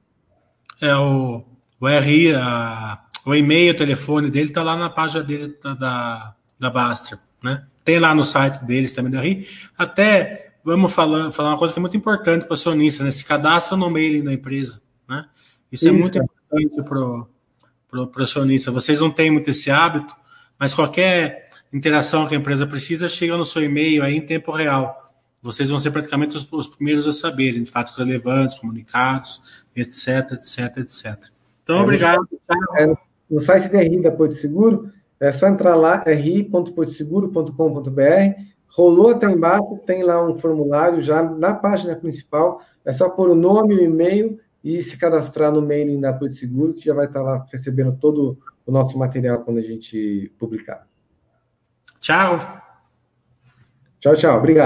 É, 0.80 0.94
o, 0.97 1.44
o 1.80 1.86
RI, 1.86 2.34
a, 2.34 3.01
o 3.24 3.34
e-mail, 3.34 3.72
o 3.72 3.76
telefone 3.76 4.28
dele 4.28 4.48
está 4.48 4.62
lá 4.62 4.76
na 4.76 4.90
página 4.90 5.22
dele 5.22 5.56
da, 5.62 5.74
da, 5.74 6.34
da 6.59 6.70
Baster, 6.70 7.18
né? 7.43 7.64
Tem 7.84 8.01
lá 8.01 8.12
no 8.12 8.24
site 8.24 8.64
deles 8.64 8.93
também 8.93 9.12
da 9.12 9.20
RI. 9.20 9.47
Até 9.78 10.55
vamos 10.64 10.93
falar, 10.93 11.30
falar 11.30 11.51
uma 11.51 11.59
coisa 11.59 11.72
que 11.72 11.78
é 11.78 11.80
muito 11.80 11.97
importante 11.97 12.44
para 12.44 12.51
o 12.51 12.55
acionista, 12.55 13.05
né? 13.05 13.12
Se 13.12 13.24
cadastra 13.24 13.76
no 13.76 13.88
mailing 13.88 14.24
da 14.24 14.32
empresa, 14.32 14.82
né? 15.09 15.24
Isso, 15.70 15.88
é 15.88 15.90
Isso 15.90 15.93
é 15.93 15.93
muito 15.93 16.18
importante 16.18 16.82
para 16.82 18.02
o 18.02 18.22
acionista. 18.22 18.70
Vocês 18.70 19.01
não 19.01 19.10
têm 19.10 19.30
muito 19.30 19.51
esse 19.51 19.70
hábito, 19.70 20.14
mas 20.59 20.74
qualquer 20.74 21.47
interação 21.72 22.26
que 22.26 22.34
a 22.34 22.38
empresa 22.38 22.66
precisa 22.66 23.09
chega 23.09 23.36
no 23.36 23.44
seu 23.44 23.62
e-mail 23.62 24.02
aí 24.02 24.16
em 24.16 24.20
tempo 24.20 24.51
real. 24.51 25.12
Vocês 25.43 25.70
vão 25.70 25.78
ser 25.78 25.90
praticamente 25.90 26.36
os, 26.36 26.51
os 26.51 26.66
primeiros 26.66 27.06
a 27.06 27.12
saberem 27.12 27.62
de 27.62 27.70
fatos 27.70 27.97
relevantes, 27.97 28.59
comunicados, 28.59 29.40
etc, 29.74 30.32
etc, 30.32 30.78
etc. 30.78 31.16
Então, 31.62 31.78
é, 31.78 31.82
obrigado. 31.82 32.26
É, 32.78 32.93
no 33.30 33.40
site 33.40 33.68
da 33.68 33.80
RI 33.80 34.01
da 34.01 34.10
Porto 34.10 34.34
Seguro, 34.34 34.90
é 35.20 35.30
só 35.32 35.48
entrar 35.48 35.76
lá, 35.76 36.02
ri.portoseguro.com.br. 36.02 38.40
Rolou 38.68 39.10
até 39.10 39.26
embaixo, 39.26 39.78
tem 39.86 40.02
lá 40.02 40.26
um 40.26 40.38
formulário 40.38 41.01
já 41.01 41.22
na 41.22 41.55
página 41.55 41.94
principal. 41.97 42.60
É 42.84 42.93
só 42.93 43.09
pôr 43.09 43.30
o 43.30 43.34
nome, 43.34 43.74
o 43.74 43.82
e-mail 43.82 44.38
e 44.66 44.82
se 44.82 44.98
cadastrar 44.98 45.52
no 45.52 45.62
mailing 45.62 46.01
da 46.01 46.12
Porto 46.12 46.34
Seguro, 46.34 46.74
que 46.74 46.84
já 46.84 46.93
vai 46.93 47.06
estar 47.06 47.22
lá 47.22 47.47
recebendo 47.52 47.97
todo 48.01 48.36
o 48.66 48.72
nosso 48.72 48.98
material 48.98 49.44
quando 49.44 49.59
a 49.59 49.62
gente 49.62 50.32
publicar. 50.40 50.88
Tchau. 52.01 52.36
Tchau, 54.01 54.16
tchau. 54.16 54.36
Obrigado. 54.36 54.64